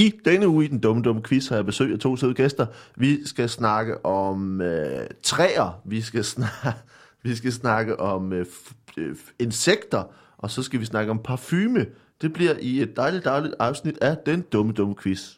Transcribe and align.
I 0.00 0.12
denne 0.24 0.48
uge 0.48 0.64
i 0.64 0.68
den 0.68 0.78
dumme, 0.78 1.02
dumme 1.02 1.22
quiz 1.22 1.48
har 1.48 1.56
jeg 1.56 1.66
besøg 1.66 1.92
af 1.92 1.98
to 1.98 2.16
søde 2.16 2.34
gæster. 2.34 2.66
Vi 2.96 3.26
skal 3.26 3.48
snakke 3.48 4.04
om 4.06 4.60
øh, 4.60 5.06
træer, 5.22 5.80
vi 5.84 6.00
skal, 6.00 6.24
snakke, 6.24 6.78
vi 7.24 7.36
skal 7.36 7.52
snakke 7.52 8.00
om 8.00 8.32
øh, 8.32 8.46
f- 8.46 8.72
øh, 8.96 9.16
insekter, 9.38 10.02
og 10.38 10.50
så 10.50 10.62
skal 10.62 10.80
vi 10.80 10.84
snakke 10.84 11.10
om 11.10 11.20
parfume. 11.24 11.86
Det 12.22 12.32
bliver 12.32 12.54
i 12.60 12.82
et 12.82 12.96
dejligt, 12.96 13.24
dejligt 13.24 13.54
afsnit 13.58 13.98
af 14.00 14.16
den 14.26 14.40
dumme, 14.52 14.72
dumme 14.72 14.94
quiz. 15.02 15.36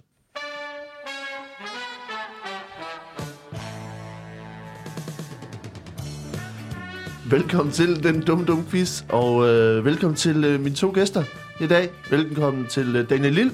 Velkommen 7.31 7.73
til 7.73 8.03
den 8.03 8.21
dumme, 8.21 8.45
dumme 8.45 8.65
quiz, 8.71 9.05
og 9.09 9.49
øh, 9.49 9.85
velkommen 9.85 10.17
til 10.17 10.45
øh, 10.45 10.61
mine 10.61 10.75
to 10.75 10.93
gæster 10.95 11.25
i 11.61 11.67
dag. 11.67 11.91
Velkommen 12.11 12.67
til 12.67 12.97
øh, 12.97 13.11
Daniel 13.11 13.33
Lille. 13.33 13.53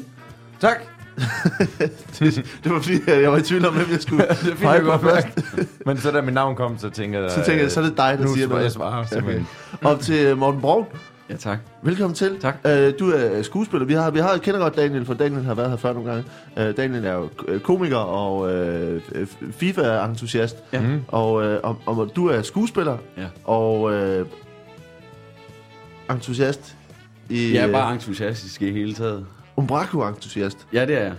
Tak 0.60 0.97
det, 2.18 2.44
det 2.64 2.72
var 2.72 2.80
fordi, 2.80 2.98
jeg 3.06 3.32
var 3.32 3.38
i 3.38 3.42
tvivl 3.42 3.66
om, 3.66 3.74
hvem 3.74 3.86
jeg 3.92 4.00
skulle 4.00 4.26
det 4.28 4.36
fik 4.36 4.56
pege 4.58 4.72
jeg 4.72 4.82
på 4.82 4.90
godt 4.90 5.00
først. 5.00 5.26
Men 5.86 5.98
så 5.98 6.10
da 6.10 6.20
mit 6.20 6.34
navn 6.34 6.56
kom, 6.56 6.78
så 6.78 6.90
tænker 6.90 7.20
jeg... 7.20 7.30
Så 7.30 7.44
tænker 7.44 7.62
jeg, 7.62 7.72
så 7.72 7.80
er 7.80 7.84
det 7.84 7.96
dig, 7.96 8.16
der 8.18 8.24
nu 8.24 8.34
siger 8.34 8.46
svarer 8.48 8.60
jeg 8.60 8.72
svarer, 8.72 9.04
simpelthen. 9.06 9.46
Og 9.82 10.00
til 10.00 10.36
Morten 10.36 10.60
Brog. 10.60 10.92
Ja, 11.30 11.36
tak. 11.36 11.58
Velkommen 11.82 12.14
til. 12.14 12.40
Tak. 12.40 12.56
Uh, 12.64 12.70
du 12.70 13.10
er 13.10 13.42
skuespiller. 13.42 13.86
Vi 13.86 13.92
har, 13.92 14.10
vi 14.10 14.18
har 14.18 14.36
kender 14.36 14.60
godt 14.60 14.76
Daniel, 14.76 15.04
for 15.04 15.14
Daniel 15.14 15.44
har 15.44 15.54
været 15.54 15.70
her 15.70 15.76
før 15.76 15.92
nogle 15.92 16.10
gange. 16.10 16.24
Uh, 16.56 16.76
Daniel 16.76 17.04
er 17.04 17.12
jo 17.12 17.28
k- 17.38 17.58
komiker 17.58 17.96
og 17.96 18.38
uh, 18.40 19.26
FIFA-entusiast. 19.52 20.56
Ja. 20.72 20.80
Mm. 20.80 21.00
Og, 21.08 21.32
uh, 21.34 21.42
og, 21.62 21.78
og 21.86 22.10
du 22.16 22.28
er 22.28 22.42
skuespiller 22.42 22.96
Ja. 23.16 23.26
og 23.44 23.80
uh, 23.82 24.26
entusiast 26.10 26.76
i... 27.28 27.54
Jeg 27.54 27.68
er 27.68 27.72
bare 27.72 27.92
entusiastisk 27.94 28.62
i 28.62 28.72
hele 28.72 28.94
taget. 28.94 29.26
Umbraku-entusiast. 29.58 30.66
Ja, 30.72 30.86
det 30.86 30.94
er 30.96 31.02
jeg. 31.02 31.12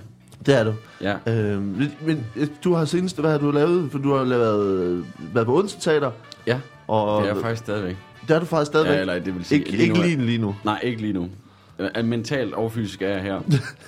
Det 0.46 0.56
er 0.60 0.64
du. 0.64 0.74
Ja. 1.02 1.16
Uh, 1.56 1.64
men 2.08 2.26
øh, 2.36 2.48
du 2.64 2.74
har 2.74 2.86
senest, 2.86 3.20
hvad 3.20 3.32
har 3.32 3.38
du 3.38 3.52
lavet? 3.52 3.92
For 3.92 3.98
du 4.00 4.16
har 4.16 4.24
lavet, 4.24 5.06
været 5.34 5.48
på 5.48 5.56
Odense 5.56 5.80
Teater. 5.80 6.12
Ja, 6.48 6.60
Og 6.88 7.22
det 7.22 7.30
er 7.30 7.34
jeg 7.34 7.44
faktisk 7.44 7.64
stadigvæk. 7.64 7.98
det 8.28 8.36
er 8.36 8.40
du 8.40 8.46
faktisk 8.46 8.70
stadigvæk. 8.72 8.96
Ja, 8.96 9.02
eller 9.02 9.20
det 9.20 9.36
vil 9.36 9.46
sige... 9.46 9.60
ikke, 9.60 9.72
lige 9.72 9.84
ikke 9.84 9.96
nu 9.96 10.02
lige, 10.02 10.18
lige 10.18 10.38
nu. 10.38 10.56
Nej, 10.64 10.80
ikke 10.84 11.02
lige 11.02 11.14
nu. 11.14 11.30
Øh, 11.80 12.06
Mentalt 12.06 12.54
og 12.54 12.72
fysisk 12.72 13.02
er 13.02 13.08
jeg 13.08 13.22
her. 13.22 13.40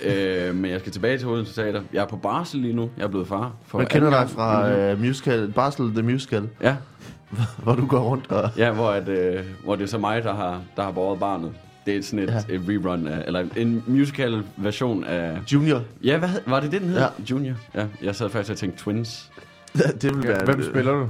øh, 0.47 0.55
men 0.55 0.71
jeg 0.71 0.79
skal 0.79 0.91
tilbage 0.91 1.17
til 1.17 1.27
Odense 1.27 1.55
Teater. 1.55 1.81
Jeg 1.93 2.01
er 2.01 2.07
på 2.07 2.15
barsel 2.17 2.59
lige 2.59 2.73
nu. 2.73 2.89
Jeg 2.97 3.03
er 3.03 3.07
blevet 3.07 3.27
far. 3.27 3.51
For 3.67 3.77
Man 3.77 3.87
kender 3.87 4.09
dig 4.09 4.29
fra 4.29 4.91
uh, 4.91 4.99
musical, 4.99 5.51
Barsel 5.55 5.91
The 5.91 6.01
Musical, 6.01 6.49
Ja, 6.61 6.75
hvor 7.63 7.75
du 7.75 7.85
går 7.85 7.99
rundt 7.99 8.31
og... 8.31 8.49
ja 8.57 8.71
hvor, 8.71 8.89
at, 8.89 9.07
øh, 9.07 9.39
hvor 9.63 9.75
det 9.75 9.83
er 9.83 9.87
så 9.87 9.97
mig, 9.97 10.23
der 10.23 10.35
har, 10.35 10.61
der 10.75 10.83
har 10.83 10.91
båret 10.91 11.19
barnet. 11.19 11.51
Det 11.85 11.97
er 11.97 12.01
sådan 12.03 12.19
et, 12.19 12.29
Ja. 12.49 12.55
et 12.55 12.61
rerun 12.67 13.07
af, 13.07 13.23
eller 13.27 13.45
en 13.55 13.83
musical 13.87 14.43
version 14.57 15.03
af... 15.03 15.37
Junior. 15.53 15.81
Ja, 16.03 16.17
hvad, 16.17 16.29
hed- 16.29 16.41
var 16.47 16.59
det 16.59 16.71
det, 16.71 16.81
den 16.81 16.89
hed? 16.89 16.99
Ja. 16.99 17.07
Junior. 17.31 17.55
Ja, 17.75 17.85
jeg 18.03 18.15
sad 18.15 18.29
faktisk 18.29 18.51
og 18.51 18.57
tænkte 18.57 18.83
Twins. 18.83 19.31
det 20.01 20.15
vil 20.15 20.27
være... 20.27 20.45
Hvem 20.45 20.63
spiller 20.63 20.91
du? 20.93 21.09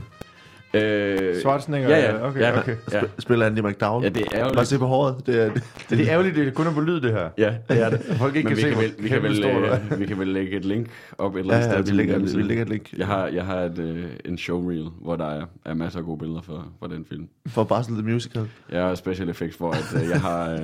Øh, 0.74 1.36
Schwarzenegger? 1.40 1.90
Ja, 1.90 2.00
ja. 2.16 2.28
Okay, 2.28 2.40
ja, 2.40 2.60
okay. 2.60 2.76
Ja. 2.92 3.00
Sp- 3.02 3.08
spiller 3.20 3.46
Andy 3.46 3.60
McDowell. 3.60 4.04
ja, 4.04 4.10
det 4.10 4.24
er 4.32 4.46
jo 4.48 4.54
Bare 4.54 4.66
se 4.66 4.78
på 4.80 4.86
håret. 4.88 5.16
Det 5.26 5.42
er, 5.44 5.54
det, 5.54 5.64
Det 5.90 6.00
er 6.02 6.12
ærgerligt, 6.14 6.36
det 6.36 6.54
kun 6.54 6.68
er 6.68 6.74
på 6.74 6.82
lyd, 6.82 7.02
det 7.02 7.12
her. 7.12 7.30
Ja, 7.38 7.54
det 7.70 7.82
er 7.84 7.90
det. 7.90 8.00
Folk 8.02 8.36
ikke 8.36 8.50
Men 8.50 8.58
kan 8.58 8.58
vi 8.58 8.62
se, 8.62 8.70
kan, 8.70 8.78
vel, 8.84 8.94
vi, 9.04 9.08
kan 9.08 9.24
vel, 9.24 9.36
stort 9.36 9.64
er. 9.64 9.80
øh, 9.92 10.00
vi 10.00 10.06
kan 10.06 10.20
vel 10.20 10.28
lægge 10.28 10.58
et 10.58 10.66
link 10.66 10.88
op 11.18 11.36
et 11.36 11.40
eller 11.40 11.54
ja, 11.56 11.60
andet 11.62 11.68
ja, 11.70 11.74
sted. 11.74 11.84
vi 11.84 11.88
til 11.88 11.96
lægger, 11.96 12.20
vi 12.38 12.42
lægger 12.42 12.64
et 12.64 12.70
link 12.70 12.94
Jeg 12.98 13.08
har, 13.08 13.28
jeg 13.28 13.46
har 13.46 13.60
et, 13.62 13.80
øh, 13.80 14.06
en 14.26 14.38
showreel, 14.38 14.88
hvor 15.02 15.16
der 15.16 15.26
er, 15.26 15.46
er 15.66 15.74
masser 15.74 16.00
af 16.00 16.06
gode 16.06 16.18
billeder 16.20 16.42
for, 16.42 16.68
for 16.80 16.88
den 16.88 17.06
film. 17.10 17.28
for 17.48 17.64
Barsel 17.64 17.94
The 17.94 18.04
Musical. 18.04 18.44
Jeg 18.72 18.82
har 18.82 18.96
special 18.96 19.30
effects, 19.30 19.58
hvor 19.58 19.72
at, 19.72 20.04
øh, 20.04 20.10
jeg 20.10 20.22
har 20.22 20.52
øh, 20.52 20.60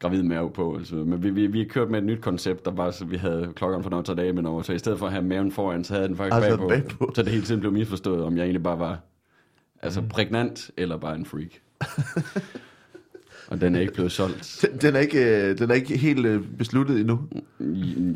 gravid 0.00 0.22
mave 0.22 0.50
på. 0.50 0.76
Altså. 0.78 0.94
Men 0.94 1.22
vi, 1.22 1.30
vi, 1.30 1.46
vi 1.46 1.58
har 1.58 1.66
kørt 1.66 1.90
med 1.90 1.98
et 1.98 2.04
nyt 2.04 2.20
koncept, 2.20 2.64
der 2.64 2.70
var, 2.70 2.90
så 2.90 3.04
vi 3.04 3.16
havde 3.16 3.48
klokken 3.56 3.82
for 3.82 3.90
Notre 3.90 4.14
Dame 4.14 4.48
over. 4.48 4.62
Så 4.62 4.72
i 4.72 4.78
stedet 4.78 4.98
for 4.98 5.06
at 5.06 5.12
have 5.12 5.24
maven 5.24 5.52
foran, 5.52 5.84
så 5.84 5.94
havde 5.94 6.08
den 6.08 6.16
faktisk 6.16 6.34
Altså, 6.36 6.50
bagpå. 6.56 6.68
bagpå. 6.68 7.12
Så 7.14 7.22
det 7.22 7.32
hele 7.32 7.44
tiden 7.44 7.60
blev 7.60 7.72
misforstået, 7.72 8.24
om 8.24 8.36
jeg 8.36 8.42
egentlig 8.42 8.62
bare 8.62 8.78
var 8.78 8.98
altså, 9.84 10.02
prægnant 10.10 10.70
eller 10.76 10.96
bare 10.96 11.14
en 11.14 11.26
freak. 11.26 11.50
Og 13.48 13.60
den 13.60 13.74
er 13.74 13.80
ikke 13.80 13.92
blevet 13.92 14.12
solgt. 14.12 14.58
Den, 14.62 14.78
den, 14.80 14.96
er 14.96 15.00
ikke, 15.00 15.48
øh, 15.50 15.58
den 15.58 15.70
er 15.70 15.74
ikke 15.74 15.96
helt 15.96 16.26
øh, 16.26 16.42
besluttet 16.58 17.00
endnu. 17.00 17.20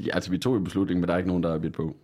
Ja, 0.05 0.15
altså, 0.15 0.31
vi 0.31 0.39
tog 0.39 0.57
en 0.57 0.65
beslutning, 0.65 1.01
men 1.01 1.09
der 1.09 1.15
er 1.15 1.19
ikke 1.19 1.29
nogen, 1.29 1.43
der 1.43 1.55
er 1.55 1.59
bidt 1.59 1.73
på. 1.75 1.97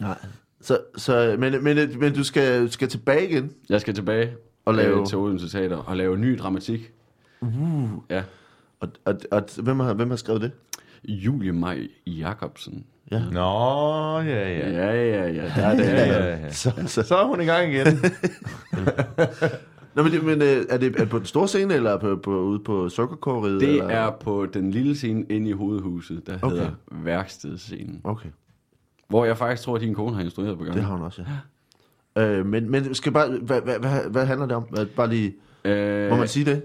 Nej. 0.00 0.18
Så, 0.60 0.78
så, 0.96 1.36
men, 1.38 1.64
men, 1.64 1.98
men 1.98 2.14
du 2.14 2.24
skal, 2.24 2.70
skal 2.70 2.88
tilbage 2.88 3.28
igen. 3.30 3.52
Jeg 3.68 3.80
skal 3.80 3.94
tilbage 3.94 4.34
Og 4.64 4.74
lave- 4.74 5.00
øh, 5.00 5.06
til 5.06 5.18
Odense 5.18 5.48
Teater 5.48 5.76
og 5.76 5.96
lave 5.96 6.18
ny 6.18 6.38
dramatik. 6.38 6.92
Uh. 7.40 7.90
Ja. 8.10 8.22
Og, 8.80 8.88
og, 9.04 9.20
og 9.30 9.44
hvem, 9.62 9.80
har, 9.80 9.94
hvem 9.94 10.10
har 10.10 10.16
skrevet 10.16 10.42
det? 10.42 10.50
Julie 11.04 11.52
Maj 11.52 11.88
Jacobsen. 12.06 12.86
Ja. 13.12 13.22
Nå, 13.32 14.20
ja, 14.20 14.48
ja. 14.58 14.70
Ja, 14.70 14.92
ja, 14.92 15.28
ja. 15.30 15.42
Der 15.56 15.66
er 15.66 15.76
det. 15.76 15.84
Ja, 15.84 16.06
Ja, 16.06 16.24
ja, 16.24 16.36
ja. 16.36 16.50
Så, 16.50 16.72
så. 16.86 17.02
Så 17.02 17.16
er 17.16 17.24
hun 17.26 17.40
i 17.40 17.44
gang 17.44 17.72
igen. 17.72 17.86
Nå, 19.94 20.02
men, 20.02 20.12
det- 20.12 20.24
men 20.24 20.42
øh, 20.42 20.48
er, 20.68 20.76
det, 20.76 20.94
er 20.96 20.98
det 20.98 21.08
på 21.08 21.18
den 21.18 21.26
store 21.26 21.48
scene, 21.48 21.74
eller 21.74 21.96
på, 21.98 22.16
på, 22.16 22.40
ude 22.40 22.58
på 22.58 22.88
Sukkerkåret? 22.88 23.60
Det 23.60 23.68
eller? 23.68 23.84
er 23.88 24.10
på 24.10 24.46
den 24.54 24.70
lille 24.70 24.94
scene 24.96 25.24
inde 25.30 25.48
i 25.50 25.52
hovedhuset, 25.52 26.26
der 26.26 26.38
Okay. 26.42 26.56
hedder 26.56 26.70
værkstedscenen. 26.90 28.00
Okay, 28.04 28.28
Hvor 29.08 29.24
jeg 29.24 29.38
faktisk 29.38 29.62
tror, 29.64 29.74
at 29.74 29.80
din 29.80 29.94
kone 29.94 30.14
har 30.16 30.22
instrueret 30.22 30.58
på 30.58 30.64
gang. 30.64 30.76
det 30.76 30.84
har 30.84 30.92
hun 30.94 31.02
også, 31.02 31.22
ja. 32.16 32.22
Øh, 32.22 32.46
men, 32.46 32.70
men 32.70 32.94
skal 32.94 33.12
bare, 33.12 33.28
hvad, 33.42 33.60
hvad, 33.60 33.78
hvad, 33.78 34.10
hvad 34.10 34.26
handler 34.26 34.46
det 34.46 34.56
om? 34.56 34.66
Bare 34.96 35.08
lige, 35.08 35.34
Øh, 35.64 36.10
må 36.10 36.16
man 36.16 36.28
sige 36.28 36.44
det? 36.44 36.62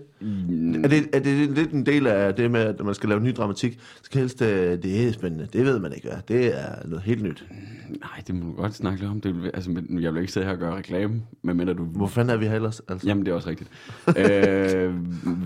Er 0.83 0.87
det, 0.87 1.07
er 1.13 1.19
det 1.19 1.49
lidt 1.49 1.71
en 1.71 1.85
del 1.85 2.07
af 2.07 2.35
det 2.35 2.51
med, 2.51 2.59
at 2.61 2.85
man 2.85 2.93
skal 2.93 3.09
lave 3.09 3.21
ny 3.21 3.31
dramatik? 3.37 3.79
Skal 4.01 4.19
helst, 4.19 4.41
øh, 4.41 4.83
det 4.83 5.07
er 5.07 5.11
spændende. 5.11 5.47
Det 5.53 5.65
ved 5.65 5.79
man 5.79 5.93
ikke, 5.93 6.07
hvad. 6.07 6.17
Det 6.37 6.59
er 6.59 6.87
noget 6.87 7.03
helt 7.03 7.23
nyt. 7.23 7.45
Nej, 7.89 8.23
det 8.27 8.35
må 8.35 8.45
du 8.45 8.61
godt 8.61 8.73
snakke 8.75 8.99
lidt 8.99 9.11
om. 9.11 9.21
Det, 9.21 9.43
vil- 9.43 9.51
altså, 9.53 9.81
jeg 10.01 10.13
vil 10.13 10.19
ikke 10.21 10.33
sidde 10.33 10.45
her 10.45 10.53
og 10.53 10.59
gøre 10.59 10.77
reklame, 10.77 11.21
medmindre 11.43 11.73
du... 11.73 11.83
Hvor 11.83 12.07
fanden 12.07 12.33
er 12.33 12.37
vi 12.37 12.45
her 12.45 12.55
ellers? 12.55 12.81
Altså? 12.89 13.07
Jamen, 13.07 13.25
det 13.25 13.31
er 13.31 13.35
også 13.35 13.49
rigtigt. 13.49 13.69
øh, 14.17 14.93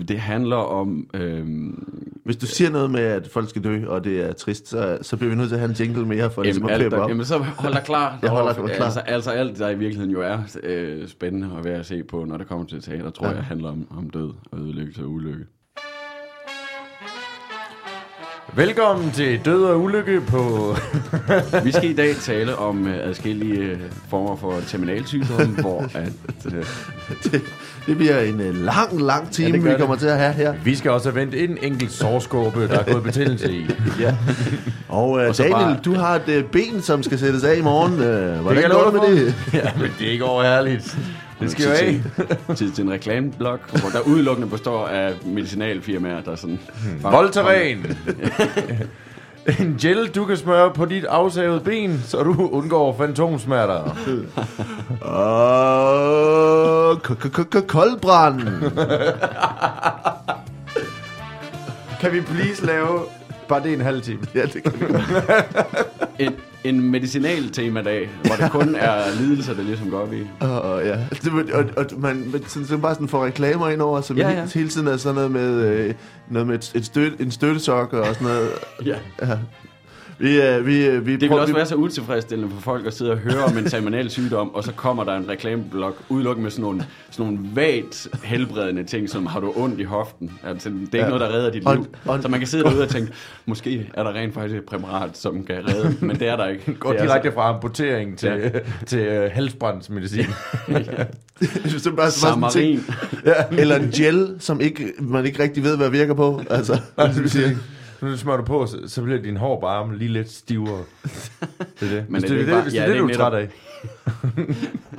det 0.08 0.18
handler 0.18 0.56
om... 0.56 1.06
Øh, 1.14 1.46
Hvis 2.24 2.36
du 2.36 2.46
siger 2.46 2.70
noget 2.70 2.90
med, 2.90 3.00
at 3.00 3.28
folk 3.28 3.48
skal 3.48 3.64
dø, 3.64 3.86
og 3.86 4.04
det 4.04 4.20
er 4.20 4.32
trist, 4.32 4.68
så, 4.68 4.98
så 5.02 5.16
bliver 5.16 5.30
vi 5.30 5.36
nødt 5.36 5.48
til 5.48 5.54
at 5.54 5.60
have 5.60 5.70
en 5.70 5.76
jingle 5.76 6.06
mere, 6.06 6.30
for 6.30 6.42
ligesom 6.42 6.62
Jamen, 6.62 6.74
at 6.74 6.82
alt, 6.82 6.92
der, 6.92 6.98
op. 6.98 7.08
jamen, 7.10 7.24
så 7.24 7.38
hold 7.38 7.74
dig 7.74 7.82
klar. 7.84 8.18
Jeg 8.22 8.30
holder 8.30 8.62
mig 8.62 8.70
klar. 8.74 8.84
Altså, 8.84 9.00
altså 9.00 9.30
alt, 9.30 9.58
der 9.58 9.68
i 9.68 9.78
virkeligheden 9.78 10.10
jo 10.10 10.20
er 10.20 10.38
øh, 10.62 11.08
spændende 11.08 11.52
og 11.52 11.64
værd 11.64 11.78
at 11.80 11.86
se 11.86 12.02
på, 12.02 12.24
når 12.24 12.36
det 12.36 12.46
kommer 12.46 12.66
til 12.66 12.82
teater, 12.82 13.10
tror 13.10 13.26
ja. 13.28 13.34
jeg 13.34 13.44
handler 13.44 13.68
om, 13.68 13.86
om 13.90 14.10
død 14.10 14.30
og 14.50 14.61
ødelæggelse 14.62 15.02
og 15.02 15.10
ulykke. 15.10 15.44
Velkommen 18.54 19.10
til 19.10 19.40
Død 19.44 19.64
og 19.64 19.80
Ulykke 19.80 20.20
på... 20.20 20.74
Vi 21.64 21.72
skal 21.72 21.90
i 21.90 21.92
dag 21.94 22.16
tale 22.16 22.56
om 22.56 22.86
øh, 22.86 23.08
adskillige 23.08 23.58
øh, 23.60 23.78
former 24.10 24.36
for 24.36 24.54
terminalsygdomme, 24.68 25.56
hvor 25.62 25.80
at, 25.94 26.12
øh, 26.46 26.64
det, 27.24 27.42
det 27.86 27.96
bliver 27.96 28.20
en 28.20 28.40
øh, 28.40 28.54
lang, 28.54 29.00
lang 29.02 29.30
time, 29.30 29.48
Ja, 29.48 29.54
det 29.54 29.62
gør 29.62 29.72
vi 29.72 29.78
kommer 29.78 29.94
det. 29.94 30.00
til 30.00 30.08
at 30.08 30.18
have 30.18 30.32
her. 30.32 30.54
Vi 30.64 30.74
skal 30.74 30.90
også 30.90 31.10
have 31.10 31.20
vendt 31.20 31.34
en 31.34 31.58
enkelt 31.62 31.92
sårskåbe, 31.92 32.68
der 32.68 32.78
er 32.78 32.92
gået 32.92 33.02
betændelse 33.02 33.52
i. 33.52 33.66
Ja. 34.00 34.16
Og, 34.88 35.20
øh, 35.22 35.28
Og 35.28 35.34
så 35.34 35.42
Daniel, 35.42 35.58
bare- 35.58 35.80
du 35.84 35.94
har 35.94 36.14
et 36.16 36.28
øh, 36.28 36.44
ben, 36.44 36.82
som 36.82 37.02
skal 37.02 37.18
sættes 37.18 37.44
af 37.44 37.56
i 37.56 37.62
morgen. 37.62 37.92
Øh, 38.02 38.40
hvordan 38.40 38.62
jeg 38.62 38.70
går 38.70 38.84
det 38.84 38.92
med 38.92 39.00
dig 39.16 39.26
det? 39.26 39.34
Ja, 39.54 39.70
men 39.80 39.90
det 39.98 40.06
er 40.08 40.12
ikke 40.12 40.24
overherligt. 40.24 40.98
Det 41.42 41.50
skal 41.50 41.64
jo 41.64 41.70
tid 41.70 41.86
af. 41.86 42.02
til, 42.46 42.56
tid 42.66 42.70
til 42.72 42.84
en 42.84 42.90
reklameblok, 42.90 43.70
hvor 43.80 43.88
der 43.90 44.00
udelukkende 44.00 44.48
består 44.50 44.86
af 44.86 45.12
medicinalfirmaer, 45.26 46.20
der 46.20 46.36
sådan... 46.36 46.58
Voltaren. 47.02 47.86
En 49.60 49.76
gel, 49.80 50.06
du 50.08 50.24
kan 50.24 50.36
smøre 50.36 50.70
på 50.72 50.84
dit 50.84 51.04
afsavede 51.04 51.60
ben, 51.60 52.02
så 52.06 52.22
du 52.22 52.48
undgår 52.52 52.96
fantomsmerter. 52.98 53.82
K- 56.94 57.66
koldbrand. 57.66 58.40
Kan 62.00 62.12
vi 62.12 62.20
please 62.20 62.66
lave... 62.66 63.00
Bare 63.48 63.62
det 63.62 63.72
en 63.72 63.80
halv 63.80 64.02
time. 64.02 64.18
ja, 64.34 64.42
det 64.42 64.62
kan 64.62 64.72
vi 64.80 64.84
godt. 64.92 65.04
En, 66.18 66.34
en 66.64 66.90
medicinal 66.90 67.50
temadag, 67.50 68.10
hvor 68.24 68.34
det 68.36 68.50
kun 68.50 68.74
er 68.74 69.02
lidelser, 69.20 69.54
der 69.54 69.62
ligesom 69.62 69.90
går 69.90 70.06
vi. 70.06 70.26
Og, 70.40 70.62
og, 70.62 70.84
ja. 70.84 70.98
Det, 71.10 71.52
og, 71.52 71.64
og 71.76 71.86
man, 71.98 72.34
sådan, 72.46 72.66
så 72.66 72.76
bare 72.76 72.94
sådan 72.94 73.08
får 73.08 73.24
reklamer 73.24 73.68
ind 73.68 73.80
over, 73.80 74.00
som 74.00 74.16
ja. 74.16 74.30
ja. 74.30 74.46
hele 74.54 74.68
tiden 74.68 74.86
er 74.86 74.96
sådan 74.96 75.14
noget 75.14 75.30
med, 75.30 75.66
øh, 75.66 75.94
noget 76.30 76.46
med 76.48 76.54
et, 76.54 76.72
et 76.74 76.86
støt, 76.86 77.12
en 77.20 77.30
støttesok 77.30 77.92
og 77.92 78.06
sådan 78.06 78.26
noget. 78.28 78.50
Ja. 78.84 78.96
Ja. 79.22 79.38
Vi, 80.18 80.42
øh, 80.42 80.66
vi, 80.66 80.86
øh, 80.86 81.06
vi 81.06 81.12
Det 81.12 81.20
vil 81.20 81.32
også 81.38 81.52
vi, 81.52 81.56
være 81.56 81.66
så 81.66 81.74
utilfredsstillende 81.74 82.54
for 82.54 82.60
folk 82.60 82.86
at 82.86 82.94
sidde 82.94 83.10
og 83.10 83.18
høre 83.18 83.44
om 83.44 83.58
en 83.58 83.64
terminal 83.64 84.10
sygdom, 84.10 84.54
og 84.54 84.64
så 84.64 84.72
kommer 84.72 85.04
der 85.04 85.16
en 85.16 85.28
reklameblok 85.28 86.02
udelukkende 86.08 86.42
med 86.42 86.50
sådan 86.50 86.62
nogle, 86.62 86.84
sådan 87.10 87.32
nogle 87.32 87.48
vagt 87.54 88.08
helbredende 88.24 88.84
ting, 88.84 89.10
som 89.10 89.26
har 89.26 89.40
du 89.40 89.52
ondt 89.56 89.80
i 89.80 89.82
hoften. 89.82 90.30
Altså, 90.44 90.68
det 90.68 90.76
er 90.76 90.80
ikke 90.82 90.96
Ja. 90.98 91.02
ja. 91.02 91.08
noget, 91.08 91.20
der 91.20 91.28
redder 91.32 91.50
dit 91.50 91.62
liv. 91.74 91.86
og- 92.04 92.22
så 92.22 92.28
man 92.28 92.40
kan 92.40 92.46
sidde 92.48 92.64
derude 92.64 92.82
og 92.82 92.88
tænke, 92.88 93.12
måske 93.46 93.90
er 93.94 94.02
der 94.02 94.12
rent 94.12 94.34
faktisk 94.34 94.56
et 94.56 94.64
præparat, 94.64 95.18
som 95.18 95.44
kan 95.44 95.56
redde, 95.68 95.96
men 96.00 96.18
det 96.18 96.28
er 96.28 96.36
der 96.36 96.46
ikke. 96.48 96.74
Går 96.74 96.92
det 96.92 97.00
er 97.00 97.04
direkte 97.06 97.32
fra 97.32 97.48
amputering 97.54 98.18
til, 98.18 98.28
Ja. 98.28 98.48
til 98.86 98.98
uh, 98.98 99.04
bare 101.96 102.10
sådan 102.10 102.44
en 102.44 102.50
ting, 102.50 102.84
Samarin. 102.84 103.58
eller 103.58 103.76
en 103.76 103.90
gel, 103.90 104.36
som 104.38 104.60
ikke, 104.60 104.92
man 105.00 105.26
ikke 105.26 105.42
rigtig 105.42 105.64
ved, 105.64 105.76
hvad 105.76 105.90
virker 105.90 106.14
på. 106.14 106.42
Altså, 106.50 106.80
det 106.98 107.56
Når 108.02 108.08
du 108.10 108.16
smører 108.18 108.36
du 108.36 108.42
på, 108.44 108.66
så, 108.66 108.76
så 108.86 109.02
bliver 109.02 109.22
din 109.22 109.36
hår 109.36 109.60
på 109.60 109.66
armen 109.66 109.96
lige 109.98 110.12
lidt 110.12 110.30
stivere. 110.30 110.82
Det 111.80 111.90
er 111.90 111.94
det. 111.94 112.04
Men 112.08 112.20
hvis 112.20 112.30
er 112.30 112.34
det, 112.34 112.38
det 112.38 112.46
det, 112.46 112.52
bare- 112.54 112.62
hvis 112.62 112.74
ja, 112.74 112.80
det 112.80 112.96
er 112.96 113.00
det 113.02 113.08
det, 113.08 113.16
er 113.16 113.18
du 113.18 113.24
er 113.24 113.30
træt 113.30 113.34
af. 113.34 113.48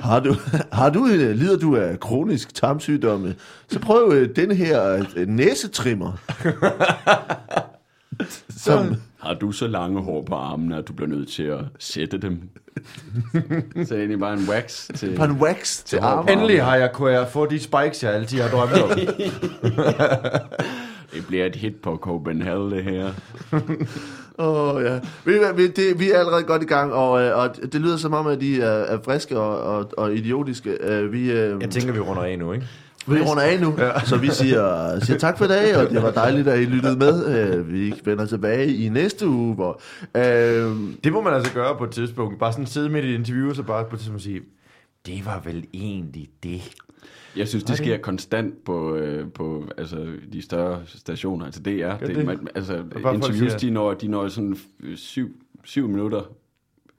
Har 0.00 0.20
du, 0.20 0.34
har 0.72 0.90
du, 0.90 1.06
øh, 1.06 1.30
lider 1.36 1.56
du 1.58 1.76
af 1.76 2.00
kronisk 2.00 2.54
tarmsygdomme, 2.54 3.34
så 3.68 3.78
prøv 3.80 4.12
øh, 4.14 4.36
denne 4.36 4.54
her 4.54 5.04
øh, 5.16 5.28
næsetrimmer. 5.28 6.12
Som, 8.56 8.94
Har 9.18 9.34
du 9.34 9.52
så 9.52 9.66
lange 9.66 10.02
hår 10.02 10.22
på 10.22 10.34
armene, 10.34 10.76
at 10.76 10.88
du 10.88 10.92
bliver 10.92 11.08
nødt 11.08 11.28
til 11.28 11.42
at 11.42 11.60
sætte 11.78 12.18
dem? 12.18 12.48
så 13.32 13.38
er 13.78 13.82
det 13.84 13.92
egentlig 13.92 14.18
bare 14.20 14.32
en 14.32 14.46
wax 14.48 14.88
til... 14.94 15.16
Bare 15.16 15.26
en 15.30 15.32
wax 15.36 15.82
til 15.84 15.98
armen. 15.98 16.32
Endelig 16.38 16.64
har 16.64 16.76
jeg 16.76 16.92
kunne 16.92 17.10
jeg 17.12 17.28
få 17.28 17.46
de 17.46 17.58
spikes, 17.60 18.02
jeg 18.02 18.12
altid 18.14 18.40
har 18.40 18.48
drømt 18.48 18.72
om. 18.82 18.90
Det 21.12 21.26
bliver 21.26 21.46
et 21.46 21.56
hit 21.56 21.76
på 21.76 21.96
Copenhagen, 21.96 22.70
det 22.70 22.84
her. 22.84 23.10
Åh, 24.38 24.82
ja. 24.82 25.00
Ved 25.24 25.34
I 25.34 25.38
hvad, 25.38 25.54
vi, 25.56 25.66
det, 25.66 26.00
vi 26.00 26.10
er 26.10 26.18
allerede 26.18 26.42
godt 26.42 26.62
i 26.62 26.66
gang, 26.66 26.92
og, 26.92 27.22
øh, 27.22 27.38
og 27.38 27.56
det 27.72 27.80
lyder 27.80 27.96
som 27.96 28.12
om, 28.14 28.26
at 28.26 28.40
de 28.40 28.60
er, 28.62 28.66
er 28.68 28.98
friske 29.04 29.38
og, 29.38 29.76
og, 29.78 29.90
og 29.96 30.14
idiotiske. 30.14 30.70
Øh, 30.80 31.12
Vi, 31.12 31.30
øh, 31.32 31.60
Jeg 31.62 31.70
tænker, 31.70 31.92
vi 31.92 32.00
runder 32.00 32.22
af 32.22 32.38
nu, 32.38 32.52
ikke? 32.52 32.66
vi 33.06 33.20
runder 33.20 33.42
af 33.42 33.60
nu, 33.60 33.74
ja. 33.78 34.00
så 34.00 34.16
vi 34.16 34.28
siger, 34.30 35.00
siger 35.00 35.18
tak 35.18 35.38
for 35.38 35.44
i 35.44 35.48
dag, 35.48 35.76
og 35.76 35.90
det 35.90 36.02
var 36.02 36.10
dejligt, 36.10 36.48
at 36.48 36.60
I 36.60 36.64
lyttede 36.64 36.96
med. 36.98 37.26
Øh, 37.54 37.72
Vi 37.72 37.94
vender 38.04 38.26
tilbage 38.26 38.74
i 38.74 38.88
næste 38.88 39.28
uge, 39.28 39.54
hvor... 39.54 39.80
Øh, 40.14 40.76
Det 41.04 41.12
må 41.12 41.20
man 41.20 41.34
altså 41.34 41.52
gøre 41.52 41.76
på 41.78 41.84
et 41.84 41.90
tidspunkt. 41.90 42.38
Bare 42.38 42.52
sådan 42.52 42.66
sidde 42.66 42.88
midt 42.88 43.04
i 43.04 43.10
et 43.10 43.18
interview, 43.18 43.48
og 43.50 43.56
så 43.56 43.62
bare 43.62 43.84
på 43.84 43.94
et 43.96 44.00
tidspunkt 44.00 44.22
sige, 44.22 44.40
det 45.06 45.26
var 45.26 45.42
vel 45.44 45.64
egentlig 45.74 46.28
det. 46.42 46.60
Jeg 47.36 47.48
synes, 47.48 47.64
det 47.64 47.76
sker 47.76 47.98
konstant 47.98 48.64
på, 48.64 48.94
øh, 48.96 49.32
på 49.32 49.64
altså, 49.78 50.06
de 50.32 50.42
større 50.42 50.82
stationer. 50.86 51.44
Altså 51.46 51.60
DR. 51.60 51.68
det? 52.06 52.16
Det, 52.16 52.26
man, 52.26 52.48
altså, 52.54 52.74
interviews, 53.14 53.36
siger- 53.52 53.58
de 53.58 53.70
når, 53.70 53.94
de 53.94 54.08
når 54.08 54.28
sådan 54.28 54.56
øh, 54.82 54.96
syv, 54.96 55.36
syv 55.64 55.88
minutter, 55.88 56.22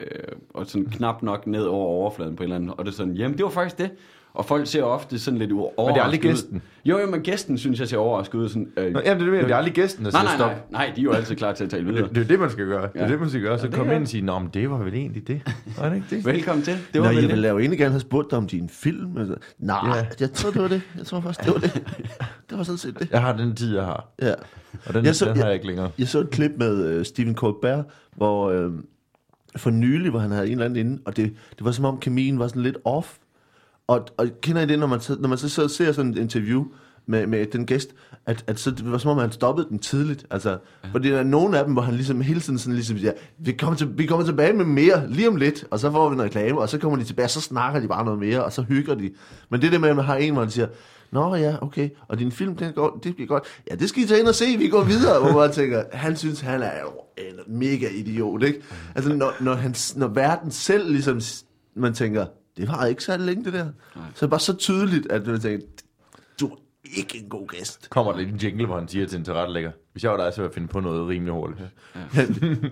øh, 0.00 0.08
og 0.50 0.66
sådan 0.66 0.86
knap 0.86 1.22
nok 1.22 1.46
ned 1.46 1.62
over 1.62 1.86
overfladen 1.86 2.36
på 2.36 2.42
en 2.42 2.44
eller 2.44 2.56
anden. 2.56 2.70
Og 2.70 2.84
det 2.84 2.90
er 2.90 2.94
sådan, 2.94 3.14
jamen 3.14 3.36
det 3.36 3.44
var 3.44 3.50
faktisk 3.50 3.78
det. 3.78 3.90
Og 4.36 4.44
folk 4.44 4.66
ser 4.66 4.82
ofte 4.82 5.18
sådan 5.18 5.38
lidt 5.38 5.52
overrasket 5.52 5.86
Men 5.86 5.94
det 5.94 6.00
er 6.00 6.04
aldrig 6.04 6.20
ud. 6.20 6.22
gæsten. 6.34 6.62
Jo, 6.84 6.98
jo, 6.98 7.06
men 7.10 7.20
gæsten 7.20 7.58
synes 7.58 7.80
jeg 7.80 7.88
ser 7.88 7.96
overrasket 7.98 8.34
ud. 8.38 8.48
Sådan, 8.48 8.68
øh, 8.76 8.92
Nå, 8.92 9.00
jamen, 9.04 9.20
det 9.26 9.28
er 9.28 9.32
det, 9.34 9.44
det 9.44 9.50
er 9.52 9.56
aldrig 9.56 9.74
gæsten, 9.74 10.04
der 10.04 10.10
nej, 10.10 10.20
siger 10.20 10.28
nej, 10.28 10.36
stop. 10.54 10.70
nej, 10.72 10.86
nej, 10.86 10.92
de 10.96 11.00
er 11.00 11.04
jo 11.04 11.12
altid 11.12 11.36
klar 11.36 11.52
til 11.52 11.64
at 11.64 11.70
tale 11.70 11.84
videre. 11.84 12.02
Det, 12.02 12.10
det 12.10 12.16
er 12.16 12.22
jo 12.24 12.28
det, 12.28 12.40
man 12.40 12.50
skal 12.50 12.66
gøre. 12.66 12.82
Det 12.82 12.90
er 13.00 13.04
Ja. 13.06 13.12
det, 13.12 13.20
man 13.20 13.28
skal 13.28 13.40
gøre. 13.42 13.58
Så 13.58 13.66
det 13.66 13.74
kom 13.74 13.90
ind 13.90 14.02
og 14.02 14.08
sige, 14.08 14.22
nå, 14.22 14.38
men 14.38 14.50
det 14.54 14.70
var 14.70 14.76
vel 14.78 14.94
egentlig 14.94 15.28
det. 15.28 15.40
Var 15.78 15.88
det 15.88 15.96
ikke 15.96 16.06
det? 16.10 16.24
Velkommen 16.24 16.64
til. 16.64 16.72
Det 16.74 16.82
Nå, 16.94 17.00
var 17.00 17.06
jeg 17.06 17.14
vel 17.16 17.22
ville 17.22 17.30
det. 17.32 17.38
lave 17.38 17.60
egentlig 17.60 17.78
gerne 17.78 17.90
have 17.92 18.00
spurgt 18.00 18.30
dig 18.30 18.38
om 18.38 18.46
din 18.46 18.68
film. 18.68 19.18
Altså, 19.18 19.34
Nej, 19.58 19.78
Ja. 19.98 20.06
jeg 20.20 20.32
tror, 20.32 20.50
det 20.50 20.62
var 20.62 20.68
det. 20.68 20.82
Jeg 20.98 21.06
tror 21.06 21.20
faktisk, 21.20 21.44
det 21.46 21.54
var 21.54 21.60
det. 21.60 21.74
Det 22.50 22.58
var 22.58 22.64
sådan 22.64 22.78
set 22.78 22.98
det. 22.98 23.08
Jeg 23.10 23.20
har 23.20 23.36
den 23.36 23.56
tid, 23.56 23.74
jeg 23.76 23.84
har. 23.84 24.08
Ja. 24.22 24.32
Og 24.86 24.94
den, 24.94 25.04
Jeg 25.04 25.14
så- 25.16 25.24
den 25.24 25.34
har 25.36 25.40
jeg- 25.42 25.46
jeg 25.46 25.54
ikke 25.54 25.66
længere. 25.66 25.90
Jeg 25.98 26.08
så 26.08 26.20
et 26.20 26.30
klip 26.30 26.50
med 26.56 26.98
uh, 26.98 27.04
Stephen 27.04 27.34
Colbert, 27.34 27.84
hvor 28.16 28.66
uh, 28.66 28.72
for 29.56 29.70
nylig, 29.70 30.10
hvor 30.10 30.20
han 30.20 30.30
havde 30.30 30.46
en 30.46 30.52
eller 30.52 30.64
anden 30.64 30.86
inde, 30.86 31.02
og 31.04 31.16
det, 31.16 31.32
det 31.58 31.64
var 31.64 31.70
som 31.70 31.84
om 31.84 31.98
kemien 32.00 32.38
var 32.38 32.48
sådan 32.48 32.62
lidt 32.62 32.76
off. 32.84 33.14
Og, 33.88 34.06
og 34.16 34.28
kender 34.40 34.62
I 34.62 34.66
det, 34.66 34.78
når 34.78 34.86
man, 34.86 35.00
så, 35.00 35.16
når 35.20 35.28
man 35.28 35.38
så, 35.38 35.48
så 35.48 35.68
ser 35.68 35.92
sådan 35.92 36.10
et 36.10 36.18
interview 36.18 36.64
med, 37.06 37.26
med 37.26 37.46
den 37.46 37.66
gæst, 37.66 37.94
at, 38.26 38.44
at 38.46 38.60
så, 38.60 38.70
det 38.70 38.92
var 38.92 38.98
som 38.98 39.10
om, 39.10 39.18
han 39.18 39.32
stoppede 39.32 39.66
den 39.70 39.78
tidligt. 39.78 40.26
Altså, 40.30 40.50
ja. 40.50 40.88
Fordi 40.92 41.10
der 41.10 41.18
er 41.18 41.24
nogle 41.24 41.58
af 41.58 41.64
dem, 41.64 41.72
hvor 41.72 41.82
han 41.82 41.94
ligesom 41.94 42.20
hele 42.20 42.40
tiden 42.40 42.58
sådan 42.58 42.74
ligesom 42.74 42.98
siger, 42.98 43.12
vi 43.38 43.52
kommer, 43.52 43.76
til, 43.76 43.98
vi 43.98 44.06
kommer 44.06 44.26
tilbage 44.26 44.52
med 44.52 44.64
mere 44.64 45.10
lige 45.10 45.28
om 45.28 45.36
lidt, 45.36 45.64
og 45.70 45.78
så 45.78 45.90
får 45.90 46.08
vi 46.08 46.14
en 46.14 46.22
reklame, 46.22 46.60
og 46.60 46.68
så 46.68 46.78
kommer 46.78 46.98
de 46.98 47.04
tilbage, 47.04 47.26
og 47.26 47.30
så 47.30 47.40
snakker 47.40 47.80
de 47.80 47.88
bare 47.88 48.04
noget 48.04 48.20
mere, 48.20 48.44
og 48.44 48.52
så 48.52 48.62
hygger 48.62 48.94
de. 48.94 49.10
Men 49.50 49.62
det 49.62 49.72
der 49.72 49.78
med, 49.78 49.88
at 49.88 49.96
man 49.96 50.04
har 50.04 50.16
en, 50.16 50.32
hvor 50.32 50.42
han 50.42 50.50
siger, 50.50 50.66
Nå 51.10 51.34
ja, 51.34 51.56
okay, 51.60 51.88
og 52.08 52.18
din 52.18 52.32
film, 52.32 52.56
den 52.56 52.72
går, 52.72 53.00
det 53.04 53.14
bliver 53.14 53.28
godt. 53.28 53.44
Ja, 53.70 53.74
det 53.74 53.88
skal 53.88 54.02
I 54.02 54.06
tage 54.06 54.20
ind 54.20 54.28
og 54.28 54.34
se, 54.34 54.44
vi 54.58 54.68
går 54.68 54.84
videre. 54.84 55.20
Hvor 55.20 55.40
man 55.40 55.52
tænker, 55.52 55.82
han 55.92 56.16
synes, 56.16 56.40
han 56.40 56.62
er 56.62 56.80
jo 56.80 56.90
en 57.18 57.58
mega 57.58 57.88
idiot, 57.88 58.42
ikke? 58.42 58.62
Altså, 58.94 59.14
når, 59.14 59.32
når, 59.40 59.54
han, 59.54 59.74
når 59.96 60.08
verden 60.08 60.50
selv 60.50 60.90
ligesom, 60.90 61.20
man 61.74 61.94
tænker, 61.94 62.26
det 62.56 62.68
var 62.68 62.84
ikke 62.86 63.02
så 63.04 63.16
længe 63.16 63.44
det 63.44 63.52
der. 63.52 63.66
Så 63.94 64.00
er 64.00 64.20
det 64.20 64.30
bare 64.30 64.40
så 64.40 64.54
tydeligt, 64.56 65.12
at 65.12 65.26
man 65.26 65.40
tænker, 65.40 65.66
du 66.40 66.46
er 66.46 66.56
ikke 66.96 67.18
en 67.22 67.28
god 67.28 67.46
gæst. 67.48 67.90
Kommer 67.90 68.12
der 68.12 68.18
en 68.18 68.36
jingle, 68.36 68.66
hvor 68.66 68.78
han 68.78 68.88
siger 68.88 69.06
til 69.06 69.18
en 69.18 69.24
tilrettelægger, 69.24 69.70
hvis 69.92 70.04
jeg 70.04 70.10
var 70.12 70.16
dig, 70.16 70.32
så 70.32 70.36
ville 70.40 70.48
jeg 70.48 70.54
finde 70.54 70.68
på 70.68 70.80
noget 70.80 71.08
rimelig 71.08 71.32
hurtigt. 71.34 71.60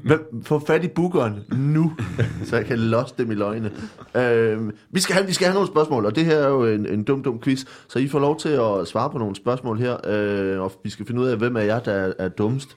Hvem- 0.04 0.42
Få 0.44 0.58
fat 0.66 0.84
i 0.84 0.88
bookeren 0.88 1.40
nu, 1.52 1.92
så 2.44 2.56
jeg 2.56 2.66
kan 2.66 2.78
losse 2.78 3.14
dem 3.18 3.30
i 3.30 3.34
løgne. 3.34 3.70
Øhm, 4.14 4.70
vi, 4.90 5.00
skal 5.00 5.14
have, 5.14 5.26
vi 5.26 5.32
skal 5.32 5.46
have 5.46 5.54
nogle 5.54 5.68
spørgsmål, 5.68 6.06
og 6.06 6.16
det 6.16 6.24
her 6.24 6.36
er 6.36 6.48
jo 6.48 6.64
en, 6.66 6.86
en 6.86 7.04
dum, 7.04 7.22
dum 7.22 7.40
quiz, 7.40 7.64
så 7.88 7.98
I 7.98 8.08
får 8.08 8.18
lov 8.18 8.38
til 8.40 8.48
at 8.48 8.88
svare 8.88 9.10
på 9.10 9.18
nogle 9.18 9.36
spørgsmål 9.36 9.78
her, 9.78 9.96
øh, 10.06 10.60
og 10.60 10.72
vi 10.82 10.90
skal 10.90 11.06
finde 11.06 11.20
ud 11.20 11.26
af, 11.26 11.36
hvem 11.36 11.56
af 11.56 11.66
jer, 11.66 11.80
der 11.80 11.92
er, 11.92 12.12
er 12.18 12.28
dummest. 12.28 12.76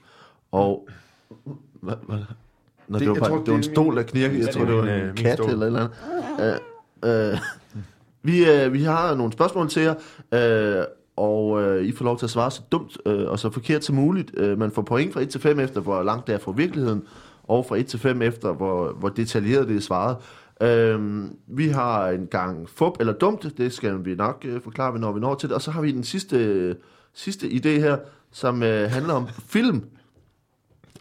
Og... 0.51 0.89
Hvad, 1.81 1.93
hvad? 2.07 2.17
Nå, 2.87 2.99
det, 2.99 3.07
Det- 3.07 3.07
var, 3.09 3.13
jeg 3.15 3.21
bare, 3.21 3.29
tror, 3.29 3.37
det 3.37 3.47
var 3.47 3.53
en 3.53 3.59
er 3.59 3.71
stol, 3.73 3.95
der 3.95 4.03
knirkede. 4.03 4.39
Jeg 4.39 4.45
Ja, 4.47 4.51
tror, 4.51 4.65
det 4.65 4.71
er 4.73 4.81
var 4.81 4.83
øh, 4.93 4.99
en 4.99 5.05
min 5.05 5.15
kat 5.15 5.37
stol. 5.37 5.49
eller 5.49 5.61
et 5.65 5.67
eller 5.67 5.79
andet. 6.39 6.59
Øh, 7.05 7.37
vi, 8.23 8.49
øh, 8.49 8.73
vi 8.73 8.83
har 8.83 9.15
nogle 9.15 9.33
spørgsmål 9.33 9.69
til 9.69 9.81
jer, 9.81 9.95
øh, 10.31 10.85
og 11.15 11.61
øh, 11.63 11.85
I 11.85 11.91
får 11.91 12.05
lov 12.05 12.17
til 12.17 12.25
at 12.25 12.29
svare 12.29 12.51
så 12.51 12.61
dumt 12.71 12.97
øh, 13.05 13.27
og 13.27 13.39
så 13.39 13.49
forkert 13.49 13.83
som 13.83 13.95
muligt. 13.95 14.31
Øh, 14.37 14.59
man 14.59 14.71
får 14.71 14.81
point 14.81 15.13
fra 15.13 15.21
1 15.21 15.29
til 15.29 15.41
5 15.41 15.59
efter, 15.59 15.81
hvor 15.81 16.03
langt 16.03 16.27
det 16.27 16.35
er 16.35 16.39
fra 16.39 16.51
virkeligheden, 16.51 17.03
og 17.43 17.65
fra 17.65 17.77
1 17.77 17.85
til 17.85 17.99
5 17.99 18.21
efter, 18.21 18.53
hvor, 18.53 18.91
hvor 18.91 19.09
detaljeret 19.09 19.67
det 19.67 19.75
er 19.75 19.81
svaret. 19.81 20.17
Øh, 20.61 21.23
vi 21.47 21.67
har 21.67 22.09
en 22.09 22.27
gang 22.27 22.69
fup 22.69 22.99
eller 22.99 23.13
dumt, 23.13 23.57
det 23.57 23.73
skal 23.73 24.05
vi 24.05 24.15
nok 24.15 24.45
øh, 24.47 24.61
forklare, 24.61 24.99
når 24.99 25.11
vi 25.11 25.19
når 25.19 25.35
til 25.35 25.49
det. 25.49 25.55
Og 25.55 25.61
så 25.61 25.71
har 25.71 25.81
vi 25.81 25.91
den 25.91 26.03
sidste, 26.03 26.75
sidste 27.13 27.47
idé 27.47 27.69
her, 27.69 27.97
som 28.31 28.63
øh, 28.63 28.91
handler 28.91 29.13
om 29.13 29.27
film. 29.47 29.83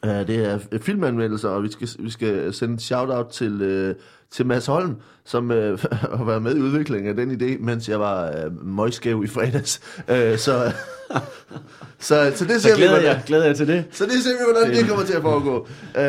Uh, 0.02 0.10
det 0.10 0.44
er 0.44 0.78
filmanmeldelser, 0.80 1.48
og 1.48 1.62
vi 1.62 1.70
skal, 1.70 1.88
vi 1.98 2.10
skal 2.10 2.54
sende 2.54 2.72
en 2.72 2.78
shout-out 2.78 3.26
til, 3.26 3.62
øh, 3.62 3.94
til 4.30 4.46
Mads 4.46 4.66
Holm, 4.66 4.96
som 5.26 5.50
uh, 5.50 5.56
har 6.18 6.24
været 6.24 6.42
med 6.42 6.56
i 6.56 6.60
udviklingen 6.60 7.08
af 7.08 7.26
den 7.26 7.30
idé, 7.30 7.64
mens 7.64 7.88
jeg 7.88 8.00
var 8.00 8.46
uh, 8.46 8.66
møgskæv 8.66 9.24
i 9.24 9.26
fredags. 9.26 9.80
Uh, 9.98 10.14
så, 10.36 10.72
så, 11.98 12.32
så 12.34 12.44
det 12.44 12.50
ser 12.50 12.58
Så 12.58 12.68
vi, 12.68 12.74
glæder 12.76 12.90
hvordan, 12.90 13.06
jeg, 13.06 13.22
glæder 13.26 13.44
jeg 13.46 13.56
til 13.56 13.68
det. 13.68 13.84
så 13.90 14.04
det 14.04 14.12
ser 14.12 14.30
vi, 14.30 14.52
hvordan 14.52 14.76
det 14.76 14.88
kommer 14.88 15.04
til 15.04 15.14
at 15.14 15.22
foregå. 15.22 15.68
Uh, 15.94 16.02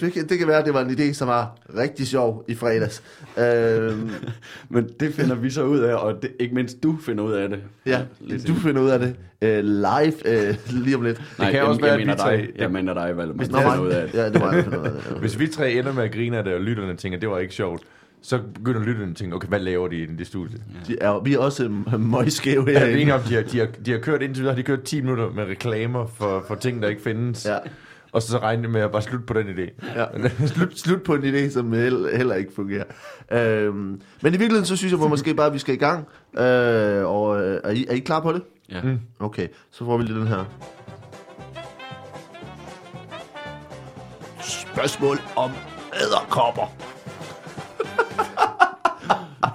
det, 0.00 0.12
kan, 0.12 0.28
det 0.28 0.38
kan 0.38 0.48
være, 0.48 0.58
at 0.58 0.66
det 0.66 0.74
var 0.74 0.80
en 0.80 0.90
idé, 0.90 1.12
som 1.12 1.28
var 1.28 1.58
rigtig 1.76 2.06
sjov 2.06 2.44
i 2.48 2.54
fredags. 2.54 3.02
Uh, 3.36 3.42
Men 4.74 4.88
det 5.00 5.14
finder 5.14 5.34
vi 5.34 5.50
så 5.50 5.62
ud 5.62 5.78
af, 5.78 5.94
og 5.94 6.22
det, 6.22 6.30
ikke 6.40 6.54
mindst 6.54 6.82
du 6.82 6.96
finder 7.02 7.24
ud 7.24 7.32
af 7.32 7.48
det. 7.48 7.58
ja, 7.86 8.00
Lidt 8.20 8.46
du 8.48 8.54
finder 8.54 8.82
ud 8.82 8.88
af 8.88 8.98
det 8.98 9.14
uh, 9.42 9.64
live 9.64 10.48
uh, 10.50 10.82
lige 10.84 10.96
om 10.96 11.02
lidt. 11.02 11.22
Nej, 11.38 11.50
kan 11.50 11.56
jeg, 11.56 11.64
også 11.64 11.80
jeg, 11.80 11.84
være, 11.84 11.92
at 11.92 12.06
mener 12.06 12.30
vi 12.30 12.36
dig. 12.36 12.48
Jeg 12.58 12.70
mener 12.70 12.94
dig, 12.94 13.16
Valdemar. 13.16 13.44
Hvis 13.44 13.48
ud 13.80 13.90
af 13.90 14.08
det. 14.08 14.18
Ja, 14.18 14.28
det 14.30 14.40
var 14.40 14.52
jeg 14.52 14.64
finde 14.64 14.80
ud 14.80 14.84
af 14.84 14.92
det. 14.92 15.18
Hvis 15.20 15.38
vi 15.38 15.46
tre 15.46 15.72
ender 15.72 15.92
med 15.92 16.02
at 16.02 16.12
grine 16.12 16.38
af 16.38 16.44
det, 16.44 16.54
og 16.54 16.60
lytterne 16.60 16.96
tænker, 16.96 17.18
det 17.18 17.28
var 17.28 17.38
ikke 17.38 17.54
sjovt, 17.54 17.82
så 18.22 18.40
begynder 18.54 18.82
lytterne 18.82 19.10
at 19.10 19.16
tænke, 19.16 19.36
okay, 19.36 19.48
hvad 19.48 19.60
laver 19.60 19.88
de 19.88 19.96
i 19.96 20.06
det 20.06 20.26
studie? 20.26 20.58
De 20.86 20.96
er, 21.00 21.20
vi 21.22 21.34
er 21.34 21.38
også 21.38 21.64
uh, 21.94 22.00
møgskæve 22.00 22.64
Ja, 22.70 22.84
vi 22.84 22.92
er 22.92 22.96
enige 22.96 23.14
om, 23.14 23.20
de 23.20 23.34
har, 23.34 23.42
de, 23.42 23.58
har, 23.58 23.66
de 23.86 23.90
har 23.92 23.98
kørt 23.98 24.22
indtil 24.22 24.40
videre, 24.42 24.54
har 24.54 24.62
de 24.62 24.66
kørt 24.66 24.82
10 24.82 25.00
minutter 25.00 25.30
med 25.30 25.44
reklamer 25.44 26.06
for, 26.06 26.44
for 26.48 26.54
ting, 26.54 26.82
der 26.82 26.88
ikke 26.88 27.02
findes. 27.02 27.46
Ja. 27.46 27.58
Og 28.12 28.22
så, 28.22 28.28
så 28.28 28.38
regner 28.38 28.62
de 28.62 28.68
med 28.68 28.80
at 28.80 28.92
bare 28.92 29.02
slutte 29.02 29.26
på 29.26 29.34
den 29.34 29.46
idé. 29.46 29.96
Ja. 29.96 30.06
slut, 30.46 30.78
slut 30.78 31.02
på 31.02 31.14
en 31.14 31.22
idé, 31.22 31.50
som 31.50 31.72
heller, 31.72 32.34
ikke 32.34 32.52
fungerer. 32.54 32.84
Øhm, 33.32 33.74
men 33.74 34.00
i 34.22 34.30
virkeligheden, 34.30 34.64
så 34.64 34.76
synes 34.76 34.92
jeg 34.92 34.98
hvor 34.98 35.08
måske 35.08 35.34
bare, 35.34 35.46
at 35.46 35.52
vi 35.52 35.58
skal 35.58 35.74
i 35.74 35.78
gang. 35.78 36.06
Øh, 36.38 37.06
og 37.06 37.42
øh, 37.42 37.60
er, 37.64 37.70
I, 37.70 37.86
er 37.88 37.94
I 37.94 37.98
klar 37.98 38.20
på 38.20 38.32
det? 38.32 38.42
Ja. 38.70 38.82
Mm. 38.82 38.98
Okay, 39.20 39.48
så 39.70 39.84
får 39.84 39.96
vi 39.96 40.02
lige 40.04 40.18
den 40.18 40.26
her. 40.26 40.44
Spørgsmål 44.40 45.18
om 45.36 45.50
æderkopper. 45.94 46.87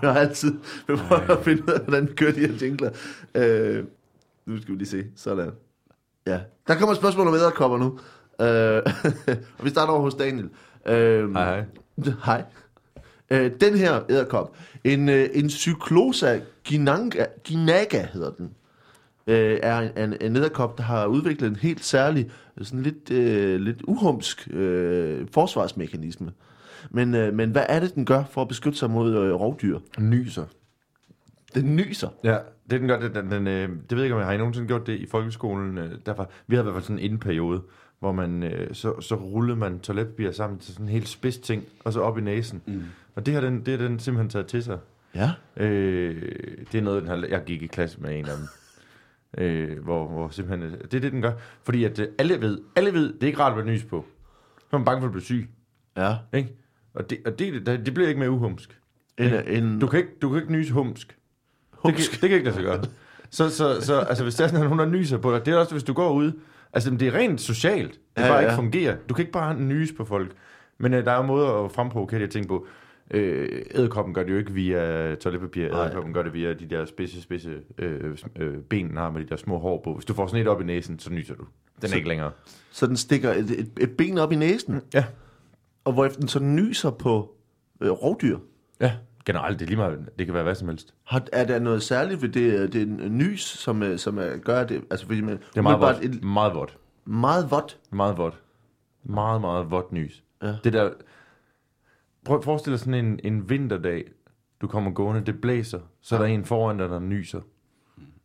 Jeg 0.03 0.13
har 0.13 0.19
altid 0.19 0.53
prøvet 0.87 1.29
at 1.29 1.43
finde 1.43 1.63
ud 1.63 1.73
af, 1.73 1.81
hvordan 1.81 2.07
vi 2.07 2.13
kører 2.13 2.31
de 2.31 2.39
her 2.39 2.53
jingler. 2.61 2.89
Øh, 3.35 3.83
nu 4.45 4.61
skal 4.61 4.73
vi 4.73 4.77
lige 4.77 4.87
se. 4.87 5.03
Sådan. 5.15 5.51
Ja, 6.27 6.39
der 6.67 6.75
kommer 6.75 6.91
et 6.91 6.97
spørgsmål 6.97 7.27
om 7.27 7.33
æderkopper 7.33 7.77
nu. 7.77 7.99
Øh, 8.45 8.81
og 9.57 9.65
vi 9.65 9.69
starter 9.69 9.93
over 9.93 10.01
hos 10.01 10.15
Daniel. 10.15 10.49
Øh, 10.85 11.33
Hej, 11.33 11.55
hej. 11.55 11.65
Hej. 12.25 12.43
Øh, 13.29 13.51
den 13.61 13.77
her 13.77 14.01
æderkop, 14.09 14.55
en, 14.83 15.09
øh, 15.09 15.29
en 15.33 15.49
Cyclosa 15.49 16.39
ginanga, 16.63 17.25
ginaga 17.43 18.05
hedder 18.13 18.31
den, 18.31 18.49
øh, 19.27 19.59
er 19.63 19.79
en, 19.79 19.97
en, 19.97 20.17
en 20.21 20.35
æderkop, 20.35 20.77
der 20.77 20.83
har 20.83 21.05
udviklet 21.05 21.47
en 21.47 21.55
helt 21.55 21.85
særlig, 21.85 22.31
sådan 22.61 22.83
lidt, 22.83 23.11
øh, 23.11 23.59
lidt 23.59 23.81
uhumsk 23.87 24.47
øh, 24.51 25.27
forsvarsmekanisme. 25.33 26.31
Men, 26.89 27.15
øh, 27.15 27.33
men 27.33 27.51
hvad 27.51 27.65
er 27.69 27.79
det, 27.79 27.95
den 27.95 28.05
gør 28.05 28.23
for 28.31 28.41
at 28.41 28.47
beskytte 28.47 28.77
sig 28.77 28.89
mod 28.89 29.15
øh, 29.15 29.33
rovdyr? 29.33 29.79
Nyser. 29.99 30.45
Den 31.55 31.75
nyser. 31.75 32.09
Ja, 32.23 32.37
det 32.69 32.79
den 32.79 32.87
gør, 32.87 32.99
det, 32.99 33.15
den, 33.15 33.31
den, 33.31 33.47
øh, 33.47 33.69
det 33.69 33.91
ved 33.91 33.97
jeg 33.97 34.03
ikke, 34.03 34.15
om 34.15 34.19
jeg 34.19 34.27
har 34.27 34.33
I 34.33 34.37
nogensinde 34.37 34.67
gjort 34.67 34.87
det 34.87 34.99
i 34.99 35.05
folkeskolen. 35.05 35.77
Øh, 35.77 35.91
derfor, 36.05 36.29
vi 36.47 36.55
havde 36.55 36.63
i 36.63 36.65
hvert 36.71 36.75
fald 36.75 36.83
sådan 36.83 37.11
en 37.11 37.19
periode, 37.19 37.61
hvor 37.99 38.11
man, 38.11 38.43
øh, 38.43 38.75
så, 38.75 39.01
så 39.01 39.15
rullede 39.15 39.57
man 39.57 39.79
toiletpapir 39.79 40.31
sammen 40.31 40.59
til 40.59 40.73
sådan 40.73 40.85
en 40.85 40.91
helt 40.91 41.07
spids 41.07 41.37
ting, 41.37 41.63
og 41.85 41.93
så 41.93 42.01
op 42.01 42.17
i 42.17 42.21
næsen. 42.21 42.61
Mm. 42.65 42.83
Og 43.15 43.25
det 43.25 43.33
har 43.33 43.41
den, 43.41 43.65
det 43.65 43.79
har 43.79 43.87
den 43.87 43.99
simpelthen 43.99 44.29
taget 44.29 44.47
til 44.47 44.63
sig. 44.63 44.77
Ja. 45.15 45.31
Øh, 45.57 46.31
det 46.71 46.77
er 46.77 46.81
noget, 46.81 47.01
den 47.01 47.09
har, 47.09 47.25
jeg 47.29 47.43
gik 47.45 47.61
i 47.61 47.67
klasse 47.67 48.01
med 48.01 48.19
en 48.19 48.25
af 48.25 48.37
dem. 48.37 48.47
Øh, 49.37 49.83
hvor, 49.83 50.07
hvor 50.07 50.29
simpelthen, 50.29 50.71
øh, 50.71 50.81
det 50.81 50.93
er 50.93 50.99
det, 50.99 51.11
den 51.11 51.21
gør. 51.21 51.31
Fordi 51.63 51.83
at 51.83 51.99
øh, 51.99 52.07
alle 52.17 52.41
ved, 52.41 52.59
alle 52.75 52.93
ved, 52.93 53.13
det 53.13 53.23
er 53.23 53.27
ikke 53.27 53.39
rart 53.39 53.51
at 53.51 53.57
være 53.57 53.73
nys 53.73 53.83
på. 53.83 54.05
Så 54.57 54.65
er 54.71 54.77
man 54.77 54.85
bange 54.85 55.01
for 55.01 55.05
at 55.05 55.11
blive 55.11 55.23
syg. 55.23 55.49
Ja. 55.97 56.15
Ikke? 56.33 56.55
Og, 56.93 57.09
det, 57.09 57.17
og 57.25 57.39
det, 57.39 57.65
det, 57.65 57.85
det 57.85 57.93
bliver 57.93 58.07
ikke 58.07 58.19
mere 58.19 58.31
uhumsk. 58.31 58.79
En, 59.17 59.33
en, 59.47 59.79
Du 59.79 59.87
kan 59.87 59.99
ikke, 59.99 60.11
du 60.21 60.29
kan 60.29 60.41
ikke 60.41 60.51
nyse 60.53 60.73
humsk. 60.73 61.17
humsk. 61.71 61.97
Det, 61.97 62.09
kan, 62.11 62.21
det 62.21 62.29
kan 62.29 62.31
ikke 62.37 62.45
lade 62.45 62.55
sig 62.55 62.63
gøre. 62.63 62.83
Så, 63.29 63.49
så, 63.49 63.81
så 63.81 63.99
altså, 63.99 64.23
hvis 64.23 64.35
der 64.35 64.43
er 64.43 64.47
sådan, 64.47 64.63
at 64.63 64.69
nogen, 64.69 64.79
der 64.79 64.97
nyser 64.97 65.17
på 65.17 65.31
dig, 65.33 65.45
det 65.45 65.53
er 65.53 65.57
også, 65.57 65.71
hvis 65.71 65.83
du 65.83 65.93
går 65.93 66.11
ud, 66.13 66.31
altså 66.73 66.89
det 66.91 67.01
er 67.07 67.13
rent 67.13 67.41
socialt. 67.41 67.91
Det 67.93 68.21
Ja, 68.21 68.27
bare 68.27 68.37
ja. 68.37 68.41
ikke 68.41 68.55
fungerer. 68.55 68.95
Du 69.09 69.13
kan 69.13 69.21
ikke 69.21 69.31
bare 69.31 69.59
nyse 69.59 69.93
på 69.93 70.05
folk. 70.05 70.31
Men 70.77 70.93
øh, 70.93 71.05
der 71.05 71.11
er 71.11 71.15
jo 71.17 71.21
måder 71.23 71.65
at 71.65 71.71
fremprovokere 71.71 72.19
de 72.19 72.25
her 72.25 72.29
ting 72.31 72.47
på. 72.47 72.67
Øh, 73.11 73.61
æderkoppen 73.71 74.13
gør 74.13 74.23
det 74.23 74.31
jo 74.31 74.37
ikke 74.37 74.51
via 74.51 75.15
toiletpapir. 75.15 75.65
Æderkoppen 75.65 76.13
gør 76.13 76.23
det 76.23 76.33
via 76.33 76.53
de 76.53 76.65
der 76.69 76.85
spidse, 76.85 77.21
spidse 77.21 77.57
øh, 77.77 78.17
øh, 78.39 78.57
ben, 78.57 78.89
den 78.89 78.97
har 78.97 79.09
med 79.11 79.21
de 79.23 79.29
der 79.29 79.35
små 79.35 79.57
hår 79.59 79.81
på. 79.83 79.93
Hvis 79.93 80.05
du 80.05 80.13
får 80.13 80.27
sådan 80.27 80.41
et 80.41 80.47
op 80.47 80.61
i 80.61 80.63
næsen, 80.63 80.99
så 80.99 81.09
nyser 81.13 81.35
du. 81.35 81.43
Den 81.43 81.83
er 81.83 81.87
Så- 81.87 81.95
ikke 81.95 82.07
længere. 82.07 82.31
så 82.71 82.87
den 82.87 82.97
stikker 82.97 83.31
et, 83.31 83.51
et, 83.59 83.69
et 83.79 83.91
ben 83.97 84.17
op 84.17 84.31
i 84.31 84.35
næsen, 84.35 84.81
Ja. 84.93 85.03
Og 85.85 85.93
hvorefter 85.93 86.19
den 86.19 86.27
så 86.27 86.39
nyser 86.39 86.91
på 86.91 87.35
øh, 87.81 87.89
rovdyr. 87.91 88.39
Ja, 88.79 88.95
generelt, 89.25 89.59
det 89.59 89.65
er 89.65 89.69
lige 89.69 89.77
meget, 89.77 90.09
det 90.19 90.25
kan 90.27 90.33
være 90.33 90.43
hvad 90.43 90.55
som 90.55 90.67
helst. 90.67 90.93
Har, 91.03 91.23
er 91.33 91.45
der 91.45 91.59
noget 91.59 91.83
særligt 91.83 92.21
ved 92.21 92.29
det, 92.29 92.59
øh, 92.59 92.73
det 92.73 92.87
nys, 93.11 93.41
som, 93.41 93.83
øh, 93.83 93.99
som 93.99 94.17
er, 94.17 94.37
gør 94.37 94.63
det? 94.63 94.83
Altså, 94.91 95.05
fordi 95.05 95.21
man, 95.21 95.37
Det 95.37 95.57
er 95.57 95.61
meget 95.61 95.79
bare 95.79 95.95
vådt. 95.95 96.05
et 96.05 96.23
Meget 96.23 96.55
vådt. 96.55 96.77
meget 97.05 97.51
vådt. 97.51 97.79
Meget 97.91 98.17
vådt. 98.17 98.41
Meget, 99.03 99.41
meget 99.41 99.71
vådt 99.71 99.91
nys. 99.91 100.23
Ja. 100.43 100.55
Det 100.63 100.73
der... 100.73 100.91
Prøv 102.25 102.37
at 102.37 102.43
forestille 102.43 102.71
dig 102.73 102.79
sådan 102.79 103.05
en, 103.05 103.19
en 103.23 103.49
vinterdag. 103.49 104.03
Du 104.61 104.67
kommer 104.67 104.91
gående, 104.91 105.21
det 105.21 105.41
blæser. 105.41 105.79
Så 106.01 106.15
er 106.15 106.19
der 106.19 106.25
en 106.25 106.45
foran 106.45 106.77
dig, 106.77 106.89
der 106.89 106.99
nyser. 106.99 107.41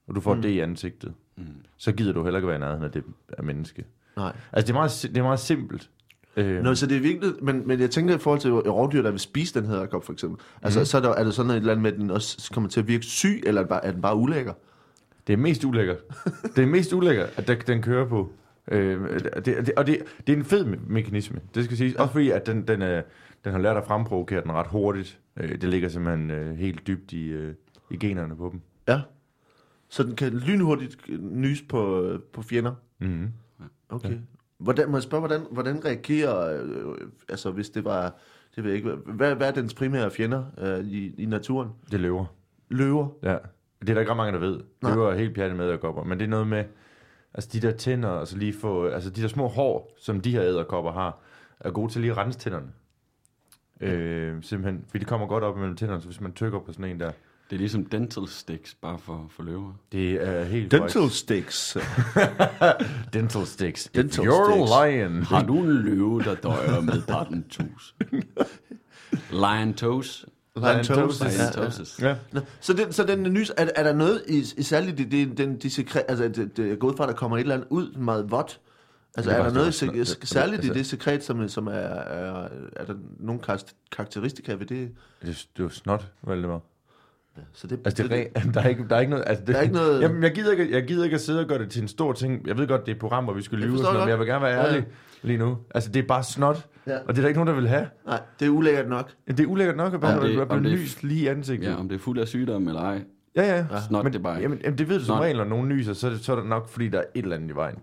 Og 0.09 0.15
du 0.15 0.21
får 0.21 0.35
mm. 0.35 0.43
det 0.43 0.49
i 0.49 0.59
ansigtet. 0.61 1.15
Mm. 1.37 1.45
Så 1.77 1.93
gider 1.93 2.13
du 2.13 2.23
heller 2.25 2.39
ikke 2.39 2.49
være 2.49 2.57
i 2.57 2.61
nærheden 2.61 2.83
af 2.85 2.91
det 2.93 3.05
af 3.39 3.45
menneske. 3.45 3.85
Nej. 4.17 4.37
Altså, 4.53 4.67
det 4.67 4.71
er 4.71 4.79
meget, 4.81 5.01
det 5.03 5.17
er 5.19 5.23
meget 5.23 5.41
simpelt. 5.41 5.91
Øh, 6.39 6.63
Nå, 6.63 6.75
så 6.75 6.87
det 6.87 6.97
er 6.97 7.01
vigtigt, 7.01 7.43
men, 7.43 7.63
men 7.69 7.81
jeg 7.81 7.91
tænker 7.91 8.15
i 8.15 8.19
forhold 8.19 8.41
til 8.41 8.53
rovdyr, 8.53 9.03
der 9.03 9.11
vil 9.11 9.21
spise 9.21 9.61
den 9.61 9.69
her 9.69 9.87
kop, 9.87 10.05
for 10.05 10.13
eksempel. 10.13 10.41
Altså, 10.63 10.79
Mhm. 10.79 10.83
mm. 10.83 10.87
så 10.87 10.97
er, 10.97 11.01
der, 11.03 11.09
er 11.11 11.25
der 11.25 11.31
sådan 11.31 11.51
et 11.51 11.57
eller 11.57 11.73
andet 11.73 11.83
med, 11.83 11.93
at 11.93 11.99
den 11.99 12.11
også 12.11 12.51
kommer 12.55 12.71
til 12.71 12.81
at 12.81 12.89
virke 12.89 13.05
syg, 13.05 13.43
eller 13.47 13.61
er 13.61 13.65
den 13.65 13.69
bare, 13.69 13.85
er 13.85 13.93
den 13.93 14.03
bare 14.03 14.17
ulækker? 14.17 14.53
Det 15.27 15.33
er 15.33 15.37
mest 15.37 15.65
ulækkert. 15.65 15.99
det 16.57 16.63
er 16.63 16.67
mest 16.67 16.93
ulækkert, 16.93 17.31
at 17.37 17.49
der, 17.49 17.55
den 17.55 17.83
kører 17.83 18.09
på. 18.09 18.33
Øh, 18.71 19.21
det, 19.21 19.45
det, 19.45 19.71
og 19.77 19.87
det, 19.87 19.99
det 20.27 20.33
er 20.33 20.37
en 20.37 20.45
fed 20.45 20.65
me- 20.67 20.93
mekanisme, 20.93 21.41
det 21.55 21.65
skal 21.65 21.77
siges. 21.77 21.95
Også 21.95 22.13
fordi, 22.13 22.31
at 22.31 22.47
den, 22.47 22.69
den, 22.69 22.83
er, 22.83 23.03
den 23.45 23.53
har 23.53 23.59
lært 23.59 23.77
at 23.77 23.85
fremprovokere 23.87 24.43
den 24.43 24.53
ret 24.53 24.67
hurtigt. 24.67 25.19
Øh, 25.37 25.51
det 25.61 25.65
ligger 25.69 25.89
simpelthen 25.89 26.31
øh, 26.31 26.57
helt 26.57 26.87
dybt 26.87 27.13
i, 27.13 27.27
øh, 27.29 27.55
i 27.91 27.97
generne 27.97 28.37
på 28.37 28.49
dem. 28.53 28.61
Ja. 28.89 29.01
Så 29.89 30.03
den 30.03 30.17
kan 30.17 30.33
lynhurtigt 30.33 30.97
nys 31.21 31.63
på, 31.69 32.03
øh, 32.05 32.21
på 32.33 32.43
fjender? 32.43 32.73
Mm-hmm. 33.01 33.29
Okay. 33.89 34.15
Hvordan, 34.59 34.91
må 34.91 34.97
jeg 34.97 35.03
spørge, 35.03 35.21
hvordan, 35.21 35.47
hvordan 35.51 35.85
reagerer, 35.85 36.63
øh, 36.63 36.95
altså 37.29 37.51
hvis 37.51 37.71
det 37.71 37.85
var, 37.85 38.15
det 38.57 38.65
ved 38.65 38.71
jeg 38.71 38.77
ikke, 38.77 38.91
hvad, 38.91 39.35
hvad 39.35 39.49
er 39.49 39.53
dens 39.53 39.75
primære 39.75 40.11
fjender 40.11 40.45
øh, 40.59 40.85
i, 40.85 41.15
i 41.19 41.27
naturen? 41.27 41.69
Det 41.91 42.01
løver. 42.01 42.25
Løver? 42.69 43.09
Ja. 43.23 43.37
Det 43.81 43.91
er 43.91 43.95
der 43.95 44.01
ikke 44.01 44.11
ret 44.11 44.17
mange, 44.17 44.33
der 44.33 44.39
ved. 44.39 44.61
Nej. 44.83 44.95
Løver 44.95 45.11
er 45.11 45.17
helt 45.17 45.35
pjattet 45.35 45.57
med 45.59 45.67
æderkopper. 45.67 46.05
Men 46.05 46.19
det 46.19 46.25
er 46.25 46.29
noget 46.29 46.47
med, 46.47 46.65
altså 47.35 47.51
de 47.53 47.61
der 47.61 47.73
tænder, 47.73 48.09
og 48.09 48.29
så 48.29 48.37
lige 48.37 48.53
få, 48.53 48.87
altså 48.87 49.11
de 49.11 49.23
der 49.23 49.29
små 49.29 49.49
hår, 49.49 49.95
som 49.99 50.21
de 50.21 50.33
her 50.33 50.43
æderkopper 50.43 50.93
har, 50.93 51.19
er 51.61 51.71
gode 51.71 51.93
til 51.93 52.01
lige 52.01 52.11
at 52.11 52.17
rense 52.17 52.39
tænderne. 52.39 52.73
Øh, 53.81 54.43
simpelthen, 54.43 54.85
fordi 54.89 55.05
de 55.05 55.09
kommer 55.09 55.27
godt 55.27 55.45
op 55.45 55.57
imellem 55.57 55.77
tænderne, 55.77 56.01
så 56.01 56.09
hvis 56.09 56.21
man 56.21 56.33
tykker 56.33 56.59
på 56.59 56.73
sådan 56.73 56.85
en 56.85 57.01
der, 57.01 57.13
Det 57.51 57.57
er 57.57 57.59
ligesom 57.59 57.85
dental 57.87 58.29
sticks, 58.29 58.75
bare 58.75 58.99
for, 58.99 59.27
for 59.31 59.43
løver. 59.43 59.73
det 59.93 60.13
er 60.29 60.45
helt 60.45 60.71
Dental 60.73 61.11
sticks. 61.11 61.77
korrekt. 62.15 62.83
dental 63.15 63.47
sticks. 63.47 63.91
Dental 63.95 64.25
If 64.25 64.31
you're 64.31 64.53
sticks. 64.53 64.71
a 64.73 64.89
lion. 64.91 65.23
Har 65.23 65.43
du 65.47 65.59
en 65.59 65.73
løve, 65.73 66.23
der 66.23 66.35
døjer 66.35 66.81
med 66.81 67.03
patentus? 67.03 67.95
Lion 69.31 69.75
toes. 69.75 70.27
Lion 70.57 70.85
toes. 70.85 71.21
Lion 71.21 71.33
Ja, 71.33 71.45
ja. 71.45 71.51
toes. 71.71 71.99
Ja. 72.03 72.17
Nå, 72.33 72.41
Så, 72.61 72.73
den, 72.73 72.93
så 72.93 73.05
den 73.05 73.23
nys, 73.23 73.53
er, 73.57 73.69
er 73.77 73.83
der 73.83 73.93
noget 73.95 74.23
i, 74.29 74.45
i 74.57 74.63
særligt 74.63 75.01
i 75.01 75.05
det, 75.05 75.39
den, 75.39 75.57
de 75.57 75.71
sekret, 75.71 76.03
altså 76.09 76.29
det, 76.29 76.57
det 76.57 76.73
er 76.73 76.77
gået 76.77 76.97
fra, 76.97 77.05
at 77.05 77.09
der 77.09 77.15
kommer 77.15 77.37
et 77.37 77.41
eller 77.41 77.55
andet 77.55 77.67
ud 77.71 77.93
meget 77.93 78.31
vådt? 78.31 78.61
Altså 79.17 79.31
Det 79.31 79.37
er 79.39 79.41
er 79.43 79.47
der 79.47 79.55
noget 79.55 79.83
i, 79.83 80.01
også- 80.01 80.17
sek- 80.23 80.27
særligt 80.27 80.65
i 80.65 80.69
altså- 80.69 80.75
det 80.79 80.87
sekret, 80.87 81.25
som, 81.25 81.49
som 81.49 81.67
er, 81.67 81.71
er, 81.73 82.49
er 82.77 82.85
der 82.85 82.95
nogle 83.21 83.41
karakter- 83.43 83.75
karakteristika 83.93 84.53
ved 84.55 84.67
det? 84.67 84.69
Det, 85.23 85.29
er- 85.29 85.33
det 85.33 85.59
er 85.59 85.63
jo 85.63 85.69
snot, 85.69 86.13
Valdemar. 86.23 86.61
Så 87.53 87.67
det, 87.67 87.81
Altså, 87.85 88.03
det 88.03 88.13
rent, 88.13 88.35
der, 88.55 88.61
er 88.63 88.69
ikke, 88.69 88.85
der 88.91 88.97
er 88.97 89.01
ikke 89.01 89.11
noget... 89.11 89.25
Altså, 89.27 89.45
det, 89.45 89.55
Der 89.55 89.59
er 89.59 89.63
ikke 89.63 89.75
noget- 89.75 90.03
Jamen, 90.03 90.23
jeg 90.23 90.33
gider, 90.35 90.53
ikke, 90.53 90.73
jeg 90.75 90.87
gider 90.87 91.05
ikke 91.05 91.15
at 91.15 91.21
sidde 91.21 91.41
og 91.41 91.47
gøre 91.47 91.59
det 91.59 91.71
til 91.71 91.83
en 91.83 91.89
stor 91.89 92.13
ting. 92.13 92.47
Jeg 92.49 92.59
ved 92.59 92.67
godt, 92.69 92.81
det 92.87 92.93
er 92.93 92.95
et 92.95 93.01
program, 93.01 93.25
hvor 93.25 93.33
vi 93.33 93.43
skal 93.43 93.59
lyve, 93.59 93.73
og 93.73 93.79
sådan 93.79 93.93
noget, 93.93 94.07
men 94.07 94.11
jeg 94.11 94.19
vil 94.19 94.27
gerne 94.27 94.43
være 94.43 94.55
Ja, 94.55 94.61
ja. 94.61 94.67
ærlig 94.69 94.85
lige 95.23 95.39
nu. 95.39 95.57
Altså, 95.75 95.91
det 95.91 96.03
er 96.03 96.07
bare 96.07 96.23
snot, 96.23 96.67
Ja. 96.87 96.99
og 96.99 97.09
det 97.09 97.19
er 97.19 97.21
der 97.23 97.29
ikke 97.29 97.39
nogen, 97.45 97.49
der 97.55 97.61
vil 97.61 97.69
have. 97.69 97.87
Nej, 98.07 98.21
det 98.41 98.47
er 98.47 98.51
ulækkert 98.51 98.89
nok. 98.89 99.11
Det 99.29 99.41
er 99.41 99.47
ulækkert 99.47 99.77
nok 99.77 99.95
at 99.95 100.01
bare 100.01 100.19
Om 100.19 100.25
ja, 100.25 100.29
det- 100.41 100.51
det, 100.51 100.63
det- 100.63 100.71
lyst 100.73 101.03
lige 101.05 101.21
i 101.25 101.27
ansigtet. 101.27 101.67
Ja, 101.69 101.75
om 101.77 101.89
det 101.89 101.97
er 101.97 102.01
fuld 102.01 102.19
af 102.19 102.29
sygdom 102.29 102.69
eller 102.69 102.81
ej. 102.83 103.01
ja. 103.37 103.57
ja. 103.57 103.65
Snot, 103.89 104.05
men, 104.05 104.13
det 104.13 104.23
bare 104.23 104.35
ikke. 104.37 104.43
jamen, 104.43 104.59
jamen, 104.65 104.79
det 104.79 104.89
ved 104.89 104.99
du 104.99 105.05
som 105.05 105.19
regel, 105.19 105.37
når 105.37 105.45
nogen 105.45 105.69
nyser, 105.69 105.93
så 105.93 106.07
er, 106.07 106.11
det, 106.11 106.25
så 106.25 106.33
er 106.33 106.37
det 106.37 106.47
nok, 106.47 106.69
fordi 106.69 106.89
der 106.89 106.99
er 106.99 107.05
et 107.15 107.23
eller 107.23 107.37
andet 107.37 107.51
i 107.51 107.55
vejen. 107.55 107.77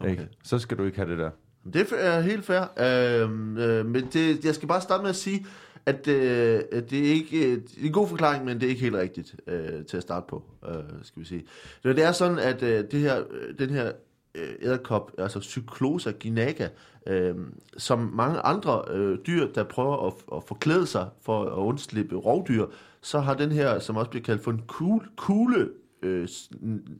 Okay. 0.00 0.10
Ikke? 0.10 0.28
Så 0.44 0.58
skal 0.58 0.78
du 0.78 0.84
ikke 0.84 0.96
have 0.98 1.10
det 1.10 1.18
der. 1.18 1.30
Det 1.72 1.86
er 1.98 2.20
helt 2.20 2.44
fair. 2.44 2.60
Øh, 2.80 3.78
øh, 3.78 3.86
men 3.86 4.04
det, 4.12 4.44
jeg 4.44 4.54
skal 4.54 4.68
bare 4.68 4.80
starte 4.80 5.02
med 5.02 5.10
at 5.10 5.16
sige, 5.16 5.46
at 5.86 6.08
øh, 6.08 6.62
det 6.90 6.92
er 7.08 7.12
ikke 7.12 7.46
øh, 7.52 7.56
det 7.62 7.82
er 7.82 7.86
en 7.86 7.92
god 7.92 8.08
forklaring, 8.08 8.44
men 8.44 8.56
det 8.60 8.66
er 8.66 8.70
ikke 8.70 8.80
helt 8.82 8.94
rigtigt 8.94 9.36
øh, 9.46 9.84
til 9.86 9.96
at 9.96 10.02
starte 10.02 10.26
på, 10.28 10.42
øh, 10.68 10.74
skal 11.02 11.20
vi 11.22 11.26
sige. 11.26 11.44
Det, 11.82 11.96
det 11.96 12.04
er 12.04 12.12
sådan, 12.12 12.38
at 12.38 12.62
øh, 12.62 12.84
det 12.90 13.00
her, 13.00 13.22
øh, 13.30 13.58
den 13.58 13.70
her 13.70 13.92
øh, 14.34 14.48
æderkop, 14.62 15.12
altså 15.18 15.40
Cyclosa 15.40 16.10
ginaga, 16.10 16.68
øh, 17.06 17.34
som 17.76 17.98
mange 18.14 18.38
andre 18.40 18.82
øh, 18.90 19.18
dyr, 19.26 19.46
der 19.52 19.64
prøver 19.64 20.06
at, 20.06 20.12
at 20.36 20.42
forklæde 20.44 20.86
sig 20.86 21.08
for 21.22 21.44
at 21.44 21.52
undslippe 21.52 22.16
rovdyr, 22.16 22.66
så 23.02 23.20
har 23.20 23.34
den 23.34 23.52
her, 23.52 23.78
som 23.78 23.96
også 23.96 24.10
bliver 24.10 24.24
kaldt 24.24 24.42
for 24.44 24.50
en 24.50 24.62
kugle, 24.66 25.08
kugle, 25.16 25.68
øh, 26.02 26.28
s- 26.28 26.50
en 26.62 26.98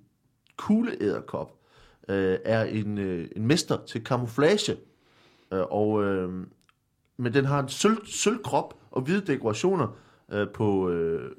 kugleæderkop, 0.56 1.54
øh, 2.08 2.38
er 2.44 2.64
en, 2.64 2.98
øh, 2.98 3.28
en 3.36 3.46
mester 3.46 3.78
til 3.86 4.02
camouflage. 4.04 4.72
Øh, 5.52 5.60
og, 5.70 6.04
øh, 6.04 6.46
men 7.16 7.34
den 7.34 7.44
har 7.44 7.60
en 7.62 7.68
sølv, 7.68 8.06
sølvkrop 8.06 8.74
og 8.90 9.02
hvide 9.02 9.20
dekorationer 9.20 9.96
øh, 10.32 10.48
på, 10.48 10.90
øh, 10.90 11.30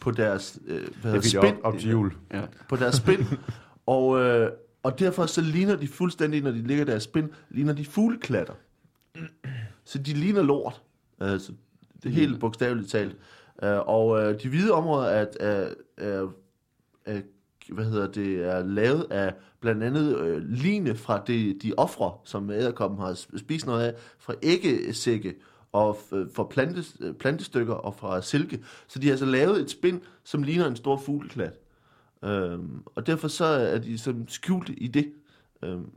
på 0.00 0.10
deres 0.10 0.58
øh, 0.66 0.76
hvad 0.76 1.12
Det 1.12 1.24
hedder, 1.24 1.40
spind, 1.40 1.56
op, 1.64 1.74
op 1.74 1.78
til 1.78 1.90
jul. 1.90 2.12
Ja. 2.32 2.42
på 2.68 2.76
deres 2.76 2.94
spind. 2.94 3.20
og, 3.86 4.20
øh, 4.20 4.50
og 4.82 4.98
derfor 4.98 5.26
så 5.26 5.40
ligner 5.40 5.76
de 5.76 5.88
fuldstændig, 5.88 6.42
når 6.42 6.50
de 6.50 6.62
ligger 6.62 6.84
deres 6.84 7.02
spind, 7.02 7.30
ligner 7.50 7.72
de 7.72 7.84
fugleklatter. 7.84 8.54
Så 9.84 9.98
de 9.98 10.12
ligner 10.12 10.42
lort. 10.42 10.82
Altså, 11.20 11.52
det 12.02 12.08
er 12.08 12.14
helt 12.14 12.40
bogstaveligt 12.40 12.90
talt. 12.90 13.16
Øh, 13.62 13.78
og 13.78 14.22
øh, 14.22 14.42
de 14.42 14.48
hvide 14.48 14.72
områder 14.72 15.08
er, 15.08 15.26
er, 15.40 15.68
er, 15.96 16.28
er, 17.04 17.20
hvad 17.68 17.84
hedder 17.84 18.06
det, 18.12 18.44
er 18.44 18.64
lavet 18.64 19.06
af 19.10 19.34
blandt 19.60 19.82
andet 19.82 20.18
øh, 20.18 20.42
line 20.48 20.94
fra 20.96 21.22
de, 21.26 21.58
de 21.62 21.72
ofre, 21.76 22.12
som 22.24 22.50
æderkoppen 22.50 23.00
har 23.00 23.12
sp- 23.12 23.38
spist 23.38 23.66
noget 23.66 23.82
af, 23.84 23.94
fra 24.18 24.34
æggesække 24.42 25.34
og 25.72 25.96
f- 25.96 26.34
fra 26.34 26.44
plante, 26.50 26.84
øh, 27.00 27.14
plantestykker 27.14 27.74
og 27.74 27.94
fra 27.94 28.22
silke. 28.22 28.60
Så 28.88 28.98
de 28.98 29.06
har 29.06 29.12
altså 29.12 29.26
lavet 29.26 29.60
et 29.60 29.70
spind, 29.70 30.00
som 30.24 30.42
ligner 30.42 30.66
en 30.66 30.76
stor 30.76 30.96
fugleklat. 30.96 31.58
Øhm, 32.24 32.82
og 32.86 33.06
derfor 33.06 33.28
så 33.28 33.44
er 33.44 33.78
de 33.78 33.98
sådan 33.98 34.24
skjult 34.28 34.70
i 34.76 34.86
det. 34.86 35.12
Øhm, 35.64 35.90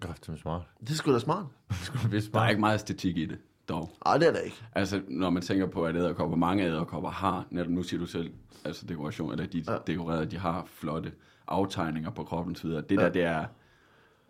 Kræft, 0.00 0.26
det 0.26 0.32
er 0.32 0.36
smart. 0.36 0.62
det 0.80 0.90
er 0.90 0.94
sgu 0.94 1.12
da 1.12 1.18
smart. 1.18 1.46
Det 1.68 1.76
skulle 1.82 2.08
blive 2.08 2.20
Der 2.20 2.26
er 2.26 2.30
smart. 2.30 2.50
ikke 2.50 2.60
meget 2.60 2.74
æstetik 2.74 3.16
i 3.16 3.26
det, 3.26 3.38
dog. 3.68 3.90
Ej, 4.06 4.18
det 4.18 4.28
er 4.28 4.32
der 4.32 4.38
ikke. 4.40 4.62
Altså, 4.74 5.00
når 5.08 5.30
man 5.30 5.42
tænker 5.42 5.66
på, 5.66 5.84
at 5.86 5.96
æderkopper, 5.96 6.36
mange 6.36 6.64
æderkopper 6.64 7.10
har, 7.10 7.46
netop 7.50 7.70
nu 7.70 7.82
siger 7.82 8.00
du 8.00 8.06
selv, 8.06 8.30
altså 8.64 8.86
dekoration, 8.86 9.32
eller 9.32 9.46
de 9.46 9.64
Ja. 9.66 9.72
ja. 9.72 9.78
dekorerede, 9.86 10.26
de 10.26 10.38
har 10.38 10.64
flotte 10.66 11.12
aftegninger 11.48 12.10
på 12.10 12.24
kroppen 12.24 12.54
osv. 12.56 12.70
Det 12.70 12.84
Ja. 12.90 12.96
der, 12.96 13.08
det 13.08 13.22
er, 13.22 13.44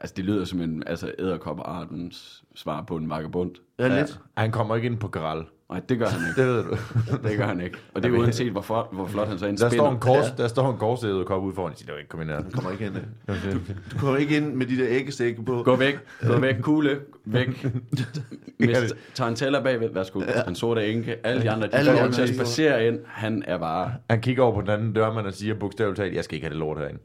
altså 0.00 0.14
det 0.16 0.24
lyder 0.24 0.44
som 0.44 0.60
en, 0.60 0.82
altså 0.86 1.12
æderkopperartens 1.18 2.44
svar 2.54 2.82
på 2.82 2.96
en 2.96 3.10
vagabond. 3.10 3.50
Ja, 3.78 3.86
Ja. 3.86 3.98
lidt. 4.00 4.20
Han 4.36 4.50
kommer 4.52 4.76
ikke 4.76 4.86
ind 4.86 4.98
på 4.98 5.08
Graal. 5.08 5.44
Nej, 5.72 5.80
det 5.88 5.98
gør 5.98 6.06
han 6.06 6.20
ikke. 6.28 6.40
Det 6.42 6.48
ved 6.48 6.64
du. 6.64 6.76
Det 7.28 7.36
gør 7.38 7.46
han 7.46 7.60
ikke. 7.60 7.76
Og 7.94 8.02
det 8.02 8.14
er 8.14 8.18
uanset, 8.18 8.52
hvor, 8.52 8.60
flot, 8.60 8.88
hvor 8.92 9.06
flot 9.06 9.28
han 9.28 9.38
så 9.38 9.46
end 9.46 9.58
Der 9.58 9.68
står 9.68 9.90
en 9.90 9.98
kors, 9.98 10.30
der 10.36 10.48
står 10.48 10.72
en 10.72 10.78
korsæderkop 10.78 11.42
ude 11.42 11.54
foran. 11.54 11.70
Jeg 11.70 11.78
siger, 11.78 11.86
det 11.86 11.92
var 11.92 11.98
ikke 11.98 12.08
komme 12.08 12.24
ind 12.24 12.30
her. 12.30 12.42
Du 12.42 12.50
kommer 12.50 12.70
ikke 12.70 12.86
ind. 12.86 12.96
øh. 13.28 13.54
Du 13.92 13.98
kommer 13.98 14.16
ikke 14.16 14.36
ind 14.36 14.54
med 14.54 14.66
de 14.66 14.76
der 14.76 14.86
æggesække 14.88 15.44
på. 15.44 15.62
Gå 15.62 15.76
væk, 15.76 15.98
gå 16.26 16.38
væk, 16.38 16.54
kugle, 16.62 17.00
væk. 17.24 17.48
Mr. 18.60 18.92
Tarantella 19.14 19.60
bagved, 19.60 19.88
værsgo. 19.94 20.20
Ja. 20.20 20.42
Den 20.42 20.54
sorte 20.54 20.92
enke, 20.92 21.26
alle 21.26 21.42
de 21.42 21.50
andre, 21.50 21.66
de 21.66 21.74
Alle 21.74 21.92
får 21.92 22.08
til 22.08 22.22
at 22.22 22.28
spacere 22.34 22.86
ind. 22.86 22.98
Han 23.06 23.42
er 23.46 23.58
bare... 23.58 23.92
Han 24.10 24.20
kigger 24.20 24.42
over 24.42 24.54
på 24.54 24.60
den 24.60 24.70
anden 24.70 24.92
dørmand 24.92 25.26
og 25.26 25.34
siger 25.34 25.54
bogstaveligt 25.54 25.96
talt, 26.00 26.14
jeg 26.14 26.24
skal 26.24 26.34
ikke 26.34 26.44
have 26.44 26.50
det 26.52 26.58
lort 26.58 26.78
herinde. 26.78 26.98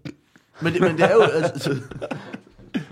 Men 0.61 0.73
det, 0.73 0.81
men 0.81 0.91
det 0.97 1.03
er 1.03 1.13
jo... 1.13 1.21
Altså, 1.21 1.75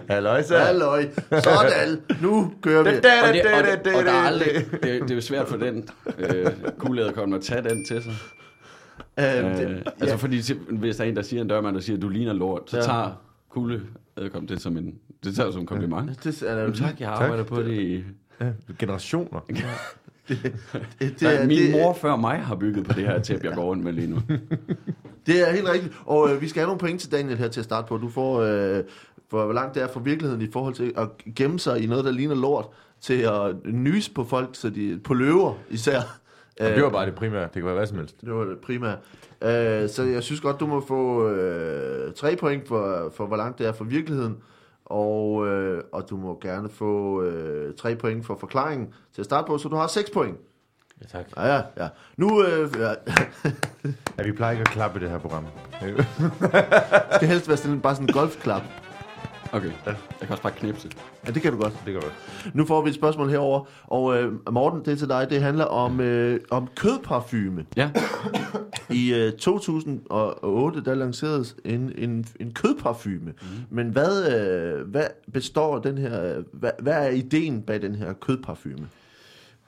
Halløjsa. 0.09 0.57
halløj. 0.57 1.07
Sådan. 1.31 2.01
Nu 2.21 2.53
kører 2.61 2.83
vi. 2.83 2.89
Og, 2.89 2.95
det, 2.95 3.05
og, 3.05 3.33
det, 3.85 3.95
og 3.95 4.03
der 4.05 4.11
er 4.11 4.25
aldrig, 4.25 4.49
det, 4.71 4.81
det 4.83 5.11
er 5.11 5.15
jo 5.15 5.21
svært 5.21 5.47
for 5.47 5.57
den 5.57 5.89
øh, 6.17 6.45
kuglæderkoppen 6.77 7.33
at 7.35 7.41
tage 7.41 7.69
den 7.69 7.85
til 7.85 8.03
sig. 8.03 8.13
Øh, 9.19 9.25
Øh, 9.37 9.57
det- 9.57 9.83
altså 9.85 10.05
ja. 10.07 10.15
fordi 10.15 10.41
hvis 10.69 10.95
der 10.95 11.03
er 11.03 11.07
en, 11.09 11.15
der 11.15 11.21
siger 11.21 11.41
en 11.41 11.47
dørmand, 11.47 11.75
der 11.75 11.81
siger, 11.81 11.95
at 11.97 12.01
du 12.01 12.09
ligner 12.09 12.33
lort, 12.33 12.61
så 12.67 12.77
Ja. 12.77 12.83
ja. 12.83 12.87
tager 12.87 13.21
kugle 13.49 13.81
adkom 14.17 14.47
det 14.47 14.61
som 14.61 14.77
en, 14.77 14.95
det 15.23 15.35
tager 15.35 15.51
som 15.51 15.61
en 15.61 15.67
kompliment. 15.67 16.23
Det 16.23 16.41
er, 16.43 16.57
Jamen, 16.59 16.73
tak, 16.75 16.99
jeg 16.99 17.07
har 17.07 17.15
arbejdet 17.15 17.45
på 17.45 17.61
det 17.61 17.73
i... 17.73 18.03
Ja, 18.41 18.45
generationer. 18.79 19.39
det, 20.27 20.37
det, 20.99 21.19
Det, 21.19 21.41
er, 21.41 21.45
min 21.47 21.57
det, 21.57 21.71
mor 21.71 21.93
før 21.93 22.15
mig 22.15 22.37
har 22.39 22.55
bygget 22.55 22.85
på 22.85 22.93
det 22.93 23.03
her 23.07 23.19
tæppe, 23.21 23.47
jeg 23.47 23.55
går 23.55 23.63
rundt 23.63 23.83
med 23.83 23.93
lige 23.93 24.07
nu. 24.07 24.15
det 25.27 25.49
er 25.49 25.51
helt 25.51 25.69
rigtigt. 25.69 25.93
Og 26.05 26.29
øh, 26.31 26.41
vi 26.41 26.47
skal 26.47 26.59
have 26.59 26.67
nogle 26.67 26.79
point 26.79 27.01
til 27.01 27.11
Daniel 27.11 27.37
her 27.37 27.47
til 27.47 27.59
at 27.59 27.63
starte 27.63 27.87
på. 27.87 27.97
Du 27.97 28.09
får, 28.09 28.41
øh, 28.41 28.83
hvor 29.29 29.53
langt 29.53 29.75
det 29.75 29.83
er 29.83 29.87
fra 29.87 29.99
virkeligheden 29.99 30.41
i 30.41 30.51
forhold 30.51 30.73
til 30.73 30.93
at 30.97 31.07
gemme 31.35 31.59
sig 31.59 31.83
i 31.83 31.87
noget, 31.87 32.05
der 32.05 32.11
ligner 32.11 32.35
lort, 32.35 32.67
til 33.01 33.21
at 33.21 33.55
nys 33.65 34.09
på 34.09 34.23
folk, 34.23 34.49
så 34.53 34.69
de, 34.69 34.99
på 35.03 35.13
løver 35.13 35.53
især. 35.69 35.99
Og 36.59 36.65
det 36.65 36.83
var 36.83 36.89
bare 36.89 37.05
det 37.05 37.15
primære. 37.15 37.43
Det 37.43 37.51
kan 37.53 37.65
være 37.65 37.75
hvad 37.75 37.87
som 37.87 37.97
helst. 37.97 38.21
Det 38.21 38.33
var 38.33 38.43
det 38.43 38.57
primære. 38.59 38.97
Øh, 39.41 39.89
så 39.89 40.03
jeg 40.03 40.23
synes 40.23 40.41
godt, 40.41 40.59
du 40.59 40.67
må 40.67 40.85
få 40.87 41.29
øh, 41.29 42.13
tre 42.13 42.35
point 42.35 42.67
for, 42.67 43.11
for, 43.15 43.25
hvor 43.25 43.37
langt 43.37 43.59
det 43.59 43.67
er 43.67 43.71
fra 43.71 43.85
virkeligheden. 43.85 44.37
Og, 44.85 45.47
øh, 45.47 45.83
og 45.91 46.09
du 46.09 46.17
må 46.17 46.39
gerne 46.41 46.69
få 46.69 47.23
øh, 47.23 47.75
tre 47.75 47.95
point 47.95 48.25
for 48.25 48.37
forklaringen 48.39 48.93
til 49.13 49.21
at 49.21 49.25
starte 49.25 49.47
på, 49.47 49.57
så 49.57 49.69
du 49.69 49.75
har 49.75 49.87
seks 49.87 50.09
point. 50.09 50.37
Ja, 51.01 51.07
tak. 51.07 51.25
Ja, 51.37 51.55
ja, 51.55 51.61
ja. 51.77 51.87
Nu 52.17 52.43
øh, 52.43 52.69
ja, 52.79 52.93
Ja, 54.17 54.23
vi 54.23 54.31
plejer 54.31 54.51
ikke 54.51 54.61
at 54.61 54.67
klappe 54.67 54.99
i 54.99 55.03
det 55.03 55.09
her 55.09 55.19
program. 55.19 55.45
skal 57.15 57.27
helst 57.27 57.47
være 57.47 57.57
sådan, 57.57 57.81
bare 57.81 57.95
sådan 57.95 58.09
en 58.09 58.13
golfklap. 58.13 58.61
Okay, 59.53 59.71
jeg 59.85 59.95
kan 60.19 60.29
også 60.29 60.43
bare 60.43 60.51
knipse. 60.51 60.89
Ja, 61.27 61.31
det 61.31 61.41
kan 61.41 61.51
du 61.51 61.61
godt. 61.61 61.73
Det 61.85 61.93
kan 61.93 62.01
godt. 62.01 62.13
Nu 62.53 62.65
får 62.65 62.81
vi 62.81 62.89
et 62.89 62.95
spørgsmål 62.95 63.29
herover, 63.29 63.63
og 63.83 64.17
øh, 64.17 64.33
Morten, 64.51 64.79
det 64.79 64.87
er 64.87 64.95
til 64.95 65.07
dig. 65.07 65.27
Det 65.29 65.41
handler 65.41 65.65
om, 65.65 65.99
øh, 65.99 66.39
om 66.51 66.67
kødparfume. 66.75 67.65
Ja, 67.75 67.91
I 68.89 69.13
øh, 69.13 69.33
2008, 69.33 70.83
der 70.83 70.95
lanceredes 70.95 71.55
en, 71.65 71.91
en, 71.97 72.25
en 72.39 72.53
kødparfume. 72.53 73.33
Mm. 73.41 73.47
Men 73.69 73.89
hvad, 73.89 74.33
øh, 74.35 74.87
hvad 74.87 75.07
består 75.33 75.79
den 75.79 75.97
her... 75.97 76.43
Hvad, 76.51 76.71
hvad 76.79 76.93
er 76.93 77.09
ideen 77.09 77.61
bag 77.61 77.81
den 77.81 77.95
her 77.95 78.13
kødparfume? 78.13 78.89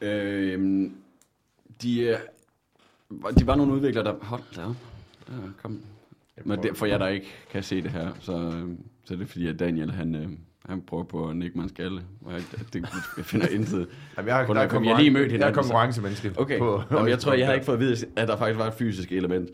øh, 0.01 0.89
de, 1.81 1.99
øh, 1.99 2.17
de 3.39 3.47
var 3.47 3.55
nogle 3.55 3.73
udviklere, 3.73 4.03
der... 4.05 4.13
Hold 4.21 4.41
da 4.55 4.61
op. 4.65 4.75
Ja, 5.29 5.33
kom. 5.61 5.79
Men 6.45 6.63
det, 6.63 6.77
for 6.77 6.85
jer, 6.85 6.97
der 6.97 7.07
ikke 7.07 7.27
kan 7.51 7.63
se 7.63 7.81
det 7.81 7.91
her, 7.91 8.11
så, 8.19 8.33
øh, 8.33 8.69
så 9.07 9.13
er 9.13 9.17
det 9.17 9.29
fordi, 9.29 9.47
at 9.47 9.59
Daniel, 9.59 9.91
han, 9.91 10.15
øh, 10.15 10.27
han 10.65 10.81
prøver 10.81 11.03
på 11.03 11.29
at 11.29 11.35
nikke 11.35 11.57
mig 11.57 11.69
skalle. 11.69 12.01
Og 12.21 12.33
jeg, 12.33 12.41
det, 12.73 12.85
jeg 13.17 13.25
finder 13.25 13.47
intet. 13.47 13.87
Jamen, 14.17 14.29
jeg, 14.29 14.47
der 14.47 14.53
er 14.61 14.67
har 14.67 14.99
lige 14.99 15.11
mødt 15.11 15.23
Jeg 15.23 15.27
er 15.27 15.31
hinanden, 15.31 15.53
konkurrencemenneske. 15.53 16.33
Okay, 16.37 16.59
På, 16.59 16.81
Jamen, 16.91 17.09
jeg 17.09 17.19
tror, 17.19 17.33
jeg 17.33 17.47
har 17.47 17.53
ikke 17.59 17.65
fået 17.65 17.75
at 17.75 17.79
vide, 17.81 18.05
at 18.15 18.27
der 18.27 18.37
faktisk 18.37 18.59
var 18.59 18.67
et 18.67 18.73
fysisk 18.73 19.11
element 19.11 19.49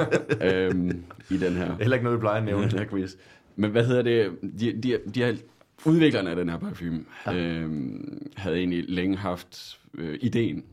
øhm, 0.52 1.04
i 1.30 1.36
den 1.36 1.52
her. 1.52 1.76
Heller 1.76 1.94
ikke 1.94 2.04
noget, 2.04 2.18
vi 2.18 2.20
plejer 2.20 2.38
at 2.38 2.44
nævne. 2.44 2.70
Her 2.78 2.84
quiz. 2.86 3.14
Men 3.56 3.70
hvad 3.70 3.86
hedder 3.86 4.02
det? 4.02 4.30
De, 4.60 4.82
de, 4.82 4.98
de 5.14 5.22
har, 5.22 5.36
udviklerne 5.84 6.30
af 6.30 6.36
den 6.36 6.48
her 6.48 6.58
parfume 6.58 7.04
ja. 7.26 7.34
øhm, 7.34 8.30
havde 8.36 8.56
egentlig 8.56 8.84
længe 8.88 9.16
haft 9.16 9.78
øh, 9.94 10.18
ideen. 10.20 10.64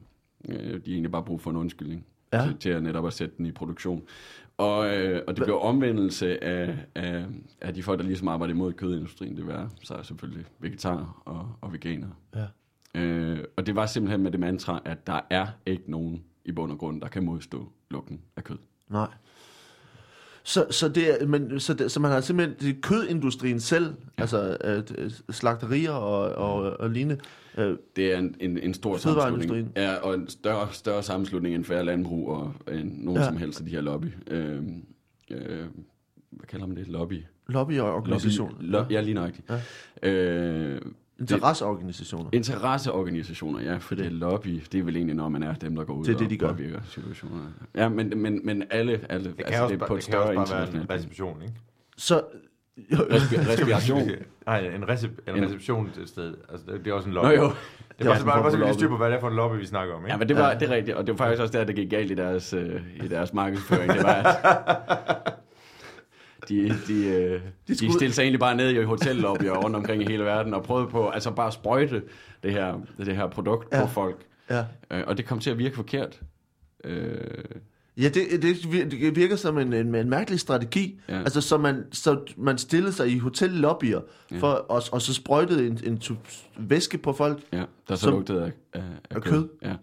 Øh, 0.50 0.56
de 0.58 0.70
har 0.70 0.80
egentlig 0.88 1.12
bare 1.12 1.24
brug 1.24 1.42
for 1.42 1.50
en 1.50 1.58
undskyldning 1.58 2.06
Ja. 2.34 2.42
ja. 2.42 2.48
til, 2.48 2.58
til 2.58 2.70
at 2.70 2.84
netop 2.84 3.08
at 3.08 3.14
sætte 3.14 3.36
den 3.38 3.46
i 3.46 3.52
produktion. 3.52 4.04
Og, 4.62 4.96
øh, 4.96 5.22
og 5.28 5.36
det 5.36 5.44
blev 5.44 5.60
omvendelse 5.62 6.44
af, 6.44 6.78
af, 6.96 7.26
af 7.62 7.74
de 7.74 7.84
folk, 7.84 8.00
der 8.00 8.06
ligesom 8.06 8.28
arbejder 8.28 8.54
imod 8.54 8.74
kødindustrien. 8.74 9.38
Det 9.38 9.48
var 9.48 9.70
så 9.84 9.94
er 9.94 10.04
selvfølgelig 10.04 10.46
vegetarer 10.60 11.22
og, 11.26 11.56
og 11.62 11.74
veganere. 11.74 12.12
Ja. 12.36 12.46
Øh, 13.02 13.44
og 13.58 13.66
det 13.66 13.76
var 13.76 13.86
simpelthen 13.86 14.24
med 14.24 14.32
det 14.32 14.40
mantra, 14.40 14.82
at 14.86 15.08
der 15.08 15.20
er 15.30 15.48
ikke 15.66 15.92
nogen 15.92 16.24
i 16.46 16.52
bund 16.52 16.72
og 16.72 16.78
grund, 16.78 17.02
der 17.02 17.08
kan 17.08 17.26
modstå 17.26 17.72
lugten 17.92 18.22
af 18.36 18.44
kød. 18.44 18.58
Nej. 18.90 19.08
Så, 20.44 20.66
så, 20.70 20.90
det 20.90 21.22
er, 21.22 21.28
men, 21.28 21.60
så, 21.60 21.74
det, 21.74 21.92
så 21.92 22.00
man 22.00 22.12
har 22.12 22.22
simpelthen 22.22 22.58
det 22.60 22.82
kødindustrien 22.82 23.60
selv, 23.60 23.86
ja. 24.18 24.22
altså 24.22 24.58
øh, 24.64 25.12
slagterier 25.30 25.92
og, 25.92 26.36
og, 26.36 26.80
og 26.80 26.90
lignende. 26.90 27.22
Øh, 27.58 27.78
Det 27.96 28.14
er 28.14 28.18
en, 28.18 28.36
en, 28.40 28.58
en 28.58 28.74
stor 28.74 28.98
sammenslutning. 28.98 29.72
Ja, 29.76 29.96
og 29.96 30.14
en 30.16 30.30
større, 30.30 30.68
større 30.72 31.04
sammenslutning 31.04 31.56
end 31.56 31.64
færre 31.64 31.86
landbrug 31.86 32.30
og 32.30 32.54
end 32.72 32.92
nogen 33.04 33.20
Ja. 33.22 33.26
som 33.28 33.38
helst 33.38 33.60
af 33.60 33.66
de 33.66 33.72
her 33.72 33.82
lobby. 33.82 34.08
Øh, 34.28 34.58
øh, 35.32 35.66
hvad 36.32 36.48
kalder 36.48 36.66
man 36.68 36.78
det? 36.78 36.88
Lobby? 36.88 37.24
lobbyorganisationer. 37.48 38.56
Lobby, 38.60 38.92
lo, 38.92 38.96
ja, 38.96 39.02
lige 39.02 39.14
nøjagtigt. 39.14 39.52
Ja. 40.04 40.10
Øh, 40.10 40.82
Interesseorganisationer. 41.20 42.30
Interesseorganisationer, 42.34 43.62
ja, 43.62 43.78
for 43.78 43.96
det. 43.96 44.04
det 44.04 44.14
lobby, 44.14 44.62
det 44.72 44.80
er 44.80 44.84
vel 44.84 44.96
egentlig, 44.96 45.16
når 45.16 45.30
man 45.30 45.44
er 45.44 45.54
dem, 45.54 45.76
der 45.76 45.84
går 45.84 45.94
ud 45.94 46.06
Det 46.06 46.14
er 46.14 46.18
det, 46.18 46.26
og 46.26 46.30
de 46.30 46.38
gør. 46.38 46.48
påvirker 46.52 46.82
situationer. 46.86 47.42
Ja, 47.76 47.90
men, 47.90 48.14
men, 48.22 48.46
men 48.46 48.64
alle, 48.70 49.06
alle 49.10 49.26
Det 49.26 49.38
kan 49.38 49.46
altså, 49.46 49.64
også, 49.64 49.76
det 49.76 49.82
er 49.82 49.88
på 49.88 49.96
det 49.96 50.04
et 50.04 50.10
kan 50.10 50.18
også 50.20 50.34
større 50.34 50.36
bare 50.36 50.50
være 50.52 50.62
en 50.62 50.82
internationalt 50.82 51.44
ikke? 51.44 51.54
Så, 51.98 52.22
Respi- 52.92 53.48
respiration. 53.52 54.10
Nej, 54.46 54.60
en, 54.60 54.90
recep, 54.90 55.12
en, 55.28 55.36
En- 55.36 55.46
reception 55.46 55.90
til 55.94 56.04
et 56.04 56.10
sted. 56.10 56.34
Altså, 56.50 56.66
det, 56.72 56.86
det 56.86 56.92
er 56.92 56.96
også 56.96 57.08
en 57.08 57.14
lobby. 57.14 57.28
Nå 57.28 57.32
jo. 57.34 57.44
Det 57.44 58.08
er 58.08 58.12
Ja, 58.18 58.24
bare, 58.26 58.42
bare, 58.44 58.58
bare 58.60 58.74
styr 58.74 58.88
på, 58.88 58.98
hvad 58.98 59.08
det 59.10 59.16
er 59.16 59.20
for 59.20 59.28
en 59.28 59.36
lobby, 59.36 59.56
vi 59.60 59.66
snakker 59.66 59.94
om, 59.96 60.02
ikke? 60.02 60.12
Ja, 60.12 60.18
men 60.18 60.30
det 60.30 60.38
var 60.38 60.54
det 60.54 60.70
er 60.70 60.76
rigtigt, 60.76 60.98
og 60.98 61.08
det 61.08 61.14
var 61.20 61.26
faktisk 61.26 61.42
også 61.42 61.58
der, 61.58 61.64
det 61.64 61.76
gik 61.76 61.90
galt 61.90 62.12
i 62.12 62.14
deres, 62.14 62.54
øh, 62.54 62.82
i 63.04 63.08
deres 63.08 63.34
markedsføring. 63.34 63.94
Det 63.94 64.04
var, 64.04 64.14
at 64.14 65.34
de, 66.50 66.70
de, 66.88 67.08
øh, 67.08 67.42
de, 67.68 67.76
skulle- 67.76 67.90
de 67.90 67.94
stillede 67.94 68.14
sig 68.14 68.22
egentlig 68.24 68.40
bare 68.40 68.56
ned 68.56 68.70
i 68.70 68.84
hotellobbyer 68.84 69.54
rundt 69.58 69.76
omkring 69.76 70.02
i 70.04 70.06
hele 70.06 70.24
verden 70.24 70.54
og 70.54 70.64
prøvede 70.64 70.88
på, 70.88 71.10
altså 71.10 71.32
bare 71.32 71.48
at 71.48 71.54
sprøjte 71.54 72.04
det 72.44 72.52
her, 72.52 72.80
det 72.98 73.16
her 73.16 73.28
produkt 73.28 73.68
Ja. 73.72 73.78
ja. 73.80 73.86
på 73.86 73.92
folk. 73.92 74.18
ja. 74.50 74.66
Øh, 74.92 75.04
og 75.08 75.18
det 75.18 75.26
kom 75.26 75.40
til 75.40 75.50
at 75.50 75.58
virke 75.58 75.76
forkert. 75.76 76.20
Øh, 76.84 77.18
Ja, 77.98 78.10
det, 78.10 78.42
det, 78.42 78.54
vir- 78.54 78.90
det 78.90 79.16
virker 79.16 79.36
som 79.36 79.58
en, 79.58 79.74
en, 79.74 79.96
en 79.96 80.10
mærkelig 80.10 80.40
strategi. 80.40 81.00
Ja. 81.10 81.20
Altså, 81.20 81.42
så 81.42 81.58
man, 81.58 81.84
så 81.92 82.20
man 82.38 82.58
stillede 82.58 82.94
sig 82.94 83.10
i 83.12 83.18
hotellobbyer, 83.18 84.02
ja. 84.32 84.38
For, 84.38 84.48
og, 84.48 84.82
og 84.92 85.02
så 85.02 85.14
sprøjtede 85.14 85.68
en, 85.68 85.80
en 85.86 85.98
tub 85.98 86.18
væske 86.58 86.98
på 86.98 87.14
folk. 87.14 87.40
ja, 87.54 87.64
der 87.90 87.96
så 87.96 88.02
Som- 88.02 88.14
lugtede 88.14 88.44
af, 88.46 88.52
af, 88.74 88.84
af 89.10 89.22
kød? 89.22 89.48
Ja. 89.62 89.74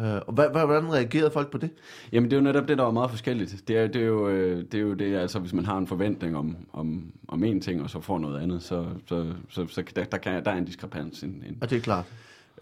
Øh, 0.00 0.20
og 0.26 0.32
hvad, 0.34 0.48
hvordan 0.50 0.92
reagerede 0.92 1.30
folk 1.30 1.50
på 1.50 1.58
det? 1.58 1.70
Jamen 2.12 2.30
det 2.30 2.36
er 2.36 2.40
jo 2.40 2.44
netop 2.44 2.68
det, 2.68 2.78
der 2.78 2.84
var 2.84 2.90
meget 2.90 3.10
forskelligt. 3.10 3.62
Det 3.68 3.78
er, 3.78 3.86
det 3.86 4.02
er, 4.02 4.06
jo, 4.06 4.28
øh, 4.28 4.64
det 4.72 4.74
er 4.74 4.82
jo 4.82 4.94
det, 4.94 5.16
altså 5.16 5.38
hvis 5.38 5.52
man 5.52 5.64
har 5.66 5.78
en 5.78 5.86
forventning 5.86 6.36
om, 6.36 6.56
om, 6.72 7.04
om 7.28 7.44
en 7.44 7.60
ting, 7.60 7.82
og 7.82 7.90
så 7.90 8.00
får 8.00 8.18
noget 8.18 8.40
andet, 8.42 8.62
så, 8.62 8.86
så, 9.08 9.32
så, 9.50 9.66
så 9.68 9.82
der, 9.96 10.04
der, 10.04 10.18
kan, 10.18 10.44
der 10.44 10.50
er 10.50 10.56
en 10.56 10.64
diskrepans. 10.64 11.22
En, 11.22 11.28
en, 11.48 11.58
Og 11.60 11.70
det 11.70 11.76
er 11.76 11.80
klart. 11.80 12.04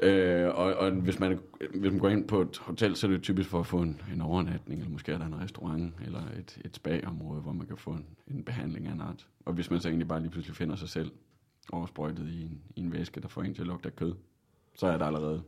Øh, 0.01 0.49
og, 0.49 0.75
og 0.75 0.91
hvis, 0.91 1.21
man, 1.21 1.39
hvis 1.75 1.93
man 1.93 2.01
går 2.01 2.09
ind 2.09 2.29
på 2.29 2.41
et 2.41 2.59
hotel, 2.59 2.97
så 2.97 3.07
er 3.07 3.11
det 3.11 3.23
typisk 3.23 3.49
for 3.49 3.61
at 3.61 3.67
få 3.67 3.79
en, 3.79 4.01
en 4.15 4.21
overnatning, 4.21 4.81
eller 4.81 4.93
måske 4.93 5.13
er 5.13 5.19
der 5.19 5.27
en 5.27 5.41
restaurant, 5.41 5.95
eller 6.05 6.21
et, 6.39 6.59
et 6.65 6.77
spa-område, 6.77 7.41
hvor 7.41 7.53
man 7.53 7.67
kan 7.67 7.77
få 7.77 7.91
en, 7.91 8.07
en 8.31 8.45
behandling 8.45 8.87
af 8.87 8.93
en 8.93 9.01
art. 9.01 9.27
Og 9.45 9.53
hvis 9.53 9.71
man 9.71 9.81
så 9.81 9.89
egentlig 9.89 10.09
bare 10.09 10.21
lige 10.21 10.31
pludselig 10.31 10.57
finder 10.57 10.77
sig 10.77 10.89
selv 10.89 11.11
oversprøjtet 11.73 12.29
i 12.29 12.43
en, 12.43 12.61
i 12.77 12.81
en 12.81 12.93
væske, 12.93 13.21
der 13.21 13.29
får 13.29 13.43
en 13.43 13.55
til 13.55 13.63
at 13.63 13.69
lugte 13.69 13.89
af 13.89 13.97
kød, 13.97 14.15
så 14.75 14.87
er 14.87 14.99
der 14.99 15.07
allerede... 15.07 15.43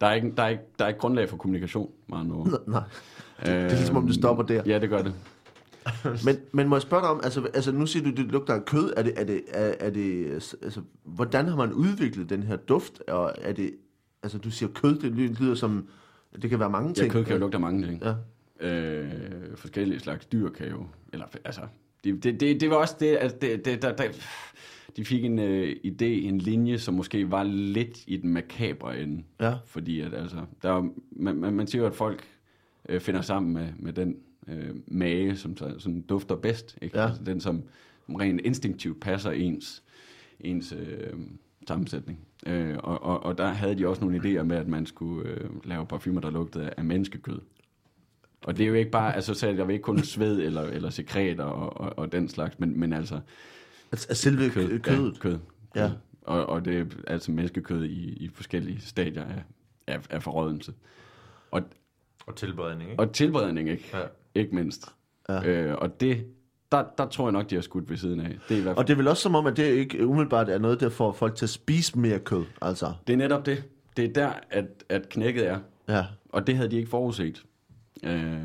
Der 0.00 0.06
er 0.06 0.14
ikke, 0.14 0.32
der 0.36 0.42
er 0.42 0.48
ikke, 0.48 0.62
der 0.78 0.84
er 0.84 0.88
ikke 0.88 1.00
grundlag 1.00 1.28
for 1.28 1.36
kommunikation, 1.36 1.90
meget 2.06 2.26
nu. 2.26 2.44
Nå, 2.44 2.58
Nej, 2.66 2.82
det 3.40 3.54
er 3.54 3.68
ligesom 3.68 3.96
om 3.96 4.06
det 4.06 4.14
stopper 4.14 4.44
der. 4.44 4.62
Ja, 4.66 4.78
det 4.78 4.88
gør 4.88 5.02
det. 5.02 5.14
Men, 6.26 6.36
men 6.52 6.68
må 6.68 6.76
jeg 6.76 6.82
spørge 6.82 7.02
dig 7.02 7.10
om, 7.10 7.20
altså, 7.24 7.46
altså 7.54 7.72
nu 7.72 7.86
siger 7.86 8.04
du, 8.04 8.10
det 8.10 8.26
lugter 8.32 8.54
af 8.54 8.64
kød. 8.64 8.92
Er 8.96 9.02
det, 9.02 9.12
er 9.16 9.24
det, 9.24 9.42
er, 9.48 9.74
er 9.80 9.90
det, 9.90 10.30
altså, 10.62 10.80
hvordan 11.04 11.46
har 11.48 11.56
man 11.56 11.72
udviklet 11.72 12.30
den 12.30 12.42
her 12.42 12.56
duft? 12.56 13.00
Og 13.08 13.34
er 13.38 13.52
det, 13.52 13.74
altså 14.22 14.38
du 14.38 14.50
siger 14.50 14.72
kød, 14.72 14.98
det 14.98 15.12
ly- 15.12 15.34
lyder 15.40 15.54
som, 15.54 15.86
det 16.42 16.50
kan 16.50 16.60
være 16.60 16.70
mange 16.70 16.88
Ja, 16.88 16.94
ting. 16.94 17.12
kød 17.12 17.24
kan 17.24 17.32
jo 17.34 17.38
lugte 17.40 17.54
af 17.56 17.60
mange 17.60 17.86
ting. 17.86 18.02
Ja. 18.02 18.14
Øh, 18.68 19.10
forskellige 19.56 20.00
slags 20.00 20.26
dyr 20.26 20.48
kan 20.50 20.68
jo... 20.68 20.86
Eller, 21.12 21.26
altså, 21.44 21.60
det, 22.04 22.24
det, 22.24 22.40
det, 22.40 22.60
det 22.60 22.70
var 22.70 22.76
også 22.76 22.96
det, 23.00 23.16
at 23.16 23.42
det, 23.42 23.64
det, 23.64 23.82
der, 23.82 23.96
der, 23.96 24.04
de 24.96 25.04
fik 25.04 25.24
en 25.24 25.38
øh, 25.38 25.76
idé, 25.84 26.04
en 26.04 26.38
linje, 26.38 26.78
som 26.78 26.94
måske 26.94 27.30
var 27.30 27.42
lidt 27.42 28.04
i 28.06 28.16
den 28.16 28.32
makabre 28.32 29.00
ende. 29.00 29.22
Ja. 29.40 29.54
Fordi 29.66 30.00
at, 30.00 30.14
altså, 30.14 30.36
der 30.62 30.72
er, 30.72 30.88
man, 31.10 31.36
man, 31.36 31.52
man 31.52 31.66
siger 31.66 31.82
jo, 31.82 31.88
at 31.88 31.94
folk 31.94 32.24
øh, 32.88 33.00
finder 33.00 33.20
sammen 33.20 33.52
med, 33.54 33.68
med 33.78 33.92
den 33.92 34.16
øh, 34.50 34.74
mage, 34.86 35.36
som, 35.36 35.56
som 35.78 36.02
dufter 36.02 36.36
bedst. 36.36 36.78
Ikke? 36.82 36.98
Ja. 36.98 37.06
Altså, 37.06 37.22
den, 37.24 37.40
som, 37.40 37.62
som 38.06 38.14
rent 38.14 38.40
instinktivt 38.40 39.00
passer 39.00 39.30
ens, 39.30 39.82
ens 40.40 40.72
øh, 40.78 41.12
sammensætning. 41.68 42.18
Øh, 42.46 42.76
og, 42.78 43.02
og, 43.02 43.22
og 43.22 43.38
der 43.38 43.46
havde 43.48 43.74
de 43.78 43.86
også 43.88 44.04
nogle 44.04 44.18
idéer 44.18 44.42
med, 44.42 44.56
at 44.56 44.68
man 44.68 44.86
skulle 44.86 45.28
øh, 45.30 45.50
lave 45.66 45.86
parfumer, 45.86 46.20
der 46.20 46.30
lugtede 46.30 46.70
af 46.76 46.84
menneskekød. 46.84 47.40
Og 48.44 48.56
det 48.56 48.64
er 48.64 48.68
jo 48.68 48.74
ikke 48.74 48.90
bare, 48.90 49.14
altså 49.14 49.34
så 49.34 49.48
er 49.48 49.52
der 49.52 49.64
jo 49.64 49.68
ikke 49.70 49.82
kun 49.82 49.98
sved 49.98 50.40
eller, 50.40 50.62
eller 50.62 50.90
sekreter 50.90 51.44
og, 51.44 51.80
og, 51.80 51.98
og 51.98 52.12
den 52.12 52.28
slags, 52.28 52.58
men, 52.58 52.80
men 52.80 52.92
altså 52.92 53.20
Altså, 53.92 54.06
altså 54.08 54.22
selve 54.22 54.50
kød, 54.50 54.68
kød. 54.68 54.78
kødet. 54.80 55.14
Ja, 55.14 55.20
kød. 55.20 55.38
Ja. 55.76 55.90
Og, 56.22 56.46
og 56.46 56.64
det 56.64 56.78
er 56.78 56.84
altså 57.06 57.32
menneskekød 57.32 57.84
i, 57.84 58.16
i 58.16 58.28
forskellige 58.34 58.80
stadier 58.80 59.24
af, 59.24 59.42
af, 59.86 60.00
af 60.10 60.22
forrådelse. 60.22 60.72
Og, 61.50 61.62
Og 62.26 62.36
tilberedning, 62.36 62.90
ikke? 62.90 63.02
og 63.02 63.12
tilberedning, 63.12 63.68
ikke? 63.68 63.90
Ja. 63.92 64.02
Ikke 64.34 64.54
mindst. 64.54 64.84
Ja. 65.28 65.44
Øh, 65.48 65.74
og 65.78 66.00
det, 66.00 66.24
der, 66.72 66.84
der 66.98 67.06
tror 67.08 67.26
jeg 67.26 67.32
nok, 67.32 67.50
de 67.50 67.54
har 67.54 67.62
skudt 67.62 67.90
ved 67.90 67.96
siden 67.96 68.20
af. 68.20 68.38
Det 68.48 68.54
er, 68.54 68.58
i 68.58 68.62
hvert 68.62 68.64
fald, 68.64 68.76
Og 68.78 68.86
det 68.86 68.92
er 68.92 68.96
vel 68.96 69.08
også 69.08 69.22
som 69.22 69.34
om, 69.34 69.46
at 69.46 69.56
det 69.56 69.64
ikke 69.64 70.06
umiddelbart 70.06 70.48
er 70.48 70.58
noget, 70.58 70.80
der 70.80 70.88
får 70.88 71.12
folk 71.12 71.34
til 71.34 71.46
at 71.46 71.50
spise 71.50 71.98
mere 71.98 72.18
kød. 72.18 72.44
Altså, 72.62 72.92
det 73.06 73.12
er 73.12 73.16
netop 73.16 73.46
det. 73.46 73.64
Det 73.96 74.04
er 74.04 74.12
der, 74.12 74.30
at, 74.50 74.66
at 74.88 75.08
knækket 75.08 75.46
er. 75.48 75.58
ja. 75.88 76.04
Og 76.32 76.46
det 76.46 76.56
havde 76.56 76.70
de 76.70 76.76
ikke 76.76 76.90
forudset. 76.90 77.44
Øh, 78.04 78.42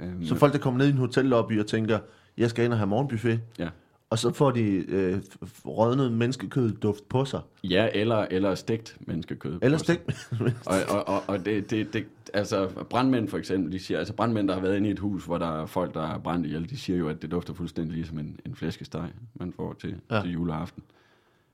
Øhm, 0.00 0.24
Så 0.24 0.34
folk, 0.34 0.52
der 0.52 0.58
kommer 0.58 0.78
ned 0.78 0.86
i 0.86 0.90
en 0.90 0.96
hotellobby 0.96 1.60
og 1.60 1.66
tænker, 1.66 1.98
jeg 2.36 2.50
skal 2.50 2.64
ind 2.64 2.72
og 2.72 2.78
have 2.78 2.86
morgenbuffet, 2.86 3.40
Ja. 3.58 3.68
Og 4.14 4.18
så 4.18 4.32
får 4.32 4.50
de 4.50 4.62
øh, 4.88 5.20
rådnet 5.66 6.12
menneskekød 6.12 6.72
duft 6.72 7.08
på 7.08 7.24
sig. 7.24 7.40
Ja, 7.64 7.88
eller, 7.94 8.26
eller 8.30 8.54
stegt 8.54 8.96
menneskekød. 9.00 9.58
Eller 9.62 9.78
på 9.78 9.84
sig. 9.84 9.98
stik. 10.06 10.40
Og, 10.66 10.74
og, 10.88 11.08
og, 11.08 11.22
og 11.26 11.44
det, 11.44 11.70
det, 11.70 11.92
det, 11.92 12.06
altså 12.34 12.68
brandmænd 12.90 13.28
for 13.28 13.38
eksempel, 13.38 13.72
de 13.72 13.78
siger, 13.78 13.98
altså 13.98 14.14
brandmænd, 14.14 14.48
der 14.48 14.54
har 14.54 14.60
været 14.60 14.76
inde 14.76 14.88
i 14.88 14.92
et 14.92 14.98
hus, 14.98 15.24
hvor 15.24 15.38
der 15.38 15.62
er 15.62 15.66
folk, 15.66 15.94
der 15.94 16.02
er 16.14 16.18
brændt 16.18 16.46
ihjel, 16.46 16.70
de 16.70 16.76
siger 16.78 16.98
jo, 16.98 17.08
at 17.08 17.22
det 17.22 17.30
dufter 17.30 17.54
fuldstændig 17.54 17.94
ligesom 17.94 18.18
en, 18.18 18.40
en 18.46 18.54
flæskesteg, 18.54 19.08
man 19.34 19.52
får 19.52 19.72
til, 19.72 19.94
Ja. 20.10 20.16
ja. 20.16 20.22
til 20.22 20.32
juleaften. 20.32 20.82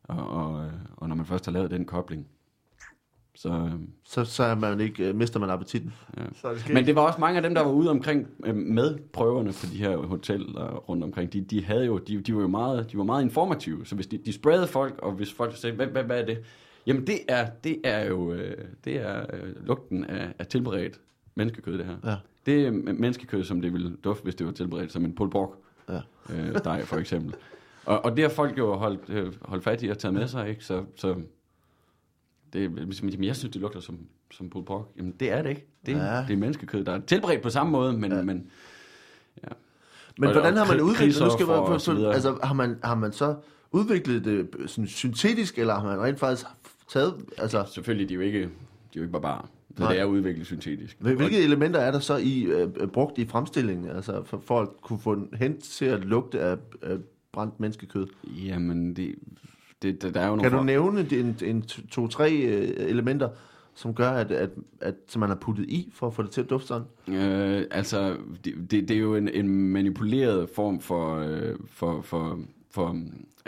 Og, 0.03 0.29
og, 0.31 0.64
øh, 0.64 0.73
og 0.96 1.09
når 1.09 1.16
man 1.16 1.27
først 1.27 1.44
har 1.44 1.53
lavet 1.53 1.70
den 1.70 1.85
kobling, 1.85 2.27
så... 3.34 3.48
øh, 3.48 3.70
så, 4.04 4.24
så 4.24 4.42
er 4.42 4.54
man 4.54 4.80
ikke, 4.80 5.08
øh, 5.08 5.14
mister 5.14 5.40
man 5.40 5.50
appetitten. 5.50 5.92
Ja. 6.16 6.22
Så 6.34 6.54
det. 6.54 6.74
Men 6.74 6.86
det 6.86 6.94
var 6.94 7.02
også 7.02 7.20
mange 7.20 7.36
af 7.36 7.42
dem, 7.42 7.54
der 7.54 7.62
var 7.62 7.70
ude 7.70 7.90
omkring 7.90 8.28
øh, 8.44 8.56
med 8.56 8.98
prøverne 9.12 9.48
på 9.52 9.66
de 9.72 9.76
her 9.78 9.96
hoteller 9.96 10.74
rundt 10.76 11.04
omkring. 11.04 11.32
De, 11.32 11.40
de, 11.40 11.64
havde 11.64 11.84
jo, 11.86 11.98
de, 11.98 12.20
de 12.20 12.34
var 12.34 12.40
jo 12.40 12.48
meget, 12.48 12.92
de 12.92 12.98
var 12.98 13.04
meget 13.04 13.22
informative. 13.22 13.86
Så 13.86 13.94
hvis 13.94 14.06
de, 14.06 14.18
de 14.18 14.32
spredte 14.32 14.66
folk, 14.66 14.98
og 15.02 15.12
hvis 15.12 15.32
folk 15.32 15.56
sagde, 15.56 15.76
hvad, 15.76 15.86
hvad, 15.86 16.04
hvad 16.04 16.20
er 16.20 16.26
det? 16.26 16.38
Jamen 16.86 17.06
det 17.06 17.18
er, 17.28 17.50
det 17.64 17.80
er 17.84 18.04
jo 18.04 18.32
øh, 18.32 18.64
det 18.84 18.96
er, 18.96 19.26
lugten 19.66 20.04
af, 20.04 20.32
af 20.38 20.46
tilberedt 20.46 21.00
menneskekød, 21.34 21.78
det 21.78 21.86
her. 21.86 21.96
Ja. 22.10 22.16
Det 22.46 22.66
er 22.66 22.70
menneskekød, 22.70 23.44
som 23.44 23.60
det 23.60 23.72
ville 23.72 23.96
dufte, 24.04 24.22
hvis 24.24 24.34
det 24.34 24.46
var 24.46 24.52
tilberedt 24.52 24.92
som 24.92 25.04
en 25.04 25.14
pulled 25.14 25.32
pork 25.32 25.48
Ja. 25.88 26.00
øh, 26.34 26.58
steg, 26.58 26.82
for 26.84 26.96
eksempel. 26.96 27.34
Og, 27.84 28.04
og 28.04 28.16
det 28.16 28.24
har 28.24 28.28
folk 28.28 28.58
jo 28.58 28.74
holdt, 28.74 29.36
holdt 29.42 29.64
fat 29.64 29.82
i 29.82 29.88
og 29.88 29.98
taget 29.98 30.14
med 30.14 30.26
sig, 30.28 30.48
ikke? 30.48 30.64
Så, 30.64 30.84
så 30.96 31.16
det, 32.52 32.62
jamen, 32.62 33.24
jeg 33.24 33.36
synes, 33.36 33.52
det 33.52 33.60
lugter 33.60 33.80
som, 33.80 33.98
som 34.30 34.50
pulled 34.50 34.66
pork. 34.66 34.84
Jamen, 34.96 35.14
det 35.20 35.30
er 35.32 35.42
det 35.42 35.50
ikke. 35.50 35.66
Det, 35.86 35.92
Ja. 35.92 36.16
ja. 36.16 36.24
det 36.28 36.32
er 36.32 36.36
menneskekød, 36.36 36.84
der 36.84 36.92
er 36.92 37.00
tilberedt 37.00 37.42
på 37.42 37.50
samme 37.50 37.72
måde, 37.72 37.92
men... 37.92 38.10
Ja. 38.12 38.16
Ja. 38.18 38.22
men 38.22 38.42
Men 40.18 40.28
Og- 40.28 40.32
hvordan 40.32 40.52
og 40.58 40.66
har 40.66 40.74
man 40.74 40.82
udviklet 40.82 41.20
nu 41.22 41.30
skal 41.30 41.46
man, 41.46 41.56
og 41.56 41.80
så 41.80 41.94
for, 41.94 42.10
altså, 42.10 42.38
har 42.42 42.54
man, 42.54 42.76
har 42.84 42.94
man 42.94 43.12
så 43.12 43.36
udviklet 43.72 44.24
det 44.24 44.48
sådan 44.66 44.86
syntetisk, 44.88 45.58
eller 45.58 45.74
har 45.74 45.84
man 45.84 46.00
rent 46.00 46.18
faktisk 46.20 46.46
taget, 46.92 47.14
altså, 47.38 47.64
selvfølgelig, 47.72 48.08
de 48.08 48.14
er 48.14 48.16
jo 48.16 48.22
ikke, 48.22 48.38
de 48.40 48.44
er 48.44 48.48
jo 48.96 49.02
ikke 49.02 49.12
barbarer. 49.12 49.50
Så 49.76 49.82
Nej. 49.82 49.92
det 49.92 50.00
er 50.00 50.04
udviklet 50.04 50.46
syntetisk. 50.46 50.96
hvil- 51.00 51.16
hvilke 51.16 51.42
elementer 51.42 51.80
er 51.80 51.90
der 51.90 51.98
så 51.98 52.16
i 52.16 52.42
øh, 52.42 52.68
øh, 52.76 52.88
brugt 52.88 53.18
i 53.18 53.26
fremstillingen, 53.26 53.88
altså 53.90 54.22
for, 54.24 54.42
for 54.46 54.60
at 54.60 54.68
kunne 54.82 54.98
få 54.98 55.14
den 55.14 55.28
hen 55.34 55.60
til 55.60 55.84
at 55.84 56.04
lugte 56.04 56.40
af, 56.40 56.56
af 56.82 56.96
brændt 57.32 57.60
menneskekød? 57.60 58.06
Jamen, 58.24 58.96
det, 58.96 59.14
det, 59.82 60.02
der, 60.02 60.10
der 60.10 60.20
er 60.20 60.24
jo 60.28 60.36
nogle... 60.36 60.50
Kan 60.50 60.58
du 60.58 60.64
nævne 60.64 61.06
en, 61.12 61.36
en 61.44 61.62
to-tre 61.62 62.32
øh, 62.32 62.88
elementer, 62.88 63.28
som 63.74 63.94
gør, 63.94 64.10
at, 64.10 64.30
at, 64.30 64.50
at 64.80 64.94
som 65.08 65.20
man 65.20 65.28
har 65.28 65.36
puttet 65.36 65.64
i, 65.68 65.90
for 65.94 66.06
at 66.06 66.14
få 66.14 66.22
det 66.22 66.30
til 66.30 66.40
at 66.40 66.50
dufte 66.50 66.68
sådan? 66.68 67.16
Øh, 67.16 67.64
altså, 67.70 68.16
det, 68.44 68.54
det, 68.70 68.88
det 68.88 68.90
er 68.90 69.00
jo 69.00 69.14
en, 69.14 69.28
en 69.28 69.48
manipuleret 69.48 70.48
form 70.54 70.80
for, 70.80 71.16
øh, 71.16 71.54
for, 71.68 72.02
for, 72.02 72.38
for 72.70 72.96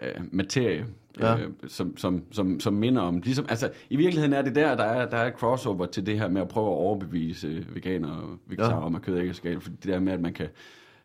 øh, 0.02 0.08
materie, 0.30 0.86
Ja. 1.20 1.36
øh, 1.38 1.48
som, 1.66 1.96
som, 1.96 2.22
som, 2.30 2.60
som 2.60 2.74
minder 2.74 3.02
om... 3.02 3.20
Ligesom, 3.24 3.46
altså, 3.48 3.70
I 3.90 3.96
virkeligheden 3.96 4.32
er 4.32 4.42
det 4.42 4.54
der, 4.54 4.76
der 4.76 4.84
er, 4.84 5.10
der 5.10 5.16
er 5.16 5.30
crossover 5.30 5.86
til 5.86 6.06
det 6.06 6.18
her 6.18 6.28
med 6.28 6.40
at 6.42 6.48
prøve 6.48 6.66
at 6.66 6.72
overbevise 6.72 7.66
veganere 7.74 8.12
og 8.12 8.38
vegetarer 8.46 8.76
Ja. 8.78 8.84
om, 8.86 8.94
at 8.94 9.02
kød 9.02 9.18
ikke 9.18 9.28
er 9.30 9.34
skadeligt. 9.34 9.62
For 9.64 9.70
det 9.70 9.84
der 9.84 10.00
med, 10.00 10.12
at 10.12 10.20
man 10.20 10.32
kan 10.32 10.48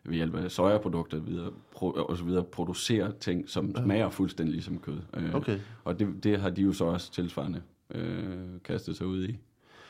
ved 0.04 0.14
hjælp 0.14 0.34
af 0.34 0.50
sojaprodukter 0.50 1.18
videre, 1.18 1.50
pro, 1.72 1.90
og 1.90 2.16
så 2.16 2.24
videre 2.24 2.44
producere 2.44 3.12
ting, 3.20 3.48
som 3.48 3.72
ja. 3.76 3.82
smager 3.82 4.10
fuldstændig 4.10 4.52
ligesom 4.52 4.78
kød. 4.78 4.98
Øh, 5.16 5.34
Okay. 5.34 5.58
Og 5.84 5.98
det, 5.98 6.24
det 6.24 6.40
har 6.40 6.50
de 6.50 6.62
jo 6.62 6.72
så 6.72 6.84
også 6.84 7.12
tilsvarende 7.12 7.62
øh, 7.94 8.38
kastet 8.64 8.96
sig 8.96 9.06
ud 9.06 9.24
i. 9.28 9.38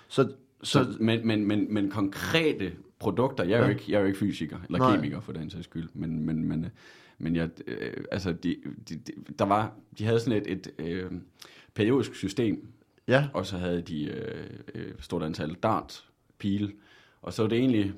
Så, 0.09 0.33
så, 0.63 0.85
Så, 0.85 0.97
men, 1.01 1.27
men, 1.27 1.45
men, 1.47 1.75
men 1.75 1.91
konkrete 1.91 2.73
produkter, 2.99 3.45
jeg 3.45 3.53
er, 3.53 3.59
Ja. 3.59 3.65
jo 3.65 3.71
ikke, 3.71 3.85
jeg 3.89 3.97
er 3.97 4.01
jo 4.01 4.07
ikke 4.07 4.19
fysiker, 4.19 4.59
eller 4.67 4.79
Nej. 4.79 4.97
kemiker 4.97 5.21
for 5.21 5.33
den 5.33 5.51
sags 5.51 5.65
skyld, 5.65 5.89
men, 5.95 6.21
men, 6.27 6.45
men, 6.45 6.65
øh, 6.65 6.71
men 7.19 7.37
jeg, 7.37 7.51
øh, 7.67 8.05
altså, 8.13 8.33
de, 8.33 8.57
de, 8.89 8.95
de, 8.97 9.13
der 9.39 9.45
var, 9.45 9.73
de 9.99 10.05
havde 10.05 10.21
sådan 10.21 10.43
et, 10.43 10.53
et 10.53 10.69
øh, 10.79 11.11
periodisk 11.75 12.15
system, 12.15 12.67
ja, 13.09 13.29
og 13.35 13.47
så 13.47 13.57
havde 13.59 13.83
de 13.83 14.05
øh, 14.05 14.51
øh, 14.75 14.93
stort 15.01 15.23
antal 15.23 15.55
dart, 15.55 16.05
pile, 16.39 16.73
og 17.23 17.33
så 17.33 17.43
er 17.45 17.47
det 17.49 17.59
egentlig 17.59 17.93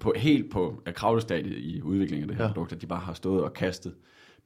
på, 0.00 0.12
helt 0.16 0.50
på 0.50 0.82
kravlestadiet 0.94 1.58
i 1.58 1.82
udviklingen 1.82 2.22
af 2.22 2.28
det 2.28 2.36
her 2.36 2.42
Ja. 2.44 2.48
ja. 2.48 2.52
produkt, 2.54 2.72
at 2.72 2.80
de 2.82 2.86
bare 2.86 3.00
har 3.00 3.12
stået 3.14 3.44
og 3.44 3.52
kastet 3.52 3.94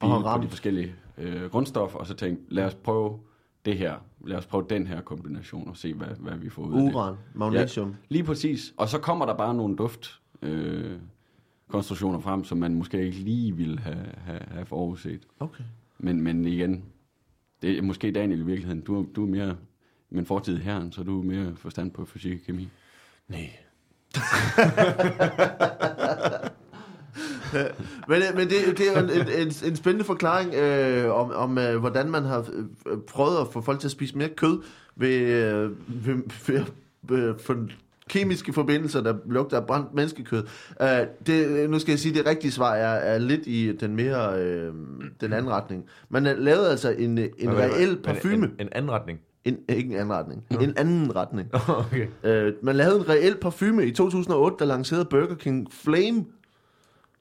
har 0.00 0.37
på 0.37 0.42
de 0.42 0.48
forskellige 0.48 0.94
øh, 1.18 1.42
grundstoffer, 1.50 1.98
og 1.98 2.06
så 2.06 2.14
tænkt, 2.14 2.40
lad 2.52 2.64
os 2.64 2.74
prøve 2.74 3.18
det 3.64 3.78
her, 3.78 3.94
lad 4.26 4.37
os 4.38 4.46
prøve 4.46 4.66
den 4.70 4.87
her 4.87 5.00
kombination, 5.00 5.68
og 5.68 5.76
se, 5.76 5.94
hvad, 5.94 6.06
hvad 6.18 6.37
vi 6.37 6.48
får 6.50 6.62
ud 6.62 6.74
af 6.74 6.82
det. 6.82 6.94
uran, 6.94 7.14
magnesium. 7.34 7.94
Lige 8.08 8.24
præcis. 8.24 8.74
Og 8.76 8.88
så 8.88 8.98
kommer 8.98 9.26
der 9.26 9.34
bare 9.37 9.54
nogle 9.54 9.76
duft 9.76 10.20
øh, 10.42 10.92
konstruktioner 11.68 12.18
frem, 12.20 12.44
som 12.44 12.58
man 12.58 12.74
måske 12.74 13.06
ikke 13.06 13.18
lige 13.18 13.56
ville 13.56 13.78
have, 13.78 14.06
have, 14.16 14.40
have 14.50 14.66
forudset. 14.66 15.26
Okay. 15.40 15.64
Men, 15.98 16.20
men 16.22 16.44
igen, 16.44 16.84
det 17.62 17.78
er 17.78 17.82
måske 17.82 18.10
Daniel 18.12 18.40
i 18.40 18.44
virkeligheden. 18.44 18.80
Du, 18.80 19.00
er- 19.00 19.06
du 19.16 19.22
er 19.26 19.28
mere 19.30 19.56
men 20.10 20.26
fortid 20.26 20.58
herren, 20.58 20.92
så 20.92 21.02
du 21.02 21.20
er 21.20 21.24
mere 21.24 21.56
forstand 21.56 21.90
på 21.90 22.04
fysik 22.04 22.32
og 22.40 22.46
kemi. 22.46 22.68
Nej. 23.28 23.50
men, 28.09 28.22
men 28.35 28.48
det, 28.48 28.79
det 28.79 28.96
er 28.96 29.03
en, 29.03 29.11
en, 29.11 29.29
en, 29.29 29.53
en 29.64 29.77
spændende 29.77 30.05
forklaring 30.05 30.55
øh, 30.55 31.14
om, 31.14 31.31
om 31.35 31.59
øh, 31.59 31.77
hvordan 31.77 32.11
man 32.11 32.24
har 32.24 32.38
øh, 32.87 32.98
prøvet 33.09 33.40
at 33.40 33.46
få 33.53 33.61
folk 33.61 33.81
til 33.81 33.88
at 33.88 33.92
spise 33.92 34.18
mere 34.18 34.29
kød 34.29 34.62
ved, 34.96 35.14
øh, 35.16 35.70
ved, 36.07 36.14
ved 37.03 37.22
at 37.22 37.29
øh, 37.29 37.35
få 37.40 37.55
kemiske 38.11 38.53
forbindelser, 38.53 39.00
der 39.00 39.14
lugter 39.27 39.57
af 39.61 39.66
brændt 39.66 39.94
menneskekød. 39.94 40.42
Øh, 40.83 40.88
det, 41.27 41.70
nu 41.70 41.79
skal 41.79 41.92
jeg 41.92 41.98
sige, 41.98 42.12
at 42.12 42.18
det 42.18 42.27
rigtige 42.27 42.53
svar 42.53 42.74
er, 42.74 42.94
er 43.14 43.18
lidt 43.18 43.46
i 43.46 43.72
den 43.81 43.96
mere 43.96 44.40
øh, 44.42 44.72
den 45.20 45.33
anden 45.33 45.50
retning. 45.50 45.85
Man 46.09 46.24
lavet 46.24 46.68
altså 46.68 46.90
en, 46.90 47.18
en 47.18 47.31
Men- 47.38 47.57
reel 47.59 47.88
men- 47.88 47.98
parfume. 48.05 48.46
En, 48.46 48.53
en 48.59 48.68
anden 48.72 48.90
retning. 48.90 49.20
En, 49.44 49.59
ikke 49.68 49.94
en 49.94 50.00
anden 50.00 50.12
retning. 50.14 50.44
En 50.61 50.74
anden 50.78 51.16
retning. 51.16 51.48
okay. 51.68 52.07
Øh, 52.24 52.52
man 52.62 52.76
lavede 52.76 52.96
en 52.96 53.09
reel 53.09 53.37
parfume 53.37 53.87
i 53.87 53.90
2008, 53.92 54.57
der 54.59 54.64
lancerede 54.64 55.04
Burger 55.04 55.35
King 55.35 55.72
Flame, 55.72 56.24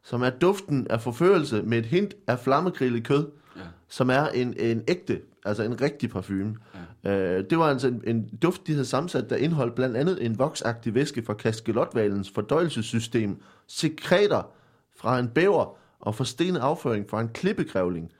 som 0.03 0.21
er 0.21 0.29
duften 0.29 0.87
af 0.89 1.01
forførelse 1.01 1.61
med 1.63 1.77
et 1.77 1.85
hint 1.85 2.13
af 2.27 2.39
flammegrillet 2.39 3.03
kød, 3.03 3.27
Ja. 3.57 3.61
som 3.89 4.09
er 4.09 4.27
en, 4.27 4.53
en 4.59 4.83
ægte, 4.87 5.21
altså 5.45 5.63
en 5.63 5.81
rigtig 5.81 6.09
parfume. 6.09 6.55
Ja. 7.03 7.11
Øh, 7.37 7.43
det 7.49 7.57
var 7.57 7.65
altså 7.65 7.87
en, 7.87 8.01
en 8.07 8.29
duft, 8.41 8.67
de 8.67 8.71
havde 8.71 8.85
sammensat, 8.85 9.29
der 9.29 9.35
indeholdt 9.35 9.75
blandt 9.75 9.97
andet 9.97 10.25
en 10.25 10.39
voksagtig 10.39 10.93
væske 10.95 11.23
fra 11.25 11.33
kaskelotvalens 11.33 12.31
fordøjelsessystem, 12.35 13.41
sekreter 13.67 14.51
fra 14.97 15.19
en 15.19 15.27
bæver 15.27 15.77
og 15.99 16.15
forstenet 16.15 16.59
afføring 16.59 17.09
fra 17.09 17.21
en 17.21 17.29
klippegrævling. 17.29 18.11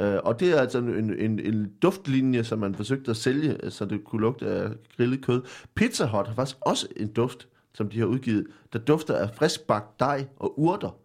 Øh, 0.00 0.16
og 0.24 0.40
det 0.40 0.50
er 0.50 0.60
altså 0.60 0.78
en, 0.78 1.18
en, 1.20 1.38
en 1.38 1.72
duftlinje, 1.82 2.44
som 2.44 2.58
man 2.58 2.74
forsøgte 2.74 3.10
at 3.10 3.16
sælge, 3.16 3.70
så 3.70 3.84
det 3.84 4.04
kunne 4.04 4.20
lugte 4.20 4.46
af 4.46 4.70
grillet 4.96 5.24
kød. 5.24 5.42
Pizza 5.74 6.04
Hut 6.06 6.26
har 6.26 6.34
faktisk 6.34 6.56
også 6.60 6.86
en 6.96 7.08
duft, 7.12 7.48
som 7.74 7.88
de 7.88 7.98
har 7.98 8.06
udgivet, 8.06 8.46
der 8.72 8.78
dufter 8.78 9.16
af 9.16 9.30
friskbagt 9.34 10.00
dej 10.00 10.26
og 10.36 10.58
urter. 10.60 10.96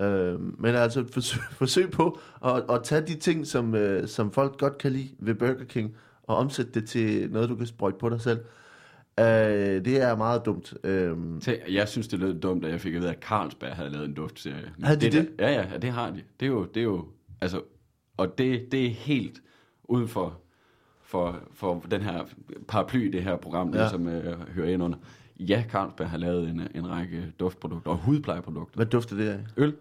Øh, 0.00 0.60
men 0.60 0.74
altså 0.74 1.00
et 1.00 1.10
forsøg, 1.14 1.42
forsøg 1.52 1.90
på 1.90 2.18
at, 2.44 2.64
at 2.70 2.80
tage 2.84 3.00
de 3.06 3.14
ting, 3.14 3.46
som, 3.46 3.74
øh, 3.74 4.08
som 4.08 4.32
folk 4.32 4.58
godt 4.58 4.78
kan 4.78 4.92
lide 4.92 5.08
ved 5.18 5.34
Burger 5.34 5.64
King, 5.64 5.94
og 6.22 6.36
omsætte 6.36 6.72
det 6.72 6.88
til 6.88 7.30
noget, 7.30 7.48
du 7.48 7.56
kan 7.56 7.66
sprøjte 7.66 7.98
på 7.98 8.08
dig 8.08 8.20
selv. 8.20 8.38
Øh, 9.20 9.24
det 9.84 10.02
er 10.02 10.16
meget 10.16 10.44
dumt. 10.46 10.74
Øh, 10.84 11.16
Jeg 11.68 11.88
synes, 11.88 12.08
det 12.08 12.18
lød 12.18 12.40
dumt, 12.40 12.64
at 12.64 12.70
jeg 12.70 12.80
fik 12.80 12.94
at 12.94 13.00
vide, 13.00 13.10
at 13.10 13.18
Carlsberg 13.22 13.72
havde 13.76 13.90
lavet 13.90 14.04
en 14.08 14.14
duftserie. 14.14 14.72
Men 14.76 14.84
Havde 14.84 15.00
de 15.00 15.10
det? 15.10 15.28
Der, 15.38 15.48
ja, 15.48 15.60
ja, 15.60 15.68
ja, 15.72 15.78
det 15.78 15.90
har 15.90 16.10
de. 16.10 16.22
Det 16.40 16.46
er 16.46 16.50
jo, 16.50 16.64
det 16.64 16.80
er 16.80 16.84
jo 16.84 17.04
altså, 17.40 17.60
og 18.18 18.38
det, 18.38 18.72
det 18.72 18.86
er 18.86 18.90
helt 18.90 19.42
uden 19.84 20.08
for, 20.08 20.38
for, 21.02 21.36
for 21.54 21.84
den 21.90 22.02
her 22.02 22.24
paraply, 22.68 23.12
det 23.12 23.22
her 23.22 23.36
program, 23.36 23.74
Ja. 23.74 23.82
ja. 23.82 23.88
som 23.88 24.08
øh, 24.08 24.50
hører 24.54 24.68
ind 24.68 24.82
under. 24.82 24.98
Ja, 25.40 25.64
Carlsberg 25.70 26.10
har 26.10 26.18
lavet 26.18 26.48
en, 26.48 26.62
en 26.74 26.90
række 26.90 27.32
duftprodukter 27.40 27.90
og 27.90 27.96
hudplejeprodukter. 27.96 28.76
hvad 28.76 28.86
dufter 28.86 29.16
det 29.16 29.28
af? 29.28 29.38
Øl. 29.56 29.74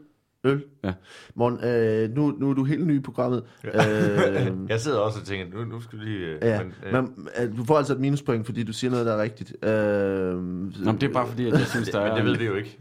Øl? 0.43 0.63
Ja. 0.83 0.93
Morgen, 1.35 1.63
øh, 1.63 2.15
nu, 2.15 2.31
nu 2.39 2.49
er 2.49 2.53
du 2.53 2.63
helt 2.63 2.87
ny 2.87 2.97
i 2.97 2.99
programmet. 2.99 3.43
Øh, 3.63 3.71
Jeg 4.69 4.81
sidder 4.81 4.97
også 4.99 5.19
og 5.19 5.25
tænker, 5.25 5.57
nu, 5.57 5.65
nu 5.65 5.81
skal 5.81 5.99
vi 5.99 6.03
lige... 6.05 6.25
øh, 6.27 6.37
Ja, 6.41 6.63
men, 6.63 6.73
øh, 6.85 6.93
men, 6.93 7.27
øh, 7.41 7.57
du 7.57 7.63
får 7.63 7.77
altså 7.77 7.93
et 7.93 7.99
minuspoint, 7.99 8.45
fordi 8.45 8.63
du 8.63 8.73
siger 8.73 8.91
noget, 8.91 9.05
der 9.05 9.13
er 9.13 9.21
rigtigt. 9.21 9.65
Øh, 9.65 9.69
Nå, 9.71 10.39
men 10.85 11.01
det 11.01 11.03
er 11.03 11.13
bare 11.13 11.27
fordi, 11.27 11.47
at 11.47 11.53
jeg 11.53 11.67
synes, 11.67 11.89
der 11.89 12.01
men 12.03 12.11
er... 12.11 12.15
det 12.15 12.25
ved 12.25 12.37
vi 12.37 12.45
jo 12.45 12.55
ikke. 12.55 12.77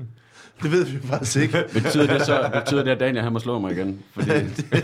Det 0.63 0.73
ved 0.73 0.85
vi 0.85 0.99
faktisk 1.09 1.37
ikke. 1.37 1.65
Betyder 1.75 2.07
det 2.07 2.23
så, 2.23 2.51
betyder 2.55 2.83
det, 2.85 2.91
at 2.91 3.01
Daniel 3.01 3.23
han 3.25 3.33
må 3.33 3.39
slå 3.39 3.59
mig 3.59 3.73
igen? 3.73 4.03
Fordi, 4.15 4.31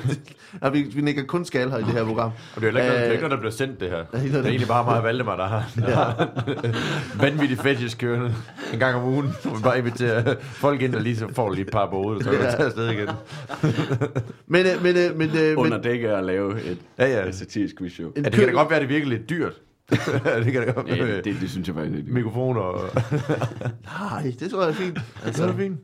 ja, 0.63 0.69
vi, 0.69 0.83
vi 0.83 1.01
nikker 1.01 1.23
kun 1.25 1.45
skal 1.45 1.71
her 1.71 1.79
i 1.79 1.83
det 1.83 1.91
her 1.93 2.05
program. 2.05 2.31
Og 2.57 2.63
det 2.63 2.69
er 2.69 2.73
jo 2.73 2.79
ikke, 2.79 3.07
øh, 3.07 3.11
ikke 3.13 3.17
noget, 3.17 3.31
der 3.31 3.37
bliver 3.37 3.53
sendt, 3.53 3.81
det 3.81 3.91
her. 3.91 4.05
Det 4.23 4.35
er 4.35 4.43
egentlig 4.45 4.69
bare 4.69 4.85
mig 4.85 4.97
og 4.97 5.05
Valdemar, 5.05 5.37
der 5.37 5.47
har, 5.47 5.71
der 5.77 5.95
har 5.95 6.29
vanvittig 7.23 7.59
fetish 7.59 7.97
kørende 7.97 8.35
en 8.73 8.79
gang 8.79 8.97
om 8.97 9.05
ugen. 9.05 9.31
Hvor 9.43 9.57
vi 9.57 9.63
bare 9.63 9.79
inviterer 9.79 10.35
folk 10.41 10.83
ind, 10.83 10.95
og 10.95 11.01
lige 11.03 11.17
så 11.17 11.29
får 11.35 11.51
lige 11.51 11.65
et 11.67 11.71
par 11.73 11.87
på 11.91 11.97
hovedet, 11.97 12.19
og 12.19 12.25
så 12.25 12.31
kan 12.31 12.39
vi 12.39 12.53
tage 12.53 12.65
afsted 12.65 12.91
igen. 12.91 13.09
Men, 14.47 14.67
øh, 14.67 14.83
men, 14.83 14.97
øh, 14.97 15.17
men, 15.17 15.31
øh, 15.37 15.59
under 15.59 15.77
men 15.77 15.83
dække 15.83 16.09
at 16.11 16.25
lave 16.25 16.63
et, 16.63 16.79
Ja, 16.99 17.07
ja. 17.07 17.29
et 17.29 17.35
satirisk 17.35 17.79
quizshow. 17.79 18.07
en 18.17 18.25
Ja, 18.25 18.31
det 18.31 18.39
kan 18.39 18.47
da 18.49 18.53
godt 18.53 18.71
være, 18.71 18.77
at 18.77 18.83
det 18.83 18.89
virkelig 18.89 19.19
lidt 19.19 19.31
dyrt. 19.31 19.53
det 20.44 20.52
kan 20.52 20.66
da 20.66 20.72
godt 20.72 20.88
Ja, 20.88 21.16
det, 21.16 21.24
det 21.24 21.50
synes 21.50 21.68
jeg 21.68 21.74
faktisk 21.76 21.98
ikke. 21.98 22.12
Mikrofoner 22.12 22.61
og... 22.61 22.90
Nej, 24.00 24.35
det 24.40 24.50
tror 24.50 24.61
jeg 24.62 24.68
er 24.70 24.74
fint. 24.74 24.98
Altså, 25.24 25.42
det 25.46 25.52
er 25.52 25.57
fint. 25.57 25.81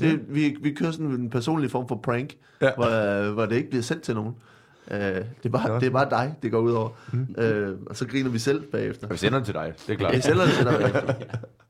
Det, 0.00 0.20
vi, 0.28 0.56
vi 0.62 0.72
kører 0.72 0.90
sådan 0.90 1.06
en 1.06 1.30
personlig 1.30 1.70
form 1.70 1.88
for 1.88 2.00
prank, 2.02 2.34
Ja. 2.60 2.66
ja. 2.66 2.72
hvor, 2.74 3.26
øh, 3.28 3.32
hvor 3.32 3.46
det 3.46 3.56
ikke 3.56 3.70
bliver 3.70 3.82
sendt 3.82 4.02
til 4.02 4.14
nogen. 4.14 4.34
Uh, 4.90 4.96
det, 4.96 5.24
er 5.44 5.48
bare, 5.48 5.72
Ja. 5.72 5.78
det 5.80 5.86
er 5.86 5.90
bare 5.90 6.10
dig, 6.10 6.34
det 6.42 6.50
går 6.50 6.58
ud 6.58 6.72
over. 6.72 6.88
Uh, 7.12 7.78
og 7.86 7.96
så 7.96 8.06
griner 8.06 8.30
vi 8.30 8.38
selv 8.38 8.62
bagefter. 8.62 9.06
Og 9.06 9.12
vi 9.12 9.18
sender 9.18 9.38
den 9.38 9.44
til 9.44 9.54
dig, 9.54 9.72
det 9.86 9.92
er 9.92 9.96
klart. 9.96 10.14
Jeg 10.14 10.22
sælger 10.22 10.44
det 10.44 10.52
til 10.54 10.64
dig 10.64 10.74
bagefter. 10.78 11.14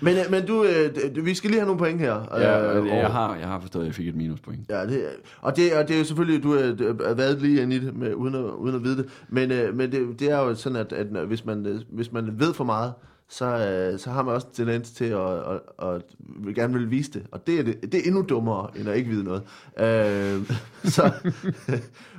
Men, 0.00 0.16
øh, 0.16 0.30
men 0.30 0.46
du, 0.46 0.64
øh, 0.64 1.24
vi 1.24 1.34
skal 1.34 1.50
lige 1.50 1.60
have 1.60 1.66
nogle 1.66 1.78
point 1.78 2.00
her. 2.00 2.38
Ja, 2.40 2.78
øh, 2.78 2.86
jeg, 2.86 3.06
har, 3.06 3.36
jeg 3.36 3.48
har 3.48 3.60
forstået, 3.60 3.82
at 3.82 3.86
jeg 3.86 3.94
fik 3.94 4.08
et 4.08 4.16
minuspoint. 4.16 4.70
Ja, 4.70 4.86
det, 4.86 5.04
og, 5.40 5.56
det, 5.56 5.74
og 5.74 5.88
det 5.88 5.94
er 5.94 5.98
jo 5.98 6.04
selvfølgelig, 6.04 6.42
du 6.42 6.52
har 7.06 7.14
været 7.14 7.42
lige 7.42 7.62
inde 7.62 7.76
i 7.76 7.78
det, 7.78 7.96
med, 7.96 8.14
uden, 8.14 8.34
at, 8.34 8.40
uden 8.40 8.74
at 8.74 8.84
vide 8.84 8.96
det, 8.96 9.08
men, 9.28 9.52
øh, 9.52 9.76
men 9.76 9.92
det, 9.92 10.20
det 10.20 10.30
er 10.30 10.38
jo 10.38 10.54
sådan, 10.54 10.76
at, 10.76 10.92
at 10.92 11.06
hvis, 11.06 11.44
man, 11.44 11.66
øh, 11.66 11.80
hvis 11.88 12.12
man 12.12 12.40
ved 12.40 12.54
for 12.54 12.64
meget, 12.64 12.92
så, 13.28 13.44
øh, 13.44 13.98
så 13.98 14.10
har 14.10 14.22
man 14.22 14.34
også 14.34 14.46
en 14.46 14.54
tendens 14.54 14.90
til 14.90 15.04
at, 15.04 15.20
at, 15.20 15.60
at, 15.82 15.94
at 16.48 16.54
gerne 16.54 16.74
vil 16.74 16.90
vise 16.90 17.12
det, 17.12 17.22
og 17.32 17.46
det 17.46 17.58
er, 17.60 17.62
det, 17.62 17.82
det 17.82 17.94
er 17.94 18.02
endnu 18.06 18.22
dummere, 18.28 18.70
end 18.76 18.88
at 18.88 18.96
ikke 18.96 19.10
vide 19.10 19.24
noget. 19.24 19.42
Øh, 19.78 20.56
så, 20.94 21.12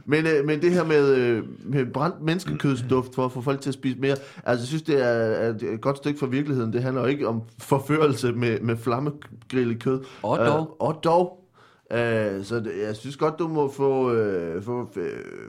men, 0.10 0.28
øh, 0.28 0.46
men 0.46 0.62
det 0.62 0.72
her 0.72 0.84
med, 0.84 1.16
øh, 1.16 1.44
med 1.66 1.86
brændt 1.86 2.22
menneskekødsduft 2.22 3.16
for 3.16 3.26
at 3.26 3.32
få 3.32 3.42
folk 3.42 3.62
til 3.62 3.70
at 3.70 3.74
spise 3.74 4.00
mere, 4.00 4.16
altså 4.46 4.64
jeg 4.64 4.68
synes, 4.68 4.84
det 4.84 5.04
er, 5.04 5.08
er 5.08 5.50
et 5.50 5.82
godt 5.82 5.98
stykke 5.98 6.20
fra 6.20 6.28
virkeligheden. 6.28 6.74
Det 6.74 6.84
handler 6.84 7.02
jo 7.02 7.08
ikke 7.08 7.28
om 7.28 7.42
forførelse 7.60 8.32
med, 8.32 8.60
med 8.60 8.78
flammegrillet 8.78 9.84
kød. 9.84 10.04
Og 10.24 10.38
dog. 10.38 10.60
Øh, 10.60 10.88
og 10.88 11.00
dog. 11.04 11.44
Uh, 11.92 11.98
så 12.46 12.56
det, 12.56 12.72
jeg 12.88 12.96
synes 12.96 13.18
godt, 13.18 13.40
du 13.40 13.48
må 13.48 13.72
få, 13.72 14.12
uh, 14.12 14.64
få 14.64 14.82
uh, 14.96 15.02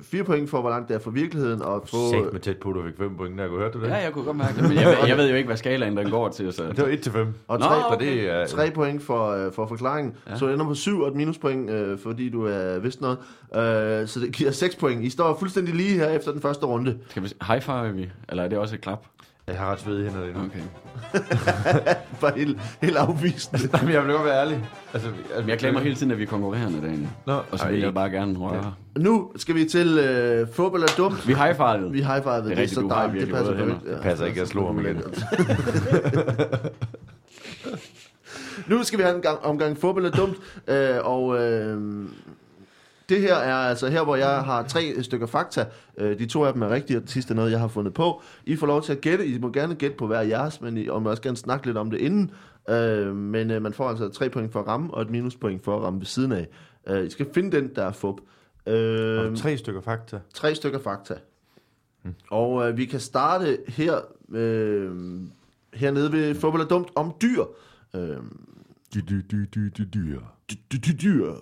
fire 0.02 0.24
point 0.24 0.50
for, 0.50 0.60
hvor 0.60 0.70
langt 0.70 0.88
det 0.88 0.94
er 0.94 0.98
fra 0.98 1.10
virkeligheden, 1.10 1.62
og 1.62 1.82
få... 1.88 2.10
Sæt 2.10 2.32
med 2.32 2.40
tæt 2.40 2.56
på, 2.56 2.72
du 2.72 2.82
fik 2.86 2.96
5 2.98 3.16
point, 3.16 3.38
der 3.38 3.48
kunne 3.48 3.58
høre 3.58 3.70
du 3.70 3.80
det? 3.80 3.88
Ja, 3.88 3.94
jeg 3.96 4.12
kunne 4.12 4.24
godt 4.24 4.36
mærke 4.36 4.54
det, 4.54 4.62
men 4.68 4.72
jeg, 4.78 4.86
ved- 4.86 5.08
jeg 5.08 5.16
ved 5.16 5.28
jo 5.30 5.34
ikke, 5.36 5.46
hvad 5.46 5.56
skalaen 5.56 5.96
den 5.96 6.10
går 6.10 6.28
til, 6.28 6.52
så... 6.52 6.62
Det 6.62 6.78
var 6.78 6.86
1 6.88 7.00
til 7.00 7.12
5. 7.12 7.26
Og 7.48 7.58
Nå, 7.58 7.64
tre, 7.66 7.74
Så 7.92 7.96
det 8.00 8.30
er... 8.30 8.46
tre 8.46 8.70
point 8.70 9.02
for, 9.02 9.46
uh, 9.46 9.52
for 9.52 9.66
forklaringen. 9.66 10.14
Ja. 10.30 10.36
Så 10.36 10.46
du 10.46 10.52
ender 10.52 10.64
på 10.66 10.74
syv 10.74 11.00
og 11.00 11.08
et 11.08 11.14
minuspoint, 11.14 11.70
uh, 11.70 11.98
fordi 11.98 12.28
du 12.28 12.44
er 12.46 12.78
vidst 12.78 13.00
noget. 13.00 13.18
Uh, 13.50 14.08
så 14.08 14.20
det 14.20 14.32
giver 14.32 14.50
seks 14.50 14.76
point. 14.76 15.04
I 15.04 15.10
står 15.10 15.36
fuldstændig 15.38 15.74
lige 15.74 15.90
her 15.94 16.08
efter 16.08 16.32
den 16.32 16.40
første 16.40 16.66
runde. 16.66 16.98
Skal 17.08 17.22
vi 17.22 17.28
high 17.46 17.60
five 17.62 17.92
vi? 17.94 18.10
Eller 18.28 18.42
er 18.44 18.48
det 18.48 18.58
også 18.58 18.74
et 18.74 18.80
klap? 18.80 19.06
Jeg 19.48 19.58
har 19.58 19.72
ret 19.72 19.80
svede 19.80 20.04
hænder 20.10 20.26
lige 20.26 20.38
nu. 20.38 20.44
Okay. 20.44 20.60
Bare 22.20 22.32
helt, 22.36 22.58
helt 22.82 22.96
afvisende. 22.96 23.68
Men 23.82 23.92
jeg 23.92 24.04
vil 24.04 24.12
godt 24.12 24.24
være 24.24 24.40
ærlig. 24.40 24.64
Altså, 24.94 25.08
altså, 25.34 25.50
jeg 25.50 25.58
glemmer 25.58 25.80
hele 25.80 25.94
tiden, 25.94 26.12
at 26.12 26.18
vi 26.18 26.22
er 26.22 26.26
konkurrerende, 26.26 26.80
Daniel. 26.80 27.08
Nå, 27.26 27.32
Og 27.50 27.58
så 27.58 27.64
ej, 27.64 27.70
vil 27.70 27.80
jeg 27.80 27.94
bare 27.94 28.10
gerne 28.10 28.38
røre. 28.38 28.74
Nu 28.98 29.30
skal 29.36 29.54
vi 29.54 29.64
til 29.64 29.88
uh, 29.88 30.54
fodbold 30.54 30.82
er 30.82 30.86
dumt. 30.96 31.28
Vi 31.28 31.34
high 31.34 31.56
fivede. 31.56 31.90
Vi 31.92 32.02
high 32.02 32.22
five 32.22 32.34
Det 32.34 32.44
er 32.44 32.48
rigtigt, 32.50 32.70
så 32.70 32.80
du 32.80 32.88
har 32.88 33.06
dejligt. 33.06 33.32
røde 33.32 33.56
hænder. 33.56 33.74
perfekt. 33.74 33.90
Det 33.94 34.02
passer 34.02 34.26
ikke, 34.26 34.40
jeg 34.40 34.48
slår 34.48 34.66
ham 34.66 34.80
igen. 34.80 35.02
Nu 38.66 38.82
skal 38.82 38.98
vi 38.98 39.02
have 39.04 39.16
en 39.16 39.22
gang, 39.22 39.38
omgang 39.44 39.78
fodbold 39.78 40.06
er 40.06 40.10
dumt, 40.10 40.36
øh, 40.68 40.96
og 41.02 41.38
øh, 41.42 41.80
det 43.08 43.20
her 43.20 43.34
er 43.34 43.54
altså 43.54 43.88
her, 43.88 44.04
hvor 44.04 44.16
jeg 44.16 44.40
har 44.44 44.62
tre 44.62 45.02
stykker 45.02 45.26
fakta. 45.26 45.66
Øh, 45.98 46.18
de 46.18 46.26
to 46.26 46.44
af 46.44 46.52
dem 46.52 46.62
er 46.62 46.68
rigtige, 46.70 46.96
og 46.96 47.02
det 47.02 47.10
sidste 47.10 47.32
er 47.32 47.36
noget, 47.36 47.50
jeg 47.50 47.60
har 47.60 47.68
fundet 47.68 47.94
på. 47.94 48.22
I 48.44 48.56
får 48.56 48.66
lov 48.66 48.82
til 48.82 48.92
at 48.92 49.00
gætte. 49.00 49.26
I 49.26 49.38
må 49.38 49.50
gerne 49.52 49.74
gætte 49.74 49.96
på 49.96 50.06
hver 50.06 50.20
jeres, 50.20 50.60
men 50.60 50.76
I 50.76 50.88
og 50.88 51.02
må 51.02 51.10
også 51.10 51.22
gerne 51.22 51.36
snakke 51.36 51.66
lidt 51.66 51.76
om 51.76 51.90
det 51.90 51.98
inden. 52.00 52.30
Øh, 52.68 53.16
men 53.16 53.50
øh, 53.50 53.62
man 53.62 53.72
får 53.72 53.88
altså 53.88 54.08
tre 54.08 54.30
point 54.30 54.52
for 54.52 54.60
at 54.60 54.66
ramme, 54.66 54.94
og 54.94 55.02
et 55.02 55.10
minuspoint 55.10 55.64
for 55.64 55.76
at 55.76 55.82
ramme 55.82 55.98
ved 55.98 56.06
siden 56.06 56.32
af. 56.32 56.48
Øh, 56.88 57.06
I 57.06 57.10
skal 57.10 57.26
finde 57.34 57.56
den, 57.56 57.70
der 57.76 57.84
er 57.84 57.92
fup. 57.92 58.14
Øh, 58.66 59.30
Og 59.30 59.36
tre 59.36 59.56
stykker 59.56 59.80
fakta. 59.80 60.18
tre 60.34 60.54
stykker 60.54 60.78
fakta. 60.78 61.14
Og 62.30 62.68
øh, 62.68 62.76
vi 62.76 62.84
kan 62.84 63.00
starte 63.00 63.58
her 63.68 63.98
øh, 64.32 64.90
hernede 65.74 66.12
ved 66.12 66.34
fodbold 66.34 66.62
er 66.62 66.66
dumt 66.66 66.88
om 66.94 67.14
dyr. 67.22 67.44
Øh, 67.96 68.16
Dy, 68.94 68.98
dy, 68.98 69.14
dy, 69.30 69.48
dy, 69.54 69.58
dy, 69.78 69.82
dyr. 69.94 70.20
dy- 70.52 70.54
dy- 70.72 70.76
dy- 70.86 71.02
dyr. 71.02 71.32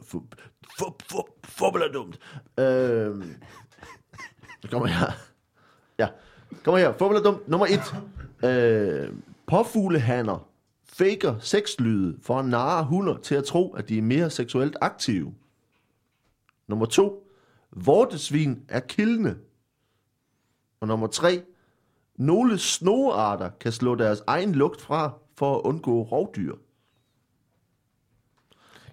Fu- 0.78 0.96
fu- 1.10 1.28
Fodbold 1.44 1.82
er 1.82 1.92
dumt. 1.92 2.18
Øh, 2.58 3.24
kommer 4.70 4.86
her. 4.86 5.12
Ja, 5.98 6.08
kommer 6.64 6.78
her. 6.78 6.92
Fodbold 6.92 7.16
er 7.18 7.22
dumt. 7.22 7.48
Nummer 7.48 7.66
et. 7.66 7.94
Øh, 8.50 9.12
påfuglehanner 9.46 10.48
faker 10.84 11.38
sexlyde 11.40 12.18
for 12.22 12.38
at 12.38 12.44
narre 12.44 12.84
hunder 12.84 13.16
til 13.16 13.34
at 13.34 13.44
tro, 13.44 13.72
at 13.74 13.88
de 13.88 13.98
er 13.98 14.02
mere 14.02 14.30
seksuelt 14.30 14.76
aktive. 14.80 15.34
Nummer 16.68 16.86
to. 16.86 17.30
Vortesvin 17.72 18.64
er 18.68 18.80
kildende. 18.80 19.36
Og 20.80 20.88
nummer 20.88 21.06
tre. 21.06 21.42
Nogle 22.16 22.58
snoarter 22.58 23.50
kan 23.60 23.72
slå 23.72 23.94
deres 23.94 24.22
egen 24.26 24.54
lugt 24.54 24.80
fra 24.80 25.10
for 25.36 25.56
at 25.56 25.60
undgå 25.64 26.02
rovdyr. 26.02 26.54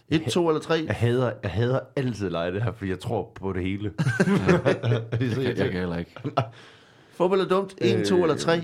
Et, 0.09 0.21
to 0.31 0.47
eller 0.47 0.61
tre. 0.61 0.83
Jeg 0.87 0.95
hader, 0.95 1.31
jeg 1.43 1.51
hader 1.51 1.79
altid 1.95 2.25
at 2.25 2.31
lege 2.31 2.51
det 2.51 2.63
her, 2.63 2.71
fordi 2.71 2.91
jeg 2.91 2.99
tror 2.99 3.31
på 3.35 3.53
det 3.53 3.63
hele. 3.63 3.83
det 3.89 3.97
er 5.21 5.33
så 5.33 5.41
Jeg, 5.41 5.57
jeg 5.57 5.71
kan 5.71 5.79
heller 5.79 5.97
ikke. 5.97 6.11
Fodbold 7.17 7.41
er 7.41 7.47
dumt. 7.47 7.75
En, 7.81 8.05
to 8.05 8.23
eller 8.23 8.35
tre. 8.35 8.61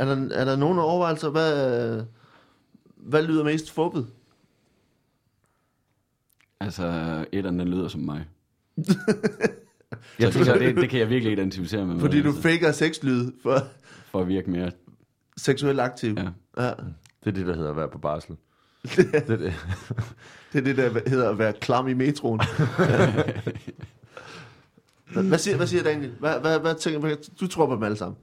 Er 0.00 0.04
der, 0.04 0.28
er 0.30 0.44
der 0.44 0.56
nogle 0.56 0.82
overvejelser? 0.82 1.30
Hvad, 1.30 2.02
hvad 2.96 3.22
lyder 3.22 3.44
mest 3.44 3.70
fubbet? 3.70 4.06
Altså, 6.60 6.84
et 7.32 7.46
af 7.46 7.52
den 7.52 7.68
lyder 7.68 7.88
som 7.88 8.00
mig. 8.00 8.24
Jeg 10.18 10.32
så 10.32 10.54
det, 10.58 10.76
det 10.76 10.90
kan 10.90 11.00
jeg 11.00 11.08
virkelig 11.08 11.32
identificere 11.32 11.86
med. 11.86 12.00
Fordi 12.00 12.22
du 12.22 12.28
altså, 12.28 12.42
faker 12.42 12.72
sexlyd 12.72 13.32
for 13.42 13.58
For 14.06 14.20
at 14.20 14.28
virke 14.28 14.50
mere... 14.50 14.70
seksuelt 15.36 15.80
aktiv. 15.80 16.16
Ja. 16.16 16.64
ja. 16.64 16.70
det 17.24 17.26
er 17.26 17.30
det, 17.30 17.46
der 17.46 17.54
hedder 17.54 17.70
at 17.70 17.76
være 17.76 17.88
på 17.88 17.98
barsel. 17.98 18.36
Det 18.84 19.14
er 19.14 19.36
det. 19.36 19.54
Det 20.52 20.60
er 20.60 20.64
det, 20.64 20.76
der 20.76 21.10
hedder 21.10 21.30
at 21.30 21.38
være 21.38 21.52
klam 21.52 21.88
i 21.88 21.94
metroen. 21.94 22.40
hvad, 25.28 25.38
siger, 25.38 25.56
hvad 25.56 25.66
siger 25.66 25.82
Daniel? 25.82 26.12
Hvad, 26.20 26.40
hvad, 26.40 26.58
hvad 26.58 26.74
tænker, 26.74 27.00
hvad, 27.00 27.16
du 27.40 27.46
tror 27.46 27.66
på 27.66 27.74
dem 27.74 27.82
alle 27.82 27.96
sammen? 27.96 28.16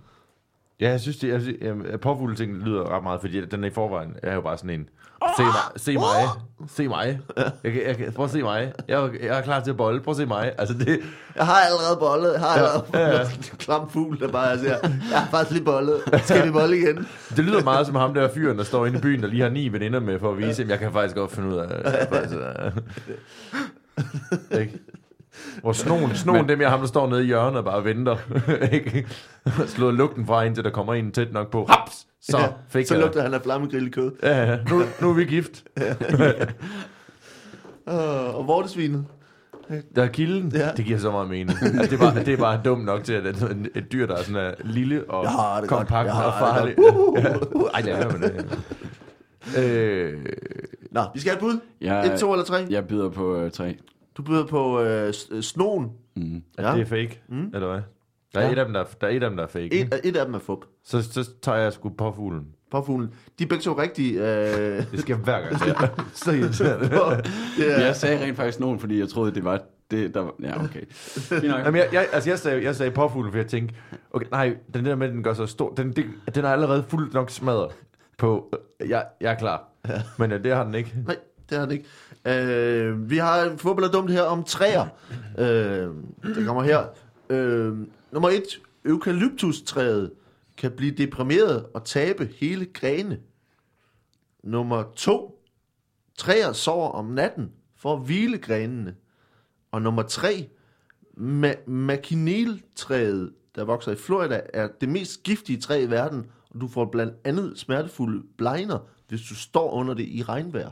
Ja, 0.81 0.89
jeg 0.89 0.99
synes, 0.99 1.17
det, 1.17 1.27
jeg, 1.27 1.41
synes, 1.41 1.57
jeg, 1.91 1.99
påfugle 1.99 2.35
ting 2.35 2.63
lyder 2.63 2.95
ret 2.95 3.03
meget, 3.03 3.21
fordi 3.21 3.45
den 3.45 3.63
er 3.63 3.67
i 3.67 3.71
forvejen 3.73 4.15
er 4.23 4.33
jo 4.33 4.41
bare 4.41 4.57
sådan 4.57 4.69
en, 4.69 4.89
se 5.37 5.43
mig, 5.43 5.53
se 5.75 5.93
mig, 5.93 6.27
se 6.69 6.87
mig, 6.87 7.19
jeg, 7.63 7.71
kan- 7.73 7.81
jeg, 7.87 7.97
kan- 7.97 8.13
prøv 8.13 8.25
at 8.25 8.31
se 8.31 8.41
mig, 8.43 8.73
jeg, 8.87 9.03
er- 9.03 9.09
jeg 9.21 9.37
er 9.37 9.41
klar 9.41 9.59
til 9.59 9.71
at 9.71 9.77
bolle, 9.77 10.01
prøv 10.01 10.11
at 10.11 10.17
se 10.17 10.25
mig, 10.25 10.51
altså 10.57 10.73
det, 10.77 10.99
Jeg 11.35 11.45
har 11.45 11.53
allerede 11.59 11.97
bollet. 11.99 12.31
Jeg 12.33 12.39
har 12.41 12.47
allerede 12.47 12.83
ja, 12.93 12.99
ja. 12.99 13.19
ja, 13.19 13.25
klam 13.57 13.89
fugl, 13.89 14.19
der 14.19 14.27
bare 14.31 14.59
siger, 14.59 14.77
jeg 15.11 15.19
har 15.19 15.27
faktisk 15.31 15.51
lige 15.51 15.65
bollet. 15.65 16.01
Skal 16.23 16.45
vi 16.47 16.51
bolle 16.51 16.77
igen? 16.77 17.07
det 17.35 17.45
lyder 17.45 17.63
meget 17.63 17.85
som 17.87 17.95
ham 17.95 18.13
der 18.13 18.29
fyren, 18.33 18.57
der 18.57 18.63
står 18.63 18.85
inde 18.85 18.97
i 18.97 19.01
byen, 19.01 19.23
og 19.23 19.29
lige 19.29 19.41
har 19.41 19.49
ni 19.49 19.69
veninder 19.69 19.99
med 19.99 20.19
for 20.19 20.31
at 20.31 20.37
vise, 20.37 20.63
at 20.63 20.69
jeg 20.69 20.79
kan 20.79 20.91
faktisk 20.91 21.15
godt 21.15 21.31
finde 21.31 21.49
ud 21.49 21.55
af, 21.55 21.67
faktisk, 22.13 22.35
uh, 22.35 22.77
ikke? 24.59 24.79
Hvor 25.61 25.73
snoen, 25.73 26.15
snoen, 26.15 26.49
dem 26.49 26.61
er 26.61 26.69
ham, 26.69 26.79
der 26.79 26.87
står 26.87 27.09
nede 27.09 27.23
i 27.23 27.25
hjørnet 27.25 27.57
og 27.57 27.65
bare 27.65 27.85
venter. 27.85 28.17
ikke? 28.71 29.07
Slået 29.67 29.93
lugten 29.93 30.25
fra, 30.25 30.43
indtil 30.43 30.63
der 30.63 30.69
kommer 30.69 30.93
en 30.93 31.11
tæt 31.11 31.33
nok 31.33 31.51
på. 31.51 31.65
Haps! 31.69 32.07
Så 32.21 32.37
ja, 32.39 32.47
fik 32.69 32.87
så 32.87 32.93
jeg. 32.93 33.03
lugter 33.03 33.21
han 33.21 33.33
af 33.33 33.41
flammegrillet 33.41 33.93
kød. 33.95 34.11
Ja, 34.23 34.51
ja. 34.51 34.57
Nu, 34.69 34.83
nu 35.01 35.09
er 35.09 35.13
vi 35.13 35.25
gift. 35.25 35.63
Uh, 37.87 38.35
og 38.37 38.47
vortesvinet. 38.47 39.05
Der 39.95 40.03
er 40.03 40.07
kilden. 40.07 40.51
Ja. 40.55 40.59
Ja. 40.59 40.71
Det 40.77 40.85
giver 40.85 40.99
så 40.99 41.11
meget 41.11 41.29
mening. 41.29 41.49
Altså, 41.61 41.81
det, 41.81 41.93
er 41.93 41.97
bare, 41.97 42.19
det 42.19 42.33
er 42.33 42.37
bare 42.37 42.61
dumt 42.65 42.85
nok 42.85 43.03
til, 43.03 43.13
at 43.13 43.23
det 43.23 43.41
er 43.41 43.45
et, 43.47 43.69
et 43.75 43.91
dyr, 43.91 44.05
der 44.07 44.15
er 44.15 44.23
sådan 44.23 44.53
uh, 44.63 44.69
lille 44.69 45.03
og 45.09 45.25
det 45.25 45.69
godt. 45.69 45.79
kompakt 45.79 46.09
har 46.11 46.23
og 46.23 46.31
det 46.31 46.39
farligt. 46.39 46.79
Ja. 47.23 47.29
Ej, 47.73 47.81
det 47.81 47.91
er 47.91 48.11
men 48.11 48.21
det. 48.21 48.59
Øh, 49.57 50.25
Nå, 50.91 51.01
vi 51.13 51.19
skal 51.19 51.29
have 51.31 51.35
et 51.35 51.39
bud. 51.39 51.59
Jeg, 51.81 52.05
Et, 52.13 52.19
to 52.19 52.31
eller 52.31 52.45
tre? 52.45 52.65
jeg 52.69 52.87
byder 52.87 53.09
på 53.09 53.35
øh, 53.35 53.51
tre. 53.51 53.77
Du 54.17 54.21
byder 54.23 54.45
på 54.45 54.81
øh, 54.81 55.13
øh, 55.31 55.43
snoen. 55.43 55.91
Mm. 56.15 56.43
ja. 56.57 56.69
Ja. 56.69 56.75
Det 56.75 56.81
er 56.81 56.85
fake, 56.85 57.21
mm. 57.29 57.51
eller 57.53 57.67
hvad? 57.71 57.81
Der 58.33 58.39
er, 58.39 58.45
Ja. 58.45 58.51
et 58.51 58.57
af 58.59 58.65
dem, 58.65 58.73
der, 58.73 58.83
der 59.01 59.07
er 59.07 59.11
et 59.11 59.23
af 59.23 59.29
dem, 59.29 59.37
der 59.37 59.43
er 59.43 59.47
fake. 59.47 59.81
Et, 59.81 60.01
et 60.03 60.15
af 60.17 60.25
dem 60.25 60.33
er 60.33 60.39
fup. 60.39 60.65
Så, 60.83 61.01
så 61.01 61.29
tager 61.41 61.57
jeg 61.57 61.73
sgu 61.73 61.89
på 61.89 62.11
fuglen. 62.15 62.47
Påfuglen. 62.71 63.09
De 63.39 63.43
er 63.43 63.47
begge 63.47 63.61
to 63.63 63.77
rigtige. 63.81 64.13
Øh, 64.19 64.83
Det 64.91 64.99
skal 64.99 65.15
hver 65.15 65.41
gang. 65.41 65.53
Er 65.53 66.03
så 66.13 66.31
irriterende. 66.31 66.85
det 67.57 67.77
er, 67.77 67.85
Jeg 67.85 67.95
sagde 67.95 68.25
rent 68.25 68.35
faktisk 68.37 68.59
nogen, 68.59 68.79
fordi 68.79 68.99
jeg 68.99 69.09
troede, 69.09 69.31
det 69.35 69.43
var 69.43 69.61
det, 69.91 70.13
der 70.13 70.19
var... 70.21 70.33
Ja, 70.41 70.63
okay. 70.63 70.81
Jamen, 71.43 71.75
jeg, 71.75 71.89
jeg, 71.93 72.07
altså 72.13 72.29
jeg 72.29 72.39
sagde, 72.39 72.63
jeg 72.63 72.75
sagde 72.75 72.91
påfuglen, 72.91 73.31
for 73.31 73.39
jeg 73.39 73.47
tænkte, 73.47 73.75
okay, 74.11 74.27
nej, 74.31 74.55
den 74.73 74.85
der 74.85 74.95
med, 74.95 75.09
den 75.09 75.23
gør 75.23 75.33
så 75.33 75.45
stor, 75.45 75.73
den, 75.73 75.91
det, 75.95 76.05
den 76.35 76.45
er 76.45 76.49
allerede 76.49 76.83
fuldt 76.87 77.13
nok 77.13 77.29
smadret 77.29 77.71
på, 78.17 78.53
jeg, 78.87 79.05
jeg 79.21 79.31
er 79.31 79.35
klar. 79.37 79.63
Ja. 79.87 80.01
Men 80.17 80.31
øh, 80.31 80.43
det 80.43 80.55
har 80.55 80.63
den 80.63 80.75
ikke. 80.75 80.93
Nej, 81.05 81.15
det 81.49 81.57
har 81.57 81.65
den 81.65 81.73
ikke. 81.73 81.85
Øh, 82.25 83.09
vi 83.09 83.17
har 83.17 83.43
en 83.43 83.57
fodbold 83.57 83.85
er 83.85 83.91
dumt 83.91 84.11
her 84.11 84.21
om 84.21 84.43
træer. 84.43 84.87
Øh, 85.37 85.89
det 86.35 86.45
kommer 86.45 86.63
her. 86.63 86.85
Øh, 87.29 87.77
nummer 88.11 88.29
et. 88.29 88.61
Eukalyptustræet 88.85 90.11
kan 90.57 90.71
blive 90.71 90.91
deprimeret 90.91 91.65
og 91.73 91.85
tabe 91.85 92.29
hele 92.39 92.65
grene. 92.65 93.19
Nummer 94.43 94.83
to. 94.95 95.43
Træer 96.17 96.53
sover 96.53 96.89
om 96.89 97.05
natten 97.05 97.51
for 97.77 97.93
at 97.93 98.01
hvile 98.05 98.37
grenene. 98.37 98.95
Og 99.71 99.81
nummer 99.81 100.03
tre. 100.03 100.49
Ma- 101.17 101.69
Makineltræet, 101.69 103.33
der 103.55 103.63
vokser 103.63 103.91
i 103.91 103.95
Florida, 103.95 104.41
er 104.53 104.67
det 104.81 104.89
mest 104.89 105.23
giftige 105.23 105.61
træ 105.61 105.81
i 105.83 105.89
verden, 105.89 106.25
og 106.49 106.61
du 106.61 106.67
får 106.67 106.85
blandt 106.85 107.13
andet 107.23 107.59
smertefulde 107.59 108.23
blegner, 108.37 108.79
hvis 109.07 109.21
du 109.21 109.35
står 109.35 109.71
under 109.71 109.93
det 109.93 110.05
i 110.07 110.23
regnvejr. 110.23 110.71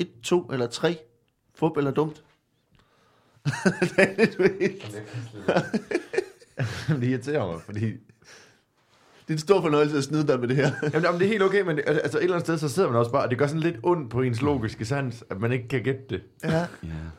Et, 0.00 0.10
to 0.22 0.50
eller 0.52 0.66
tre. 0.66 0.98
Fup 1.54 1.76
eller 1.76 1.90
dumt. 1.90 2.24
det 3.80 3.98
er 3.98 4.16
lidt 4.18 4.38
vildt. 4.38 5.02
det 7.00 7.08
irriterer 7.08 7.52
mig, 7.52 7.60
fordi... 7.62 7.84
Det 7.86 9.34
er 9.34 9.38
en 9.38 9.38
stor 9.38 9.60
fornøjelse 9.60 9.96
at 9.96 10.04
snyde 10.04 10.26
dig 10.26 10.40
med 10.40 10.48
det 10.48 10.56
her. 10.56 10.70
Jamen, 10.82 11.02
jamen, 11.02 11.20
det 11.20 11.26
er 11.26 11.30
helt 11.30 11.42
okay, 11.42 11.62
men 11.62 11.76
det, 11.76 11.84
altså 11.86 12.18
et 12.18 12.22
eller 12.22 12.36
andet 12.36 12.46
sted, 12.46 12.58
så 12.58 12.68
sidder 12.68 12.88
man 12.88 12.98
også 12.98 13.12
bare, 13.12 13.22
og 13.24 13.30
det 13.30 13.38
gør 13.38 13.46
sådan 13.46 13.60
lidt 13.60 13.76
ondt 13.82 14.10
på 14.10 14.22
ens 14.22 14.42
logiske 14.42 14.84
sans, 14.84 15.24
at 15.30 15.40
man 15.40 15.52
ikke 15.52 15.68
kan 15.68 15.82
gætte 15.82 16.02
det. 16.10 16.22
ja. 16.44 16.58
Ja. 16.58 16.66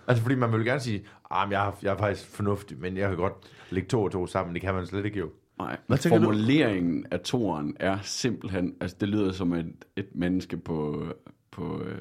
Altså, 0.08 0.22
fordi 0.24 0.36
man 0.36 0.52
vil 0.52 0.66
gerne 0.66 0.80
sige, 0.80 1.04
ah, 1.32 1.52
jeg, 1.52 1.68
er, 1.68 1.72
jeg 1.82 1.94
er 1.94 1.98
faktisk 1.98 2.28
fornuftig, 2.28 2.80
men 2.80 2.98
jeg 2.98 3.10
kan 3.10 3.18
godt 3.18 3.34
lægge 3.70 3.90
to 3.90 4.04
og 4.04 4.12
to 4.12 4.28
sammen. 4.28 4.54
Det 4.54 4.62
kan 4.62 4.74
man 4.74 4.88
slet 4.88 5.06
ikke 5.06 5.20
jo. 5.20 5.30
Nej, 5.60 5.78
Hvad 5.88 5.98
tænker 5.98 6.20
du? 6.20 6.24
formuleringen 6.24 7.06
af 7.12 7.20
toren 7.20 7.76
er 7.80 7.98
simpelthen, 8.02 8.76
altså 8.82 8.98
det 9.00 9.10
lyder 9.10 9.32
som 9.32 9.54
et, 9.54 9.86
et 9.96 10.08
menneske 10.16 10.58
på, 10.58 11.06
på 11.52 11.82
øh, 11.82 11.96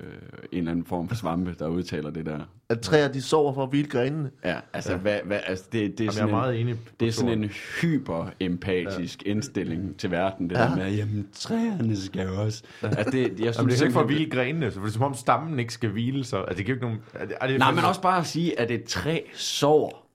en 0.53 0.59
eller 0.59 0.71
anden 0.71 0.85
form 0.85 1.09
for 1.09 1.15
svampe, 1.15 1.55
der 1.59 1.69
udtaler 1.69 2.11
det 2.11 2.27
der. 2.27 2.39
At 2.69 2.81
træer, 2.81 3.09
de 3.13 3.23
sover 3.23 3.53
for 3.55 3.63
at 3.63 3.69
hvile 3.69 3.89
grenene. 3.89 4.31
Ja, 4.45 4.57
altså, 4.73 4.93
ja. 4.93 4.99
Hvad, 4.99 5.19
hvad, 5.25 5.41
altså 5.47 5.65
det, 5.73 5.99
det, 5.99 6.01
er 6.01 6.05
Jamen, 6.05 6.05
jeg 6.05 6.07
er 6.07 6.13
sådan 6.13 6.29
en, 6.29 6.35
meget 6.35 6.61
enig. 6.61 6.77
det 7.01 7.09
er 7.09 7.13
sådan 7.13 7.43
en 7.45 7.45
hyper-empatisk 7.49 9.23
ja. 9.27 9.31
indstilling 9.31 9.97
til 9.97 10.11
verden, 10.11 10.51
det 10.51 10.57
Ja. 10.57 10.63
ja. 10.63 10.69
der 10.69 10.77
med, 10.77 10.95
jamen 10.95 11.29
træerne 11.33 11.97
skal 11.97 12.27
jo 12.27 12.43
også. 12.43 12.63
Altså, 12.83 13.11
det, 13.11 13.23
jeg 13.23 13.37
synes, 13.39 13.57
Jamen, 13.57 13.71
det 13.71 13.81
er 13.81 13.85
ikke 13.85 13.93
for 13.93 14.01
at 14.01 14.07
hvile 14.07 14.31
grenene, 14.31 14.71
så 14.71 14.81
det 14.81 14.87
er 14.87 14.91
som 14.91 15.03
om 15.03 15.15
stammen 15.15 15.59
ikke 15.59 15.73
skal 15.73 15.91
hvile, 15.91 16.25
så 16.25 16.37
altså, 16.39 16.57
det 16.57 16.65
giver 16.67 16.77
ikke 16.77 16.87
nogen... 16.87 17.01
Er 17.15 17.27
det, 17.27 17.37
er 17.41 17.47
det 17.47 17.59
Nej, 17.59 17.71
men 17.75 17.85
også 17.85 18.03
bare 18.03 18.19
at 18.21 18.27
sige, 18.27 18.61
at 18.61 18.71
et 18.71 18.85
træ 18.85 19.21
sover, 19.35 20.07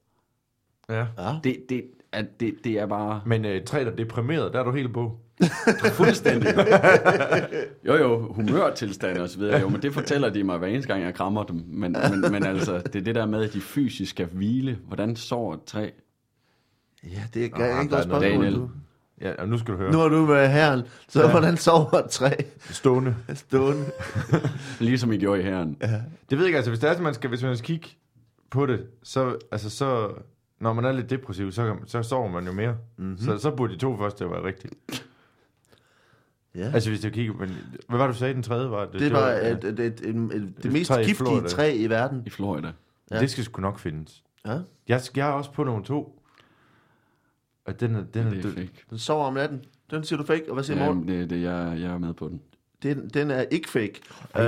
Ja. 0.89 1.06
Ja. 1.17 1.36
det, 1.43 1.58
det, 1.69 1.84
at 2.15 2.39
det, 2.39 2.54
det 2.63 2.71
er 2.80 2.86
bare 2.86 3.21
Men 3.25 3.45
øh, 3.45 3.63
træ, 3.63 3.80
der 3.86 3.91
er 3.91 3.95
deprimeret, 3.95 4.54
der 4.54 4.60
er 4.60 4.63
du 4.63 4.71
helt 4.71 4.93
på. 4.93 5.17
fuldstændig. 5.93 6.54
Jo, 7.88 7.95
jo, 7.95 8.34
humørtilstand 8.34 9.17
og 9.17 9.30
så 9.30 9.38
videre, 9.39 9.60
jo, 9.60 9.69
men 9.69 9.82
det 9.82 9.93
fortæller 9.93 10.30
de 10.30 10.43
mig 10.43 10.58
hver 10.58 10.67
eneste 10.67 10.88
gang, 10.93 11.04
jeg 11.06 11.13
krammer 11.13 11.43
dem. 11.43 11.63
Men, 11.67 11.95
men, 12.12 12.32
men 12.32 12.43
altså, 12.45 12.78
det 12.78 12.95
er 12.95 13.01
det 13.04 13.15
der 13.15 13.25
med, 13.25 13.43
at 13.43 13.54
de 13.54 13.62
fysisk 13.62 14.10
skal 14.12 14.25
hvile. 14.25 14.78
Hvordan 14.88 15.15
sover 15.15 15.54
et 15.54 15.63
træ? 15.63 15.89
Ja, 17.04 17.10
det 17.10 17.45
er 17.45 17.49
Nå, 17.49 17.63
ikke 17.63 17.63
er 17.63 17.84
noget- 17.84 18.04
spørgsmål. 18.04 18.69
Ja, 19.21 19.32
og 19.41 19.47
nu 19.49 19.58
skal 19.58 19.73
du 19.73 19.78
høre. 19.78 19.91
Nu 19.91 19.97
har 19.97 20.08
du 20.08 20.25
været 20.25 20.49
herren, 20.51 20.82
så 21.10 21.21
Ja. 21.23 21.32
hvordan 21.32 21.58
sover 21.58 21.93
et 21.93 22.10
træ 22.10 22.32
Stående. 22.69 23.15
stående? 23.34 23.86
Ligesom 24.80 25.12
I 25.12 25.17
gjorde 25.17 25.39
i 25.41 25.43
herren. 25.43 25.78
Ja. 25.82 25.88
Det 26.30 26.38
ved 26.38 26.39
jeg 26.39 26.45
ikke, 26.45 26.58
altså 26.58 26.71
hvis, 26.71 26.80
det 26.80 26.89
er, 26.89 27.01
man 27.01 27.13
skal, 27.13 27.30
hvis 27.30 27.43
man 27.43 27.58
skal 27.58 27.67
kigge 27.67 27.88
på 28.51 28.65
det, 28.65 28.86
så, 29.04 29.38
altså, 29.51 29.69
så 29.69 30.10
når 30.60 30.74
man 30.74 30.86
er 30.86 30.91
lidt 30.91 31.10
depressiv, 31.10 31.52
så, 31.52 31.76
så 31.86 32.04
sover 32.04 32.30
man 32.32 32.46
jo 32.46 32.52
mere. 32.52 32.78
Mm-hmm. 32.98 33.18
Så, 33.18 33.38
så 33.38 33.52
burde 33.52 33.74
de 33.74 33.80
to 33.80 33.98
første 33.98 34.30
være 34.30 34.44
rigtigt. 34.44 34.74
ja. 36.56 36.72
Altså 36.74 36.89
hvis 36.89 37.02
du 37.02 37.10
kigger, 37.10 37.34
men 37.34 37.50
hvad 37.89 37.98
var 37.98 38.06
det, 38.08 38.13
du 38.13 38.20
sagde, 38.20 38.34
den 38.34 38.44
tredje 38.44 38.72
var? 38.72 38.86
Det 38.86 39.12
var 39.13 39.30
ja. 39.30 39.52
et, 39.52 39.63
et, 39.63 39.80
et, 39.80 40.00
et, 40.02 40.15
et, 40.15 40.54
det 40.58 40.65
Et 40.65 40.72
mest 40.72 40.88
træ 40.88 40.96
i 41.02 41.06
giftige 41.06 41.15
Florida. 41.15 41.48
træ 41.48 41.74
i 41.76 41.89
verden. 41.89 42.24
I 42.26 42.30
Florida. 42.30 42.72
Ja. 43.12 43.20
Det 43.20 43.32
skal 43.32 43.44
sgu 43.44 43.62
nok 43.62 43.80
findes. 43.80 44.24
Ja. 44.46 44.60
Jeg, 44.88 45.02
jeg 45.15 45.28
er 45.30 45.32
også 45.32 45.52
på 45.52 45.63
nummer 45.63 45.84
to. 45.84 46.22
Og 47.65 47.80
den 47.80 47.96
er, 47.96 48.04
den 48.04 48.26
er, 48.28 48.30
Det 48.30 48.39
er 48.39 48.41
død. 48.44 48.54
fake. 48.56 48.84
Den 48.89 48.98
sover 48.98 49.26
om 49.26 49.34
natten. 49.34 49.63
Den 49.91 50.04
siger 50.04 50.18
du 50.18 50.26
fake, 50.26 50.44
og 50.48 50.54
hvad 50.54 50.63
siger 50.63 50.86
Morten? 50.86 51.04
Jamen, 51.10 51.22
det, 51.22 51.30
det, 51.30 51.41
jeg, 51.41 51.78
jeg 51.80 51.91
er 51.91 51.98
med 51.98 52.13
på 52.13 52.28
den. 52.28 52.41
Den, 52.84 53.10
den 53.14 53.32
er 53.32 53.42
ikke 53.52 53.70
fake. 53.70 54.02
Ej, 54.34 54.44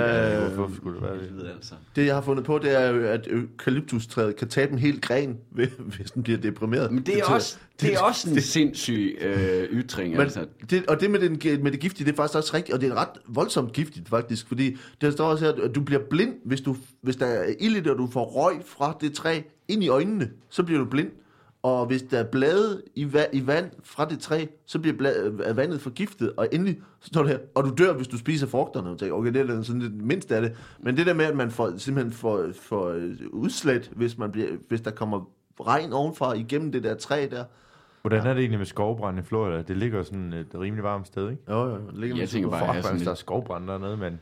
Øh, 0.46 0.52
hvorfor 0.54 0.76
skulle 0.76 0.96
det 1.00 1.04
være 1.04 1.14
det? 1.18 1.22
Helvede, 1.22 1.52
altså. 1.56 1.74
det, 1.96 2.06
jeg 2.06 2.14
har 2.16 2.22
fundet 2.22 2.46
på, 2.46 2.58
det 2.60 2.82
er 2.82 2.90
jo, 2.90 3.04
at 3.08 3.28
eukalyptustræet 3.32 4.36
kan 4.36 4.48
tabe 4.48 4.72
en 4.72 4.80
hel 4.80 5.02
gren, 5.02 5.38
ved- 5.52 5.68
hvis 5.98 6.12
den 6.12 6.24
bliver 6.24 6.40
deprimeret. 6.40 6.92
Men 6.92 7.04
det 7.06 7.10
er 7.14 7.20
betyder- 7.20 7.36
også, 7.36 7.58
det 7.82 7.94
er 7.94 8.00
også 8.00 8.30
en 8.30 8.42
sindssyg 8.42 9.18
øh, 9.22 9.64
ytring, 9.72 10.12
Men 10.12 10.22
altså. 10.22 10.46
det, 10.70 10.86
og 10.86 11.02
det 11.02 11.12
med, 11.12 11.20
den, 11.20 11.64
med 11.64 11.72
det 11.72 11.80
giftige, 11.80 12.06
det 12.06 12.12
er 12.12 12.16
faktisk 12.16 12.38
også 12.38 12.54
rigtigt, 12.54 12.76
og 12.76 12.82
det 12.82 12.90
er 12.90 12.96
ret 12.96 13.10
voldsomt 13.28 13.74
giftigt 13.74 14.10
faktisk, 14.10 14.48
fordi 14.48 14.78
der 15.02 15.12
står 15.12 15.26
også 15.28 15.46
her, 15.46 15.64
at 15.64 15.76
du 15.76 15.82
bliver 15.82 16.02
blind, 16.10 16.34
hvis, 16.46 16.62
du, 16.62 16.76
hvis 17.02 17.16
der 17.16 17.26
er 17.26 17.54
ild 17.60 17.76
i 17.76 17.80
det, 17.80 17.88
og 17.92 17.98
du 17.98 18.08
får 18.08 18.24
røg 18.26 18.56
fra 18.66 18.98
det 19.02 19.14
træ 19.14 19.42
ind 19.68 19.84
i 19.84 19.88
øjnene, 19.88 20.30
så 20.50 20.64
bliver 20.64 20.80
du 20.80 20.86
blind. 20.86 21.10
Og 21.64 21.86
hvis 21.86 22.02
der 22.02 22.20
er 22.20 22.24
blade 22.24 22.82
i, 22.96 23.06
va- 23.06 23.30
i 23.34 23.48
vand 23.48 23.72
fra 23.84 24.06
det 24.06 24.20
træ, 24.20 24.46
så 24.66 24.80
bliver 24.80 24.96
bla- 24.98 25.44
er 25.44 25.54
vandet 25.54 25.82
forgiftet, 25.82 26.34
og 26.38 26.48
endelig 26.52 26.80
så 27.00 27.08
står 27.08 27.22
det 27.22 27.32
her, 27.32 27.40
og 27.56 27.64
du 27.64 27.74
dør, 27.78 27.94
hvis 27.94 28.08
du 28.08 28.18
spiser 28.18 28.48
frugterne. 28.48 28.90
Og 28.90 29.00
tænker, 29.00 29.16
okay, 29.16 29.34
det 29.34 29.50
er 29.50 29.62
sådan 29.62 29.82
det 29.82 29.94
mindste 30.02 30.36
af 30.36 30.42
det. 30.42 30.52
Men 30.80 30.98
det 30.98 31.06
der 31.06 31.14
med, 31.14 31.26
at 31.26 31.36
man 31.36 31.52
får, 31.52 31.74
simpelthen 31.78 32.14
får, 32.14 32.46
får 32.62 32.90
øh, 32.90 33.16
udslæt, 33.32 33.92
hvis, 33.96 34.18
man 34.18 34.32
bliver, 34.32 34.48
hvis 34.68 34.82
der 34.82 34.92
kommer 34.92 35.30
regn 35.62 35.94
ovenfra 35.94 36.34
igennem 36.34 36.72
det 36.72 36.84
der 36.84 36.96
træ 36.96 37.28
der. 37.32 37.44
Hvordan 38.02 38.28
er 38.28 38.34
det 38.34 38.40
egentlig 38.40 38.60
med 38.60 38.66
skovbrand 38.66 39.20
i 39.20 39.22
Florida? 39.22 39.62
Det 39.62 39.78
ligger 39.78 40.04
sådan 40.04 40.34
et 40.34 40.48
rimelig 40.56 40.84
varmt 40.84 41.08
sted, 41.08 41.30
ikke? 41.30 41.42
Jo, 41.50 41.70
jo, 41.70 41.78
ligger 41.94 42.18
Jeg 42.18 42.30
tænker 42.30 42.50
bare, 42.50 42.92
hvis 42.92 43.02
der 43.04 43.12
er 43.12 43.16
skovbrand 43.16 43.68
dernede, 43.68 43.98
men... 43.98 44.20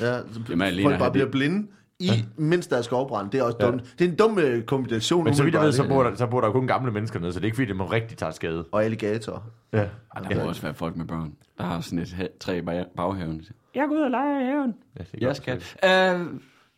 Ja, 0.00 0.18
så 0.18 0.24
Jamen, 0.48 0.62
alene 0.66 0.82
folk 0.82 0.94
at 0.94 0.98
bare 1.00 1.10
bliver 1.10 1.24
det- 1.24 1.32
blinde, 1.32 1.66
i, 2.02 2.24
mens 2.36 2.66
der 2.66 2.76
er 2.76 2.82
skovbrand. 2.82 3.30
Det 3.30 3.40
er 3.40 3.44
også 3.44 3.56
Ja. 3.60 3.66
dumt. 3.66 3.82
Det 3.98 4.04
er 4.04 4.08
en 4.10 4.16
dum 4.16 4.38
øh, 4.38 4.62
kombination. 4.62 5.24
Men 5.24 5.34
så 5.34 5.42
vidt 5.42 5.54
jeg 5.54 5.62
ved, 5.62 5.72
så 5.72 5.88
bor, 5.88 6.02
der, 6.02 6.14
så 6.14 6.26
bor 6.26 6.40
der 6.40 6.46
jo 6.48 6.52
kun 6.52 6.66
gamle 6.66 6.92
mennesker 6.92 7.20
nede, 7.20 7.32
så 7.32 7.38
det 7.38 7.44
er 7.44 7.46
ikke 7.46 7.56
fordi, 7.56 7.68
det 7.68 7.76
må 7.76 7.84
rigtig 7.84 8.18
tage 8.18 8.32
skade. 8.32 8.64
Og 8.72 8.84
alligator. 8.84 9.42
Ja. 9.72 9.78
Ej, 9.78 10.22
der 10.30 10.42
må 10.42 10.48
også 10.48 10.62
være 10.62 10.74
folk 10.74 10.96
med 10.96 11.04
børn, 11.06 11.32
der 11.58 11.64
har 11.64 11.80
sådan 11.80 11.98
et 11.98 12.28
træ 12.40 12.58
i 12.58 12.62
bag- 12.62 12.86
baghaven. 12.96 13.42
Jeg 13.74 13.84
går 13.88 13.96
ud 13.96 14.00
og 14.00 14.10
leger 14.10 14.40
i 14.40 14.44
haven. 14.44 14.74
ja 14.98 15.04
Jeg 15.26 15.36
skal. 15.36 15.56
Uh, 15.56 16.26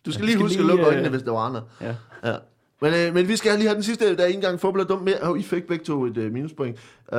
Du 0.07 0.13
skal 0.13 0.27
lige 0.27 0.39
huske 0.39 0.59
at 0.61 0.67
lukke 0.67 0.85
øjnene, 0.85 1.09
hvis 1.09 1.23
der 1.23 1.31
var 1.31 1.39
andre. 1.41 1.63
Ja. 1.81 1.95
Ja. 2.25 2.37
Men, 2.83 2.93
øh, 2.95 3.15
men 3.15 3.29
vi 3.29 3.37
skal 3.37 3.53
lige 3.55 3.67
have 3.67 3.75
den 3.75 3.83
sidste, 3.83 4.17
der 4.17 4.23
er 4.23 4.27
ikke 4.27 4.37
engang 4.37 4.61
fodbold 4.61 4.87
dumt 4.87 5.05
mere. 5.05 5.15
Oh, 5.23 5.39
I 5.39 5.43
fik 5.43 5.67
begge 5.67 5.85
to 5.85 6.05
et 6.05 6.17
øh, 6.17 6.33
minuspoint. 6.33 6.77
Øh, 7.13 7.19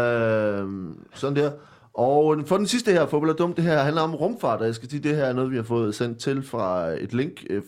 sådan 1.14 1.36
der. 1.36 1.52
Og 1.94 2.44
for 2.46 2.58
den 2.58 2.68
sidste 2.68 2.92
her, 2.92 3.06
fodbold 3.06 3.38
dumt, 3.38 3.56
det 3.58 3.64
her 3.66 3.80
handler 3.80 4.02
om 4.02 4.16
rumfart, 4.16 4.60
og 4.60 4.66
jeg 4.66 4.76
skal 4.76 4.90
sige, 4.90 5.04
det 5.04 5.16
her 5.16 5.24
er 5.24 5.34
noget, 5.34 5.52
vi 5.52 5.56
har 5.56 5.64
fået 5.64 5.96
sendt 5.96 6.18
til 6.18 6.44
fra 6.44 6.88
et 6.88 7.14
link, 7.14 7.44
øh, 7.50 7.62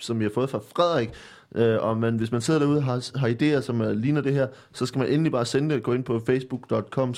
som 0.00 0.18
vi 0.18 0.24
har 0.24 0.30
fået 0.34 0.50
fra 0.50 0.58
Frederik. 0.58 1.10
Øh, 1.54 1.76
og 1.80 1.96
man, 1.96 2.16
hvis 2.16 2.32
man 2.32 2.40
sidder 2.40 2.60
derude 2.60 2.78
og 2.78 2.84
har, 2.84 3.18
har 3.18 3.28
idéer, 3.28 3.60
som 3.60 3.80
er, 3.80 3.92
ligner 3.92 4.20
det 4.20 4.32
her, 4.32 4.46
så 4.72 4.86
skal 4.86 4.98
man 4.98 5.08
endelig 5.08 5.32
bare 5.32 5.44
sende 5.44 5.74
det. 5.74 5.82
Gå 5.82 5.92
ind 5.92 6.04
på 6.04 6.22
facebook.com 6.26 7.14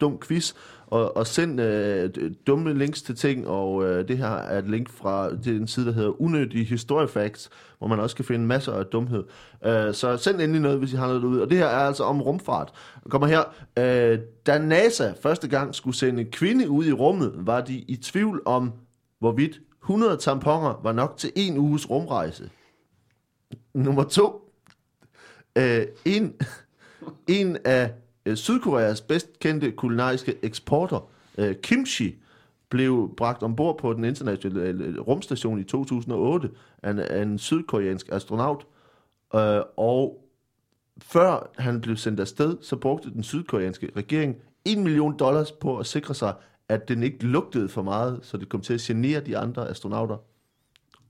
dumquiz 0.00 0.52
og, 0.86 1.16
og 1.16 1.26
send 1.26 1.60
øh, 1.60 2.10
dumme 2.46 2.78
links 2.78 3.02
til 3.02 3.16
ting. 3.16 3.48
Og 3.48 3.84
øh, 3.84 4.08
det 4.08 4.18
her 4.18 4.28
er 4.28 4.58
et 4.58 4.70
link 4.70 4.90
fra 4.90 5.30
det 5.30 5.46
er 5.46 5.56
en 5.56 5.66
side, 5.66 5.86
der 5.86 5.92
hedder 5.92 6.22
Unødige 6.22 6.64
Historiefacts, 6.64 7.50
hvor 7.78 7.88
man 7.88 8.00
også 8.00 8.16
kan 8.16 8.24
finde 8.24 8.46
masser 8.46 8.72
af 8.72 8.86
dumhed. 8.86 9.24
Øh, 9.64 9.94
så 9.94 10.16
send 10.16 10.40
endelig 10.40 10.62
noget, 10.62 10.78
hvis 10.78 10.92
I 10.92 10.96
har 10.96 11.06
noget 11.06 11.22
derude. 11.22 11.42
Og 11.42 11.50
det 11.50 11.58
her 11.58 11.66
er 11.66 11.86
altså 11.86 12.04
om 12.04 12.22
rumfart. 12.22 12.72
Jeg 13.04 13.10
kommer 13.10 13.26
her. 13.26 13.42
Øh, 13.78 14.18
da 14.46 14.58
NASA 14.58 15.12
første 15.22 15.48
gang 15.48 15.74
skulle 15.74 15.96
sende 15.96 16.20
en 16.20 16.30
kvinde 16.30 16.70
ud 16.70 16.84
i 16.84 16.92
rummet, 16.92 17.32
var 17.36 17.60
de 17.60 17.78
i 17.78 17.96
tvivl 17.96 18.42
om, 18.44 18.72
hvorvidt 19.20 19.60
100 19.88 20.16
tamponer 20.16 20.80
var 20.82 20.92
nok 20.92 21.16
til 21.16 21.32
en 21.36 21.58
uges 21.58 21.90
rumrejse. 21.90 22.50
Nummer 23.74 24.04
to. 24.04 24.52
Øh, 25.58 25.86
en, 26.04 26.34
en 27.26 27.56
af 27.64 27.92
øh, 28.26 28.36
Sydkoreas 28.36 29.00
bedst 29.00 29.38
kendte 29.38 29.72
kulinariske 29.72 30.38
eksporter, 30.42 31.10
øh, 31.38 31.56
kimchi, 31.56 32.16
blev 32.68 33.14
bragt 33.16 33.42
ombord 33.42 33.78
på 33.78 33.92
den 33.92 34.04
internationale 34.04 34.84
øh, 34.84 35.00
rumstation 35.00 35.60
i 35.60 35.64
2008 35.64 36.50
af 36.82 36.90
en, 36.90 36.98
af 36.98 37.22
en 37.22 37.38
sydkoreansk 37.38 38.08
astronaut. 38.12 38.66
Øh, 39.34 39.60
og 39.76 40.24
før 41.02 41.50
han 41.58 41.80
blev 41.80 41.96
sendt 41.96 42.20
afsted, 42.20 42.56
så 42.62 42.76
brugte 42.76 43.10
den 43.10 43.22
sydkoreanske 43.22 43.90
regering 43.96 44.36
1 44.64 44.78
million 44.78 45.18
dollars 45.18 45.52
på 45.52 45.78
at 45.78 45.86
sikre 45.86 46.14
sig, 46.14 46.34
at 46.68 46.88
den 46.88 47.02
ikke 47.02 47.24
lugtede 47.24 47.68
for 47.68 47.82
meget, 47.82 48.20
så 48.22 48.36
det 48.36 48.48
kom 48.48 48.60
til 48.60 48.74
at 48.74 48.80
genere 48.80 49.20
de 49.20 49.38
andre 49.38 49.68
astronauter. 49.70 50.16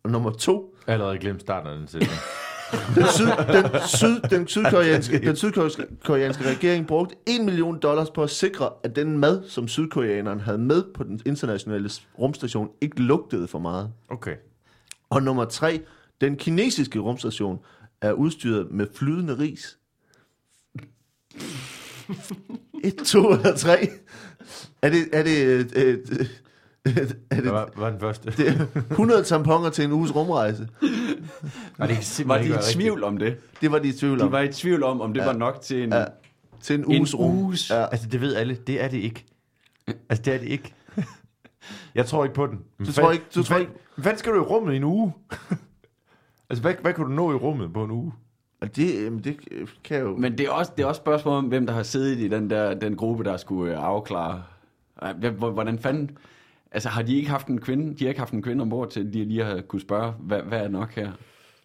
Og 0.03 0.11
nummer 0.11 0.31
to, 0.31 0.75
Allerede 0.87 1.19
glemt 1.19 1.41
starten 1.41 1.71
af 1.71 1.79
den 1.79 1.89
sætning. 1.89 2.13
den, 2.95 3.05
syd, 3.17 3.27
den, 3.27 3.65
syd, 3.87 4.21
den, 4.21 4.49
sydkoreanske, 4.49 5.19
den 5.19 5.37
sydkoreanske 5.37 6.51
regering 6.51 6.87
brugte 6.87 7.15
1 7.27 7.45
million 7.45 7.79
dollars 7.79 8.11
på 8.11 8.23
at 8.23 8.31
sikre, 8.31 8.71
at 8.83 8.97
den 8.97 9.19
mad, 9.19 9.49
som 9.49 9.69
sydkoreanerne 9.69 10.41
havde 10.41 10.59
med 10.59 10.85
på 10.95 11.05
den 11.05 11.21
internationale 11.27 11.91
rumstation, 12.19 12.71
ikke 12.81 13.01
lugtede 13.01 13.49
for 13.49 13.59
meget. 13.59 13.93
Okay. 14.09 14.37
Og 15.11 15.23
nummer 15.23 15.45
tre, 15.45 15.81
den 16.21 16.37
kinesiske 16.37 16.99
rumstation 16.99 17.59
er 18.01 18.13
udstyret 18.13 18.71
med 18.71 18.87
flydende 18.95 19.39
ris. 19.39 19.79
Et, 22.85 22.97
to 23.07 23.33
eller 23.33 23.57
tre. 23.57 23.89
Er 24.83 24.91
det, 24.91 24.99
er 25.13 25.23
det, 25.23 25.45
øh, 25.45 25.67
øh, 25.77 25.99
øh, 26.09 26.27
er 26.87 26.95
Hvad 27.35 27.43
det, 27.43 27.53
var, 27.53 27.65
hvad 27.75 27.85
var 27.85 27.91
den 27.91 28.01
første? 28.01 28.31
det 28.37 28.49
er 28.49 28.67
100 28.91 29.23
tamponer 29.23 29.71
til 29.71 29.85
en 29.85 29.93
uges 29.93 30.15
rumrejse? 30.15 30.69
Var 31.79 31.87
det 31.87 31.95
ikke 32.19 32.29
Var 32.29 32.39
de 32.39 32.49
i 32.49 32.73
tvivl 32.75 33.05
om 33.05 33.19
det? 33.19 33.37
Det 33.61 33.73
var 33.73 33.79
de 33.79 33.89
i 33.89 33.93
tvivl 33.93 34.19
De 34.19 34.25
om. 34.25 34.33
var 34.33 34.41
i 34.41 34.53
tvivl 34.53 34.83
om, 34.83 35.01
om 35.01 35.15
det 35.15 35.25
var 35.27 35.33
nok 35.33 35.61
til 35.61 35.83
en... 35.83 35.93
Ja. 35.93 36.05
Til 36.63 36.75
en 36.75 36.81
En 36.91 36.99
uges 36.99 37.15
rum. 37.19 37.35
uges. 37.39 37.71
Ja. 37.71 37.87
Altså, 37.87 38.09
det 38.09 38.21
ved 38.21 38.35
alle. 38.35 38.55
Det 38.67 38.83
er 38.85 38.89
det 38.89 38.97
ikke. 38.99 39.25
Altså, 40.09 40.23
det 40.25 40.35
er 40.35 40.39
det 40.39 40.47
ikke. 40.49 40.75
Jeg 41.95 42.07
tror 42.07 42.25
ikke 42.25 42.35
på 42.35 42.47
den. 42.47 42.59
Men 42.79 42.87
Du 42.87 42.93
hvad- 42.93 43.05
tror 43.05 43.13
ikke- 43.13 43.25
du 43.35 43.39
men 43.39 43.45
tror 43.45 43.55
hvad- 43.55 43.61
ikke- 43.61 43.73
Hvad 43.97 44.17
skal 44.17 44.33
du 44.33 44.37
i 44.37 44.41
rummet 44.41 44.73
i 44.73 44.77
en 44.77 44.85
uge? 44.85 45.13
altså, 46.51 46.63
hvad, 46.63 46.75
hvad 46.83 46.93
kan 46.95 47.05
du 47.05 47.11
nå 47.11 47.33
i 47.33 47.35
rummet 47.35 47.73
på 47.73 47.85
en 47.85 47.91
uge? 47.91 48.13
Og 48.61 48.77
det, 48.77 49.05
jamen, 49.05 49.19
det 49.25 49.37
kan 49.85 50.01
jo... 50.01 50.17
Men 50.17 50.39
det 50.39 50.47
er 50.47 50.51
også, 50.51 50.73
det 50.77 50.83
er 50.83 50.87
også 50.87 50.99
spørgsmål 50.99 51.35
om, 51.39 51.45
hvem 51.45 51.67
der 51.67 51.73
har 51.73 51.83
siddet 51.83 52.19
i 52.19 52.29
den 52.29 52.51
der 52.51 52.75
den 52.75 52.97
gruppe, 52.97 53.25
der 53.25 53.37
skulle 53.37 53.73
øh, 53.73 53.85
afklare, 53.85 54.43
hvordan 55.39 55.79
fanden... 55.79 56.11
Altså, 56.73 56.89
har 56.89 57.03
de 57.03 57.17
ikke 57.17 57.29
haft 57.31 57.47
en 57.47 57.61
kvinde, 57.61 57.95
de 57.99 58.05
har 58.05 58.09
ikke 58.09 58.21
haft 58.21 58.33
en 58.33 58.43
kvinde 58.43 58.63
ombord 58.63 58.91
til, 58.91 59.13
de 59.13 59.25
lige 59.25 59.45
har 59.45 59.61
kunne 59.61 59.81
spørge, 59.81 60.13
hvad, 60.21 60.41
hvad 60.43 60.61
er 60.61 60.69
nok 60.69 60.95
her? 60.95 61.11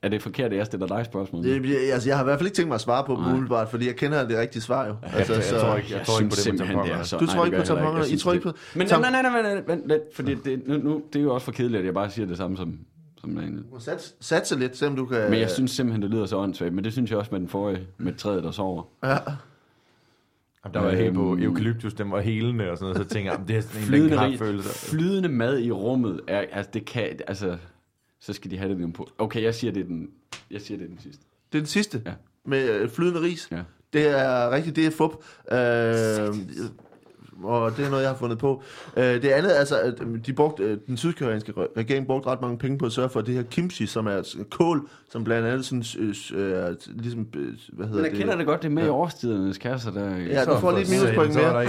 Er 0.02 0.10
det 0.10 0.22
forkert, 0.22 0.52
at 0.52 0.58
jeg 0.58 0.66
stiller 0.66 0.88
dig 0.88 1.06
spørgsmål? 1.06 1.44
Det, 1.44 1.70
jeg, 1.70 1.94
altså, 1.94 2.10
jeg 2.10 2.18
har 2.18 2.24
i 2.24 2.28
hvert 2.28 2.40
fald 2.40 2.48
ikke 2.48 2.56
tænkt 2.56 2.68
mig 2.68 2.76
at 2.76 2.82
svare 2.82 3.04
på 3.06 3.14
dem 3.16 3.24
umiddelbart, 3.26 3.70
fordi 3.70 3.88
jeg 3.88 3.96
kender 3.96 4.28
det 4.28 4.38
rigtige 4.38 4.62
svar 4.62 4.88
jo. 4.88 4.96
Jeg, 5.04 5.12
jeg, 5.14 5.30
jeg, 5.30 5.60
tror 5.62 5.76
ikke, 5.76 5.90
jeg, 5.92 5.98
jeg 5.98 6.06
tror 6.06 6.20
ikke 6.20 6.30
på 6.30 6.36
det 6.36 6.46
med 6.48 6.58
simpelthen, 6.58 6.78
det 6.78 6.84
er 6.84 6.88
tamponer. 6.88 7.04
så... 7.04 7.18
Du 7.18 7.26
tror 7.26 7.36
nej, 7.36 7.46
ikke 7.46 7.58
det 7.58 7.68
på 7.68 7.76
tamponer? 7.76 8.06
I 8.14 8.18
tror 8.18 8.34
ikke 8.34 8.48
det- 8.48 8.56
på- 8.56 8.60
Men 8.76 8.88
nej, 8.88 9.12
nej, 9.12 9.22
nej, 9.22 9.42
nej, 9.42 9.64
vent 9.68 9.88
lidt, 9.88 10.02
fordi 10.14 10.36
det, 10.36 10.68
nu, 10.68 10.78
nu, 10.78 11.02
det 11.14 11.20
er 11.20 11.24
jo 11.24 11.34
også 11.34 11.46
for 11.46 11.52
kedeligt, 11.52 11.80
at 11.80 11.86
jeg 11.86 11.94
bare 11.94 12.10
siger 12.10 12.26
det 12.26 12.38
samme 12.38 12.58
som, 12.58 12.80
som 13.24 13.36
Daniel. 13.36 13.58
Du 13.58 13.64
må 13.72 13.80
sats, 13.80 14.16
satse 14.20 14.60
lidt, 14.60 14.78
selvom 14.78 14.96
du 14.96 15.06
kan... 15.06 15.30
Men 15.30 15.40
jeg 15.40 15.50
synes 15.52 15.72
simpelthen, 15.72 16.02
det 16.02 16.10
lyder 16.12 16.26
så 16.26 16.38
åndssvagt, 16.38 16.74
men 16.74 16.84
det 16.84 16.92
synes 16.94 17.12
jeg 17.12 17.20
også 17.20 17.32
med 17.32 17.40
den 17.40 17.48
forrige, 17.50 17.88
med 17.98 18.14
træet, 18.16 18.44
der 18.44 18.52
sover. 18.52 18.84
Ja. 19.04 19.18
Der 20.74 20.80
var 20.80 20.92
helt 20.92 21.14
på 21.14 21.34
Øhm. 21.34 21.44
eukalyptus, 21.44 21.94
den 21.94 22.12
var 22.12 22.20
helende 22.22 22.72
og 22.72 22.78
sådan 22.78 22.94
noget, 22.94 23.08
så 23.10 23.14
tænker 23.16 23.32
jeg, 23.32 23.38
"Jamen, 23.38 23.48
det 23.48 23.58
er 23.58 23.62
sådan 23.62 23.82
en 23.82 23.88
Flydende, 23.88 24.16
rig- 24.16 24.18
kraftfølelse. 24.20 24.70
flydende 24.90 25.30
mad 25.30 25.60
i 25.60 25.72
rummet, 25.72 26.22
er, 26.28 26.46
altså 26.52 26.72
det 26.74 26.86
kan, 26.86 27.20
altså, 27.28 27.58
så 28.20 28.34
skal 28.34 28.52
de 28.52 28.58
have 28.58 28.76
det 28.84 28.94
på. 28.94 29.10
Okay, 29.18 29.44
jeg 29.44 29.56
siger, 29.56 29.72
det 29.74 29.80
er 29.82 29.86
den, 29.86 30.10
jeg 30.52 30.62
siger, 30.62 30.78
det 30.78 30.84
er 30.86 30.90
den 30.90 31.00
sidste. 31.00 31.24
Det 31.52 31.58
er 31.58 31.62
den 31.62 31.68
sidste, 31.68 32.02
Ja. 32.06 32.12
med 32.46 32.70
øh, 32.70 32.90
flydende 32.90 33.22
ris. 33.22 33.48
Ja. 33.52 33.62
Det 33.94 34.08
er 34.20 34.52
rigtigt, 34.52 34.76
det 34.76 34.86
er 34.86 34.92
fup. 34.92 35.12
Øh, 35.52 36.36
og 37.44 37.78
det 37.78 37.86
er 37.86 37.90
noget, 37.90 38.04
jeg 38.04 38.10
har 38.12 38.18
fundet 38.18 38.38
på. 38.38 38.64
Øh, 38.98 39.04
det 39.04 39.26
andet, 39.26 39.52
altså, 39.52 39.80
at 39.80 39.94
de 40.26 40.34
brugte, 40.34 40.64
øh, 40.64 40.78
den 40.88 40.98
sydkoreanske 40.98 41.52
re- 41.52 41.78
regering 41.78 42.08
brugte 42.08 42.30
ret 42.30 42.42
mange 42.42 42.58
penge 42.58 42.78
på 42.78 42.86
at 42.86 42.92
sørge 42.92 43.10
for 43.10 43.20
at 43.20 43.26
det 43.26 43.36
her 43.36 43.44
kimchi, 43.44 43.86
som 43.86 44.08
er 44.08 44.12
altså 44.12 44.38
kål, 44.52 44.88
som 45.12 45.24
blandt 45.24 45.48
andet 45.48 45.66
sådan, 45.66 45.84
øh, 46.00 46.16
øh, 46.36 46.76
ligesom, 46.96 47.28
øh, 47.36 47.54
hvad 47.74 47.88
hedder 47.88 48.02
Men 48.02 48.12
jeg 48.12 48.20
kender 48.20 48.36
det 48.36 48.46
godt, 48.46 48.62
det 48.62 48.68
er 48.68 48.72
med 48.72 48.86
i 48.86 48.90
årstidernes 48.90 49.58
kasser, 49.58 49.92
der... 49.92 50.18
Ja, 50.18 50.46
du 50.46 50.60
får 50.60 50.72
lige 50.72 50.82
et 50.82 50.90
minuspoint 50.90 51.36
er 51.38 51.52
mere. 51.54 51.66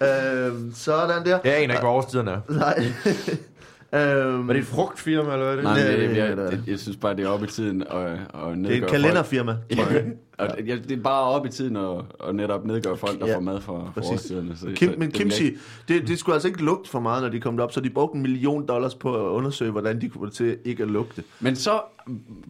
Øh, 0.00 0.52
øh, 0.56 0.72
sådan 0.74 1.24
der. 1.24 1.38
Jeg 1.44 1.54
aner 1.54 1.60
ikke, 1.62 1.72
hvad 1.72 1.90
årstiden 1.90 2.28
er. 2.28 2.40
Nej. 2.48 2.84
øhm, 3.96 4.46
Var 4.48 4.52
det 4.52 4.60
et 4.60 4.66
frugtfirma, 4.66 5.32
eller 5.32 5.44
hvad 5.44 5.52
er 5.52 5.56
det? 5.56 5.64
Nej, 5.64 5.74
Det- 5.78 5.98
det, 6.00 6.10
det- 6.10 6.16
jeg, 6.16 6.36
det- 6.36 6.50
jeg, 6.50 6.58
jeg 6.66 6.78
synes 6.78 6.96
bare, 6.96 7.16
det 7.16 7.24
er 7.24 7.28
oppe 7.28 7.46
i 7.46 7.48
tiden 7.48 7.82
at 7.82 7.88
nedgøre 7.90 8.56
det 8.56 8.78
er 8.78 8.84
et 8.84 8.90
kalenderfirma, 8.90 9.52
tror 9.74 9.82
jeg. 9.92 9.92
Folk. 9.92 10.04
Og 10.38 10.48
det, 10.58 10.68
ja, 10.68 10.76
det 10.88 10.98
er 10.98 11.02
bare 11.02 11.22
oppe 11.22 11.48
i 11.48 11.52
tiden 11.52 11.76
at, 11.76 11.90
at 12.28 12.34
netop 12.34 12.66
nedgøre 12.66 12.96
folk, 12.96 13.20
der 13.20 13.26
Ja, 13.26 13.36
får 13.36 13.40
mad 13.40 13.60
fra, 13.60 13.92
årstiderne. 14.02 14.56
Så, 14.56 14.66
Kim, 14.74 14.88
så 14.92 14.94
men 14.98 15.08
det 15.08 15.14
jeg 15.18 15.22
kimchi, 15.22 15.44
ikke- 15.44 15.58
det, 15.88 16.08
det 16.08 16.18
skulle 16.18 16.34
altså 16.34 16.48
ikke 16.48 16.64
lugte 16.64 16.90
for 16.90 17.00
meget, 17.00 17.22
når 17.22 17.28
de 17.30 17.40
kom 17.40 17.60
op, 17.60 17.72
så 17.72 17.80
de 17.80 17.90
brugte 17.90 18.16
en 18.16 18.22
million 18.22 18.66
dollars 18.68 18.94
på 18.94 19.14
at 19.26 19.30
undersøge, 19.30 19.70
hvordan 19.70 20.00
de 20.00 20.08
kunne 20.08 20.20
få 20.20 20.26
det 20.26 20.32
til 20.34 20.56
ikke 20.64 20.82
at 20.82 20.88
lugte. 20.90 21.22
Men 21.40 21.56
så 21.56 21.80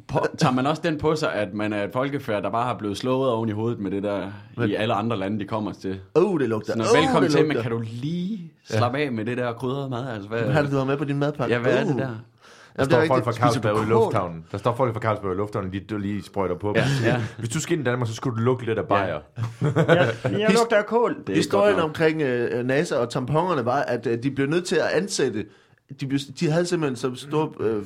på, 0.08 0.18
tager 0.38 0.52
man 0.54 0.66
også 0.66 0.82
den 0.84 0.98
på 0.98 1.16
sig, 1.16 1.32
at 1.32 1.54
man 1.54 1.72
er 1.72 1.84
et 1.84 1.90
folkefærd, 1.92 2.42
der 2.42 2.50
bare 2.50 2.64
har 2.66 2.78
blevet 2.78 2.96
slået 2.96 3.30
oven 3.30 3.48
i 3.48 3.52
hovedet 3.52 3.80
med 3.80 3.90
det 3.90 4.02
der 4.02 4.26
Men- 4.56 4.70
i 4.70 4.74
alle 4.74 4.94
andre 4.94 5.16
lande, 5.18 5.40
de 5.40 5.44
kommer 5.44 5.72
til. 5.72 5.98
Oh, 6.14 6.40
det 6.40 6.48
lugter. 6.48 6.72
Så 6.72 6.78
når 6.78 6.84
oh, 6.84 6.98
velkommen 7.02 7.22
det 7.22 7.30
til, 7.32 7.40
men 7.46 7.48
lugter. 7.48 7.62
kan 7.62 7.70
du 7.70 7.82
lige 8.02 8.52
slappe 8.70 8.98
af 8.98 9.12
med 9.12 9.24
det 9.24 9.36
der 9.36 9.52
krydrede 9.52 9.90
mad? 9.90 10.08
Altså, 10.08 10.28
hvad, 10.28 10.38
Hvad 10.42 10.52
har 10.52 10.62
du 10.62 10.84
med 10.84 10.96
på 10.96 11.04
din 11.04 11.18
madpakke? 11.38 11.54
ja, 11.54 11.60
hvad 11.60 11.72
er 11.78 11.84
det 11.84 11.96
der? 11.96 12.06
Der 12.76 12.82
Jamen, 12.82 12.90
det 12.90 12.96
er 12.96 13.04
står 13.06 13.14
folk 13.14 13.24
fra 13.24 13.32
Carlsberg 13.32 13.82
i 13.82 13.88
lufthavnen. 13.88 14.44
Der 14.52 14.58
står 14.58 14.74
folk 14.74 14.92
fra 14.94 15.00
Carlsberg 15.00 15.32
i 15.32 15.36
lufthavnen, 15.36 15.72
de, 15.72 15.98
lige 15.98 16.22
sprøjter 16.22 16.54
på. 16.58 16.72
Ja, 16.76 16.82
Hvis- 16.86 17.04
ja. 17.04 17.22
Hvis 17.38 17.48
du 17.48 17.60
skal 17.60 17.72
ind 17.78 17.86
i 17.86 17.90
Danmark, 17.90 18.08
så 18.08 18.14
skulle 18.14 18.36
du 18.36 18.42
lugte 18.42 18.66
lidt 18.66 18.78
af 18.78 18.86
bajer. 18.88 19.20
Jeg, 19.62 20.14
jeg 20.24 20.54
lugter 20.58 20.76
af 20.76 20.86
kål. 20.86 21.16
Det 21.26 21.36
Historien 21.36 21.78
omkring 21.78 22.22
øh, 22.22 22.66
NASA 22.66 22.96
og 22.96 23.10
tamponerne 23.10 23.64
var, 23.64 23.82
at 23.82 24.06
øh, 24.06 24.22
de 24.22 24.30
blev 24.30 24.46
nødt 24.46 24.64
til 24.64 24.76
at 24.76 24.86
ansætte, 24.92 25.44
de, 26.00 26.06
blev, 26.06 26.20
de 26.40 26.50
havde 26.50 26.66
simpelthen 26.66 26.96
så 26.96 27.26
stor, 27.26 27.54
øh, 27.60 27.82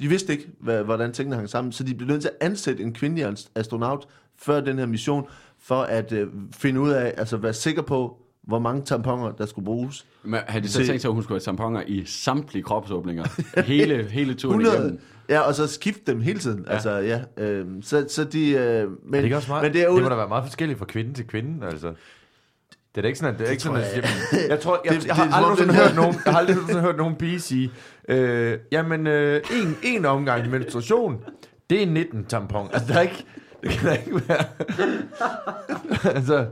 de 0.00 0.08
vidste 0.08 0.32
ikke, 0.32 0.48
hvad, 0.60 0.82
hvordan 0.84 1.12
tingene 1.12 1.36
hang 1.36 1.48
sammen, 1.48 1.72
så 1.72 1.84
de 1.84 1.94
blev 1.94 2.08
nødt 2.08 2.20
til 2.20 2.28
at 2.40 2.46
ansætte 2.46 2.82
en 2.82 2.92
kvindelig 2.94 3.24
ast- 3.24 3.50
astronaut 3.54 4.06
før 4.38 4.60
den 4.60 4.78
her 4.78 4.86
mission, 4.86 5.26
for 5.62 5.82
at 5.82 6.12
øh, 6.12 6.26
finde 6.56 6.80
ud 6.80 6.90
af, 6.90 7.14
altså 7.16 7.36
være 7.36 7.52
sikker 7.52 7.82
på, 7.82 8.16
hvor 8.42 8.58
mange 8.58 8.82
tamponer, 8.84 9.32
der 9.32 9.46
skulle 9.46 9.64
bruges. 9.64 10.06
Men 10.24 10.40
havde 10.46 10.64
de 10.64 10.68
så 10.68 10.78
Se- 10.78 10.86
tænkt 10.86 11.02
sig, 11.02 11.08
at 11.08 11.14
hun 11.14 11.22
skulle 11.22 11.36
have 11.36 11.44
tamponer 11.44 11.82
i 11.86 12.04
samtlige 12.06 12.62
kropsåbninger? 12.62 13.60
hele, 13.62 14.04
hele 14.10 14.34
turen 14.34 14.60
100, 14.60 14.76
igennem? 14.84 15.00
ja, 15.28 15.40
og 15.40 15.54
så 15.54 15.66
skifte 15.66 16.12
dem 16.12 16.20
hele 16.20 16.38
tiden. 16.38 16.64
Ja. 16.66 16.72
Altså, 16.72 16.90
ja, 16.96 17.20
øh, 17.36 17.66
så, 17.82 18.06
så 18.08 18.24
de... 18.24 18.50
Øh, 18.50 18.88
men, 18.90 19.14
Er 19.14 19.18
det 19.18 19.24
ikke 19.24 19.36
også 19.36 19.50
meget? 19.50 19.62
men 19.64 19.72
det 19.72 19.80
er 19.80 19.84
jo... 19.86 19.94
det 19.94 20.02
må 20.02 20.08
da 20.08 20.14
være 20.14 20.28
meget 20.28 20.44
forskelligt 20.44 20.78
fra 20.78 20.86
kvinde 20.86 21.14
til 21.14 21.26
kvinde, 21.26 21.66
altså. 21.66 21.88
Det 22.94 22.98
er 22.98 23.02
da 23.02 23.06
ikke 23.08 23.18
sådan, 23.18 23.34
at 23.34 23.38
det 23.40 23.46
er 23.46 23.50
ikke 23.50 23.62
sådan, 23.62 23.78
at 23.80 23.84
tror 23.90 24.00
jeg, 24.38 24.48
jeg 24.48 24.60
tror, 24.60 24.80
jeg, 24.84 24.92
Det- 24.94 25.06
jeg, 25.06 25.16
det 25.16 25.24
har 25.24 25.44
om 25.44 25.50
aldrig 25.50 25.74
her- 25.74 25.82
hørt 25.86 25.96
nogen, 25.96 26.14
jeg 26.24 26.32
har 26.32 26.38
aldrig 26.40 26.80
hørt 26.80 26.96
nogen 26.96 27.16
pige 27.16 27.40
sige, 27.40 27.70
øh, 28.08 28.58
jamen, 28.72 29.06
øh, 29.06 29.40
en, 29.62 29.76
en 29.82 30.04
omgang 30.04 30.50
menstruation, 30.50 31.24
det 31.70 31.82
er 31.82 31.86
19 31.86 32.24
tampon. 32.24 32.68
Altså, 32.72 32.88
der 32.92 32.98
er 32.98 33.02
ikke, 33.02 33.24
det 33.62 33.70
kan 33.70 33.88
da 33.88 33.94
ikke 33.94 34.28
være. 34.28 34.44
altså, 36.16 36.46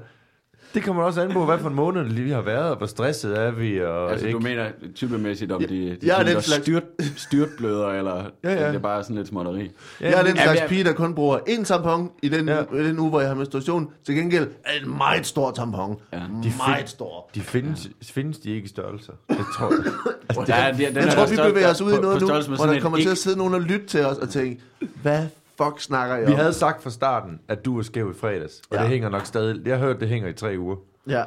det 0.74 0.82
kommer 0.82 1.02
også 1.02 1.20
an 1.22 1.32
på, 1.32 1.44
hvad 1.44 1.58
for 1.58 1.68
en 1.68 1.74
måned 1.74 2.04
det 2.04 2.12
lige 2.12 2.32
har 2.34 2.40
været, 2.42 2.70
og 2.70 2.76
hvor 2.76 2.86
stresset 2.86 3.38
er 3.38 3.50
vi, 3.50 3.82
og 3.82 4.10
Altså, 4.10 4.26
ikke. 4.26 4.36
du 4.38 4.42
mener 4.42 4.66
typemæssigt, 4.94 5.52
om 5.52 5.60
de, 5.64 5.68
de 5.68 5.98
jeg 6.02 6.20
er 6.20 6.24
typer, 6.26 6.40
slags- 6.40 6.62
styrt, 6.62 6.82
styrtbløder, 7.16 7.88
eller 7.88 8.24
Ja, 8.44 8.52
ja. 8.52 8.68
det 8.68 8.74
er 8.74 8.78
bare 8.78 9.02
sådan 9.02 9.16
lidt 9.16 9.28
småtteri? 9.28 9.70
Jeg 10.00 10.12
er 10.12 10.22
den 10.22 10.36
Ja, 10.36 10.42
slags 10.42 10.60
men- 10.60 10.68
pige, 10.68 10.84
der 10.84 10.92
kun 10.92 11.14
bruger 11.14 11.38
én 11.38 11.64
tampon 11.64 12.10
i 12.22 12.28
den, 12.28 12.48
Ja. 12.48 12.56
ja. 12.56 12.80
i 12.80 12.84
den 12.88 12.98
uge, 12.98 13.10
hvor 13.10 13.20
jeg 13.20 13.28
har 13.28 13.34
menstruation. 13.36 13.88
Til 14.06 14.14
gengæld 14.14 14.42
er 14.64 14.70
det 14.80 14.86
en 14.88 14.96
meget 14.96 15.26
stor 15.26 15.50
tampon. 15.50 15.96
Ja. 16.12 16.18
Ja. 16.18 16.22
De 16.42 16.52
Meget 16.68 16.88
stor. 16.88 17.30
De 17.34 17.40
findes, 17.40 17.88
findes 18.02 18.38
de 18.38 18.50
ikke 18.50 18.64
i 18.64 18.68
størrelser. 18.68 19.12
Det 19.28 19.38
tror 19.58 19.70
jeg. 19.84 19.92
Altså, 20.28 20.44
der 20.46 20.54
er, 20.54 20.72
den 20.72 20.96
Jeg 20.96 21.12
tror, 21.12 21.26
vi 21.26 21.50
bevæger 21.50 21.70
os 21.70 21.80
ud 21.80 21.92
i 21.92 21.96
noget 22.00 22.20
nu, 22.20 22.26
hvor 22.56 22.66
der 22.66 22.80
kommer 22.80 22.98
til 22.98 23.08
at 23.08 23.18
sidde 23.18 23.38
nogen 23.38 23.54
og 23.54 23.60
lytte 23.60 23.86
til 23.86 24.04
os 24.06 24.16
og 24.18 24.28
tænke, 24.28 24.60
hvad 25.02 25.26
fuck 25.62 25.80
snakker 25.80 26.16
I 26.16 26.24
om? 26.24 26.30
Vi 26.30 26.32
havde 26.36 26.52
sagt 26.52 26.82
fra 26.82 26.90
starten, 26.90 27.40
at 27.48 27.64
du 27.64 27.76
var 27.76 27.82
skæv 27.82 28.10
i 28.16 28.18
fredags, 28.20 28.60
og 28.70 28.76
Ja. 28.76 28.80
det 28.82 28.88
hænger 28.88 29.08
nok 29.08 29.26
stadig. 29.26 29.66
Jeg 29.66 29.78
har 29.78 29.86
hørt, 29.86 30.00
det 30.00 30.08
hænger 30.08 30.28
i 30.28 30.32
tre 30.32 30.54
uger. 30.58 30.76
Ja. 31.08 31.22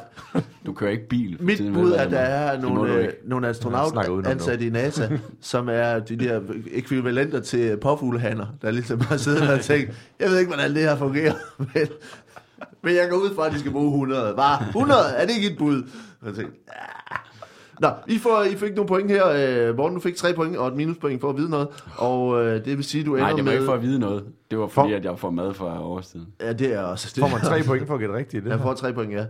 Du 0.65 0.73
kører 0.73 0.91
ikke 0.91 1.07
bil. 1.07 1.37
for 1.37 1.43
Mit 1.45 1.57
tiden, 1.57 1.73
bud 1.73 1.91
er, 1.91 2.01
at 2.01 2.11
der 2.11 2.19
er 2.19 2.61
nogle, 2.61 2.93
øh, 2.93 3.09
nogle 3.25 3.45
Jeg 3.47 3.51
astronauter 3.51 4.29
ansatte 4.29 4.65
i 4.67 4.69
NASA, 4.69 5.09
som 5.41 5.69
er 5.69 5.99
de 5.99 6.15
der 6.15 6.41
ekvivalenter 6.71 7.39
til 7.39 7.77
påfuglehander, 7.77 8.45
der 8.61 8.71
ligesom 8.71 9.01
har 9.01 9.17
siddet 9.17 9.49
og 9.53 9.61
tænkt, 9.61 9.91
jeg 10.19 10.29
ved 10.29 10.39
ikke, 10.39 10.53
hvordan 10.53 10.73
det 10.75 10.81
her 10.81 10.97
fungerer, 10.97 11.33
men, 11.73 11.87
men 12.83 12.95
jeg 12.95 13.07
går 13.09 13.17
ud 13.17 13.35
fra, 13.35 13.45
at 13.47 13.53
de 13.53 13.59
skal 13.59 13.71
bruge 13.71 13.91
100. 13.91 14.33
Bare 14.35 14.63
100, 14.67 14.99
er 15.17 15.25
det 15.25 15.35
ikke 15.35 15.51
et 15.51 15.57
bud? 15.57 15.83
Og 16.21 16.27
jeg 16.27 16.35
tænkte, 16.35 16.53
"Ah." 16.67 17.17
Nå, 17.79 17.89
I, 18.07 18.17
får, 18.17 18.43
I 18.43 18.55
fik 18.55 18.75
nogle 18.75 18.87
point 18.87 19.11
her. 19.11 19.27
Øh, 19.69 19.77
Morten, 19.77 19.95
du 19.95 20.01
fik 20.01 20.15
tre 20.15 20.33
point 20.33 20.57
og 20.57 20.67
et 20.67 20.73
minuspoint 20.75 21.21
for 21.21 21.29
at 21.29 21.37
vide 21.37 21.49
noget. 21.49 21.67
Og 21.97 22.45
øh, 22.45 22.65
det 22.65 22.77
vil 22.77 22.83
sige, 22.83 23.03
du 23.03 23.11
ender 23.15 23.19
Nej, 23.27 23.29
det 23.29 23.37
var 23.37 23.43
med... 23.43 23.53
ikke 23.53 23.65
for 23.65 23.73
at 23.73 23.81
vide 23.81 23.99
noget. 23.99 24.23
Det 24.51 24.59
var 24.59 24.67
fordi, 24.67 24.89
For- 24.89 24.97
at 24.97 25.05
jeg 25.05 25.19
får 25.19 25.29
mad 25.29 25.53
fra 25.53 25.83
årstiden. 25.85 26.27
Ja, 26.41 26.53
det 26.53 26.73
er 26.73 26.81
også... 26.81 27.11
Det 27.15 27.21
Får 27.21 27.27
man 27.29 27.41
tre 27.41 27.63
point 27.63 27.87
for 27.87 27.93
at 27.93 27.99
gætte 27.99 28.15
rigtigt 28.15 28.43
det? 28.45 28.49
Jeg 28.51 28.59
får 28.59 28.73
tre 28.73 28.93
point, 28.93 29.13
ja. 29.13 29.25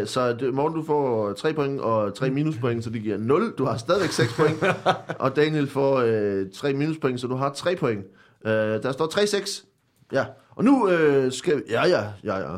Øh, 0.00 0.06
Så 0.06 0.32
det, 0.32 0.54
Morten, 0.54 0.78
du 0.78 0.84
får 0.86 1.32
tre 1.32 1.52
point 1.52 1.80
og 1.80 2.14
tre 2.14 2.30
minuspoint, 2.30 2.84
så 2.84 2.90
det 2.90 3.02
giver 3.02 3.18
0. 3.18 3.52
Du 3.58 3.64
har 3.64 3.76
stadigvæk 3.76 4.10
6 4.10 4.32
point. 4.36 4.64
Og 5.18 5.36
Daniel 5.36 5.68
får 5.68 5.96
øh, 6.06 6.46
tre 6.54 6.72
minuspoint, 6.72 7.20
så 7.20 7.26
du 7.26 7.34
har 7.36 7.52
3 7.52 7.76
point. 7.76 8.04
Øh, 8.46 8.52
der 8.52 8.92
står 8.92 9.06
3-6. 9.06 9.64
Ja. 10.12 10.24
Og 10.56 10.64
nu 10.64 10.88
øh, 10.88 11.32
skal 11.32 11.56
vi... 11.56 11.62
Ja, 11.70 11.86
ja, 11.88 12.02
ja, 12.24 12.36
ja. 12.38 12.52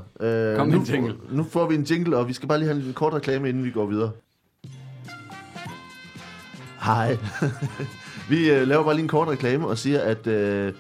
Øh, 0.53 0.57
Kom 0.57 0.67
med 0.69 0.75
nu, 0.77 0.81
en 0.81 0.87
jingle. 0.87 1.15
får- 1.29 1.37
Nu 1.37 1.43
får 1.45 1.67
vi 1.69 1.75
en 1.75 1.83
jingle, 1.83 2.17
og 2.17 2.29
vi 2.29 2.33
skal 2.33 2.49
bare 2.49 2.59
lige 2.59 2.69
have 2.73 2.87
en 2.87 2.93
kort 2.93 3.15
reklame, 3.15 3.49
inden 3.49 3.65
vi 3.65 3.71
går 3.71 3.87
videre. 3.87 4.11
Hej. 6.83 7.19
vi 8.31 8.51
øh, 8.51 8.69
laver 8.69 8.85
bare 8.85 8.95
lige 8.95 9.03
en 9.03 9.09
kort 9.09 9.29
reklame 9.29 9.67
og 9.67 9.79
siger, 9.79 10.01
at 10.01 10.27
øh, 10.27 10.73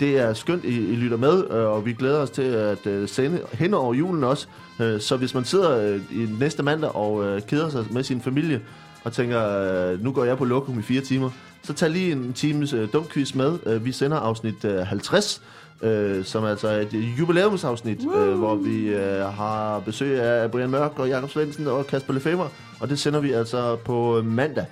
det 0.00 0.18
er 0.18 0.34
skønt, 0.34 0.64
I, 0.64 0.92
I 0.92 0.96
lytter 0.96 1.16
med, 1.16 1.44
øh, 1.50 1.66
og 1.66 1.86
vi 1.86 1.92
glæder 1.92 2.18
os 2.18 2.30
til 2.30 2.42
at 2.42 2.86
øh, 2.86 3.08
sende 3.08 3.40
hen 3.52 3.74
over 3.74 3.94
julen 3.94 4.24
også. 4.24 4.46
Øh, 4.80 5.00
så 5.00 5.16
hvis 5.16 5.34
man 5.34 5.44
sidder 5.44 5.78
øh, 5.78 6.00
i 6.10 6.28
næste 6.40 6.62
mandag 6.62 6.96
og 6.96 7.24
øh, 7.24 7.42
keder 7.42 7.68
sig 7.68 7.84
med 7.90 8.02
sin 8.02 8.20
familie, 8.20 8.60
og 9.04 9.12
tænker, 9.12 9.48
øh, 9.48 10.04
nu 10.04 10.12
går 10.12 10.24
jeg 10.24 10.38
på 10.38 10.44
lokum 10.44 10.78
i 10.78 10.82
fire 10.82 11.00
timer, 11.00 11.30
så 11.62 11.72
tag 11.72 11.90
lige 11.90 12.12
en 12.12 12.32
times 12.32 12.72
øh, 12.72 12.88
dumquiz 12.92 13.34
med. 13.34 13.58
Øh, 13.66 13.84
vi 13.84 13.92
sender 13.92 14.16
afsnit 14.16 14.64
øh, 14.64 14.78
50, 14.78 15.42
øh, 15.82 16.24
som 16.24 16.44
er 16.44 16.48
altså 16.48 16.68
et 16.68 16.94
jubilæumsafsnit, 17.18 17.98
øh, 18.16 18.34
hvor 18.34 18.54
vi 18.54 18.86
øh, 18.86 19.24
har 19.24 19.80
besøg 19.80 20.20
af 20.20 20.50
Brian 20.50 20.70
Mørk 20.70 20.98
og 20.98 21.08
Jakob 21.08 21.30
Svendsen 21.30 21.66
og 21.66 21.86
Kasper 21.86 22.14
Lefebvre, 22.14 22.48
og 22.80 22.88
det 22.88 22.98
sender 22.98 23.20
vi 23.20 23.32
altså 23.32 23.76
på 23.76 24.18
øh, 24.18 24.26
mandag. 24.26 24.66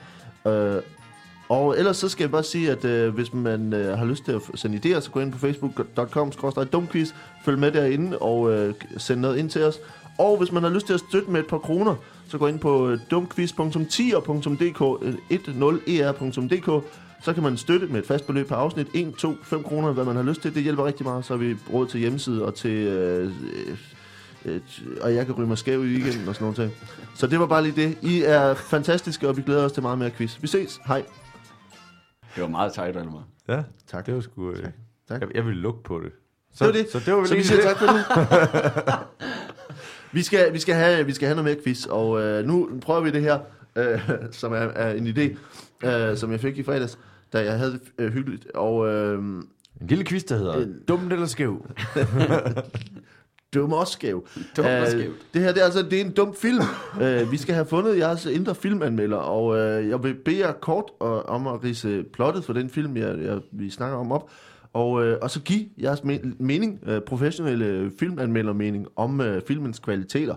Øh, 0.46 0.82
og 1.48 1.78
ellers 1.78 1.96
så 1.96 2.08
skal 2.08 2.24
jeg 2.24 2.30
bare 2.30 2.42
sige, 2.42 2.70
at 2.70 2.84
øh, 2.84 3.14
hvis 3.14 3.32
man 3.32 3.72
øh, 3.72 3.98
har 3.98 4.04
lyst 4.04 4.24
til 4.24 4.32
at 4.32 4.40
sende 4.54 4.80
idéer, 4.84 5.00
så 5.00 5.10
gå 5.10 5.20
ind 5.20 5.32
på 5.32 5.38
facebook.com 5.38 6.32
dumquiz, 6.72 7.12
følg 7.44 7.58
med 7.58 7.72
derinde 7.72 8.18
og 8.18 8.52
øh, 8.52 8.74
send 8.96 9.20
noget 9.20 9.38
ind 9.38 9.50
til 9.50 9.64
os. 9.64 9.78
Og 10.18 10.36
hvis 10.36 10.52
man 10.52 10.62
har 10.62 10.70
lyst 10.70 10.86
til 10.86 10.94
at 10.94 11.00
støtte 11.00 11.30
med 11.30 11.40
et 11.40 11.46
par 11.46 11.58
kroner, 11.58 11.94
så 12.28 12.38
gå 12.38 12.46
ind 12.46 12.58
på 12.58 12.88
øh, 12.88 12.98
dumquiz.10er.dk, 13.10 14.80
10er.dk, 15.32 16.68
øh, 16.68 16.82
så 17.22 17.32
kan 17.32 17.42
man 17.42 17.56
støtte 17.56 17.86
med 17.86 18.00
et 18.00 18.06
fast 18.06 18.26
beløb 18.26 18.48
per 18.48 18.56
afsnit, 18.56 18.86
1, 18.94 19.14
2, 19.14 19.34
5 19.42 19.62
kroner, 19.62 19.92
hvad 19.92 20.04
man 20.04 20.16
har 20.16 20.22
lyst 20.22 20.42
til. 20.42 20.54
Det 20.54 20.62
hjælper 20.62 20.86
rigtig 20.86 21.06
meget, 21.06 21.24
så 21.24 21.32
har 21.32 21.38
vi 21.38 21.56
råd 21.72 21.86
til 21.86 22.00
hjemmeside 22.00 22.44
og 22.44 22.54
til... 22.54 22.70
Øh, 22.70 23.24
øh, 23.26 23.78
og 25.00 25.14
jeg 25.14 25.26
kan 25.26 25.34
ryge 25.34 25.48
mig 25.48 25.58
skæv 25.58 25.84
i 25.84 25.88
weekenden 25.88 26.28
og 26.28 26.34
sådan 26.34 26.44
noget 26.44 26.56
ting. 26.56 26.88
Så 27.14 27.26
det 27.26 27.40
var 27.40 27.46
bare 27.46 27.62
lige 27.62 27.82
det. 27.88 27.98
I 28.02 28.22
er 28.22 28.54
fantastiske, 28.54 29.28
og 29.28 29.36
vi 29.36 29.42
glæder 29.42 29.64
os 29.64 29.72
til 29.72 29.82
meget 29.82 29.98
mere 29.98 30.10
quiz. 30.10 30.36
Vi 30.42 30.46
ses. 30.46 30.80
Hej. 30.86 31.02
Det 32.34 32.42
var 32.42 32.48
meget 32.48 32.72
tight, 32.72 32.96
Almar. 32.96 33.24
Ja, 33.48 33.62
Tak. 33.90 34.06
det 34.06 34.14
var 34.14 34.20
sgu... 34.20 34.50
Øh, 34.50 34.64
Tak. 35.08 35.20
Jeg, 35.20 35.28
jeg 35.34 35.46
ville 35.46 35.60
lukke 35.60 35.82
på 35.82 36.00
det. 36.04 36.12
Så, 36.54 36.66
det 36.66 36.74
var 36.74 36.80
det. 36.82 36.90
Så 36.92 36.98
det 36.98 37.12
var 37.12 37.18
vel 37.18 37.28
så 37.28 37.34
vi 37.34 37.42
siger 37.42 37.56
det. 37.60 37.66
tak 37.66 37.78
for 37.78 37.86
nu. 37.86 38.96
Vi 40.12 40.22
skal, 40.22 40.52
vi 40.52 40.58
skal, 40.58 40.74
have, 40.74 41.06
vi 41.06 41.12
skal 41.12 41.26
have 41.26 41.36
noget 41.36 41.44
mere 41.54 41.64
quiz, 41.64 41.86
og 41.86 42.20
øh, 42.22 42.44
nu 42.46 42.70
prøver 42.82 43.00
vi 43.00 43.10
det 43.10 43.22
her, 43.22 43.38
øh, 43.76 44.00
som 44.32 44.52
er, 44.52 44.56
er 44.56 44.92
en 44.94 45.06
idé, 45.06 45.36
øh, 45.88 46.16
som 46.16 46.32
jeg 46.32 46.40
fik 46.40 46.58
i 46.58 46.62
fredags, 46.62 46.98
da 47.32 47.44
jeg 47.44 47.58
havde 47.58 47.72
det 47.72 47.80
øh, 47.98 48.12
hyggeligt. 48.12 48.46
Og 48.54 48.88
øh, 48.88 49.18
En 49.18 49.86
lille 49.88 50.04
quiz, 50.04 50.22
der 50.24 50.36
hedder 50.36 50.54
En- 50.54 50.82
Dumt 50.88 51.12
eller 51.12 51.26
skæv. 51.26 51.66
Dum 53.54 53.72
og 53.72 53.86
skæv. 53.88 54.26
Dum 54.56 54.64
og 54.64 54.70
Øh, 54.70 54.86
skæv. 54.86 55.12
Det 55.34 55.42
her 55.42 55.52
det 55.52 55.60
er 55.60 55.64
altså 55.64 55.82
det 55.82 56.00
er 56.00 56.04
en 56.04 56.10
dum 56.12 56.34
film. 56.34 56.64
uh, 57.00 57.30
vi 57.32 57.36
skal 57.36 57.54
have 57.54 57.66
fundet 57.66 57.98
jeres 57.98 58.26
indre 58.26 58.54
filmanmelder, 58.54 59.16
og 59.16 59.46
uh, 59.46 59.88
jeg 59.88 60.02
vil 60.02 60.14
bede 60.14 60.38
jer 60.38 60.52
kort 60.52 60.84
uh, 61.00 61.06
om 61.34 61.46
at 61.46 61.64
rise 61.64 62.04
plottet 62.12 62.44
for 62.44 62.52
den 62.52 62.70
film, 62.70 62.96
jeg, 62.96 63.18
jeg, 63.18 63.38
vi 63.52 63.70
snakker 63.70 63.98
om 63.98 64.12
op. 64.12 64.30
Og, 64.72 64.90
uh, 64.90 65.12
og 65.22 65.30
så 65.30 65.40
give 65.40 65.64
jeres 65.82 66.04
men- 66.04 66.36
mening, 66.38 66.80
uh, 66.88 66.98
professionelle 67.06 67.92
filmanmeldermening 67.98 68.86
om 68.96 69.20
uh, 69.20 69.26
filmens 69.48 69.78
kvaliteter. 69.78 70.34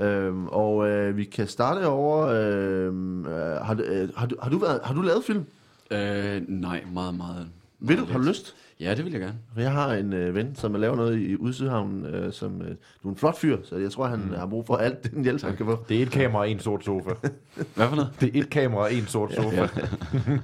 Uh, 0.00 0.44
og 0.46 0.76
uh, 0.76 1.16
vi 1.16 1.24
kan 1.24 1.46
starte 1.46 1.86
over. 1.86 2.22
Uh, 2.24 2.94
uh, 3.20 3.66
har, 3.66 3.74
du- 3.74 3.82
uh, 3.82 4.08
har, 4.16 4.26
du, 4.26 4.36
har, 4.42 4.50
du 4.50 4.58
været, 4.58 4.80
har 4.84 4.94
du 4.94 5.02
lavet 5.02 5.24
film? 5.24 5.44
Øh, 5.90 6.42
nej, 6.48 6.84
meget, 6.92 7.14
meget. 7.16 7.46
Vil 7.80 7.96
du? 7.96 8.00
meget 8.02 8.12
Har 8.12 8.18
du 8.18 8.24
lidt. 8.24 8.36
lyst? 8.36 8.54
Ja, 8.84 8.94
det 8.94 9.04
vil 9.04 9.12
jeg 9.12 9.20
gerne. 9.20 9.34
For 9.54 9.60
Jeg 9.60 9.72
har 9.72 9.92
en 9.92 10.12
øh, 10.12 10.34
ven, 10.34 10.56
som 10.56 10.74
laver 10.74 10.96
noget 10.96 11.18
i 11.18 11.36
Udsydhavn, 11.36 12.06
øh, 12.06 12.32
som 12.32 12.62
øh, 12.62 12.68
du 13.02 13.08
er 13.08 13.12
en 13.12 13.16
flot 13.16 13.38
fyr, 13.38 13.56
så 13.62 13.76
jeg 13.76 13.90
tror, 13.90 14.06
han 14.06 14.18
mm. 14.18 14.34
har 14.38 14.46
brug 14.46 14.66
for 14.66 14.76
alt 14.76 15.10
den 15.14 15.22
hjælp, 15.22 15.42
han 15.42 15.56
kan 15.56 15.66
få. 15.66 15.84
Det 15.88 15.98
er 15.98 16.02
et 16.02 16.10
kamera 16.10 16.42
og 16.42 16.50
en 16.50 16.58
sort 16.58 16.84
sofa. 16.84 17.10
Hvad 17.74 17.88
for 17.88 17.96
noget? 17.96 18.10
Det 18.20 18.36
er 18.36 18.40
et 18.40 18.50
kamera 18.50 18.82
og 18.82 18.94
en 18.94 19.06
sort 19.06 19.34
sofa. 19.34 19.56
Ja. 19.56 19.66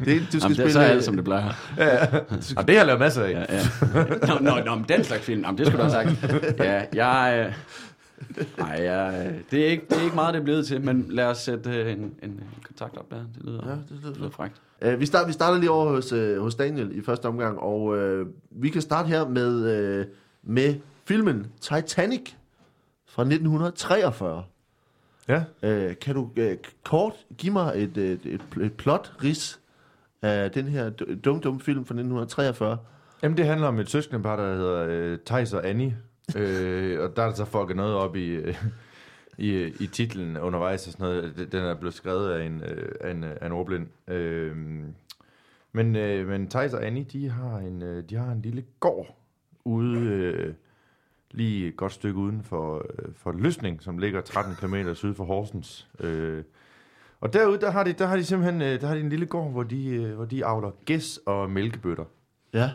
Det, 0.05 0.17
er, 0.17 0.21
du 0.33 0.41
skal 0.41 0.41
Jamen, 0.41 0.41
det 0.41 0.41
er 0.41 0.53
spille... 0.53 0.73
så 0.73 0.81
alt, 0.81 1.05
som 1.05 1.17
det 1.17 1.25
plejer. 1.25 1.49
Og 2.57 2.69
det 2.69 2.75
har 2.75 2.81
jeg 2.81 2.87
lavet 2.87 3.01
masser 3.01 3.23
af. 3.23 3.31
Ja, 3.31 3.41
ja. 3.41 3.63
Nå, 4.27 4.39
nå, 4.41 4.65
nå, 4.65 4.75
men 4.75 4.85
den 4.89 5.05
slags 5.05 5.23
film, 5.23 5.41
jamen, 5.41 5.59
det 5.59 5.67
skulle 5.67 5.85
du 5.85 5.91
have 5.91 6.17
sagt. 6.19 6.59
Ja, 6.59 6.83
jeg... 6.95 7.47
øh, 7.47 7.55
Nej, 8.59 8.69
jeg, 8.83 9.35
det, 9.51 9.67
er 9.67 9.71
ikke, 9.71 9.87
det 9.91 9.99
er 9.99 10.03
ikke 10.03 10.15
meget, 10.15 10.35
det 10.35 10.41
er 10.41 10.45
blevet 10.45 10.67
til, 10.67 10.81
men 10.81 11.07
lad 11.09 11.27
os 11.27 11.39
sætte 11.39 11.71
øh, 11.71 11.93
en, 11.93 12.15
en, 12.23 12.41
kontakt 12.65 12.97
op 12.99 13.11
der. 13.11 13.17
Det 13.17 13.45
lyder, 13.45 13.61
Ja, 13.67 13.71
ja, 13.71 13.77
det 13.77 13.85
det 13.89 14.01
lyder 14.03 14.15
lyder 14.19 14.31
frækt. 14.31 14.63
Øh, 14.83 15.01
vi, 15.01 15.07
starter, 15.07 15.27
vi 15.27 15.33
starter 15.33 15.59
lige 15.59 15.71
over 15.71 15.89
hos, 15.91 16.13
øh, 16.13 16.41
hos 16.41 16.55
Daniel 16.55 16.99
i 16.99 17.03
første 17.03 17.27
omgang, 17.27 17.59
og 17.59 17.97
øh, 17.99 18.27
vi 18.51 18.69
kan 18.69 18.83
starte 18.83 19.09
her 19.09 19.29
med, 19.29 19.71
øh, 19.71 20.07
med 20.43 20.75
filmen 21.05 21.47
Titanic 21.61 22.33
fra 23.09 23.23
1943. 23.23 24.45
Ja. 25.29 25.43
Øh, 25.63 25.97
kan 26.01 26.15
du 26.15 26.31
øh, 26.37 26.57
kort 26.85 27.13
give 27.39 27.53
mig 27.53 27.73
et, 27.77 27.97
et, 27.97 28.21
et, 28.25 28.41
et 28.63 28.73
plot 28.73 29.13
ris 29.25 29.61
af 30.23 30.51
den 30.51 30.69
her 30.69 30.91
d- 30.91 31.21
dum 31.21 31.41
dum 31.41 31.61
film 31.61 31.79
fra 31.85 31.95
1943? 31.95 32.77
Jamen, 33.23 33.37
det 33.37 33.47
handler 33.47 33.67
om 33.69 33.79
et 33.79 33.91
søskendepar, 33.91 34.37
der 34.37 34.55
hedder 34.55 34.87
øh, 34.89 35.19
Thijs 35.27 35.53
og 35.53 35.69
Annie 35.69 35.97
øh, 36.37 37.01
og 37.01 37.17
der 37.17 37.23
er 37.23 37.35
så 37.35 37.45
fucket 37.45 37.77
noget 37.77 37.95
op 37.95 38.17
i, 38.17 38.29
øh, 38.29 38.65
i, 39.39 39.65
i 39.81 39.87
titlen 39.87 40.39
undervejs 40.39 40.87
og 40.87 40.93
sådan 40.93 41.07
noget. 41.07 41.49
Den 41.53 41.65
er 41.65 41.75
blevet 41.75 41.95
skrevet 41.95 42.31
af 42.31 42.47
en, 42.47 42.63
øh, 42.65 42.93
af 43.01 43.11
en, 43.11 43.25
øh, 43.25 43.37
af 43.41 43.47
en 43.47 43.53
ordblind. 43.53 43.87
Øh, 44.09 44.57
men, 45.73 45.97
øh, 45.97 46.29
men 46.29 46.49
Thijs 46.49 46.75
og 46.75 46.87
Annie, 46.87 47.05
de 47.05 47.29
har 47.31 47.59
en, 47.59 48.05
de 48.11 48.17
har 48.17 48.33
en 48.33 48.43
lille 48.43 48.65
gård 48.81 49.17
ude 49.65 49.99
øh, 50.01 50.55
lige 51.31 51.69
et 51.69 51.77
godt 51.77 51.93
stykke 51.93 52.19
uden 52.19 52.43
for, 52.43 52.87
for 53.17 53.33
Løsning, 53.33 53.83
som 53.83 53.99
ligger 53.99 54.21
13 54.21 54.55
km 54.55 54.93
syd 54.95 55.15
for 55.15 55.25
Horsens. 55.25 55.89
Øh, 56.01 56.45
og 57.21 57.33
derude, 57.33 57.61
der 57.61 57.71
har 57.71 57.85
de, 57.85 57.93
der 57.93 58.07
har 58.07 58.17
de 58.17 58.25
simpelthen 58.25 58.61
der 58.61 58.87
har 58.87 58.95
de 58.95 59.01
en 59.01 59.09
lille 59.09 59.27
gård, 59.27 59.51
hvor 59.51 59.63
de, 59.63 60.13
hvor 60.17 60.25
de 60.25 60.45
avler 60.45 60.71
gæs 60.85 61.21
og 61.27 61.51
mælkebøtter. 61.51 62.05
Ja. 62.55 62.71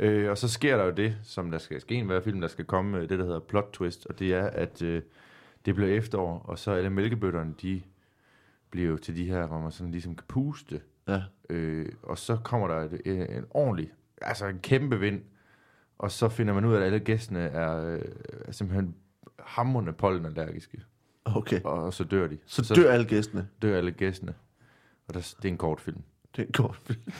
Øh, 0.00 0.30
og 0.30 0.38
så 0.38 0.48
sker 0.48 0.76
der 0.76 0.84
jo 0.84 0.90
det, 0.90 1.16
som 1.22 1.50
der 1.50 1.58
skal 1.58 1.80
ske 1.80 1.94
i 1.94 2.02
hver 2.02 2.20
film, 2.20 2.40
der 2.40 2.48
skal 2.48 2.64
komme, 2.64 2.96
øh, 2.98 3.08
det 3.08 3.18
der 3.18 3.24
hedder 3.24 3.40
plot 3.40 3.70
twist, 3.72 4.06
og 4.06 4.18
det 4.18 4.34
er, 4.34 4.46
at 4.46 4.82
øh, 4.82 5.02
det 5.66 5.74
bliver 5.74 5.90
efterår, 5.90 6.38
og 6.44 6.58
så 6.58 6.70
alle 6.70 6.90
mælkebøtterne, 6.90 7.54
de 7.62 7.82
bliver 8.70 8.88
jo 8.90 8.96
til 8.96 9.16
de 9.16 9.24
her, 9.24 9.46
hvor 9.46 9.60
man 9.60 9.72
sådan 9.72 9.92
ligesom 9.92 10.14
kan 10.16 10.24
puste, 10.28 10.80
Ja. 11.08 11.22
øh, 11.50 11.88
og 12.02 12.18
så 12.18 12.36
kommer 12.44 12.68
der 12.68 12.76
et, 12.76 13.00
øh, 13.04 13.36
en 13.36 13.44
ordentlig, 13.50 13.92
altså 14.22 14.46
en 14.46 14.58
kæmpe 14.58 15.00
vind, 15.00 15.22
og 15.98 16.10
så 16.10 16.28
finder 16.28 16.54
man 16.54 16.64
ud 16.64 16.74
af, 16.74 16.78
at 16.78 16.84
alle 16.86 17.00
gæstene 17.00 17.40
er, 17.40 17.86
øh, 17.94 18.02
er 18.44 18.52
simpelthen 18.52 18.94
hamrende 19.38 19.92
pollenallergiske, 19.92 20.80
Okay. 21.24 21.60
og, 21.64 21.84
og 21.84 21.94
så 21.94 22.04
dør 22.04 22.26
de. 22.26 22.38
Så 22.46 22.74
dør 22.74 22.90
alle 22.92 23.06
gæstene. 23.06 23.48
dør 23.62 23.76
alle 23.76 23.90
gæstene. 23.92 24.34
Og 25.08 25.14
der, 25.14 25.34
det 25.42 25.48
er 25.48 25.52
en 25.52 25.58
kort 25.58 25.80
film. 25.80 26.02
Det 26.36 26.42
er 26.42 26.46
en 26.46 26.52
kort 26.52 26.76
film. 26.84 27.00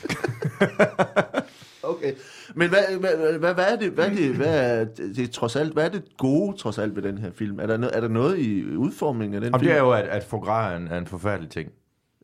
okay. 1.89 2.13
Men 2.55 2.69
hvad, 2.69 2.99
hvad, 2.99 3.37
hvad, 3.39 3.53
hvad 3.53 3.65
er 3.71 3.75
det, 3.75 3.91
hvad 3.91 4.05
er 4.05 4.13
det, 4.15 4.35
hvad 4.35 4.79
er 4.81 4.85
det, 5.15 5.31
trods 5.31 5.55
alt, 5.55 5.73
hvad 5.73 5.85
er 5.85 5.89
det 5.89 6.03
gode 6.17 6.57
trods 6.57 6.77
alt 6.77 6.95
ved 6.95 7.03
den 7.03 7.17
her 7.17 7.31
film? 7.31 7.59
Er 7.59 7.67
der, 7.67 7.77
no, 7.77 7.87
er 7.93 8.01
der 8.01 8.07
noget 8.07 8.39
i 8.39 8.75
udformningen 8.75 9.35
af 9.35 9.41
den 9.41 9.53
Og 9.53 9.59
film? 9.59 9.69
det 9.69 9.77
er 9.77 9.81
jo, 9.81 9.91
at, 9.91 10.05
at 10.05 10.23
foie 10.23 10.41
gras 10.41 10.73
er 10.73 10.77
en, 10.77 10.87
er 10.87 10.97
en 10.97 11.07
forfærdelig 11.07 11.49
ting. 11.49 11.71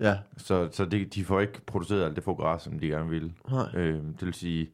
Ja. 0.01 0.18
Så, 0.38 0.70
så 0.72 0.86
det, 0.86 1.16
de 1.16 1.26
får 1.26 1.39
ikke 1.41 1.61
produceret 1.66 2.03
alt 2.05 2.16
det 2.16 2.24
foie 2.24 2.36
gras, 2.36 2.61
som 2.61 2.80
de 2.80 2.88
gerne 2.88 3.09
ville. 3.09 3.32
Øh, 3.76 3.93
det 3.93 4.26
vil 4.26 4.34
sige, 4.34 4.70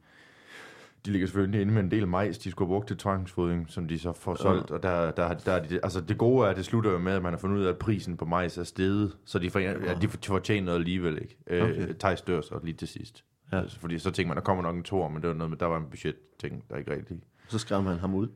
de 1.06 1.10
ligger 1.10 1.26
selvfølgelig 1.26 1.60
inde 1.60 1.72
med 1.72 1.82
en 1.82 1.90
del 1.90 2.08
majs, 2.08 2.38
de 2.38 2.50
skulle 2.50 2.68
have 2.68 2.74
brugt 2.74 2.88
til 2.88 2.96
tvangsfodring, 2.96 3.66
som 3.68 3.88
de 3.88 3.98
så 3.98 4.12
får 4.12 4.34
solgt. 4.34 4.70
Og 4.70 4.82
der, 4.82 5.10
der, 5.10 5.34
der 5.34 5.52
er 5.52 5.62
de, 5.62 5.80
altså 5.82 6.00
det 6.00 6.18
gode 6.18 6.46
er, 6.46 6.50
at 6.50 6.56
det 6.56 6.64
slutter 6.64 6.90
jo 6.90 6.98
med, 6.98 7.12
at 7.12 7.22
man 7.22 7.32
har 7.32 7.38
fundet 7.38 7.58
ud 7.58 7.64
af, 7.64 7.68
at 7.68 7.78
prisen 7.78 8.16
på 8.16 8.24
majs 8.24 8.58
er 8.58 8.64
steget, 8.64 9.16
så 9.24 9.38
de, 9.38 9.50
får, 9.50 9.60
ja, 9.60 9.74
de 10.02 10.08
får 10.08 10.18
fortjener 10.26 10.64
noget 10.64 10.78
alligevel 10.78 11.18
ikke. 11.22 11.36
Øh, 11.46 11.62
Okay. 11.62 11.82
okay. 11.82 11.94
Thijs 12.00 12.22
dør 12.22 12.40
så 12.40 12.54
lige 12.64 12.74
til 12.76 12.88
sidst. 12.88 13.24
Ja. 13.52 13.62
Fordi 13.80 13.98
så 13.98 14.10
tænker 14.10 14.28
man, 14.28 14.36
der 14.36 14.42
kommer 14.42 14.62
nok 14.62 14.76
en 14.76 14.82
tor, 14.82 15.08
men 15.08 15.22
det 15.22 15.28
var 15.28 15.34
noget 15.34 15.50
med, 15.50 15.58
der 15.58 15.66
var 15.66 15.76
en 15.76 15.86
budget 15.90 16.16
ting, 16.40 16.64
der 16.70 16.76
ikke 16.76 16.92
rigtig. 16.92 17.16
Så 17.48 17.58
skrev 17.58 17.82
man 17.82 17.98
ham 17.98 18.14
ud. 18.14 18.28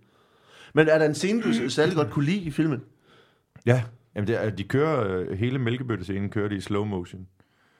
Men 0.74 0.88
er 0.88 0.98
der 0.98 1.06
en 1.06 1.14
scene, 1.14 1.42
du 1.42 1.68
særlig 1.70 1.94
godt 1.96 2.10
kunne 2.10 2.24
lide 2.24 2.38
i 2.40 2.50
filmen? 2.50 2.82
Ja, 3.66 3.82
Jamen 4.16 4.26
det 4.28 4.44
er, 4.44 4.50
de 4.50 4.64
kører, 4.64 5.18
øh, 5.18 5.38
hele 5.38 5.58
mælkebøttescenen 5.58 6.30
kører 6.30 6.48
de 6.48 6.56
i 6.56 6.60
slow 6.60 6.84
motion. 6.84 7.26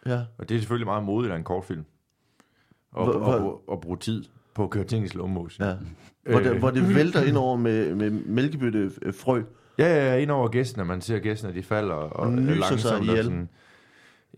Ja. 0.07 0.21
Og 0.39 0.49
det 0.49 0.55
er 0.55 0.59
selvfølgelig 0.59 0.87
meget 0.87 1.05
modigt 1.05 1.33
af 1.33 1.37
en 1.37 1.45
kortfilm. 1.45 1.85
Og, 2.93 3.05
Hvor- 3.05 3.15
og, 3.15 3.35
og, 3.45 3.69
og 3.69 3.81
bruge 3.81 3.97
tid 3.99 4.25
på 4.55 4.65
at 4.65 4.71
køre 4.71 4.85
ting 4.85 5.05
i 5.05 5.09
slow 5.09 5.27
motion. 5.27 5.67
ja. 5.69 5.75
Hvor, 6.31 6.41
det, 6.41 6.51
Øh. 6.53 6.59
hvor 6.59 6.71
det 6.71 6.95
vælter 6.95 7.23
ind 7.23 7.37
over 7.37 7.57
med, 7.57 7.95
med 7.95 8.11
mælkebøtte 8.11 8.91
øh, 9.03 9.15
frø. 9.15 9.43
Ja, 9.79 9.85
ja, 9.87 10.13
ja, 10.13 10.17
ind 10.17 10.31
over 10.31 10.49
gæstene. 10.49 10.85
Man 10.85 11.01
ser 11.01 11.19
gæstene, 11.19 11.55
de 11.55 11.63
falder 11.63 11.95
og, 11.95 12.13
Og 12.27 12.33
nyser 12.33 12.55
sig 12.55 12.91
langsomt 12.91 13.11
og 13.11 13.17
sådan. 13.25 13.49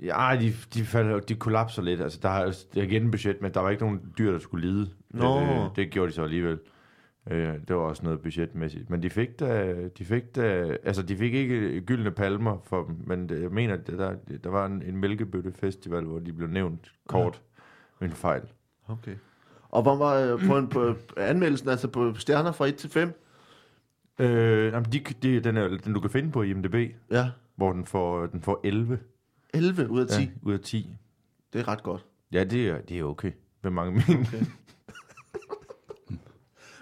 Ja, 0.03 0.37
de, 0.41 0.53
de, 0.75 0.85
falder, 0.85 1.21
de 1.21 1.35
kollapser 1.35 1.83
lidt. 1.83 2.01
Altså, 2.01 2.19
der 2.23 2.29
er, 2.29 2.45
det 2.75 2.81
er 2.81 2.83
igen 2.83 3.11
budget, 3.11 3.43
men 3.43 3.55
der 3.55 3.61
var 3.61 3.71
ikke 3.71 3.83
nogen 3.83 4.01
dyr, 4.19 4.33
der 4.33 4.39
skulle 4.39 4.69
lide. 4.69 4.91
Nå. 5.11 5.41
Øh, 5.41 5.77
det 5.77 5.91
gjorde 5.91 6.09
de 6.11 6.15
så 6.15 6.23
alligevel. 6.23 6.59
Øh, 7.31 7.55
det 7.69 7.77
var 7.77 7.83
også 7.83 8.03
noget 8.05 8.21
budgetmæssigt. 8.21 8.91
Men 8.91 9.03
de 9.03 9.11
fik 9.11 9.41
da, 9.41 9.75
de 9.99 10.05
fik 10.05 10.37
da, 10.37 10.77
altså 10.85 11.03
de 11.03 11.17
fik 11.17 11.35
ikke 11.35 11.81
gyldne 11.81 12.11
palmer 12.11 12.59
for 12.65 12.85
dem, 12.85 12.97
men 13.07 13.29
det, 13.29 13.43
jeg 13.43 13.51
mener, 13.51 13.75
at 13.75 13.87
der, 13.87 14.15
der 14.45 14.51
var 14.51 14.67
en, 14.67 14.83
en 14.83 14.97
mælkebøttefestival, 14.97 16.05
hvor 16.05 16.19
de 16.19 16.33
blev 16.33 16.49
nævnt 16.49 16.93
kort 17.09 17.43
med 18.01 18.09
en 18.09 18.15
fejl. 18.15 18.43
Okay. 18.89 19.15
Og 19.69 19.83
hvor 19.83 19.97
var 19.97 20.15
øh, 20.15 20.47
på, 20.47 20.59
en, 20.59 20.69
på 20.69 20.95
anmeldelsen, 21.17 21.69
altså 21.69 21.89
på 21.89 22.15
stjerner 22.15 22.53
fra 22.53 22.67
1 22.67 22.77
til 22.77 22.91
5? 22.91 23.13
Øh, 24.19 24.73
jamen, 24.73 24.93
de, 24.93 24.99
de, 25.23 25.41
den, 25.41 25.57
er, 25.57 25.69
den, 25.69 25.93
du 25.93 26.01
kan 26.01 26.11
finde 26.11 26.31
på 26.33 26.43
IMDb, 26.43 26.75
Ja. 27.11 27.31
hvor 27.57 27.73
den 27.73 27.85
får, 27.85 28.27
den 28.27 28.43
får 28.43 28.61
11 28.65 28.99
11 29.57 29.91
ud 29.91 30.01
af 30.01 30.07
10. 30.07 30.21
ja, 30.21 30.29
ud 30.43 30.53
af 30.53 30.61
10. 30.61 30.91
Det 31.53 31.61
er 31.61 31.69
ret 31.69 31.83
godt. 31.83 32.05
Ja, 32.33 32.45
det 32.45 32.69
er, 32.69 32.81
det 32.81 32.99
er 32.99 33.05
okay. 33.05 33.33
Med 33.63 33.71
mange 33.71 34.05
mine. 34.09 34.27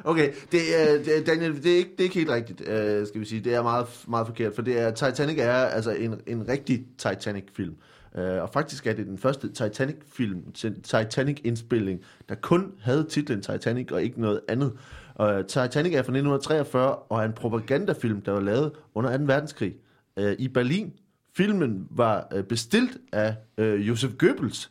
Okay, 0.06 0.32
det 0.52 0.60
er, 0.80 0.98
det 1.04 1.18
er, 1.18 1.24
Daniel, 1.24 1.62
det 1.62 1.72
er, 1.72 1.76
ikke, 1.76 1.90
det 1.90 2.00
er 2.00 2.04
ikke 2.04 2.14
helt 2.14 2.30
rigtigt, 2.30 2.60
uh, 2.60 3.06
skal 3.06 3.20
vi 3.20 3.24
sige. 3.24 3.40
Det 3.40 3.54
er 3.54 3.62
meget, 3.62 3.86
meget 4.08 4.26
forkert, 4.26 4.54
for 4.54 4.62
det 4.62 4.80
er, 4.80 4.90
Titanic 4.90 5.38
er 5.38 5.52
altså 5.52 5.90
en, 5.90 6.20
en 6.26 6.48
rigtig 6.48 6.86
Titanic-film. 6.98 7.76
Uh, 8.18 8.22
og 8.22 8.50
faktisk 8.52 8.86
er 8.86 8.92
det 8.92 9.06
den 9.06 9.18
første 9.18 9.48
Titanic-film, 9.48 10.52
Titanic-indspilling, 10.82 12.00
der 12.28 12.34
kun 12.34 12.72
havde 12.80 13.04
titlen 13.04 13.42
Titanic 13.42 13.90
og 13.92 14.02
ikke 14.02 14.20
noget 14.20 14.40
andet. 14.48 14.72
Uh, 15.20 15.26
Titanic 15.48 15.92
er 15.92 16.02
fra 16.02 16.12
1943 16.12 16.94
og 16.94 17.20
er 17.20 17.24
en 17.24 17.32
propagandafilm, 17.32 18.20
der 18.20 18.32
var 18.32 18.40
lavet 18.40 18.72
under 18.94 19.18
2. 19.18 19.24
verdenskrig 19.24 19.74
uh, 20.20 20.32
i 20.38 20.48
Berlin. 20.48 20.92
Filmen 21.36 21.86
var 21.90 22.26
uh, 22.36 22.42
bestilt 22.42 22.98
af 23.12 23.36
uh, 23.58 23.88
Josef 23.88 24.12
Goebbels, 24.18 24.70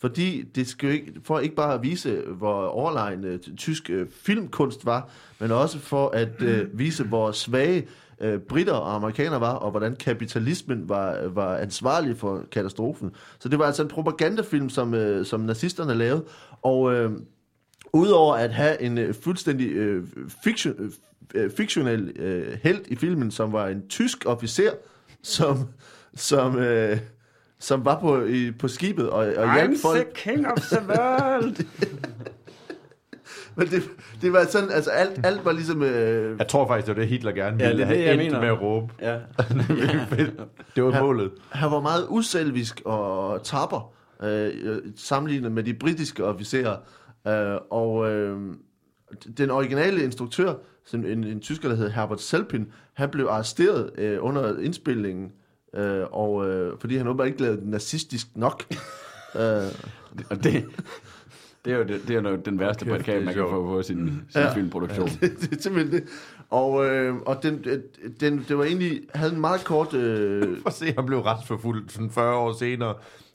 fordi 0.00 0.42
det 0.42 0.68
skal 0.68 0.90
ikke, 0.90 1.12
for 1.22 1.38
ikke 1.38 1.54
bare 1.54 1.74
at 1.74 1.82
vise, 1.82 2.20
hvor 2.20 2.66
overlegen 2.66 3.24
øh, 3.24 3.38
tysk 3.56 3.90
øh, 3.90 4.08
filmkunst 4.08 4.86
var, 4.86 5.10
men 5.40 5.50
også 5.50 5.78
for 5.78 6.08
at 6.08 6.42
øh, 6.42 6.66
vise, 6.78 7.04
hvor 7.04 7.32
svage 7.32 7.86
øh, 8.20 8.38
britter 8.38 8.72
og 8.72 8.94
amerikanere 8.94 9.40
var, 9.40 9.52
og 9.52 9.70
hvordan 9.70 9.96
kapitalismen 9.96 10.88
var, 10.88 11.28
var 11.28 11.56
ansvarlig 11.56 12.16
for 12.16 12.44
katastrofen. 12.52 13.10
Så 13.38 13.48
det 13.48 13.58
var 13.58 13.64
altså 13.64 13.82
en 13.82 13.88
propagandafilm, 13.88 14.68
som, 14.68 14.94
øh, 14.94 15.26
som 15.26 15.40
nazisterne 15.40 15.94
lavede, 15.94 16.24
og 16.62 16.94
øh, 16.94 17.12
udover 17.92 18.34
at 18.34 18.52
have 18.52 18.82
en 18.82 18.98
øh, 18.98 19.14
fuldstændig 19.14 19.70
øh, 19.70 20.04
fiction, 20.44 20.92
øh, 21.34 21.50
fiktionel 21.50 22.12
øh, 22.16 22.58
held 22.62 22.80
i 22.88 22.96
filmen, 22.96 23.30
som 23.30 23.52
var 23.52 23.68
en 23.68 23.88
tysk 23.88 24.26
officer, 24.26 24.70
som, 25.22 25.58
som, 26.16 26.58
øh, 26.58 26.98
som 27.58 27.84
var 27.84 28.00
på, 28.00 28.24
i, 28.24 28.50
på 28.50 28.68
skibet 28.68 29.10
og, 29.10 29.18
og 29.36 29.54
hjalp 29.54 29.70
I'm 29.72 29.82
folk. 29.82 29.96
the 29.98 30.12
king 30.14 30.46
of 30.46 30.56
the 30.58 30.80
world. 30.88 31.64
Men 33.56 33.66
det, 33.66 33.82
det 34.22 34.32
var 34.32 34.44
sådan, 34.44 34.70
altså 34.70 34.90
alt, 34.90 35.26
alt 35.26 35.44
var 35.44 35.52
ligesom... 35.52 35.82
Øh, 35.82 36.38
Jeg 36.38 36.48
tror 36.48 36.66
faktisk, 36.68 36.86
det 36.86 36.96
var 36.96 37.00
det, 37.02 37.08
Hitler 37.08 37.32
gerne 37.32 37.56
Ja, 37.64 37.68
ville 37.68 37.76
det 37.76 37.84
er 37.84 37.88
det, 37.88 37.96
have 37.96 38.06
jeg 38.08 38.14
endt 38.14 38.24
mener. 38.24 38.40
med 38.40 38.48
at 38.48 38.60
råbe. 38.62 38.92
Ja. 39.00 39.18
Det 40.76 40.84
var 40.84 41.00
målet. 41.00 41.30
han 41.50 41.70
var 41.70 41.80
meget 41.80 42.06
uselvisk 42.08 42.82
og 42.84 43.42
tapper, 43.44 43.92
øh, 44.22 44.50
øh, 44.62 44.78
sammenlignet 44.96 45.52
med 45.52 45.62
de 45.62 45.74
britiske 45.74 46.24
officerer. 46.24 46.76
Øh, 47.28 47.58
og 47.70 48.10
øh, 48.12 48.38
den 49.38 49.50
originale 49.50 50.04
instruktør, 50.04 50.54
som 50.86 51.04
en, 51.06 51.24
en 51.24 51.40
tysker, 51.40 51.68
der 51.68 51.76
hed 51.76 51.90
Herbert 51.90 52.20
Selpin, 52.20 52.66
han 52.94 53.08
blev 53.10 53.26
arresteret 53.26 53.90
øh, 53.98 54.18
under 54.20 54.58
indspilningen, 54.58 55.32
øh, 55.76 56.06
og, 56.10 56.48
øh, 56.48 56.72
fordi 56.80 56.96
han 56.96 57.06
åbenbart 57.06 57.26
ikke 57.28 57.42
lavede 57.42 57.70
nazistisk 57.70 58.26
nok. 58.34 58.64
øh, 59.34 59.40
Og 60.30 60.44
det, 60.44 60.64
det 61.64 61.72
er 61.72 61.76
jo, 61.76 61.82
det, 61.82 62.00
det 62.08 62.16
er 62.16 62.30
jo 62.30 62.36
den 62.36 62.60
værste 62.60 62.84
det 62.84 62.92
prædikat, 62.92 63.24
man 63.24 63.34
kan 63.34 63.42
få 63.42 63.66
på 63.66 63.82
sin, 63.82 63.98
sin 64.30 64.40
Ja. 64.40 64.54
filmproduktion. 64.54 65.08
det 65.20 65.52
er 65.52 65.60
simpelthen 65.60 65.92
det. 65.92 66.04
Og, 66.50 66.86
øh, 66.86 67.14
og 67.16 67.42
den, 67.42 67.64
den, 68.20 68.44
det 68.48 68.58
var 68.58 68.64
egentlig, 68.64 69.00
havde 69.14 69.32
en 69.34 69.40
meget 69.40 69.64
kort... 69.64 69.94
Øh, 69.94 70.56
For 70.62 70.68
at 70.68 70.74
se, 70.74 70.92
han 70.96 71.06
blev 71.06 71.18
retsforfulgt 71.20 71.92
sådan 71.92 72.10
40 72.10 72.36
år 72.36 72.52
senere. 72.52 72.94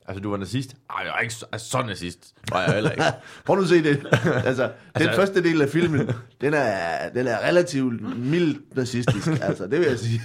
Altså, 0.10 0.22
du 0.22 0.30
var 0.30 0.38
nazist? 0.38 0.76
Ej, 0.90 1.04
jeg 1.06 1.14
er 1.16 1.20
ikke 1.20 1.34
så, 1.34 1.46
altså, 1.52 1.70
så 1.70 1.82
nazist. 1.82 2.34
Var 2.52 2.62
jeg 2.64 2.74
heller 2.74 2.92
ikke. 2.92 3.04
Prøv 3.46 3.56
nu 3.56 3.62
at 3.62 3.68
se 3.70 3.84
det. 3.84 4.08
Altså, 4.50 4.64
den 4.64 4.72
Altså- 4.96 5.16
første 5.16 5.44
del 5.44 5.62
af 5.62 5.70
filmen, 5.70 6.10
den 6.42 6.54
er, 6.54 7.10
den 7.10 7.28
er 7.28 7.38
relativt 7.48 8.18
mildt 8.18 8.76
nazistisk, 8.76 9.28
altså, 9.42 9.68
det 9.68 9.80
vil 9.80 9.88
jeg 9.88 10.00
sige. 10.00 10.22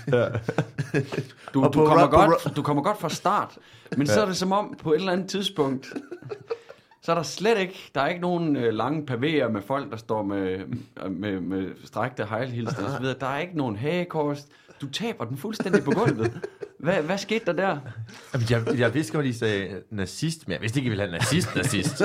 Du, 1.55 1.65
Og 1.65 1.73
du, 1.75 1.79
på 1.79 1.85
kommer 1.87 2.07
rap- 2.07 2.11
på 2.11 2.17
godt, 2.17 2.57
du 2.57 2.63
kommer 2.63 2.83
godt 2.83 3.01
fra 3.01 3.09
start, 3.09 3.59
men 3.97 4.07
så 4.07 4.21
er 4.23 4.27
det 4.27 4.37
som 4.37 4.53
om, 4.53 4.79
på 4.83 4.93
et 4.93 4.97
eller 4.99 5.13
andet 5.13 5.29
tidspunkt, 5.29 5.93
så 7.03 7.13
er 7.13 7.17
der 7.17 7.23
slet 7.23 7.59
ikke, 7.59 7.91
der 7.95 8.01
er 8.01 8.09
ikke 8.09 8.21
nogen 8.21 8.57
øh, 8.57 8.75
lange 8.75 9.07
pavéer 9.11 9.49
med 9.49 9.63
folk, 9.67 9.91
der 9.91 9.97
står 9.97 10.23
med, 10.23 10.59
med, 11.11 11.41
med 11.41 11.67
strækte 11.85 12.25
hejlhilster 12.25 12.85
og 12.85 12.91
så 12.91 12.99
videre. 13.01 13.17
Der 13.21 13.27
er 13.27 13.39
ikke 13.39 13.57
nogen 13.57 13.77
hagekors. 13.77 14.47
Du 14.81 14.87
taber 14.87 15.25
den 15.25 15.37
fuldstændig 15.37 15.85
på 15.85 15.91
gulvet. 15.91 16.41
Hvad, 16.79 17.03
hvad 17.03 17.19
skete 17.19 17.45
der 17.47 17.53
der? 17.53 17.79
Jamen, 18.35 18.47
jeg, 18.51 18.79
jeg 18.79 18.95
vidste 18.95 19.13
godt, 19.13 19.27
at 19.27 19.31
I 19.31 19.39
sagde 19.39 19.81
nazist, 19.91 20.49
men 20.49 20.53
jeg 20.53 20.61
vidste 20.61 20.81
ikke, 20.81 20.87
at 20.87 20.95
I 20.95 20.97
ville 20.97 21.03
have 21.03 21.19
nazist-nazist. 21.19 21.99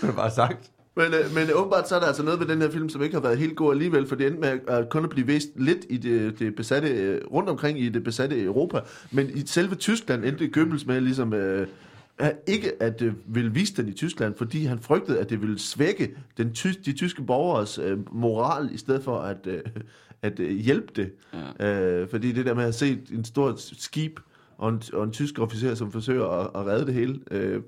det 0.00 0.08
var 0.08 0.12
bare 0.12 0.30
sagt. 0.30 0.70
Men, 0.96 1.06
øh, 1.06 1.34
men 1.34 1.48
åbenbart 1.54 1.88
så 1.88 1.96
er 1.96 2.00
der 2.00 2.06
altså 2.06 2.22
noget 2.22 2.40
ved 2.40 2.46
den 2.46 2.62
her 2.62 2.70
film, 2.70 2.88
som 2.88 3.02
ikke 3.02 3.14
har 3.14 3.22
været 3.22 3.38
helt 3.38 3.56
god 3.56 3.72
alligevel, 3.72 4.06
for 4.06 4.16
det 4.16 4.26
endte 4.26 4.40
med 4.40 4.58
at 4.68 4.88
kun 4.88 5.04
at 5.04 5.10
blive 5.10 5.26
vist 5.26 5.48
lidt 5.56 5.86
i 5.88 5.96
det, 5.96 6.38
det 6.38 6.54
besatte, 6.54 6.88
øh, 6.88 7.20
rundt 7.32 7.48
omkring 7.48 7.80
i 7.80 7.88
det 7.88 8.04
besatte 8.04 8.42
Europa, 8.42 8.80
men 9.10 9.30
i 9.34 9.46
selve 9.46 9.74
Tyskland 9.74 10.24
endte 10.24 10.48
Goebbels 10.48 10.86
med 10.86 11.00
ligesom... 11.00 11.34
Øh, 11.34 11.66
ikke 12.46 12.82
at 12.82 13.02
øh, 13.02 13.12
ville 13.26 13.52
vise 13.52 13.74
den 13.76 13.88
i 13.88 13.92
Tyskland, 13.92 14.34
fordi 14.34 14.64
han 14.64 14.78
frygtede, 14.80 15.18
at 15.18 15.30
det 15.30 15.40
ville 15.40 15.58
svække 15.58 16.16
den 16.36 16.52
ty- 16.52 16.80
de 16.84 16.92
tyske 16.92 17.22
borgers 17.22 17.78
øh, 17.78 17.98
moral, 18.14 18.68
i 18.72 18.78
stedet 18.78 19.04
for 19.04 19.18
at, 19.18 19.46
øh, 19.46 19.60
at 20.22 20.40
øh, 20.40 20.50
hjælpe 20.56 20.92
det. 20.96 21.12
Ja. 21.60 21.66
Øh, 22.00 22.08
fordi 22.08 22.32
det 22.32 22.46
der 22.46 22.54
med 22.54 22.64
at 22.64 22.74
se 22.74 22.98
en 23.12 23.24
stor 23.24 23.54
skib 23.78 24.20
og 24.58 24.68
en, 24.68 24.82
og 24.92 25.04
en 25.04 25.12
tysk 25.12 25.38
officer, 25.38 25.74
som 25.74 25.92
forsøger 25.92 26.26
at, 26.26 26.50
at 26.54 26.66
redde 26.66 26.86
det 26.86 26.94
hele, 26.94 27.20
øh, 27.30 27.62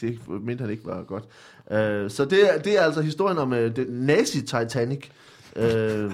det 0.00 0.18
mente 0.28 0.62
han 0.62 0.70
ikke 0.70 0.84
var 0.86 1.02
godt. 1.02 1.24
Øh, 1.70 2.10
så 2.10 2.24
det 2.24 2.54
er, 2.54 2.58
det 2.58 2.78
er 2.78 2.82
altså 2.82 3.00
historien 3.00 3.38
om 3.38 3.52
øh, 3.52 3.76
den 3.76 3.86
nazi-Titanic, 4.10 5.08
øh, 5.56 6.12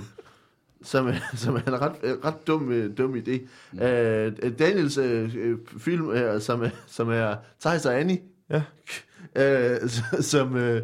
som, 0.83 1.07
er- 1.09 1.15
som 1.37 1.55
er 1.57 1.61
en 1.61 1.81
ret, 1.81 1.93
ret 2.25 2.47
dum, 2.47 2.73
øh, 2.73 2.99
dum 2.99 3.15
idé. 3.15 3.39
Øh, 3.85 4.33
Daniels 4.59 4.99
øh, 4.99 5.37
øh, 5.37 5.59
film, 5.79 6.11
øh, 6.11 6.41
som, 6.41 6.63
er, 6.63 6.71
som 6.87 7.11
er 7.11 7.35
Thijs 7.61 7.87
og 7.87 8.01
Annie, 8.01 8.19
Ja. 8.51 8.63
øh, 9.37 9.89
som, 10.21 10.57
øh, 10.57 10.83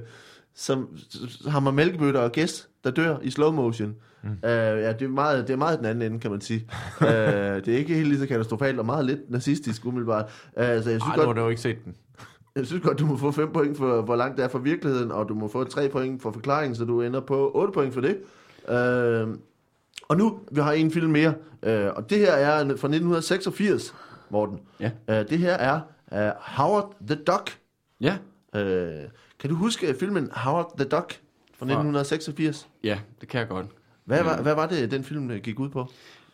som 0.55 0.89
s- 0.99 1.43
har 1.49 1.61
man 1.61 1.75
mælkebøtter 1.75 2.21
og 2.21 2.33
gæst, 2.33 2.69
der 2.85 2.91
dør 2.91 3.17
i 3.23 3.31
slow 3.31 3.51
motion. 3.53 3.95
Mm. 4.23 4.31
Øh, 4.31 4.41
ja, 4.83 4.93
det 4.93 5.03
er, 5.03 5.09
meget, 5.09 5.47
det 5.49 5.53
er 5.53 5.57
meget 5.57 5.79
den 5.79 5.87
anden 5.87 6.03
ende, 6.13 6.21
kan 6.21 6.31
man 6.31 6.41
sige. 6.41 6.67
øh, 7.03 7.09
det 7.09 7.69
er 7.69 7.77
ikke 7.77 7.95
helt 7.95 8.09
lige 8.09 8.19
så 8.19 8.27
katastrofalt, 8.27 8.79
og 8.79 8.87
meget 8.87 9.05
lidt 9.05 9.31
nazistisk 9.31 9.85
umiddelbart. 9.87 10.25
Øh, 10.59 10.65
så 10.65 10.71
jeg 10.71 10.83
synes, 10.83 11.03
Ej, 11.03 11.17
nu 11.17 11.23
godt, 11.23 11.27
har 11.27 11.33
du 11.35 11.41
jo 11.41 11.49
ikke 11.49 11.61
set 11.63 11.85
den. 11.85 11.95
jeg 12.57 12.67
synes 12.67 12.83
godt, 12.83 12.99
du 12.99 13.07
må 13.07 13.17
få 13.17 13.31
5 13.33 13.53
point 13.53 13.77
for, 13.77 14.03
hvor 14.03 14.17
langt 14.17 14.37
det 14.37 14.45
er 14.45 14.49
fra 14.49 14.59
virkeligheden, 14.59 15.13
og 15.13 15.29
du 15.29 15.35
må 15.35 15.49
få 15.49 15.65
3 15.65 15.89
point 15.89 16.23
for 16.23 16.31
forklaringen, 16.33 16.77
så 16.77 16.85
du 16.85 17.03
ender 17.03 17.21
på 17.21 17.51
8 17.55 17.73
point 17.73 17.95
for 17.95 18.01
det. 18.01 18.17
Øh, 18.69 19.29
og 20.09 20.17
nu, 20.17 20.39
vi 20.53 20.61
har 20.61 20.73
en 20.73 20.91
film 20.91 21.11
mere, 21.13 21.35
øh, 21.63 21.87
og 21.97 22.11
det 22.11 22.19
her 22.19 22.33
er 22.33 22.57
fra 22.59 22.73
1986, 22.73 23.95
Morten. 24.31 24.59
Ja. 24.81 24.91
Øh, 25.11 25.29
det 25.31 25.39
her 25.39 25.53
er 25.53 25.81
øh, 26.13 26.31
Howard 26.41 26.95
the 27.07 27.17
Duck. 27.17 27.59
Ja, 28.01 28.17
Øh, 28.55 29.05
kan 29.41 29.51
du 29.51 29.57
huske 29.57 29.95
filmen 30.01 30.29
Howard 30.33 30.73
the 30.79 30.89
Duck 30.89 31.21
fra 31.59 31.67
1986? 31.67 32.69
ja, 32.85 32.99
det 33.21 33.29
kan 33.29 33.41
jeg 33.41 33.49
godt. 33.49 33.67
Hvad, 34.07 34.23
var, 34.25 34.43
hvad 34.43 34.55
var 34.55 34.67
det, 34.67 34.91
den 34.91 35.05
film 35.05 35.31
øh, 35.31 35.41
gik 35.41 35.61
ud 35.61 35.69
på? 35.69 35.87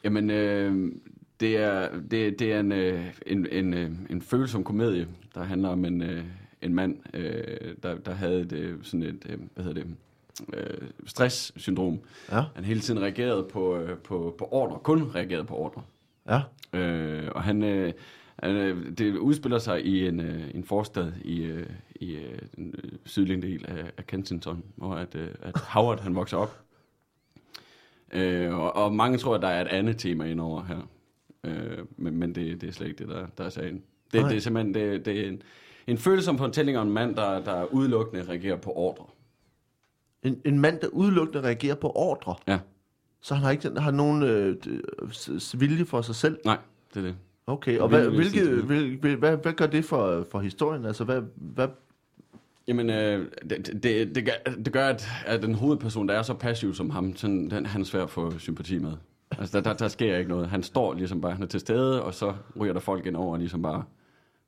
Jamen, 0.05 0.31
øh, 0.31 0.93
det 1.41 1.57
er, 1.57 1.89
det, 2.11 2.39
det 2.39 2.53
er 2.53 2.61
en, 2.61 2.73
øh, 2.73 3.05
en, 3.27 3.47
en, 3.53 3.75
øh, 3.75 3.91
en 4.11 4.23
følsom 4.23 4.65
komedie, 4.65 5.09
der 5.35 5.43
handler 5.43 5.69
om 5.69 5.85
en, 5.85 6.03
en 6.63 6.75
mand, 6.75 6.97
øh, 7.15 7.75
der, 7.83 7.95
der 7.95 8.15
havde 8.15 8.41
et, 8.41 8.79
sådan 8.83 9.03
et, 9.03 9.39
hvad 9.55 9.65
hedder 9.65 9.83
det, 9.83 9.95
øh, 10.55 10.89
stresssyndrom. 11.07 11.99
Ja, 12.33 12.45
Han 12.55 12.65
hele 12.65 12.81
tiden 12.81 13.01
reagerede 13.03 13.49
på, 13.53 13.87
på, 14.05 14.35
på 14.39 14.49
ordre, 14.51 14.79
kun 14.79 15.03
reagerede 15.03 15.45
på 15.45 15.55
ordre. 15.55 15.83
ja, 16.29 16.41
Øh, 16.75 17.29
og 17.35 17.43
han, 17.43 17.63
øh, 17.63 17.93
han, 18.43 18.55
det 18.99 19.17
udspiller 19.17 19.59
sig 19.59 19.85
i 19.85 20.07
en, 20.09 20.21
øh, 20.21 20.43
en 20.55 20.65
forstad 20.65 21.13
i, 21.25 21.43
øh, 21.43 21.67
i 21.95 22.15
øh, 22.15 22.39
den 22.57 22.75
sydlige 23.05 23.43
del 23.43 23.65
af, 23.69 23.91
af 23.99 24.07
Kensington, 24.07 24.63
hvor 24.77 24.95
at, 24.95 25.15
øh, 25.15 25.29
at 25.43 25.59
Howard 25.59 26.01
han 26.01 26.15
vokser 26.15 26.37
op. 26.37 26.61
Øh, 28.13 28.59
og, 28.59 28.77
og 28.77 28.95
mange 28.95 29.19
tror, 29.19 29.35
at 29.35 29.43
der 29.43 29.49
er 29.49 29.61
et 29.61 29.69
andet 29.69 29.99
tema 29.99 30.25
indover 30.25 30.65
her. 30.65 30.89
Øh, 31.45 31.79
men 31.97 32.17
men 32.17 32.35
det, 32.35 32.61
det 32.61 32.69
er 32.69 32.73
slet 32.73 32.89
ikke 32.89 32.99
det, 32.99 33.09
der, 33.09 33.27
der 33.39 33.45
er 33.45 33.49
sagen. 33.49 33.83
Det, 34.13 34.21
Nej. 34.21 34.29
det 34.29 34.37
er 34.37 34.41
simpelthen 34.41 34.75
det, 34.75 35.05
det 35.07 35.21
er 35.21 35.29
en, 35.29 35.43
en 35.87 35.99
følsom 35.99 36.39
fortælling 36.39 36.79
om 36.79 36.87
en 36.87 36.93
mand, 36.93 37.17
der, 37.17 37.41
der 37.45 37.65
udelukkende 37.65 38.25
reagerer 38.29 38.57
på 38.57 38.73
ordre. 38.73 39.05
en, 40.23 40.41
en 40.45 40.61
mand, 40.61 40.81
der 40.81 40.89
udelukkende 40.89 41.43
reagerer 41.43 41.75
på 41.75 41.93
ordre, 41.95 42.35
Ja, 42.47 42.59
så 43.21 43.35
han 43.35 43.45
har 43.45 43.51
ikke 43.51 43.71
har 43.81 43.91
nogen 43.91 44.23
øh, 44.23 44.57
vilje 45.61 45.85
for 45.85 46.03
sig 46.03 46.15
selv. 46.15 46.39
nej, 46.45 46.59
det 46.95 47.01
er 47.01 47.07
det. 47.07 47.17
Okay, 47.47 47.79
og 47.79 47.89
hvad, 47.89 48.09
vil 48.11 48.17
hvilke, 48.17 48.63
hvil, 48.63 48.97
hvil, 48.97 49.17
hvad, 49.17 49.37
hvad 49.37 49.53
gør 49.53 49.67
det 49.67 49.85
for, 49.85 50.27
for 50.31 50.41
historien? 50.41 50.85
Altså, 50.85 51.05
hvad, 51.05 51.23
hvad, 51.37 51.69
Jamen, 52.73 52.91
øh, 52.91 53.31
det, 53.51 53.83
det, 53.83 54.15
det, 54.15 54.25
gør, 54.25 54.53
det 54.53 54.73
gør, 54.73 54.87
at, 54.89 55.09
at 55.27 55.43
den 55.43 55.55
hovedperson, 55.55 56.09
der 56.09 56.15
er 56.15 56.23
så 56.23 56.35
passiv 56.35 56.75
som 56.75 56.91
ham, 56.91 57.17
sådan, 57.17 57.51
den, 57.51 57.67
han 57.67 57.81
er 57.81 57.85
svær 57.85 58.03
at 58.03 58.11
få 58.11 58.39
sympati 58.39 58.79
med. 58.79 58.93
Altså, 59.39 59.59
der, 59.59 59.65
der, 59.65 59.73
der 59.73 59.89
sker 59.89 60.17
ikke 60.17 60.31
noget. 60.31 60.49
Han 60.49 60.63
står 60.63 60.95
ligesom 60.95 61.21
bare, 61.21 61.33
han 61.33 61.43
er 61.43 61.47
til 61.47 61.61
stede, 61.61 62.03
og 62.03 62.15
så 62.15 62.35
ryger 62.61 62.73
der 62.73 62.81
folk 62.81 63.07
ind 63.07 63.17
over, 63.17 63.33
og 63.33 63.39
ligesom 63.39 63.63
bare 63.63 63.85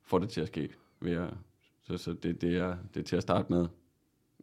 får 0.03 0.19
det 0.19 0.29
til 0.29 0.41
at 0.41 0.47
ske. 0.47 0.69
Ved 1.01 1.11
at, 1.11 1.29
så 1.83 1.97
så 1.97 2.13
det, 2.13 2.41
det, 2.41 2.57
er, 2.57 2.75
det 2.93 2.99
er 2.99 3.03
til 3.03 3.15
at 3.15 3.21
starte 3.21 3.53
med. 3.53 3.67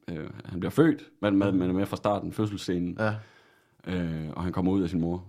Øh, 0.08 0.30
han 0.44 0.60
bliver 0.60 0.70
født, 0.70 1.02
men 1.22 1.36
med, 1.36 1.52
men 1.52 1.70
er 1.70 1.74
med 1.74 1.86
fra 1.86 1.96
starten, 1.96 2.32
fødselsscenen, 2.32 2.98
ja, 3.00 3.14
øh, 3.86 4.30
og 4.32 4.42
han 4.42 4.52
kommer 4.52 4.72
ud 4.72 4.82
af 4.82 4.90
sin 4.90 5.00
mor. 5.00 5.24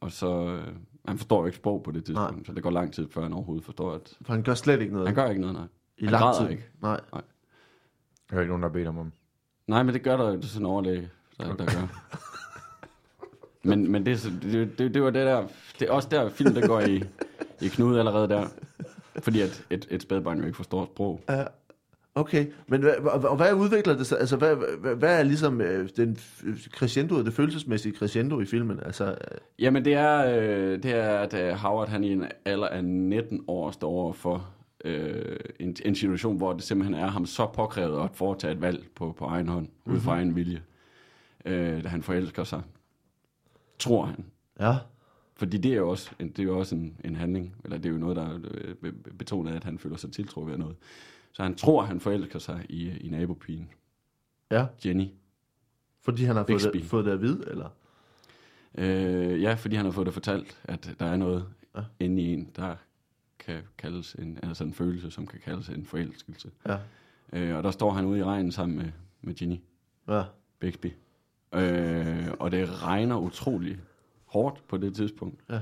Og 0.00 0.12
så, 0.12 0.44
øh, 0.44 0.74
han 1.08 1.18
forstår 1.18 1.46
ikke 1.46 1.56
sprog 1.56 1.82
på 1.82 1.90
det 1.90 2.04
tidspunkt, 2.04 2.36
Nej. 2.36 2.44
så 2.44 2.52
det 2.52 2.62
går 2.62 2.70
lang 2.70 2.92
tid, 2.92 3.08
før 3.10 3.22
han 3.22 3.32
overhovedet 3.32 3.64
forstår, 3.64 3.92
at 3.92 4.16
for 4.22 4.32
han 4.32 4.42
gør 4.42 4.54
slet 4.54 4.80
ikke 4.80 4.92
noget. 4.92 5.08
han 5.08 5.14
gør 5.14 5.28
ikke 5.28 5.40
noget, 5.40 5.56
nej. 5.56 5.66
I 5.98 6.04
han 6.04 6.12
lang 6.12 6.36
tid. 6.36 6.50
ikke. 6.50 6.64
Nej. 6.82 7.00
Jeg 8.32 8.36
har 8.36 8.40
ikke 8.40 8.50
nogen, 8.50 8.62
der 8.62 8.68
har 8.68 8.72
bedt 8.72 8.86
ham 8.86 8.98
om. 8.98 9.12
Nej, 9.66 9.82
men 9.82 9.94
det 9.94 10.02
gør 10.02 10.16
der 10.16 10.28
jo 10.28 10.36
det 10.36 10.44
er 10.44 10.48
sådan 10.48 10.66
en 10.66 10.70
overlæge, 10.72 11.08
der, 11.38 11.56
der 11.56 11.64
gør. 11.64 12.02
Men, 13.62 13.92
men 13.92 14.06
det, 14.06 14.12
er 14.12 14.16
så- 14.16 14.32
det, 14.42 14.78
det, 14.78 14.94
det 14.94 15.02
var 15.02 15.10
det 15.10 15.26
der, 15.26 15.46
det 15.80 15.88
er 15.88 15.92
også 15.92 16.08
der 16.10 16.28
film, 16.30 16.54
der 16.54 16.66
går 16.66 16.80
i, 16.80 17.02
i 17.60 17.68
knude 17.68 17.98
allerede 17.98 18.28
der. 18.28 18.46
Fordi 19.18 19.40
at 19.40 19.64
et, 19.70 19.86
et 19.90 20.02
spædbarn 20.02 20.38
jo 20.38 20.44
ikke 20.44 20.56
forstår 20.56 20.84
sprog. 20.84 21.20
Ja. 21.28 21.44
Okay, 22.14 22.46
men 22.66 22.80
hvad, 22.80 22.94
og, 22.96 23.30
og 23.30 23.36
hvad 23.36 23.52
udvikler 23.54 23.96
det 23.96 24.06
sig? 24.06 24.20
Altså, 24.20 24.36
hvad, 24.36 24.56
hvad, 24.78 24.94
hvad 24.94 25.18
er 25.18 25.22
ligesom 25.22 25.60
øh, 25.60 25.88
den 25.96 26.18
crescendo, 26.70 27.22
det 27.24 27.32
følelsesmæssige 27.34 27.96
crescendo 27.96 28.40
i 28.40 28.44
filmen? 28.46 28.80
Altså, 28.86 29.04
øh, 29.10 29.38
Jamen 29.58 29.84
det 29.84 29.94
er, 29.94 30.24
øh, 30.38 30.82
det 30.82 30.94
er 30.94 31.08
at 31.18 31.34
øh, 31.34 31.52
Howard 31.54 31.88
han 31.88 32.04
i 32.04 32.12
en 32.12 32.24
alder 32.44 32.68
af 32.68 32.84
19 32.84 33.44
år 33.48 33.70
står 33.70 33.88
over 33.90 34.12
for 34.12 34.48
øh, 34.84 35.36
en, 35.60 35.76
en 35.84 35.94
situation, 35.94 36.36
hvor 36.36 36.52
det 36.52 36.62
simpelthen 36.62 36.94
er 36.94 37.06
ham 37.06 37.26
så 37.26 37.46
påkrævet 37.46 38.04
at 38.04 38.10
foretage 38.14 38.52
et 38.54 38.60
valg 38.60 38.88
på, 38.94 39.12
på 39.18 39.24
egen 39.24 39.48
hånd, 39.48 39.66
mm-hmm. 39.66 39.94
ud 39.94 40.00
fra 40.00 40.14
egen 40.14 40.36
vilje. 40.36 40.62
Øh, 41.44 41.84
da 41.84 41.88
han 41.88 42.02
forelsker 42.02 42.44
sig. 42.44 42.62
Tror 43.78 44.04
han. 44.04 44.24
ja, 44.60 44.76
Fordi 45.34 45.58
det 45.58 45.72
er 45.72 45.76
jo 45.76 45.90
også 45.90 46.10
en, 46.18 46.28
det 46.28 46.38
er 46.38 46.42
jo 46.44 46.58
også 46.58 46.74
en, 46.74 46.96
en 47.04 47.16
handling, 47.16 47.54
eller 47.64 47.76
det 47.78 47.86
er 47.86 47.92
jo 47.92 47.98
noget, 47.98 48.16
der 48.16 48.28
er 48.28 48.38
øh, 48.44 48.74
be- 48.74 48.92
betonet, 49.18 49.52
at 49.52 49.64
han 49.64 49.78
føler 49.78 49.96
sig 49.96 50.12
tiltrukket 50.12 50.52
af 50.52 50.58
noget. 50.58 50.76
Så 51.32 51.42
han 51.42 51.54
tror, 51.54 51.82
han 51.82 52.00
forelsker 52.00 52.38
sig 52.38 52.66
i, 52.68 52.90
i 52.98 53.08
nabopigen, 53.08 53.68
ja, 54.50 54.66
Jenny. 54.86 55.06
fordi 56.00 56.24
han 56.24 56.36
har 56.36 56.42
fået 56.42 56.46
Bixby. 56.62 56.78
det, 56.78 56.84
fået 56.84 57.04
det 57.04 57.10
at 57.12 57.20
vide, 57.20 57.44
eller? 57.50 57.68
Øh, 58.74 59.42
ja, 59.42 59.54
fordi 59.54 59.76
han 59.76 59.84
har 59.84 59.92
fået 59.92 60.06
det 60.06 60.14
fortalt, 60.14 60.60
at 60.64 60.94
der 60.98 61.06
er 61.06 61.16
noget 61.16 61.46
ja. 61.76 61.80
inde 62.00 62.22
i 62.22 62.32
en, 62.32 62.50
der 62.56 62.76
kan 63.46 63.62
kaldes 63.78 64.14
en, 64.14 64.38
altså 64.42 64.64
en 64.64 64.72
følelse, 64.72 65.10
som 65.10 65.26
kan 65.26 65.40
kaldes 65.44 65.68
en 65.68 65.84
forelskelse. 65.84 66.50
Ja. 66.66 66.78
Øh, 67.32 67.56
og 67.56 67.62
der 67.62 67.70
står 67.70 67.90
han 67.90 68.04
ude 68.04 68.18
i 68.18 68.24
regnen 68.24 68.52
sammen 68.52 68.78
med, 68.78 68.92
med 69.22 69.34
Ginny 69.34 69.56
Ja. 70.08 70.22
Bixby. 70.60 70.92
Øh, 71.54 72.28
og 72.38 72.50
det 72.50 72.82
regner 72.82 73.16
utrolig 73.16 73.80
hårdt 74.24 74.68
på 74.68 74.76
det 74.76 74.94
tidspunkt. 74.94 75.40
Ja. 75.50 75.60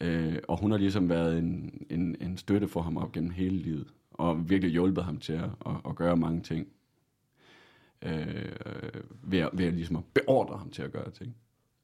Øh, 0.00 0.38
og 0.48 0.60
hun 0.60 0.70
har 0.70 0.78
ligesom 0.78 1.08
været 1.08 1.38
en, 1.38 1.82
en, 1.90 2.16
en 2.20 2.36
støtte 2.38 2.68
for 2.68 2.82
ham 2.82 2.96
op 2.96 3.12
gennem 3.12 3.30
hele 3.30 3.56
livet. 3.56 3.86
Og 4.10 4.50
virkelig 4.50 4.72
hjulpet 4.72 5.04
ham 5.04 5.18
til 5.18 5.32
at, 5.32 5.50
at, 5.66 5.72
at 5.88 5.96
gøre 5.96 6.16
mange 6.16 6.40
ting. 6.40 6.66
Øh, 8.02 8.52
ved, 9.22 9.38
at, 9.38 9.50
ved 9.52 9.64
at 9.66 9.74
ligesom 9.74 9.96
at 9.96 10.04
beordre 10.14 10.58
ham 10.58 10.70
til 10.70 10.82
at 10.82 10.92
gøre 10.92 11.10
ting. 11.10 11.36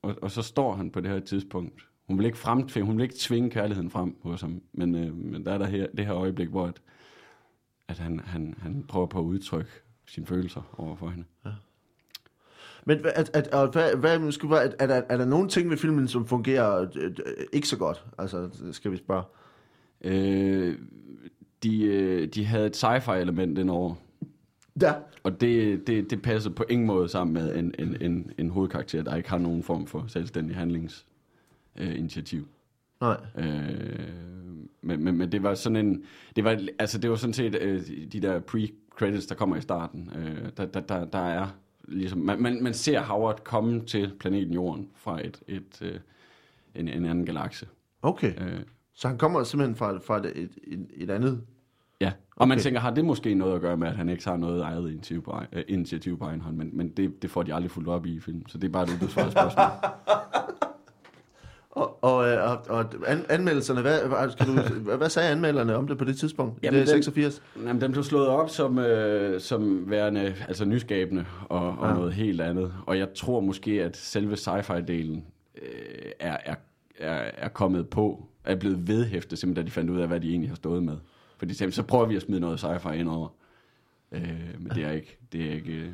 Og, 0.03 0.17
og 0.23 0.31
så 0.31 0.43
står 0.43 0.75
han 0.75 0.91
på 0.91 1.01
det 1.01 1.11
her 1.11 1.21
tidspunkt. 1.21 1.89
Hun 2.09 2.19
vil 2.19 2.27
ikke 2.27 2.39
fremtvinge, 2.39 2.87
hun 2.87 2.97
vil 2.97 3.03
ikke 3.03 3.15
tvinge 3.19 3.51
kærligheden 3.51 3.91
frem 3.91 4.17
hos 4.23 4.41
ham. 4.41 4.63
Men, 4.73 4.95
øh, 4.95 5.17
men 5.17 5.45
der 5.45 5.53
er 5.53 5.59
der 5.59 5.67
her, 5.67 5.87
det 5.97 6.07
her 6.07 6.15
øjeblik, 6.15 6.49
hvor 6.49 6.67
at, 6.67 6.81
at 7.89 7.99
han, 7.99 8.21
han, 8.25 8.55
han 8.63 8.85
prøver 8.89 9.07
på 9.07 9.19
at 9.19 9.25
udtrykke 9.25 9.71
sine 10.07 10.27
følelser 10.27 10.75
over 10.79 10.97
for 10.97 11.09
hende. 11.09 11.25
Men 12.85 13.01
hvad- 13.01 13.13
at, 13.15 13.31
at, 13.35 13.47
at, 13.47 13.73
hvad, 13.73 13.95
hvad, 13.97 14.19
måske, 14.19 14.51
være, 14.51 14.63
at, 14.63 14.75
er, 14.79 14.87
der, 14.87 15.03
er 15.09 15.17
der 15.17 15.25
nogle 15.25 15.49
ting 15.49 15.71
ved 15.71 15.77
filmen, 15.77 16.09
som 16.09 16.27
fungerer 16.27 16.81
øh, 16.97 17.05
øh, 17.05 17.13
ikke 17.53 17.69
så 17.69 17.77
godt? 17.77 18.05
Altså, 18.19 18.49
skal 18.73 18.91
vi 18.93 18.97
spørge. 18.97 19.23
Øh, 20.05 20.79
de, 21.63 21.85
øh, 21.85 22.29
de 22.29 22.45
havde 22.45 22.67
et 22.67 22.85
sci-fi 22.85 23.11
element 23.13 23.59
indover, 23.59 23.95
Ja. 24.83 24.95
og 25.23 25.41
det, 25.41 25.87
det, 25.87 26.11
det 26.11 26.23
passer 26.23 26.51
på 26.51 26.65
ingen 26.71 26.87
måde 26.87 27.09
sammen 27.09 27.35
med 27.35 27.57
en, 27.57 27.75
en, 27.79 27.97
en, 28.01 28.31
en 28.39 28.51
hovedkarakter, 28.51 29.03
der 29.03 29.17
ikke 29.17 29.31
har 29.31 29.39
nogen 29.39 29.63
form 29.63 29.87
for 29.87 30.05
selvstændig 30.09 30.57
handlingsinitiativ. 30.57 31.09
Øh, 31.81 31.99
initiativ. 31.99 32.49
Nej. 33.01 33.17
øh, 33.39 34.09
men, 34.83 35.05
men, 35.05 35.19
men 35.19 35.33
det 35.33 35.43
var 35.43 35.55
sådan 35.55 35.77
en, 35.87 36.03
det 36.37 36.45
var, 36.45 36.59
altså 36.79 36.99
det 36.99 37.11
var 37.11 37.17
sådan 37.17 37.35
set 37.35 37.55
øh, 37.61 37.83
de 38.13 38.21
der 38.21 38.41
pre-credits, 38.41 39.29
der 39.29 39.35
kommer 39.35 39.57
i 39.57 39.61
starten, 39.61 40.11
øh, 40.17 40.49
der, 40.57 40.67
der, 40.67 40.81
der, 40.81 41.05
der 41.05 41.19
er 41.19 41.47
ligesom, 41.89 42.19
man, 42.19 42.43
man, 42.43 42.63
man 42.63 42.75
ser 42.75 43.01
Howard 43.01 43.45
komme 43.45 43.81
til 43.87 44.13
planeten 44.21 44.55
Jorden 44.55 44.89
fra 44.95 45.27
et, 45.27 45.41
et, 45.49 45.83
øh, 45.83 46.01
en, 46.75 46.89
en 46.89 47.05
anden 47.05 47.27
galakse. 47.27 47.67
Okay. 48.03 48.33
Øh, 48.41 48.61
Så 48.95 49.09
han 49.09 49.19
kommer 49.19 49.43
simpelthen 49.45 49.77
fra, 49.77 49.99
fra 50.07 50.17
et, 50.17 50.33
et, 50.37 50.51
et, 50.67 50.87
et 50.97 51.11
andet... 51.11 51.41
Ja, 52.01 52.13
og 52.37 52.49
man 52.49 52.57
Okay. 52.59 52.63
tænker, 52.63 52.81
har 52.81 52.91
det 52.95 53.05
måske 53.05 53.35
noget 53.35 53.55
at 53.55 53.61
gøre 53.61 53.77
med, 53.77 53.89
at 53.89 53.97
han 53.97 54.09
ikke 54.09 54.29
har 54.29 54.37
noget 54.37 54.63
eget 54.63 54.91
initiativ 54.91 55.23
på, 55.23 55.41
øh, 55.53 55.63
initiativ 55.69 56.19
på 56.19 56.25
egen 56.25 56.41
hånd, 56.41 56.57
men, 56.57 56.71
men 56.73 56.89
det, 56.89 57.23
det 57.23 57.31
får 57.31 57.43
de 57.43 57.55
aldrig 57.55 57.71
fuldt 57.71 57.89
op 57.89 58.07
i 58.07 58.15
i 58.15 58.21
film, 58.21 58.49
så 58.49 58.59
det 58.59 58.69
er 58.69 58.73
bare 58.73 58.85
et 58.85 58.95
ubesvaret 58.95 59.33
spørgsmål. 59.33 59.65
Og, 61.71 62.05
og, 62.05 62.15
og, 62.17 62.59
og 62.69 62.85
an, 63.07 63.25
anmeldelserne, 63.29 63.81
hvad, 63.81 64.01
hvad, 64.09 64.31
skal 64.31 64.47
du, 64.47 64.53
hvad, 64.97 65.09
sagde 65.11 65.29
anmelderne 65.31 65.77
om 65.77 65.87
det 65.89 65.99
på 65.99 66.05
det 66.05 66.17
tidspunkt? 66.19 66.63
Jamen, 66.63 66.75
det 66.81 66.89
er 66.89 66.95
den- 66.95 67.03
86? 67.03 67.43
Jamen, 67.67 67.81
den 67.81 67.93
blev 67.93 68.05
slået 68.05 68.27
op 68.29 68.51
som, 68.51 68.79
øh, 68.79 69.41
som 69.41 69.91
værende 69.91 70.35
altså 70.49 70.65
nyskabende 70.65 71.25
og, 71.49 71.79
og 71.79 71.89
Ja. 71.89 71.95
noget 71.95 72.13
helt 72.13 72.41
andet, 72.41 72.75
og 72.87 72.99
jeg 72.99 73.09
tror 73.15 73.41
måske, 73.41 73.85
at 73.85 73.97
selve 73.97 74.35
sci-fi-delen 74.37 75.21
øh, 75.63 76.13
er, 76.21 76.37
er, 76.45 76.55
er, 76.99 77.31
er 77.37 77.49
kommet 77.49 77.89
på, 77.89 78.27
er 78.45 78.55
blevet 78.57 78.89
vedhæftet, 78.89 79.39
simpelthen 79.39 79.65
da 79.65 79.67
de 79.67 79.73
fandt 79.73 79.91
ud 79.91 80.01
af, 80.01 80.09
hvad 80.09 80.21
de 80.21 80.31
egentlig 80.31 80.51
har 80.51 80.57
stået 80.57 80.83
med. 80.83 80.97
Fordi 81.39 81.55
så 81.73 81.83
prøver 81.83 82.07
vi 82.07 82.17
at 82.17 82.23
smide 82.23 82.41
noget 82.41 82.65
sci-fi 82.65 82.93
ind 82.93 83.09
over. 83.09 83.29
Øh, 84.13 84.23
men 84.59 84.71
det 84.75 84.85
er 84.85 84.91
ikke, 84.91 85.19
det 85.33 85.47
er 85.47 85.51
ikke, 85.55 85.73
øh, 85.73 85.89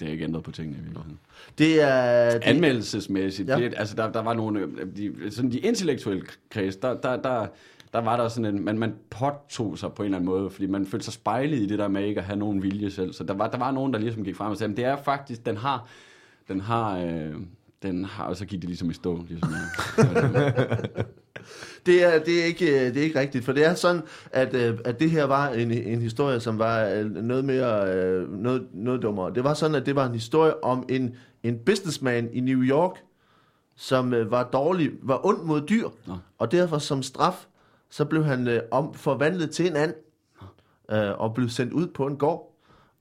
det 0.00 0.08
er 0.08 0.12
ikke 0.12 0.24
ændret 0.24 0.42
på 0.42 0.50
tingene 0.52 0.76
i 0.78 0.80
virkeligheden. 0.80 1.18
Det 1.58 1.82
er... 1.82 2.30
Det, 2.30 2.40
Anmeldelsesmæssigt, 2.44 3.48
Ja. 3.48 3.56
det, 3.56 3.74
altså 3.76 3.96
der, 3.96 4.12
der 4.12 4.22
var 4.22 4.34
nogle, 4.34 4.60
øh, 4.60 4.86
de, 4.96 5.30
sådan 5.30 5.52
de 5.52 5.58
intellektuelle 5.58 6.22
kreds, 6.50 6.76
der, 6.76 6.94
der, 7.00 7.16
der, 7.22 7.46
der 7.92 7.98
var 8.00 8.16
der 8.16 8.28
sådan 8.28 8.54
en, 8.56 8.64
man, 8.64 8.78
man 8.78 8.94
påtog 9.10 9.78
sig 9.78 9.92
på 9.92 10.02
en 10.02 10.06
eller 10.06 10.18
anden 10.18 10.30
måde, 10.30 10.50
fordi 10.50 10.66
man 10.66 10.86
følte 10.86 11.04
sig 11.04 11.14
spejlet 11.14 11.58
i 11.58 11.66
det 11.66 11.78
der 11.78 11.88
med 11.88 12.04
ikke 12.04 12.20
at 12.20 12.26
have 12.26 12.38
nogen 12.38 12.62
vilje 12.62 12.90
selv. 12.90 13.12
Så 13.12 13.24
der 13.24 13.34
var, 13.34 13.48
der 13.48 13.58
var 13.58 13.70
nogen, 13.70 13.92
der 13.92 13.98
ligesom 13.98 14.24
gik 14.24 14.36
frem 14.36 14.50
og 14.50 14.56
sagde, 14.56 14.68
"Men 14.68 14.76
det 14.76 14.84
er 14.84 14.96
faktisk, 14.96 15.46
den 15.46 15.56
har, 15.56 15.88
den 16.48 16.60
har, 16.60 16.98
øh, 16.98 17.34
den 17.82 18.04
har, 18.04 18.24
og 18.24 18.36
så 18.36 18.46
gik 18.46 18.60
det 18.60 18.68
ligesom 18.68 18.90
i 18.90 18.94
stå. 18.94 19.24
Ligesom, 19.28 19.50
ja. 19.98 20.02
Det 21.86 22.04
er, 22.04 22.18
det, 22.18 22.40
er 22.40 22.44
ikke, 22.44 22.66
øh, 22.66 22.94
det 22.94 22.96
er 22.96 23.02
ikke 23.02 23.20
rigtigt, 23.20 23.44
for 23.44 23.52
det 23.52 23.66
er 23.66 23.74
sådan, 23.74 24.02
at, 24.32 24.54
øh, 24.54 24.78
at 24.84 25.00
det 25.00 25.10
her 25.10 25.24
var 25.24 25.48
en, 25.48 25.70
en 25.70 26.00
historie, 26.00 26.40
som 26.40 26.58
var 26.58 26.84
øh, 26.84 27.10
noget 27.10 27.44
mere, 27.44 28.26
noget, 28.26 28.66
noget 28.72 29.02
dummere. 29.02 29.34
Det 29.34 29.44
var 29.44 29.54
sådan, 29.54 29.74
at 29.74 29.86
det 29.86 29.96
var 29.96 30.06
en 30.06 30.12
historie 30.12 30.64
om 30.64 30.84
en, 30.88 31.16
en 31.42 31.58
businessman 31.58 32.28
i 32.32 32.40
New 32.40 32.62
York, 32.62 32.96
som 33.76 34.14
var 34.30 34.42
dårlig, 34.42 34.90
var 35.02 35.26
ond 35.26 35.42
mod 35.42 35.60
dyr, 35.60 35.88
Nå. 36.06 36.14
og 36.38 36.52
derfor 36.52 36.78
som 36.78 37.02
straf, 37.02 37.46
så 37.90 38.04
blev 38.04 38.24
han 38.24 38.60
om, 38.70 38.94
forvandlet 38.94 39.50
til 39.50 39.66
en 39.66 39.76
and, 39.76 39.94
og 41.18 41.34
blev 41.34 41.48
sendt 41.48 41.72
ud 41.72 41.86
på 41.86 42.06
en 42.06 42.16
gård. 42.16 42.51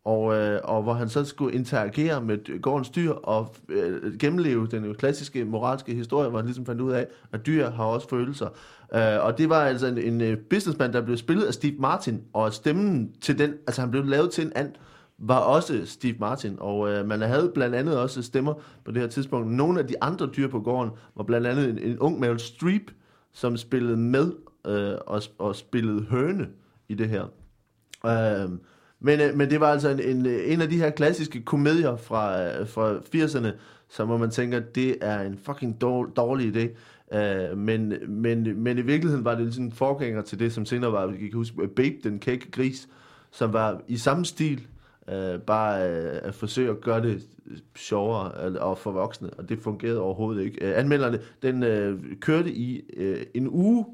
Og, 0.06 0.36
øh, 0.36 0.60
og 0.64 0.84
hvor 0.84 0.94
han 0.94 1.10
så 1.10 1.26
skulle 1.26 1.56
interagere 1.56 2.22
med 2.22 2.62
gårdens 2.62 2.90
dyr 2.90 3.12
og 3.12 3.56
øh, 3.70 4.18
gennemleve 4.20 4.68
den 4.68 4.86
jo 4.86 4.94
klassiske 4.94 5.46
moralske 5.46 5.94
historie, 5.94 6.30
hvor 6.30 6.38
han 6.38 6.46
ligesom 6.46 6.66
fandt 6.66 6.82
ud 6.82 6.92
af, 6.92 7.08
at 7.32 7.46
dyr 7.46 7.70
har 7.70 7.84
også 7.84 8.10
følelser. 8.10 8.48
Øh, 8.96 9.26
og 9.26 9.38
det 9.38 9.50
var 9.50 9.62
altså 9.62 9.88
en, 9.88 9.98
en 9.98 10.22
øh, 10.22 10.38
businessman, 10.38 10.94
der 10.94 11.02
blev 11.02 11.18
spillet 11.18 11.44
af 11.44 11.54
Steve 11.54 11.76
Martin, 11.80 12.22
og 12.34 12.54
stemmen 12.54 13.12
til 13.22 13.40
den, 13.40 13.54
altså 13.68 13.82
han 13.82 13.92
blev 13.92 14.06
lavet 14.06 14.32
til 14.32 14.46
en 14.46 14.52
and, 14.56 14.72
var 15.18 15.40
også 15.40 15.86
Steve 15.86 16.16
Martin, 16.20 16.58
og 16.60 16.90
øh, 16.90 17.08
man 17.08 17.22
havde 17.22 17.52
blandt 17.54 17.76
andet 17.76 18.00
også 18.00 18.22
stemmer 18.22 18.54
på 18.86 18.92
det 18.92 19.02
her 19.02 19.10
tidspunkt. 19.10 19.52
Nogle 19.52 19.80
af 19.80 19.88
de 19.88 20.04
andre 20.04 20.30
dyr 20.38 20.48
på 20.48 20.60
gården 20.60 20.92
var 21.16 21.24
blandt 21.24 21.48
andet 21.48 21.70
en, 21.70 21.78
en 21.78 22.00
ung 22.00 22.20
Meryl 22.20 22.40
Streep, 22.40 22.92
som 23.34 23.58
spillede 23.58 23.98
med 23.98 24.32
øh, 24.68 24.98
og, 25.08 25.22
og 25.38 25.56
spillede 25.56 26.02
høne 26.02 26.48
i 26.90 26.94
det 26.94 27.10
her. 27.10 27.24
Øh, 28.06 28.50
men, 29.02 29.20
øh, 29.20 29.38
men 29.38 29.50
det 29.50 29.60
var 29.60 29.72
altså 29.72 29.90
en, 29.90 30.00
en, 30.00 30.26
øh, 30.26 30.54
en 30.54 30.62
af 30.62 30.70
de 30.70 30.78
her 30.78 30.90
klassiske 30.90 31.42
komedier 31.42 31.96
fra, 31.96 32.44
øh, 32.44 32.68
fra 32.68 32.98
80'erne, 33.16 33.48
som 33.90 34.08
hvor 34.08 34.18
man 34.18 34.30
tænker, 34.30 34.60
det 34.60 34.96
er 35.02 35.22
en 35.22 35.38
fucking 35.46 35.82
dårlig, 35.82 36.16
dårlig 36.16 36.56
idé. 36.56 36.68
Uh, 37.16 37.58
men, 37.58 37.94
men, 38.08 38.64
men 38.64 38.78
i 38.78 38.82
virkeligheden 38.82 39.26
var 39.26 39.36
det 39.36 39.54
sådan 39.54 39.66
en 39.66 39.72
forgænger 39.72 40.22
til 40.22 40.40
det, 40.40 40.54
som 40.54 40.66
senere 40.66 40.92
var, 40.92 41.08
jeg 41.08 41.20
kan 41.20 41.34
huske, 41.34 41.62
øh, 41.62 41.70
Babe, 41.70 41.96
den 42.04 42.20
kække 42.20 42.52
gris, 42.52 42.88
som 43.32 43.54
var 43.54 43.82
i 43.88 43.98
samme 43.98 44.26
stil, 44.26 44.68
øh, 45.10 45.40
bare 45.40 45.90
øh, 45.90 46.20
at 46.24 46.36
forsøge 46.36 46.70
at 46.70 46.82
gøre 46.82 47.02
det 47.02 47.28
sjovere 47.76 48.32
og- 48.32 48.70
og 48.70 48.78
for 48.78 48.92
voksne, 48.92 49.30
og 49.30 49.50
det 49.50 49.60
fungerede 49.60 50.00
overhovedet 50.00 50.44
ikke. 50.44 50.66
Øh, 50.66 50.80
anmelderne, 50.80 51.20
den 51.42 51.64
øh, 51.64 52.00
kørte 52.20 52.52
i 52.52 52.82
øh, 52.98 53.18
en 53.34 53.48
uge 53.50 53.86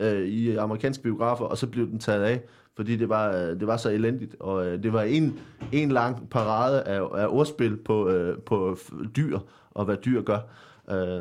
øh, 0.00 0.28
i 0.28 0.56
amerikanske 0.56 1.02
biografer, 1.02 1.44
og 1.44 1.58
så 1.58 1.66
blev 1.66 1.86
den 1.86 1.98
taget 1.98 2.22
af, 2.22 2.40
fordi 2.78 2.96
det 2.96 3.08
var, 3.08 3.36
øh, 3.36 3.60
det 3.60 3.66
var 3.66 3.76
så 3.76 3.90
elendigt, 3.90 4.36
og 4.40 4.66
øh, 4.66 4.82
det 4.82 4.92
var 4.92 5.02
en, 5.02 5.38
en 5.72 5.88
lang 5.88 6.30
parade 6.30 6.82
af, 6.82 7.00
af 7.00 7.26
ordspil 7.28 7.76
på, 7.76 8.08
øh, 8.08 8.38
på 8.38 8.78
dyr, 9.16 9.38
og 9.70 9.84
hvad 9.84 9.96
dyr 9.96 10.22
gør. 10.22 10.38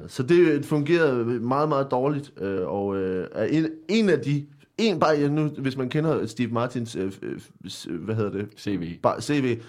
Så 0.08 0.24
det 0.24 0.66
fungerede 0.66 1.26
meget, 1.26 1.70
meget 1.70 1.92
dårligt, 1.92 2.40
og 2.66 2.98
en, 3.50 3.70
en 3.90 4.10
af 4.10 4.20
de, 4.20 4.46
en 4.78 5.00
bare 5.00 5.16
ja, 5.20 5.28
nu, 5.28 5.48
hvis 5.48 5.78
man 5.78 5.90
kender 5.90 6.26
Steve 6.26 6.52
Martins, 6.52 6.96
øh, 6.96 7.12
øh, 7.22 8.04
hvad 8.04 8.16
hedder 8.16 8.32
det, 8.32 8.50
CV. 8.58 9.00
bare 9.02 9.22
CV, 9.22 9.62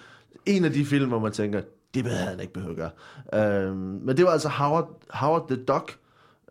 en 0.47 0.64
af 0.64 0.72
de 0.72 0.84
film, 0.84 1.09
hvor 1.09 1.18
man 1.18 1.32
tænker, 1.32 1.61
det 1.95 2.05
havde 2.05 2.30
han 2.30 2.41
ikke 2.41 2.53
behøvet 2.53 2.78
at 2.78 2.91
gøre. 3.30 3.64
Øhm, 3.64 3.76
men 3.76 4.16
det 4.16 4.24
var 4.24 4.30
altså 4.30 4.49
Howard, 4.49 5.03
Howard 5.11 5.49
the 5.49 5.64
Duck. 5.64 5.99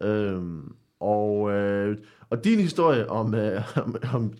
Øhm, 0.02 0.74
og, 1.00 1.52
øh, 1.52 1.98
og 2.30 2.44
din 2.44 2.60
historie 2.60 3.10
om, 3.10 3.36
øh, 3.36 3.62
om, 3.84 3.96
om 4.14 4.34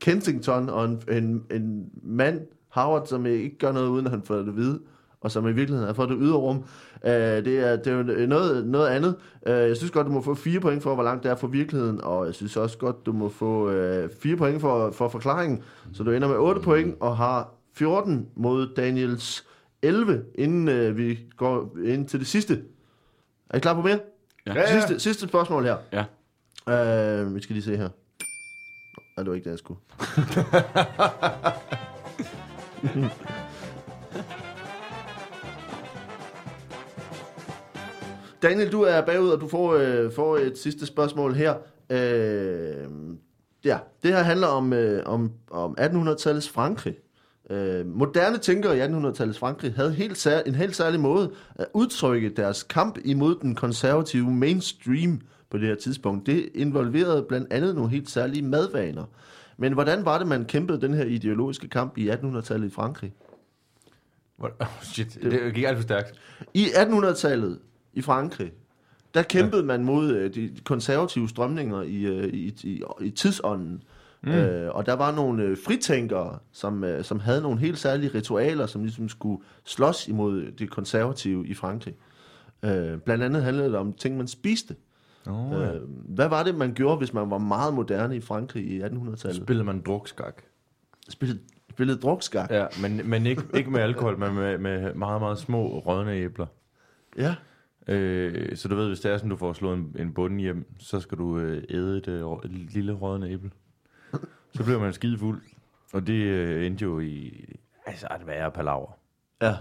Kensington 0.00 0.68
og 0.68 0.84
en, 0.84 1.02
en, 1.10 1.42
en 1.50 1.90
mand, 2.02 2.40
Howard, 2.68 3.06
som 3.06 3.26
ikke 3.26 3.58
gør 3.58 3.72
noget, 3.72 3.88
uden 3.88 4.06
at 4.06 4.10
han 4.10 4.22
får 4.22 4.34
det 4.34 4.48
at 4.48 4.56
vide, 4.56 4.80
og 5.20 5.30
som 5.30 5.48
i 5.48 5.52
virkeligheden 5.52 5.86
har 5.86 5.94
fået 5.94 6.08
det 6.08 6.18
ydre 6.20 6.36
rum. 6.36 6.64
Øh, 7.04 7.12
det, 7.12 7.58
er, 7.58 7.76
det 7.76 7.86
er 7.86 7.96
jo 7.96 8.26
noget, 8.26 8.66
noget 8.66 8.88
andet. 8.88 9.14
Øh, 9.46 9.54
jeg 9.54 9.76
synes 9.76 9.90
godt, 9.90 10.06
du 10.06 10.12
må 10.12 10.22
få 10.22 10.34
fire 10.34 10.60
point 10.60 10.82
for, 10.82 10.94
hvor 10.94 11.04
langt 11.04 11.22
det 11.22 11.30
er 11.30 11.34
fra 11.34 11.46
virkeligheden, 11.46 12.00
og 12.04 12.26
jeg 12.26 12.34
synes 12.34 12.56
også 12.56 12.78
godt, 12.78 13.06
du 13.06 13.12
må 13.12 13.28
få 13.28 13.70
øh, 13.70 14.10
fire 14.20 14.36
point 14.36 14.60
for, 14.60 14.90
for 14.90 15.08
forklaringen. 15.08 15.62
Så 15.92 16.02
du 16.02 16.10
ender 16.10 16.28
med 16.28 16.36
8 16.36 16.60
point 16.60 16.96
og 17.00 17.16
har 17.16 17.54
14 17.74 18.28
mod 18.36 18.74
Daniels 18.76 19.46
11, 19.82 20.24
inden 20.34 20.68
øh, 20.68 20.96
vi 20.96 21.18
går 21.36 21.76
ind 21.84 22.08
til 22.08 22.18
det 22.18 22.26
sidste. 22.26 22.62
Er 23.50 23.56
I 23.56 23.60
klar 23.60 23.74
på 23.74 23.82
mere? 23.82 23.98
Ja. 24.46 24.72
Sidste, 24.72 25.00
sidste 25.00 25.28
spørgsmål 25.28 25.64
her. 25.64 25.76
Ja. 25.92 26.04
Øh, 26.68 27.34
vi 27.34 27.42
skal 27.42 27.54
lige 27.54 27.64
se 27.64 27.76
her. 27.76 27.88
Og 29.16 29.24
det 29.24 29.30
var 29.30 29.34
ikke 29.34 29.44
det, 29.44 29.50
jeg 29.50 29.58
skulle. 29.58 29.80
Daniel, 38.42 38.72
du 38.72 38.82
er 38.82 39.00
bagud, 39.00 39.28
og 39.28 39.40
du 39.40 39.48
får, 39.48 39.74
øh, 39.74 40.12
får 40.12 40.36
et 40.36 40.58
sidste 40.58 40.86
spørgsmål 40.86 41.34
her. 41.34 41.54
Øh, 41.90 42.88
ja, 43.64 43.78
det 44.02 44.12
her 44.12 44.22
handler 44.22 44.46
om, 44.46 44.72
øh, 44.72 45.02
om, 45.06 45.32
om 45.50 45.76
1800-tallets 45.80 46.50
Frankrig. 46.50 46.94
Øh, 47.50 47.86
moderne 47.86 48.38
tænkere 48.38 48.78
i 48.78 48.80
1800-tallets 48.80 49.38
Frankrig 49.38 49.74
havde 49.74 49.92
helt 49.92 50.18
sær, 50.18 50.40
en 50.40 50.54
helt 50.54 50.76
særlig 50.76 51.00
måde 51.00 51.30
at 51.54 51.66
udtrykke 51.74 52.28
deres 52.28 52.62
kamp 52.62 52.98
imod 53.04 53.36
den 53.42 53.54
konservative 53.54 54.30
mainstream 54.30 55.20
på 55.52 55.58
det 55.58 55.68
her 55.68 55.74
tidspunkt. 55.74 56.26
Det 56.26 56.48
involverede 56.54 57.22
blandt 57.22 57.52
andet 57.52 57.74
nogle 57.74 57.90
helt 57.90 58.10
særlige 58.10 58.42
madvaner. 58.42 59.04
Men 59.56 59.72
hvordan 59.72 60.04
var 60.04 60.18
det, 60.18 60.26
man 60.26 60.44
kæmpede 60.44 60.80
den 60.80 60.94
her 60.94 61.04
ideologiske 61.04 61.68
kamp 61.68 61.98
i 61.98 62.10
1800-tallet 62.10 62.66
i 62.66 62.70
Frankrig? 62.70 63.12
Oh, 64.38 64.66
shit, 64.82 65.18
det 65.22 65.54
gik 65.54 65.64
alt 65.64 65.76
for 65.76 65.82
stærkt. 65.82 66.14
I 66.54 66.64
1800-tallet 66.64 67.58
i 67.92 68.02
Frankrig, 68.02 68.52
der 69.14 69.22
kæmpede 69.22 69.60
ja. 69.60 69.66
man 69.66 69.84
mod 69.84 70.12
øh, 70.12 70.34
de 70.34 70.50
konservative 70.64 71.28
strømninger 71.28 71.82
i, 71.82 72.02
øh, 72.02 72.24
i, 72.24 72.54
i, 72.62 72.82
i 73.00 73.10
tidsånden. 73.10 73.82
Mm. 74.22 74.30
Øh, 74.30 74.74
og 74.74 74.86
der 74.86 74.92
var 74.92 75.14
nogle 75.14 75.42
øh, 75.42 75.56
fritænkere, 75.66 76.38
som, 76.52 76.84
øh, 76.84 77.04
som 77.04 77.20
havde 77.20 77.42
nogle 77.42 77.60
helt 77.60 77.78
særlige 77.78 78.10
ritualer, 78.14 78.66
som 78.66 78.82
ligesom 78.82 79.08
skulle 79.08 79.42
slås 79.64 80.08
imod 80.08 80.52
det 80.52 80.70
konservative 80.70 81.46
i 81.46 81.54
Frankrig. 81.54 81.94
Øh, 82.62 82.98
blandt 82.98 83.24
andet 83.24 83.42
handlede 83.42 83.68
det 83.68 83.76
om 83.76 83.92
ting, 83.92 84.16
man 84.16 84.28
spiste. 84.28 84.76
Oh, 85.26 85.52
Øh, 85.52 85.80
hvad 85.88 86.28
var 86.28 86.42
det, 86.42 86.54
man 86.54 86.74
gjorde, 86.74 86.96
hvis 86.98 87.12
man 87.14 87.30
var 87.30 87.38
meget 87.38 87.74
moderne 87.74 88.16
i 88.16 88.20
Frankrig 88.20 88.64
i 88.64 88.82
1800-tallet? 88.82 89.42
Spillede 89.42 89.64
man 89.64 89.80
drukskak. 89.80 90.42
Spillede, 91.08 91.40
spillede 91.70 91.98
drukskak. 92.00 92.50
Ja. 92.50 92.60
Ja, 92.60 92.66
men, 92.82 93.10
men 93.10 93.26
ikke, 93.26 93.42
ikke 93.54 93.70
med 93.70 93.80
alkohol, 93.80 94.18
men 94.18 94.34
med, 94.34 94.58
med 94.58 94.94
meget, 94.94 95.20
meget 95.20 95.38
små 95.38 95.78
rådne 95.78 96.12
æbler. 96.12 96.46
ja. 97.18 97.34
Øh, 97.88 98.56
så 98.56 98.68
du 98.68 98.74
ved, 98.74 98.86
hvis 98.88 99.00
det 99.00 99.12
er 99.12 99.16
sådan, 99.16 99.30
du 99.30 99.36
får 99.36 99.52
slået 99.52 99.76
en, 99.78 99.96
en 99.98 100.14
bund 100.14 100.40
hjem, 100.40 100.66
så 100.78 101.00
skal 101.00 101.18
du 101.18 101.38
øh, 101.38 101.62
æde 101.70 101.98
et, 101.98 102.08
øh, 102.08 102.24
et 102.44 102.50
lille 102.50 102.92
rådne 102.92 103.28
æble. 103.28 103.50
Så 104.54 104.64
bliver 104.64 104.78
man 104.78 104.92
skide 104.92 105.18
fuld. 105.18 105.42
Og 105.92 106.06
det 106.06 106.14
øh, 106.22 106.66
endte 106.66 106.82
jo 106.82 107.00
i 107.00 107.44
altså, 107.86 108.06
at 108.10 108.26
være 108.26 108.50
palaver. 108.50 108.98
Ja. 109.42 109.54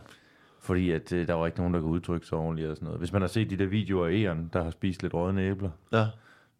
Fordi 0.62 0.91
at, 0.91 1.14
øh, 1.14 1.28
der 1.28 1.34
var 1.34 1.45
ikke 1.45 1.57
nogen, 1.57 1.74
der 1.74 1.80
kunne 1.80 1.91
udtrykke 1.91 2.28
sig 2.28 2.38
ordentligt 2.38 2.70
og 2.70 2.76
sådan 2.76 2.86
noget. 2.86 2.99
Hvis 2.99 3.14
man 3.14 3.22
har 3.22 3.30
set 3.30 3.49
de 3.49 3.57
der 3.57 3.66
videoer 3.66 4.07
af 4.07 4.12
æren, 4.12 4.49
der 4.53 4.64
har 4.64 4.72
spist 4.72 5.01
lidt 5.01 5.14
rådne 5.14 5.41
æbler, 5.41 5.70
ja, 5.91 6.05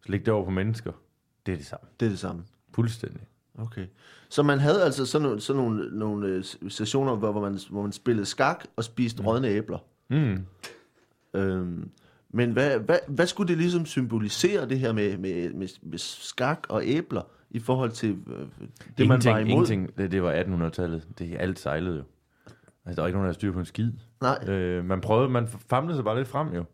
så 0.00 0.12
læg 0.12 0.26
det 0.26 0.34
over 0.34 0.44
på 0.44 0.50
mennesker. 0.50 0.92
Det 1.46 1.52
er 1.52 1.56
det 1.56 1.66
samme. 1.66 1.88
det 2.00 2.06
er 2.06 2.10
det 2.10 2.18
samme. 2.18 2.44
Fuldstændig. 2.74 3.20
Okay. 3.58 3.86
Så 4.28 4.42
man 4.42 4.58
havde 4.58 4.84
altså 4.84 5.06
sådan 5.06 5.22
nogle, 5.26 5.40
sådan 5.40 5.62
nogle, 5.62 5.98
nogle 5.98 6.26
øh, 6.26 6.44
sessioner, 6.68 7.16
hvor, 7.16 7.32
hvor, 7.32 7.40
man, 7.40 7.58
hvor 7.70 7.82
man 7.82 7.92
spillede 7.92 8.26
skak 8.26 8.64
og 8.76 8.84
spiste 8.84 9.22
mm. 9.22 9.26
rådne 9.26 9.48
æbler. 9.48 9.78
Mm. 10.08 10.46
Øhm, 11.34 11.90
men 12.30 12.52
hvad, 12.52 12.78
hvad, 12.78 12.98
hvad 13.08 13.26
skulle 13.26 13.48
det 13.48 13.58
ligesom 13.58 13.86
symbolisere, 13.86 14.68
det 14.68 14.78
her 14.78 14.92
med, 14.92 15.18
med, 15.18 15.52
med, 15.52 15.68
med 15.82 15.98
skak 15.98 16.66
og 16.68 16.82
æbler, 16.84 17.22
i 17.50 17.58
forhold 17.58 17.90
til 17.90 18.10
øh, 18.10 18.46
det, 18.98 19.08
man 19.08 19.20
var 19.24 19.38
imod? 19.38 19.50
Ingenting. 19.50 19.98
Det, 19.98 20.12
det 20.12 20.22
var 20.22 20.42
1800-tallet. 20.42 21.08
Det 21.18 21.36
alt 21.38 21.58
sejlede 21.58 21.96
jo. 21.96 22.02
Altså, 22.84 22.96
der 22.96 23.02
var 23.02 23.06
ikke 23.06 23.16
nogen, 23.16 23.24
der 23.24 23.28
havde 23.28 23.34
styr 23.34 23.52
på 23.52 23.58
en 23.58 23.64
skid. 23.64 23.92
Nej, 24.20 24.44
Øh, 24.48 24.84
man 24.84 25.00
prøvede, 25.00 25.28
man 25.28 25.46
famlede 25.48 25.96
sig 25.96 26.04
bare 26.04 26.16
lidt 26.16 26.28
frem 26.28 26.48
jo. 26.54 26.64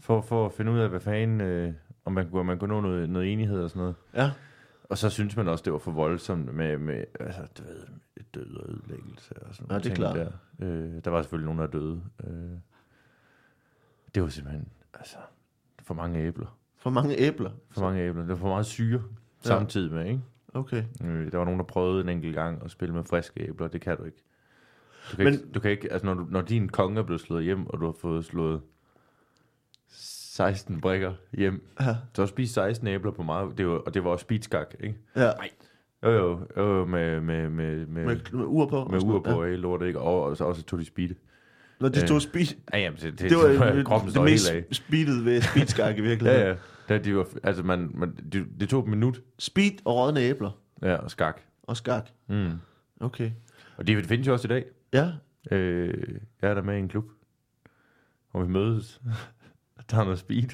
For, 0.00 0.20
for 0.20 0.46
at 0.46 0.52
finde 0.52 0.72
ud 0.72 0.78
af, 0.78 0.88
hvad 0.88 1.00
fanden, 1.00 1.40
øh, 1.40 1.72
om 2.04 2.12
man, 2.12 2.30
kunne- 2.30 2.44
man 2.44 2.58
kunne 2.58 2.74
nå 2.74 2.80
noget, 2.80 3.10
noget 3.10 3.32
enighed 3.32 3.62
og 3.62 3.70
sådan 3.70 3.80
noget. 3.80 3.94
ja. 4.14 4.30
Og 4.84 4.98
så 4.98 5.10
synes 5.10 5.36
man 5.36 5.48
også, 5.48 5.62
det 5.64 5.72
var 5.72 5.78
for 5.78 5.90
voldsomt 5.90 6.54
med, 6.54 6.78
med 6.78 7.04
altså, 7.20 7.40
du 7.58 7.62
ved, 7.62 7.76
død 8.34 8.56
og 8.56 8.70
ødelæggelse 8.70 9.42
og 9.42 9.54
sådan 9.54 9.66
Ja, 9.66 9.68
noget. 9.68 9.84
det 9.84 9.90
er 9.92 9.96
klart. 9.96 10.16
Der. 10.16 10.30
Øh, 10.66 11.04
der 11.04 11.10
var 11.10 11.22
selvfølgelig 11.22 11.54
nogen, 11.54 11.58
der 11.60 11.66
døde. 11.78 12.02
Øh, 12.24 12.58
det 14.14 14.22
var 14.22 14.28
simpelthen, 14.28 14.68
altså, 14.94 15.16
for 15.82 15.94
mange 15.94 16.20
æbler. 16.20 16.58
For 16.76 16.90
mange 16.90 17.16
æbler. 17.18 17.50
For 17.70 17.80
mange 17.80 18.00
æbler. 18.02 18.22
Det 18.22 18.30
var 18.30 18.36
for 18.36 18.48
meget 18.48 18.66
syre 18.66 19.02
samtidig 19.40 19.92
med, 19.92 20.06
ikke? 20.06 20.20
Okay. 20.54 20.84
Øh, 21.04 21.32
der 21.32 21.38
var 21.38 21.44
nogen, 21.44 21.60
der 21.60 21.66
prøvede 21.66 22.00
en 22.00 22.08
enkelt 22.08 22.34
gang 22.34 22.64
at 22.64 22.70
spille 22.70 22.94
med 22.94 23.04
friske 23.04 23.48
æbler. 23.48 23.68
Det 23.68 23.80
kan 23.80 23.96
du 23.96 24.04
ikke. 24.04 24.24
Du 25.10 25.16
kan, 25.16 25.24
Men- 25.24 25.34
ikke, 25.34 25.46
du 25.54 25.60
kan 25.60 25.70
ikke, 25.70 25.92
altså 25.92 26.06
når, 26.06 26.14
du, 26.14 26.26
når 26.30 26.42
din 26.42 26.68
konge 26.68 26.98
er 26.98 27.02
blevet 27.04 27.20
slået 27.20 27.44
hjem, 27.44 27.66
og 27.66 27.80
du 27.80 27.84
har 27.84 27.94
fået 28.00 28.24
slået 28.24 28.60
16 29.90 30.80
brikker 30.80 31.12
hjem, 31.32 31.68
Ja. 31.80 31.84
så 32.14 32.22
har 32.22 32.26
du 32.26 32.26
spist 32.26 32.54
16 32.54 32.86
æbler 32.86 33.10
på 33.12 33.22
meget, 33.22 33.58
det 33.58 33.66
var, 33.68 33.74
og 33.74 33.94
det 33.94 34.04
var 34.04 34.10
også 34.10 34.22
speedskak, 34.22 34.74
ikke? 34.80 34.98
Ja. 35.16 35.30
Jo, 36.02 36.10
jo, 36.10 36.40
jo, 36.56 36.76
jo 36.78 36.84
med, 36.84 37.20
med, 37.20 37.48
med, 37.50 37.76
med, 37.86 38.04
Med, 38.04 38.16
med, 38.32 38.44
ur 38.46 38.66
på. 38.66 38.76
og 38.76 38.90
med 38.90 39.02
ur 39.02 39.20
på, 39.20 39.44
ja. 39.44 39.54
lort, 39.54 39.82
ikke? 39.82 40.00
Og, 40.00 40.22
og 40.24 40.36
så 40.36 40.44
også 40.44 40.62
tog 40.62 40.78
de 40.78 40.84
speed. 40.84 41.08
Når 41.80 41.88
de 41.88 42.00
Øh, 42.00 42.06
stod 42.06 42.20
speed, 42.20 42.46
Ja, 42.72 42.78
jamen, 42.78 42.98
det, 43.00 43.18
det, 43.18 43.30
det 43.30 43.36
var 43.38 43.66
det, 43.66 43.74
øh, 43.74 43.84
kroppen 43.84 44.10
det 44.12 44.22
mest 44.24 44.52
speedet 44.72 45.24
ved 45.24 45.40
speedskak 45.42 45.98
i 45.98 46.00
virkeligheden. 46.10 46.42
Ja, 46.46 46.48
ja. 46.50 46.56
Da 46.88 46.98
de 46.98 47.16
var, 47.16 47.26
altså, 47.42 47.62
man, 47.62 47.90
man, 47.94 48.16
det, 48.32 48.46
det 48.60 48.68
tog 48.68 48.82
et 48.82 48.88
minut. 48.88 49.22
Speed 49.38 49.72
og 49.84 49.96
rådne 49.96 50.20
æbler 50.20 50.50
Ja, 50.82 50.94
og 50.94 51.10
skak. 51.10 51.40
og 51.62 51.76
skak. 51.76 52.08
Mm. 52.28 52.50
Okay. 53.00 53.30
Og 53.76 53.86
det 53.86 54.06
findes 54.06 54.26
jo 54.26 54.32
også 54.32 54.48
i 54.48 54.50
dag. 54.50 54.64
Ja, 54.92 55.10
Øh, 55.50 55.94
jeg 56.42 56.50
er 56.50 56.54
der 56.54 56.62
med 56.62 56.76
i 56.76 56.78
en 56.78 56.88
klub, 56.88 57.04
hvor 58.30 58.42
vi 58.42 58.48
mødes, 58.48 59.00
tager 59.88 60.04
noget 60.04 60.18
speed, 60.18 60.48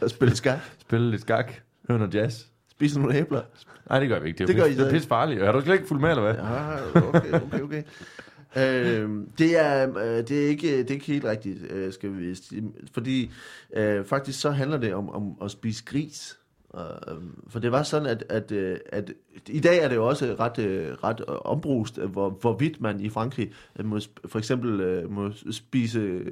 og 0.00 0.10
spille 0.10 0.36
skak. 0.36 0.58
spiller 0.78 1.10
lidt 1.10 1.22
skak, 1.22 1.52
hører 1.88 1.98
noget 1.98 2.14
jazz. 2.14 2.44
Spise 2.70 3.00
nogle 3.00 3.16
æbler. 3.16 3.42
Nej, 3.88 4.00
det 4.00 4.08
gør 4.08 4.20
vi 4.20 4.28
ikke. 4.28 4.38
Det 4.38 4.42
er, 4.42 4.46
Det 4.46 4.56
det 4.56 4.62
gør 4.64 4.70
I 4.70 4.74
det 4.74 4.86
er 4.86 4.90
pisse 4.90 5.08
farligt. 5.08 5.42
Er 5.42 5.52
du 5.52 5.60
slet 5.60 5.74
ikke 5.74 5.86
fuld 5.86 6.00
med, 6.00 6.10
eller 6.10 6.22
hvad? 6.22 6.34
Ja, 6.34 7.08
okay, 7.08 7.32
okay, 7.32 7.60
okay. 7.60 7.82
Øhm, 8.56 9.30
det, 9.38 9.58
er, 9.58 9.98
øh, 9.98 10.28
det, 10.28 10.44
er 10.44 10.48
ikke, 10.48 10.78
det 10.78 10.90
er 10.90 10.94
ikke 10.94 11.06
helt 11.06 11.24
rigtigt, 11.24 11.72
øh, 11.72 11.92
skal 11.92 12.18
vi 12.18 12.34
sige. 12.34 12.72
Fordi 12.92 13.30
øh, 13.76 14.04
faktisk 14.04 14.40
så 14.40 14.50
handler 14.50 14.78
det 14.78 14.94
om, 14.94 15.10
om 15.10 15.36
at 15.42 15.50
spise 15.50 15.84
gris. 15.84 16.38
Øh, 16.74 17.16
for 17.48 17.58
det 17.58 17.72
var 17.72 17.82
sådan, 17.82 18.06
at, 18.06 18.24
at, 18.28 18.52
at, 18.52 18.84
at 18.92 19.12
i 19.48 19.60
dag 19.60 19.78
er 19.78 19.88
det 19.88 19.96
jo 19.96 20.08
også 20.08 20.36
ret, 20.40 20.58
øh, 20.58 20.92
ret 21.04 21.20
øh, 21.28 21.34
ombrust, 21.44 21.98
øh, 21.98 22.10
hvor, 22.10 22.30
hvorvidt 22.30 22.80
man 22.80 23.00
i 23.00 23.08
Frankrig 23.08 23.52
må, 23.84 24.00
for 24.26 24.38
eksempel 24.38 25.04
må 25.10 25.30
spise 25.50 26.22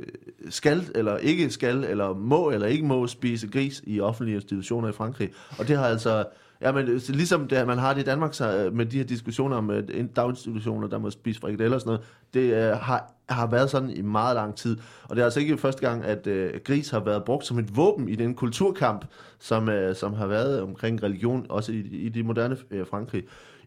skal 0.49 0.85
eller 0.95 1.17
ikke 1.17 1.51
skal, 1.51 1.85
eller 1.85 2.15
må 2.15 2.51
eller 2.51 2.67
ikke 2.67 2.85
må 2.85 3.07
spise 3.07 3.49
gris 3.49 3.83
i 3.87 4.01
offentlige 4.01 4.35
institutioner 4.35 4.89
i 4.89 4.93
Frankrig. 4.93 5.31
Og 5.59 5.69
det 5.69 5.77
har 5.77 5.87
altså 5.87 6.25
Ja, 6.61 6.73
men 6.73 6.89
øh, 6.89 7.01
ligesom 7.09 7.49
det, 7.49 7.67
man 7.67 7.79
har 7.79 7.95
det 7.95 8.01
i 8.01 8.05
Danmark 8.05 8.35
så, 8.35 8.59
øh, 8.59 8.75
med 8.75 8.87
de 8.87 8.97
her 8.97 9.05
diskussioner 9.05 9.57
om 9.57 9.71
øh, 9.71 10.05
daginstitutioner, 10.17 10.89
der 10.89 10.99
må 10.99 11.11
spise 11.11 11.41
frikadeller 11.41 11.75
og 11.75 11.81
sådan 11.81 11.91
noget, 11.91 12.07
det 12.35 12.55
øh, 12.55 12.77
har, 12.77 13.13
har 13.29 13.47
været 13.47 13.71
sådan 13.71 13.91
i 13.91 14.03
meget 14.03 14.35
lang 14.35 14.55
tid. 14.55 14.77
Og 15.05 15.17
det 15.17 15.23
er 15.23 15.25
altså 15.25 15.41
ikke 15.41 15.59
første 15.59 15.89
gang, 15.89 16.05
at 16.05 16.27
øh, 16.27 16.61
gris 16.65 16.91
har 16.91 17.01
været 17.01 17.25
brugt 17.25 17.47
som 17.47 17.59
et 17.59 17.77
våben 17.77 18.09
i 18.09 18.15
den 18.15 18.35
kulturkamp, 18.35 19.05
som, 19.39 19.69
øh, 19.69 19.97
som 19.97 20.15
har 20.15 20.27
været 20.27 20.61
omkring 20.61 21.03
religion, 21.03 21.47
også 21.49 21.73
i, 21.73 21.79
i 21.79 22.09
det 22.09 22.25
moderne 22.25 22.57
øh, 22.71 22.87
Frankrig. 22.87 23.25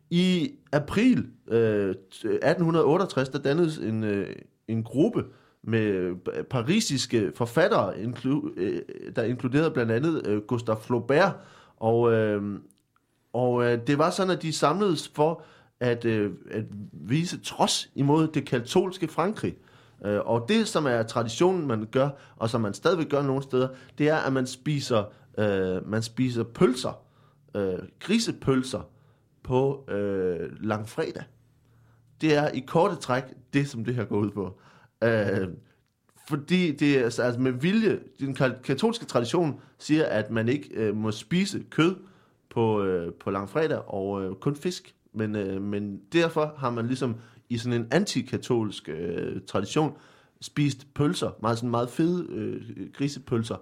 I 0.10 0.52
april 0.72 1.28
øh, 1.48 1.90
1868, 1.90 3.30
der 3.30 3.40
dannedes 3.40 3.78
en, 3.78 4.04
øh, 4.04 4.36
en 4.68 4.84
gruppe 4.84 5.26
med 5.64 6.16
parisiske 6.44 7.32
forfattere, 7.36 8.00
inklu, 8.02 8.42
øh, 8.58 8.82
der 9.16 9.24
inkluderede 9.24 9.72
blandt 9.72 9.92
andet 9.92 10.28
øh, 10.28 10.42
Gustave 10.42 10.78
Flaubert, 10.82 11.36
og, 11.78 12.14
øh, 12.14 12.60
og 13.34 13.64
øh, 13.64 13.80
det 13.88 13.98
var 13.98 14.10
sådan, 14.10 14.32
at 14.32 14.42
de 14.42 14.54
samledes 14.54 15.12
for 15.16 15.44
at, 15.80 16.06
øh, 16.06 16.32
at 16.52 16.64
vise 16.92 17.40
trods 17.40 17.90
imod 17.96 18.28
det 18.28 18.46
katolske 18.46 19.08
Frankrig. 19.08 19.56
Øh, 20.06 20.20
og 20.20 20.46
det, 20.50 20.68
som 20.68 20.86
er 20.86 21.04
traditionen, 21.04 21.68
man 21.68 21.88
gør, 21.92 22.10
og 22.36 22.50
som 22.50 22.62
man 22.62 22.74
stadigvæk 22.74 23.10
gør 23.10 23.22
nogle 23.22 23.44
steder, 23.44 23.68
det 23.98 24.10
er, 24.10 24.18
at 24.18 24.34
man 24.34 24.48
spiser, 24.48 25.04
øh, 25.38 25.90
man 25.90 26.04
spiser 26.04 26.44
pølser, 26.44 27.02
øh, 27.56 27.80
grisepølser, 28.00 28.82
på 29.44 29.86
øh, 29.90 30.50
langfredag. 30.62 31.24
Det 32.22 32.36
er 32.36 32.48
i 32.50 32.60
korte 32.60 32.96
træk 32.96 33.24
det, 33.54 33.68
som 33.68 33.86
det 33.86 33.96
her 33.96 34.06
går 34.06 34.18
ud 34.18 34.30
på. 34.30 34.60
Øh, 35.04 35.48
fordi 36.28 36.72
det 36.72 37.00
er 37.00 37.04
altså 37.04 37.24
altså 37.24 37.42
med 37.42 37.52
vilje, 37.52 38.00
den 38.20 38.34
katolske 38.64 39.06
tradition 39.06 39.62
siger, 39.78 40.06
at 40.06 40.32
man 40.32 40.50
ikke 40.50 40.70
øh, 40.74 40.96
må 40.96 41.12
spise 41.12 41.64
kød 41.70 41.96
på, 42.50 42.84
øh, 42.84 43.14
på 43.14 43.32
langfredag 43.32 43.82
og 43.93 44.24
øh, 44.24 44.36
kun 44.36 44.56
fisk. 44.56 44.95
Men, 45.14 45.36
øh, 45.36 45.62
men 45.62 46.02
derfor 46.14 46.54
har 46.58 46.70
man 46.70 46.88
ligesom 46.88 47.16
i 47.50 47.58
sådan 47.58 47.82
en 47.82 47.88
antikatolsk 47.91 48.89
øh, 48.89 49.41
tradition 49.47 49.97
spist 50.41 50.93
pølser, 50.93 51.32
meget, 51.41 51.58
sådan 51.58 51.70
meget 51.70 51.89
fede 51.89 52.28
øh, 52.30 52.62
grisepølser, 52.93 53.56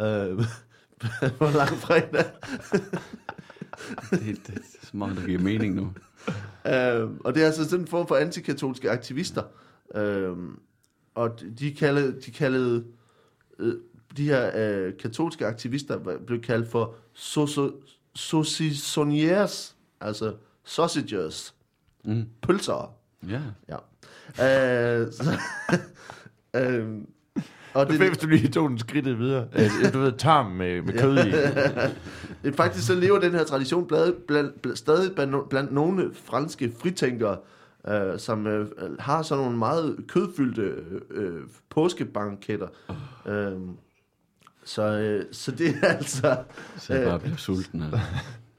øh, 0.00 0.44
på 1.38 1.44
langfredag. 1.44 2.24
Det, 4.10 4.40
det 4.46 4.54
er 4.54 4.60
som 4.82 5.02
om, 5.02 5.10
der 5.10 5.26
giver 5.26 5.40
mening 5.40 5.74
nu. 5.74 5.92
Øh, 6.66 7.10
og 7.24 7.34
det 7.34 7.42
er 7.42 7.46
altså 7.46 7.64
sådan 7.64 7.80
en 7.80 7.86
form 7.86 8.08
for 8.08 8.16
antikatolske 8.16 8.90
aktivister. 8.90 9.42
Øh, 9.94 10.36
og 11.14 11.40
de 11.58 11.74
kaldede, 11.74 12.20
de 12.20 12.30
kaldede 12.30 12.84
øh, 13.58 13.74
de 14.16 14.24
her 14.24 14.50
øh, 14.54 14.92
katolske 14.98 15.46
aktivister 15.46 16.18
blev 16.26 16.40
kaldt 16.40 16.68
for 16.68 16.94
saucissoniers, 18.14 19.76
altså 20.00 20.34
sausages, 20.64 21.54
Mm. 22.04 22.24
pølser. 22.42 22.94
Ja. 23.28 23.40
Ja. 23.68 23.76
Øh, 25.00 25.12
så, 25.12 25.22
øh, 26.56 26.88
og 27.74 27.86
Det 27.86 28.00
er 28.00 28.08
hvis 28.08 28.18
du 28.18 28.26
lige 28.26 28.48
tog 28.48 28.70
den 28.70 28.78
skridtet 28.78 29.18
videre. 29.18 29.48
Øh, 29.54 29.92
Du 29.92 29.98
ved, 29.98 30.12
tarm 30.18 30.46
med, 30.50 30.82
med 30.82 30.98
kød 30.98 31.18
i. 31.18 31.30
Det, 32.44 32.54
faktisk 32.56 32.86
så 32.86 32.94
lever 32.94 33.18
den 33.20 33.32
her 33.32 33.44
tradition 33.44 33.86
blandt, 33.86 34.26
blandt, 34.26 34.62
blandt, 34.62 34.78
stadig 34.78 35.14
blandt, 35.14 35.48
blandt 35.48 35.72
nogle 35.72 36.10
franske 36.14 36.72
fritænkere, 36.78 37.36
øh, 37.88 38.18
som 38.18 38.46
øh, 38.46 38.68
har 38.98 39.22
sådan 39.22 39.44
nogle 39.44 39.58
meget 39.58 39.96
kødfyldte 40.08 40.62
øh, 40.62 41.00
øh, 41.10 41.40
påskebanketter. 41.70 42.68
Øh, 43.26 43.52
så, 44.64 44.82
øh, 44.82 45.24
så 45.32 45.50
det 45.50 45.76
er 45.82 45.88
altså... 45.88 46.36
Så 46.76 46.94
jeg 46.94 47.08
bare 47.08 47.18
bliver 47.18 47.36
sulten. 47.36 47.82
Altså. 47.82 48.00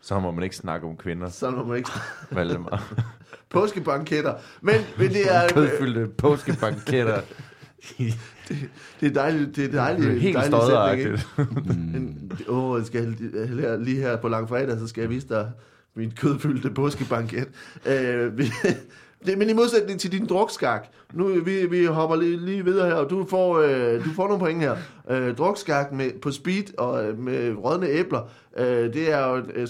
Så 0.01 0.19
må 0.19 0.31
man 0.31 0.43
ikke 0.43 0.55
snakke 0.55 0.87
om 0.87 0.97
kvinder, 0.97 1.29
Så 1.29 1.51
må 1.51 1.63
man 1.65 1.77
ikke 1.77 1.89
Valdemar. 2.31 2.93
påskebanketter. 3.49 4.33
Men, 4.61 4.75
men 4.97 5.09
det 5.09 5.35
er... 5.35 5.49
Kødfyldte 5.49 6.07
påskebanketter. 6.17 7.21
Det 8.99 9.09
er 9.09 9.13
dejligt. 9.13 9.55
Det 9.55 9.65
er 9.65 9.71
dejligt. 9.71 10.07
Det 10.07 10.15
er 10.15 10.19
helt 10.19 10.37
dejligt 10.37 11.19
sætning, 11.29 12.31
ikke? 12.31 12.51
Åh, 12.51 12.71
oh, 12.71 12.79
jeg 12.79 12.87
skal 12.87 13.07
lige, 13.19 13.83
lige 13.83 14.01
her 14.01 14.17
på 14.17 14.27
langfredag, 14.27 14.79
så 14.79 14.87
skal 14.87 15.01
jeg 15.01 15.09
vise 15.09 15.27
dig 15.29 15.51
min 15.95 16.11
kødfyldte 16.11 16.69
påskebanket. 16.69 17.47
Øh, 17.85 18.37
vi, 18.37 18.43
det, 19.25 19.37
men 19.37 19.49
i 19.49 19.53
modsætning 19.53 19.99
til 19.99 20.11
din 20.11 20.25
drukskak, 20.25 20.87
nu 21.13 21.27
vi, 21.27 21.65
vi 21.65 21.85
hopper 21.85 22.15
lige, 22.15 22.45
lige 22.45 22.65
videre 22.65 22.87
her, 22.87 22.95
og 22.95 23.09
du 23.09 23.25
får, 23.25 23.57
øh, 23.57 24.05
du 24.05 24.09
får 24.15 24.27
nogle 24.27 24.39
point 24.39 24.61
her. 24.61 24.75
Øh, 25.09 25.37
drukskak 25.37 25.91
med, 25.91 26.11
på 26.21 26.31
speed 26.31 26.77
og 26.77 27.05
øh, 27.05 27.19
med 27.19 27.55
rådne 27.57 27.87
æbler, 27.87 28.21
øh, 28.57 28.93
det 28.93 29.11
er 29.11 29.27
jo, 29.27 29.35
øh, 29.35 29.67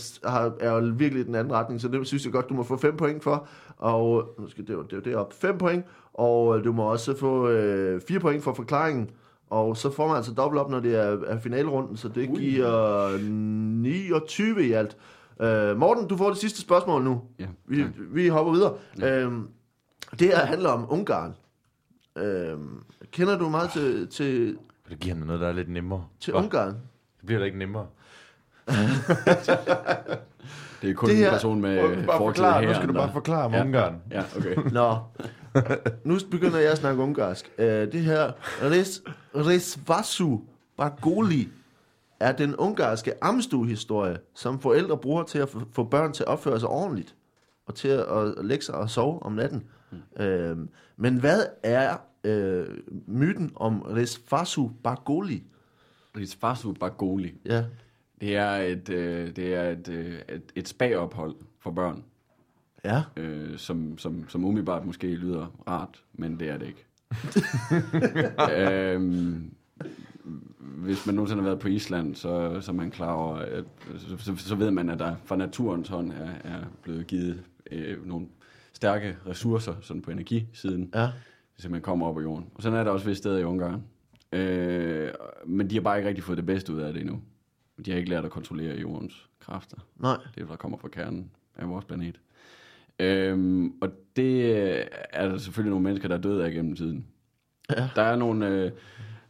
er 0.60 0.72
jo 0.72 0.93
virkelig 0.95 1.26
den 1.26 1.36
anden 1.36 1.54
retning, 1.54 1.82
så 1.82 1.88
det 1.88 2.08
synes 2.08 2.26
jeg 2.26 2.34
godt, 2.34 2.49
du 2.49 2.54
må 2.54 2.64
få 2.64 2.78
5 2.78 2.97
point 2.97 3.24
for. 3.24 3.47
Og 3.78 4.36
nu 4.39 4.49
skal 4.49 4.68
det 4.68 4.74
jo 4.74 4.82
det, 4.82 4.93
er 4.93 4.97
jo 4.97 5.01
deroppe 5.01 5.36
5 5.36 5.58
point, 5.58 5.86
og 6.14 6.58
øh, 6.58 6.64
du 6.64 6.72
må 6.72 6.84
også 6.84 7.18
få 7.18 7.49
øh, 7.49 8.01
4 8.08 8.20
point 8.20 8.43
for 8.43 8.54
forklaringen. 8.54 9.10
Og 9.49 9.78
så 9.78 9.91
får 9.91 10.08
man 10.08 10.18
altså 10.18 10.34
dobbelt 10.34 10.62
op, 10.62 10.70
når 10.70 10.80
det 10.80 10.95
er, 10.95 11.18
er 11.28 11.39
finalerunden, 11.39 11.97
så 11.97 12.08
det 12.08 12.30
giver 12.30 13.18
29 13.20 14.68
i 14.68 14.72
alt. 14.72 14.97
Øh, 15.42 15.78
Morten, 15.78 16.08
du 16.08 16.18
får 16.18 16.30
det 16.30 16.38
sidste 16.38 16.62
spørgsmål 16.62 17.04
nu. 17.04 17.22
Ja, 17.40 17.46
Vi, 17.66 17.78
tak. 17.84 17.92
vi 17.98 18.28
hopper 18.28 18.54
videre. 18.54 18.74
Ja. 19.00 19.20
Øhm, 19.20 19.48
det 20.20 20.28
her 20.28 20.46
handler 20.46 20.70
om 20.70 20.86
Ungarn. 20.90 21.36
Øhm, 22.18 22.84
kender 23.12 23.38
du 23.38 23.50
meget 23.50 23.70
til, 23.70 24.08
til, 24.08 24.58
Det 24.90 25.00
giver 25.00 25.16
ham 25.16 25.28
noget, 25.28 25.42
der 25.42 25.48
er 25.48 25.52
lidt 25.54 25.70
nemmere. 25.70 26.06
til 26.20 26.34
Hva? 26.34 26.40
Ungarn? 26.42 26.68
Det 27.18 27.26
bliver 27.26 27.40
da 27.40 27.46
ikke 27.46 27.58
nemmere. 27.58 27.86
Det 30.82 30.90
er 30.90 30.94
kun 30.94 31.10
Det 31.10 31.18
her- 31.18 31.26
en 31.28 31.32
person 31.34 31.62
med 31.62 31.80
forklæde 31.82 32.06
forklare, 32.18 32.62
nu 32.62 32.68
her. 32.68 32.76
skal 32.76 32.88
du 32.88 32.94
bare 32.94 33.12
forklare 33.14 33.46
om 33.46 33.54
Ja. 33.54 33.62
Ungarn. 33.64 33.96
Ja, 34.12 34.24
okay. 34.38 34.56
Nå, 34.72 34.98
nu 36.04 36.18
begynder 36.32 36.60
jeg 36.60 36.72
at 36.72 36.78
snakke 36.78 37.02
ungarsk. 37.02 37.52
Øh, 37.58 37.66
det 37.92 38.02
her, 38.02 38.32
Res, 38.64 39.02
Resvasu 39.36 40.38
Bagoli, 40.78 41.50
er 42.24 42.32
den 42.32 42.55
ungarske 42.55 43.13
amstue-historie, 43.24 44.17
som 44.36 44.59
forældre 44.59 44.97
bruger 44.97 45.24
til 45.24 45.39
at 45.39 45.49
få- 45.71 45.84
børn 45.84 46.13
til 46.13 46.24
at 46.24 46.28
opføre 46.28 46.59
sig 46.59 46.69
ordentligt, 46.69 47.15
og 47.65 47.76
til 47.76 47.88
at, 47.88 48.45
lægge 48.45 48.65
sig 48.65 48.76
og 48.76 48.89
sove 48.89 49.24
om 49.24 49.32
natten. 49.32 49.63
Mm. 49.91 50.24
Øh, 50.24 50.57
men 50.97 51.17
hvad 51.19 51.45
er 51.63 51.97
øh, 52.24 52.65
myten 53.07 53.51
om 53.55 53.82
Resvasu 53.82 54.69
Bagoli? 54.84 55.43
Rizfasu 56.17 56.74
Bagoli. 56.74 57.34
Ja, 57.45 57.65
Det 58.21 58.36
er 58.36 58.51
et, 58.51 58.89
øh, 58.89 59.36
det 59.36 59.53
er 59.53 59.69
et, 59.69 59.88
øh, 59.88 60.19
et, 60.30 60.51
et 60.55 60.67
spagophold 60.67 61.36
for 61.59 61.71
børn, 61.71 62.03
ja. 62.86 63.03
øh, 63.17 63.57
som, 63.57 63.97
som, 63.97 64.30
som 64.30 64.45
umiddelbart 64.45 64.86
måske 64.86 65.07
lyder 65.07 65.61
rart, 65.67 66.03
men 66.13 66.39
det 66.39 66.49
er 66.49 66.57
det 66.57 66.67
ikke. 66.67 66.86
øhm, 68.59 69.53
hvis 70.64 71.05
man 71.05 71.16
nogensinde 71.16 71.41
har 71.43 71.49
været 71.49 71.59
på 71.59 71.68
Island, 71.68 72.16
så, 72.16 72.61
så 72.61 72.72
er 72.72 72.76
man 72.76 72.91
klar 72.91 73.14
over, 73.14 73.36
at, 73.36 73.66
så, 73.97 74.18
så, 74.18 74.36
så 74.38 74.55
ved 74.55 74.72
man, 74.72 74.89
at 74.89 74.99
der 74.99 75.16
fra 75.26 75.36
naturens 75.36 75.89
hånd 75.89 76.11
er, 76.11 76.32
er 76.43 76.59
blevet 76.82 77.07
givet 77.07 77.43
øh, 77.72 78.07
nogle 78.07 78.28
stærke 78.74 79.18
ressourcer 79.28 79.74
sådan 79.82 80.01
på 80.01 80.11
energisiden, 80.11 80.89
Ja, 80.95 81.09
som 81.57 81.72
man 81.72 81.82
kommer 81.82 82.07
op 82.07 82.18
af 82.18 82.24
jorden. 82.24 82.45
Og 82.55 82.64
sådan 82.64 82.80
er 82.80 82.84
der 82.84 82.91
også 82.91 83.05
vist 83.05 83.18
steder 83.18 83.38
i 83.38 83.43
Ungarn. 83.43 83.84
Øh, 84.32 85.09
men 85.45 85.70
de 85.70 85.76
har 85.76 85.82
bare 85.82 85.97
ikke 85.97 86.09
rigtig 86.09 86.24
fået 86.24 86.38
det 86.38 86.45
bedste 86.45 86.74
ud 86.74 86.80
af 86.80 86.93
det 86.93 87.01
endnu. 87.01 87.22
De 87.86 87.91
har 87.91 87.97
ikke 87.97 88.09
lært 88.09 88.26
at 88.26 88.32
kontrollere 88.32 88.76
jordens 88.78 89.30
kræfter. 89.39 89.78
nej. 89.99 90.18
Det 90.36 90.43
er, 90.43 90.47
der 90.47 90.55
kommer 90.55 90.78
fra 90.78 90.88
kernen 90.88 91.32
af 91.55 91.70
vores 91.70 91.86
planet. 91.86 92.20
Øhm, 92.99 93.74
og 93.82 93.89
det 94.16 94.55
er 95.09 95.30
der 95.30 95.38
selvfølgelig 95.38 95.70
nogle 95.70 95.84
mennesker, 95.84 96.07
der 96.07 96.18
er 96.18 96.22
døde 96.22 96.45
af 96.45 96.51
gennem 96.51 96.76
tiden. 96.76 97.07
Ja. 97.70 97.89
Der 97.95 98.01
er 98.01 98.16
nogle, 98.16 98.47
øh, 98.47 98.72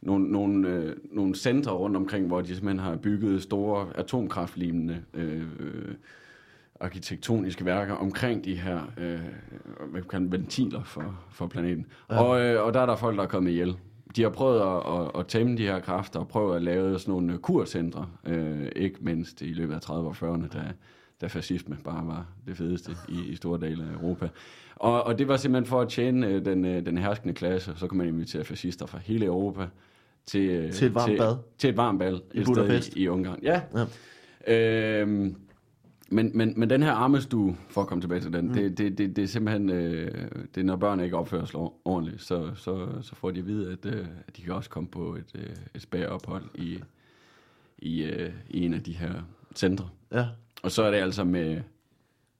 nogle, 0.06 0.32
nogle, 0.32 0.68
øh, 0.68 0.96
nogle 1.12 1.36
centre 1.36 1.72
rundt 1.72 1.98
omkring, 1.98 2.28
hvor 2.28 2.42
de 2.42 2.48
simpelthen 2.48 2.80
har 2.80 2.96
bygget 2.96 3.44
store 3.44 3.88
atomkraftlignende 3.96 5.02
øh, 5.14 5.42
øh, 5.60 5.96
arkitektoniske 6.80 7.66
værker 7.66 7.94
omkring 7.94 8.46
de 8.46 8.56
her 8.56 8.80
øh, 8.98 9.20
hvad 9.92 10.02
kan 10.02 10.32
ventiler 10.32 10.84
for, 10.84 11.20
for 11.32 11.48
planeten. 11.48 11.86
Ja. 12.12 12.24
Og, 12.24 12.42
øh, 12.42 12.66
og 12.66 12.74
der 12.74 12.80
er 12.80 12.86
der 12.86 12.96
folk, 12.96 13.18
der 13.18 13.24
er 13.24 13.28
kommet 13.28 13.52
ihjel. 13.52 13.76
De 14.16 14.22
har 14.22 14.30
prøvet 14.30 14.62
at, 14.62 15.02
at, 15.02 15.20
at 15.20 15.28
tæmme 15.28 15.58
de 15.58 15.64
her 15.64 15.80
kræfter 15.80 16.20
og 16.20 16.28
prøvet 16.28 16.56
at 16.56 16.62
lave 16.62 17.00
sådan 17.00 17.12
nogle 17.12 17.38
kurcentre, 17.38 18.08
øh, 18.26 18.68
ikke 18.76 18.98
mindst 19.02 19.42
i 19.42 19.54
løbet 19.54 19.76
af 19.76 19.82
30 19.82 20.10
og 20.10 20.16
40'erne, 20.16 20.48
da, 20.48 20.64
da 21.22 21.28
fascisme 21.28 21.78
bare 21.84 22.08
var 22.08 22.26
det 22.48 22.58
fedeste 22.58 22.92
i, 23.10 23.22
i 23.32 23.36
store 23.36 23.60
dele 23.60 23.84
af 23.84 23.94
Europa. 23.94 24.30
Og, 24.76 25.04
og 25.04 25.20
det 25.20 25.28
var 25.28 25.38
simpelthen 25.38 25.70
for 25.70 25.82
at 25.82 25.90
tjene 25.90 26.28
øh, 26.28 26.46
den, 26.46 26.66
øh, 26.66 26.86
den 26.86 26.98
herskende 26.98 27.34
klasse, 27.34 27.74
så 27.76 27.88
kunne 27.88 27.98
man 27.98 28.08
invitere 28.08 28.44
fascister 28.44 28.86
fra 28.86 28.98
hele 28.98 29.26
Europa 29.26 29.68
til, 30.26 30.50
øh, 30.50 30.72
Til 30.72 30.88
et 30.88 30.96
varmt 30.96 31.10
til, 31.12 31.18
bad. 31.18 31.36
Til 31.58 31.70
et 31.70 31.78
varmt 31.78 32.00
bad 32.00 32.20
I 32.34 32.44
Budapest. 32.44 32.96
i, 32.96 33.04
i 33.04 33.08
Ungarn. 33.08 33.40
Ja. 33.44 33.62
Ja. 34.48 35.02
Øhm, 35.02 35.36
men, 36.10 36.32
men, 36.34 36.54
men 36.58 36.70
den 36.70 36.84
her 36.84 36.92
armestue, 36.92 37.58
for 37.70 37.82
at 37.82 37.88
komme 37.88 38.02
tilbage 38.02 38.22
til 38.22 38.34
den, 38.34 38.48
mm. 38.48 38.54
det, 38.54 38.78
det, 38.78 38.98
det, 38.98 39.16
det 39.16 39.24
er 39.24 39.28
simpelthen, 39.28 39.70
øh, 39.70 40.28
det 40.56 40.62
er 40.62 40.66
når 40.66 40.76
børn 40.76 41.00
ikke 41.00 41.18
opfører 41.18 41.46
sig 41.46 41.60
ordentligt, 41.86 42.22
så, 42.22 42.52
så, 42.56 42.88
så 43.02 43.16
får 43.16 43.32
de 43.32 43.40
at 43.40 43.48
vide, 43.48 43.72
at, 43.72 43.86
øh, 43.94 44.06
de 44.38 44.42
kan 44.42 44.54
også 44.54 44.70
komme 44.70 44.90
på 44.90 45.16
et, 45.16 45.32
øh, 45.36 45.56
et 45.76 45.82
spærophold 45.82 46.44
i, 46.56 46.80
i, 47.78 48.04
øh, 48.04 48.34
i 48.50 48.66
en 48.66 48.74
af 48.74 48.84
de 48.84 48.94
her 48.94 49.14
centre. 49.56 49.90
Ja, 50.12 50.26
Og 50.64 50.72
så 50.72 50.84
er 50.84 50.92
det 50.92 50.98
altså 50.98 51.24
med, 51.24 51.62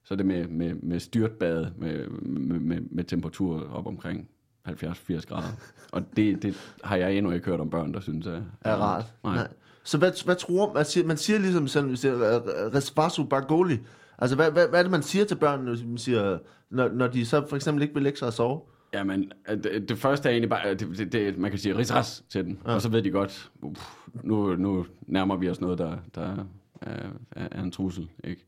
så 0.04 0.14
er 0.14 0.16
det 0.16 0.26
med, 0.26 0.48
med, 0.48 0.74
med 0.74 1.00
styrtbad, 1.00 1.66
med, 1.76 2.08
med, 2.08 2.60
med, 2.60 2.80
med 2.90 3.04
temperatur 3.04 3.70
op 3.72 3.86
omkring 3.86 4.28
70-80 4.68 5.26
grader. 5.26 5.48
Og 5.92 6.02
det, 6.16 6.42
det 6.42 6.74
har 6.84 6.96
jeg 6.96 7.14
endnu 7.14 7.32
ikke 7.32 7.46
hørt 7.46 7.60
om 7.60 7.70
børn, 7.70 7.94
der 7.94 8.00
synes 8.00 8.26
er, 8.26 8.42
er 8.60 8.76
rart. 8.76 9.04
Nej. 9.24 9.34
Nej. 9.34 9.48
Så 9.84 9.98
hvad, 9.98 10.24
hvad 10.24 10.36
tror 10.36 10.72
man? 10.72 10.84
Siger, 10.84 11.06
man 11.06 11.16
siger 11.16 11.38
ligesom 11.38 11.68
sådan, 11.68 11.88
hvis 11.88 12.00
det 12.00 12.10
er 12.10 12.40
Resvasu 12.74 13.24
Bagoli. 13.24 13.78
Altså, 14.18 14.36
hvad, 14.36 14.50
hvad, 14.50 14.68
hvad 14.68 14.78
er 14.78 14.82
det, 14.82 14.90
man 14.90 15.02
siger 15.02 15.24
til 15.24 15.34
børnene, 15.34 15.70
hvis 15.70 15.84
man 15.84 15.98
siger, 15.98 16.38
når, 16.70 16.88
når 16.88 17.06
de 17.06 17.26
så 17.26 17.46
for 17.48 17.56
eksempel 17.56 17.82
ikke 17.82 17.94
vil 17.94 18.02
lægge 18.02 18.18
sig 18.18 18.28
og 18.28 18.32
sove? 18.32 18.60
Jamen, 18.94 19.32
at 19.44 19.64
det, 19.64 19.88
det 19.88 19.98
første 19.98 20.28
er 20.28 20.30
egentlig 20.30 20.50
bare, 20.50 20.66
at 20.66 20.80
det, 20.80 20.98
det, 20.98 21.12
det, 21.12 21.38
man 21.38 21.50
kan 21.50 21.60
sige 21.60 21.76
risras 21.76 22.24
til 22.28 22.44
den, 22.44 22.58
ja. 22.66 22.74
og 22.74 22.82
så 22.82 22.88
ved 22.88 23.02
de 23.02 23.10
godt, 23.10 23.50
uff, 23.62 23.96
nu, 24.22 24.56
nu 24.56 24.86
nærmer 25.06 25.36
vi 25.36 25.50
os 25.50 25.60
noget, 25.60 25.78
der, 25.78 25.96
der 26.14 26.22
er, 26.22 26.44
er, 26.80 27.48
er 27.50 27.62
en 27.62 27.70
trussel, 27.70 28.08
ikke? 28.24 28.44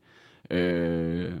Øh, 0.49 1.33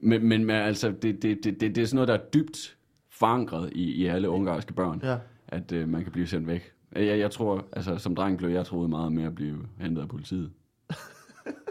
men, 0.00 0.28
men 0.28 0.44
men 0.44 0.56
altså, 0.56 0.90
det, 1.02 1.22
det, 1.22 1.44
det, 1.44 1.60
det, 1.60 1.74
det 1.74 1.82
er 1.82 1.86
sådan 1.86 1.94
noget, 1.94 2.08
der 2.08 2.14
er 2.14 2.30
dybt 2.34 2.77
forankret 3.18 3.70
i, 3.72 3.82
i 3.92 4.06
alle 4.06 4.28
ungarske 4.30 4.72
børn, 4.72 5.00
Ja. 5.04 5.16
at 5.48 5.72
øh, 5.72 5.88
man 5.88 6.02
kan 6.02 6.12
blive 6.12 6.26
sendt 6.26 6.46
væk. 6.46 6.72
Jeg, 6.96 7.18
jeg 7.18 7.30
tror, 7.30 7.64
altså 7.72 7.98
som 7.98 8.14
dreng 8.14 8.38
blev 8.38 8.50
jeg 8.50 8.66
troet 8.66 8.90
meget 8.90 9.12
med 9.12 9.24
at 9.24 9.34
blive 9.34 9.58
hentet 9.80 10.02
af 10.02 10.08
politiet. 10.08 10.50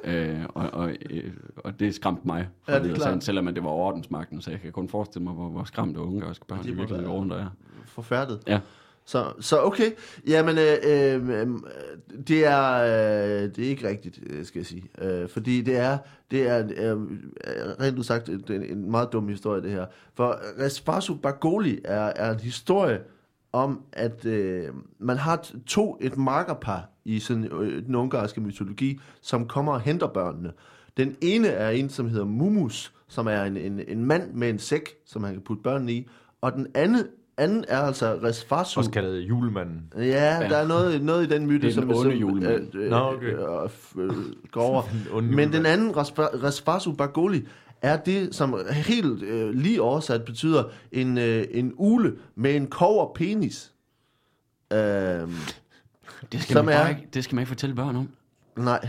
øh, 0.04 0.40
og, 0.50 0.70
og, 0.74 0.92
øh, 1.10 1.34
og 1.58 1.80
det 1.80 1.96
skræmte 1.96 2.22
mig, 2.28 2.48
for 2.64 2.72
Ja, 2.72 2.84
det 2.84 2.92
er 2.92 3.00
sandt, 3.00 3.24
selvom 3.24 3.46
det 3.46 3.64
var 3.64 3.70
ordensmagten, 3.70 4.42
så 4.42 4.52
jeg 4.52 4.60
kan 4.62 4.72
kun 4.72 4.90
forestille 4.90 5.24
mig, 5.24 5.34
hvor, 5.34 5.50
hvor 5.50 5.64
skræmte 5.64 6.00
ungarske 6.00 6.46
børn 6.46 6.64
de 6.64 6.78
være- 6.78 6.88
går 7.04 7.12
rundt 7.14 7.34
og 7.34 7.40
er. 7.40 7.48
Forfærdet. 7.86 8.40
Ja. 8.48 8.60
Så, 9.08 9.34
så 9.40 9.62
okay. 9.62 9.92
Jamen, 10.28 10.58
øh, 10.58 10.78
øh, 10.84 11.30
øh, 11.30 11.48
det, 12.28 12.46
er, 12.46 12.74
øh, 12.74 13.56
det 13.56 13.60
er 13.60 13.70
ikke 13.70 13.88
rigtigt, 13.88 14.20
øh, 14.30 14.46
skal 14.46 14.60
jeg 14.60 14.66
sige. 14.66 14.84
Øh, 15.02 15.30
fordi 15.30 15.62
det 15.62 15.78
er, 15.78 15.98
det 16.32 16.48
er 16.48 16.58
øh, 16.58 17.02
øh 17.02 17.08
rent 17.80 17.98
udsagt 17.98 18.30
en, 18.30 18.44
en 18.50 18.92
meget 18.92 19.14
dum 19.14 19.28
historie, 19.28 19.62
det 19.62 19.72
her. 19.72 19.86
For 20.16 20.40
Resfasu 20.60 21.16
Bagoli 21.16 21.80
er, 21.86 22.14
er 22.16 22.32
en 22.32 22.40
historie 22.40 23.00
om, 23.52 23.82
at 23.94 24.26
øh, 24.26 24.70
man 25.00 25.18
har 25.18 25.50
to, 25.68 25.98
et 26.02 26.18
markerpar 26.18 26.90
i 27.06 27.20
sådan, 27.20 27.46
øh, 27.46 27.86
den 27.86 27.96
ungarske 27.96 28.42
mytologi, 28.42 29.00
som 29.22 29.48
kommer 29.48 29.74
og 29.74 29.82
henter 29.82 30.08
børnene. 30.08 30.52
Den 30.98 31.16
ene 31.22 31.48
er 31.48 31.70
en, 31.70 31.90
som 31.90 32.10
hedder 32.10 32.26
Mumus, 32.26 32.94
som 33.08 33.28
er 33.28 33.44
en, 33.44 33.58
en, 33.58 33.82
en 33.88 34.06
mand 34.06 34.34
med 34.34 34.50
en 34.50 34.60
sæk, 34.60 34.90
som 35.06 35.24
han 35.24 35.34
kan 35.34 35.42
putte 35.42 35.64
børnene 35.64 35.94
i. 35.94 36.08
Og 36.42 36.54
den 36.54 36.68
anden, 36.76 37.06
anden 37.38 37.66
er 37.68 37.78
altså 37.80 38.20
Resfasu. 38.24 38.80
Også 38.80 38.92
kaldet 38.92 39.20
julemanden. 39.22 39.94
Ja, 39.96 40.02
ja, 40.02 40.50
der 40.50 40.58
er 40.58 40.68
noget, 40.68 41.02
noget 41.04 41.26
i 41.32 41.34
den 41.34 41.48
myte, 41.48 41.68
Det 41.68 41.78
er 41.78 41.82
den 41.82 41.90
som 41.90 42.00
onde 42.00 42.12
som, 42.12 42.20
julemand. 42.20 42.76
øh, 42.76 42.84
øh, 42.84 42.90
Nå, 42.90 42.98
okay. 42.98 43.34
øh, 43.98 44.10
øh, 44.10 44.16
går 44.52 44.62
over. 44.62 44.82
Den 44.92 45.08
onde 45.12 45.36
Men 45.36 45.54
den 45.54 45.66
anden, 45.66 45.98
Rasfasu 45.98 46.92
Bagoli, 46.92 47.46
er 47.82 47.98
det, 47.98 48.36
som 48.36 48.60
helt 48.72 49.24
øh, 49.24 49.50
lige 49.50 49.82
oversat 49.82 50.26
betyder 50.26 50.64
en, 50.92 51.18
øh, 51.18 51.46
en 51.52 51.74
ule 51.78 52.16
med 52.36 52.56
en 52.56 52.68
kover 52.68 53.14
penis. 53.16 53.72
Øh, 54.74 54.78
Det 56.32 56.42
skal, 56.42 56.54
Som 56.54 56.66
man 56.66 56.74
er- 56.74 56.88
ikke, 56.90 57.08
det 57.14 57.24
skal 57.24 57.36
man 57.36 57.42
ikke 57.42 57.48
fortælle 57.50 57.76
børn 57.76 57.96
om. 57.96 58.10
nej, 58.58 58.88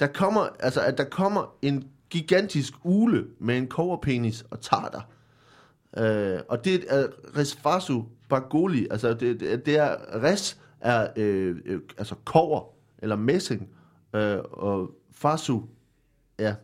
der 0.00 0.06
kommer, 0.06 0.46
altså, 0.60 0.80
at 0.80 0.98
der 0.98 1.04
kommer 1.04 1.54
en 1.62 1.84
gigantisk 2.10 2.72
ule 2.84 3.24
med 3.40 3.58
en 3.58 3.66
koverpenis 3.66 4.44
og 4.50 4.60
tager 4.60 4.88
dig. 4.92 5.02
Øh, 5.98 6.38
og 6.48 6.64
det 6.64 6.84
er 6.88 7.06
Resfasu 7.38 8.02
Bagoli, 8.28 8.86
altså 8.90 9.14
det, 9.14 9.40
det, 9.40 9.66
det 9.66 9.78
er, 9.78 9.96
res 10.22 10.60
er 10.80 11.06
øh, 11.16 11.56
øh, 11.64 11.80
altså 11.98 12.14
kover 12.24 12.62
eller 12.98 13.16
messing, 13.16 13.68
øh, 14.14 14.38
og 14.52 14.90
fasu 15.12 15.60
Ja, 16.38 16.54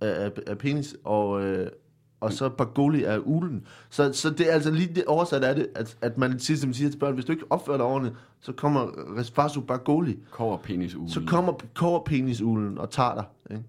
af- 0.00 0.32
af 0.46 0.58
penis, 0.58 0.96
og, 1.04 1.42
øh, 1.44 1.70
og 2.20 2.32
så 2.32 2.48
Bagoli 2.48 3.04
af 3.04 3.18
ulen. 3.24 3.66
Så, 3.90 4.12
så 4.12 4.30
det 4.30 4.48
er 4.48 4.52
altså 4.52 4.70
lige 4.70 4.94
det 4.94 5.04
oversat 5.04 5.44
af 5.44 5.54
det, 5.54 5.68
at, 5.74 5.96
at 6.00 6.18
man 6.18 6.38
siger, 6.38 6.58
som 6.58 6.72
siger 6.72 6.90
til 6.90 6.98
børn, 6.98 7.14
hvis 7.14 7.24
du 7.24 7.32
ikke 7.32 7.44
opfører 7.50 7.76
dig 7.76 7.86
ordentligt, 7.86 8.16
så 8.40 8.52
kommer 8.52 8.86
Resfasu 9.18 9.60
Bagoli. 9.60 10.18
Kover 10.30 10.56
penis 10.56 10.94
uge. 10.94 11.10
Så 11.10 11.20
kommer 11.26 11.52
koverpenisulen 11.74 12.78
og 12.78 12.90
tager 12.90 13.14
dig. 13.14 13.24
Ikke? 13.50 13.62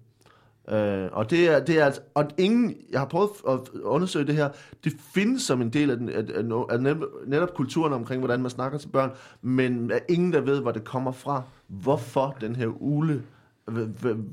Øh, 0.70 1.08
og 1.12 1.30
det 1.30 1.48
er, 1.48 1.60
det 1.64 1.78
er 1.78 1.84
altså, 1.84 2.00
og 2.14 2.28
ingen, 2.38 2.76
jeg 2.90 3.00
har 3.00 3.06
prøvet 3.06 3.30
at 3.48 3.58
undersøge 3.82 4.26
det 4.26 4.34
her, 4.34 4.48
det 4.84 4.92
findes 5.14 5.42
som 5.42 5.62
en 5.62 5.70
del 5.70 5.90
af, 5.90 5.96
den, 5.96 6.08
af, 6.08 6.24
af, 6.34 6.64
af 6.70 6.80
netop, 7.26 7.54
kulturen 7.54 7.92
omkring, 7.92 8.20
hvordan 8.20 8.40
man 8.42 8.50
snakker 8.50 8.78
til 8.78 8.88
børn, 8.88 9.10
men 9.42 9.90
er 9.90 9.98
ingen, 10.08 10.32
der 10.32 10.40
ved, 10.40 10.60
hvor 10.60 10.72
det 10.72 10.84
kommer 10.84 11.12
fra. 11.12 11.42
Hvorfor 11.68 12.36
den 12.40 12.56
her 12.56 12.66
ule, 12.66 13.22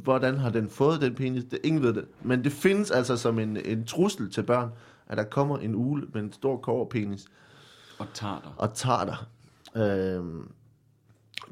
hvordan 0.04 0.38
har 0.38 0.50
den 0.50 0.70
fået 0.70 1.02
den 1.02 1.16
penis, 1.16 1.44
det, 1.44 1.60
ingen 1.64 1.84
ved 1.84 1.94
det. 1.94 2.06
Men 2.22 2.44
det 2.44 2.52
findes 2.52 2.92
altså 2.92 3.18
som 3.18 3.40
en, 3.40 3.58
en 3.66 3.86
trussel 3.86 4.32
til 4.32 4.44
børn, 4.44 4.70
at 5.08 5.18
der 5.18 5.24
kommer 5.24 5.58
en 5.58 5.76
ule 5.76 6.08
med 6.14 6.22
en 6.22 6.34
stor 6.34 6.58
koverpenis 6.58 7.26
Og 8.00 8.08
tager 8.14 8.40
dig. 8.44 8.52
og 8.58 8.74
tager 8.74 9.06
dig. 9.06 9.18
Øhm, 9.84 10.52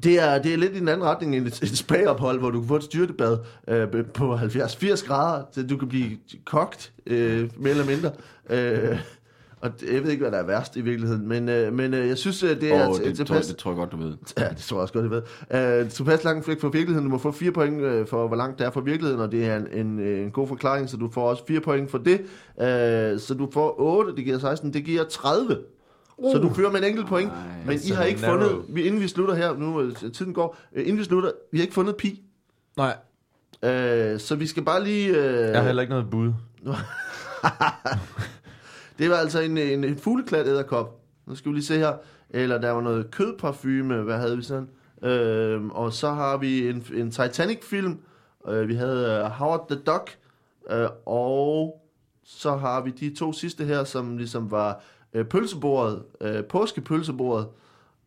det 0.02 0.22
er, 0.22 0.42
det 0.42 0.52
er 0.52 0.56
lidt 0.56 0.72
i 0.72 0.78
en 0.78 0.88
anden 0.88 1.06
retning 1.06 1.36
end 1.36 1.46
et, 1.46 1.62
et 1.62 1.78
spagophold, 1.78 2.38
hvor 2.38 2.50
du 2.50 2.60
kan 2.60 2.68
få 2.68 2.76
et 2.76 2.82
styrtebad 2.82 3.38
øh, 3.68 3.88
på 4.14 4.34
70-80 4.34 5.06
grader, 5.06 5.44
så 5.52 5.62
du 5.62 5.76
kan 5.76 5.88
blive 5.88 6.10
kogt, 6.44 6.92
øh, 7.06 7.50
mere 7.58 7.70
eller 7.70 7.86
mindre. 7.86 8.10
Øh, 8.50 8.98
og 9.60 9.70
jeg 9.92 10.02
ved 10.04 10.10
ikke, 10.10 10.22
hvad 10.22 10.32
der 10.32 10.38
er 10.38 10.46
værst 10.46 10.76
i 10.76 10.80
virkeligheden, 10.80 11.28
men, 11.28 11.48
øh, 11.48 11.72
men 11.72 11.94
øh, 11.94 12.08
jeg 12.08 12.18
synes, 12.18 12.42
øh, 12.42 12.60
det 12.60 12.72
er 12.72 12.94
til- 12.94 13.04
det, 13.04 13.16
tror, 13.16 13.24
tilpas... 13.24 13.46
det 13.46 13.56
tror 13.56 13.70
jeg 13.70 13.76
godt, 13.76 13.92
du 13.92 13.96
ved. 13.96 14.12
Ja, 14.38 14.48
det 14.48 14.56
tror 14.58 14.76
jeg 14.76 14.82
også 14.82 14.94
godt, 14.94 15.04
jeg 15.50 15.60
ved. 15.80 15.82
Uh, 15.84 15.90
tilpas 15.90 16.24
langt 16.24 16.44
flæk 16.44 16.60
for 16.60 16.68
virkeligheden. 16.68 17.04
Du 17.04 17.10
må 17.10 17.18
få 17.18 17.32
fire 17.32 17.52
point 17.52 17.82
uh, 17.82 18.06
for, 18.06 18.26
hvor 18.26 18.36
langt 18.36 18.58
det 18.58 18.66
er 18.66 18.70
fra 18.70 18.80
virkeligheden, 18.80 19.20
og 19.22 19.32
det 19.32 19.46
er 19.46 19.56
en, 19.56 19.66
en, 19.72 19.98
øh, 20.00 20.24
en 20.24 20.30
god 20.30 20.48
forklaring, 20.48 20.88
så 20.90 20.96
du 20.96 21.10
får 21.12 21.30
også 21.30 21.42
fire 21.48 21.60
point 21.60 21.90
for 21.90 21.98
det. 21.98 22.20
Uh, 22.56 23.20
så 23.20 23.34
du 23.38 23.48
får 23.52 23.74
8, 23.80 24.16
det 24.16 24.24
giver 24.24 24.38
16, 24.38 24.72
det 24.72 24.84
giver 24.84 25.04
30. 25.04 25.58
Uh. 26.18 26.32
Så 26.32 26.38
du 26.38 26.54
fører 26.54 26.70
med 26.70 26.80
en 26.80 26.84
enkelt 26.86 27.06
point, 27.06 27.30
Ej, 27.30 27.38
men 27.66 27.74
I 27.74 27.78
så 27.78 27.94
har 27.94 28.04
ikke 28.04 28.20
narrow. 28.20 28.40
fundet, 28.40 28.64
vi, 28.68 28.82
inden 28.82 29.00
vi 29.00 29.08
slutter 29.08 29.34
her, 29.34 29.56
nu 29.56 29.80
øh, 29.80 30.12
tiden 30.12 30.34
går, 30.34 30.56
uh, 30.72 30.80
inden 30.80 30.98
vi 30.98 31.04
slutter, 31.04 31.30
vi 31.52 31.58
har 31.58 31.62
ikke 31.62 31.74
fundet 31.74 31.96
pi. 31.96 32.22
Nej, 32.76 32.96
Uh, 33.62 34.18
så 34.18 34.36
vi 34.38 34.46
skal 34.46 34.62
bare 34.64 34.84
lige... 34.84 35.10
Uh, 35.10 35.24
jeg 35.24 35.56
har 35.56 35.62
heller 35.62 35.82
ikke 35.82 35.90
noget 35.90 36.10
bud. 36.10 36.32
Det 38.98 39.10
var 39.10 39.16
altså 39.16 39.40
en, 39.40 39.58
en, 39.58 39.84
en 39.84 39.98
fugleklat 39.98 40.46
æderkop. 40.46 41.00
Nu 41.26 41.34
skal 41.34 41.50
vi 41.50 41.56
lige 41.56 41.64
se 41.64 41.78
her. 41.78 41.92
Eller 42.30 42.58
der 42.58 42.70
var 42.70 42.80
noget 42.80 43.10
kødparfume. 43.10 44.02
Hvad 44.02 44.18
havde 44.18 44.36
vi 44.36 44.42
sådan? 44.42 44.68
Øhm, 45.02 45.70
og 45.70 45.92
så 45.92 46.10
har 46.10 46.36
vi 46.36 46.68
en, 46.68 46.86
en 46.94 47.10
Titanic-film. 47.10 47.98
Øh, 48.48 48.68
vi 48.68 48.74
havde 48.74 49.22
uh, 49.24 49.30
Howard 49.30 49.68
the 49.70 49.78
Duck. 49.78 50.16
Øh, 50.70 50.88
og 51.06 51.82
så 52.24 52.56
har 52.56 52.80
vi 52.80 52.90
de 52.90 53.14
to 53.14 53.32
sidste 53.32 53.64
her, 53.64 53.84
som 53.84 54.16
ligesom 54.16 54.50
var 54.50 54.82
øh, 55.14 55.24
pølsebordet. 55.24 56.02
Øh, 56.20 56.44
påskepølsebordet. 56.44 57.46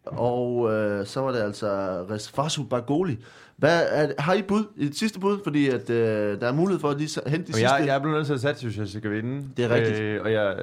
Og 0.05 0.71
øh, 0.73 1.05
så 1.05 1.21
var 1.21 1.31
det 1.31 1.39
altså 1.39 1.67
Resfasu 2.09 2.63
Bagoli. 2.63 3.17
Hvad 3.57 3.83
er, 3.89 4.13
har 4.21 4.33
I 4.33 4.41
bud? 4.41 4.63
Et 4.77 4.95
sidste 4.95 5.19
bud? 5.19 5.39
Fordi 5.43 5.67
at, 5.69 5.89
øh, 5.89 6.39
der 6.41 6.47
er 6.47 6.51
mulighed 6.51 6.79
for 6.79 6.89
at 6.89 6.97
lige 6.97 7.21
hente 7.27 7.31
de 7.31 7.37
Men 7.47 7.53
sidste. 7.53 7.73
jeg, 7.73 7.87
jeg 7.87 7.95
er 7.95 7.99
blevet 7.99 8.15
nødt 8.17 8.25
til 8.27 8.33
at 8.33 8.39
satse, 8.39 8.65
hvis 8.67 8.77
jeg 8.77 8.87
skal 8.87 9.11
vinde. 9.11 9.47
Det 9.57 9.65
er 9.65 9.69
rigtigt. 9.69 9.99
Øh, 9.99 10.21
og 10.23 10.31
jeg, 10.31 10.57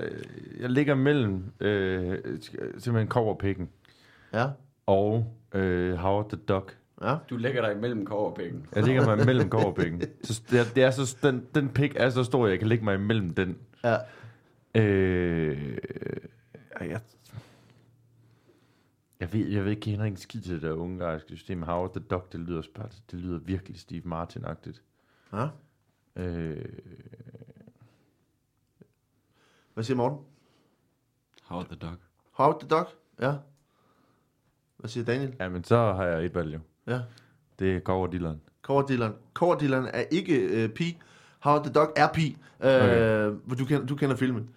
jeg 0.60 0.70
ligger 0.70 0.94
mellem 0.94 1.42
øh, 1.60 2.18
simpelthen 2.78 3.08
Koverpikken 3.08 3.68
Ja, 4.34 4.46
og 4.86 5.26
øh, 5.54 5.94
Howard 5.94 6.28
the 6.28 6.38
Duck. 6.48 6.76
ja. 7.02 7.16
Du 7.30 7.36
lægger 7.36 7.62
dig 7.62 7.72
imellem 7.76 8.06
koverpækken. 8.06 8.66
Jeg 8.74 8.82
ligger 8.84 9.06
mig 9.16 9.26
mellem 9.26 9.50
Koverpikken. 9.50 10.02
Så 10.24 10.42
det 10.50 10.60
er, 10.60 10.64
det 10.74 10.82
er 10.84 10.90
så, 10.90 11.16
den, 11.22 11.42
den 11.54 11.68
pik 11.68 11.92
er 11.96 12.10
så 12.10 12.24
stor, 12.24 12.44
at 12.44 12.50
jeg 12.50 12.58
kan 12.58 12.68
ligge 12.68 12.84
mig 12.84 12.94
imellem 12.94 13.34
den. 13.34 13.56
ja. 13.84 13.96
Øh, 14.76 15.78
jeg, 16.80 17.00
jeg 19.20 19.32
ved, 19.32 19.46
jeg 19.46 19.64
ved 19.64 19.70
ikke, 19.70 19.80
jeg 19.90 19.92
kender 19.94 20.04
ikke 20.04 20.14
en 20.14 20.20
skid 20.20 20.40
til 20.40 20.54
det 20.54 20.62
der 20.62 20.72
ungarske 20.72 21.36
system. 21.36 21.62
Howard 21.62 21.90
the 21.94 22.00
Duck, 22.10 22.32
det 22.32 22.40
lyder, 22.40 22.62
bare, 22.74 22.88
det 23.10 23.20
lyder 23.20 23.38
virkelig 23.38 23.80
Steve 23.80 24.02
Martin-agtigt. 24.04 24.82
ja. 25.32 25.48
Øh, 26.16 26.64
Hvad 29.74 29.84
siger 29.84 29.96
Morten? 29.96 30.18
Howard 31.42 31.66
the 31.66 31.76
Duck. 31.76 32.00
Howard 32.32 32.60
the 32.60 32.68
Duck? 32.68 32.88
Ja. 33.20 33.34
Hvad 34.76 34.88
siger 34.90 35.04
Daniel? 35.04 35.36
ja, 35.40 35.48
men 35.48 35.64
så 35.64 35.76
har 35.92 36.04
jeg 36.04 36.24
et 36.24 36.34
valg 36.34 36.54
jo. 36.54 36.58
Ja. 36.86 37.00
Det 37.58 37.76
er 37.76 37.80
Coverdilleren. 37.80 38.40
Kåredilleren. 38.62 39.14
Kåredilleren 39.34 39.86
er 39.86 40.04
ikke 40.10 40.36
øh, 40.40 40.68
pi. 40.68 40.98
Howard 41.38 41.64
the 41.64 41.72
Duck 41.72 41.90
er 41.96 42.08
pi. 42.14 42.36
Øh, 42.60 42.70
okay. 42.70 43.58
du, 43.58 43.64
kender, 43.64 43.86
du 43.86 43.96
kender 43.96 44.16
filmen. 44.16 44.50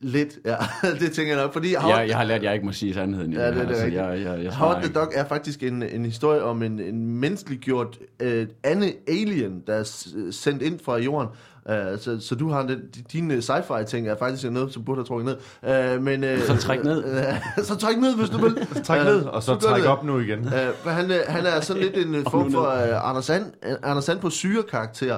Lidt, 0.00 0.38
ja. 0.44 0.56
det 1.00 1.12
tænker 1.12 1.34
jeg 1.34 1.42
nok. 1.42 1.52
Fordi 1.52 1.74
Howard, 1.74 1.98
Jeg, 2.00 2.08
jeg 2.08 2.16
har 2.16 2.24
lært, 2.24 2.36
at 2.38 2.42
jeg 2.44 2.54
ikke 2.54 2.66
må 2.66 2.72
sige 2.72 2.94
sandheden. 2.94 3.32
i 3.32 3.36
Ja, 3.36 3.50
det 3.50 3.58
er 3.62 3.66
det 3.66 3.76
så 3.76 3.84
rigtigt. 3.84 4.02
jeg, 4.02 4.20
jeg, 4.24 4.44
jeg 4.44 4.52
Howard 4.52 4.82
the. 4.82 4.92
Duck 4.92 5.12
er 5.14 5.24
faktisk 5.24 5.62
en, 5.62 5.82
en 5.82 6.04
historie 6.04 6.42
om 6.42 6.62
en, 6.62 6.80
en 6.80 7.06
menneskeliggjort 7.06 7.98
øh, 8.22 8.46
anden 8.64 8.92
alien, 9.08 9.62
der 9.66 9.74
er 9.74 9.82
s- 9.84 10.08
sendt 10.30 10.62
ind 10.62 10.78
fra 10.84 10.98
jorden. 10.98 11.28
Uh, 11.68 11.72
så, 11.98 12.16
så 12.20 12.34
du 12.34 12.48
har 12.50 12.62
den, 12.66 12.80
dine 13.12 13.38
sci-fi 13.38 13.84
ting 13.84 14.08
er 14.08 14.16
faktisk 14.16 14.50
noget, 14.50 14.72
som 14.72 14.84
burde 14.84 14.98
have 14.98 15.06
trukket 15.06 15.36
ned. 15.62 15.96
Uh, 15.96 16.02
men, 16.02 16.24
uh, 16.24 16.38
Så 16.40 16.56
træk 16.56 16.84
ned. 16.84 17.04
Så 17.68 17.76
træk 17.76 17.96
ned, 17.98 18.16
hvis 18.16 18.30
du 18.30 18.38
vil. 18.38 18.66
Træk 18.84 19.00
Øh, 19.00 19.06
ned, 19.06 19.22
og 19.22 19.42
så 19.42 19.52
gør 19.52 19.58
træk 19.68 19.80
det. 19.82 19.90
op 19.90 20.04
nu 20.04 20.18
igen. 20.18 20.38
Uh, 20.84 20.90
han, 20.92 21.10
øh, 21.10 21.16
han 21.28 21.46
er 21.46 21.60
sådan 21.60 21.82
lidt 21.82 21.96
en 22.06 22.14
øh, 22.14 22.22
form 22.30 22.52
for 22.52 22.60
uh, 22.60 23.08
Anders 23.10 23.24
Sand, 23.24 23.44
Anders 23.82 24.04
Sand 24.04 24.18
på 24.18 24.30
syre-karakter. 24.30 25.16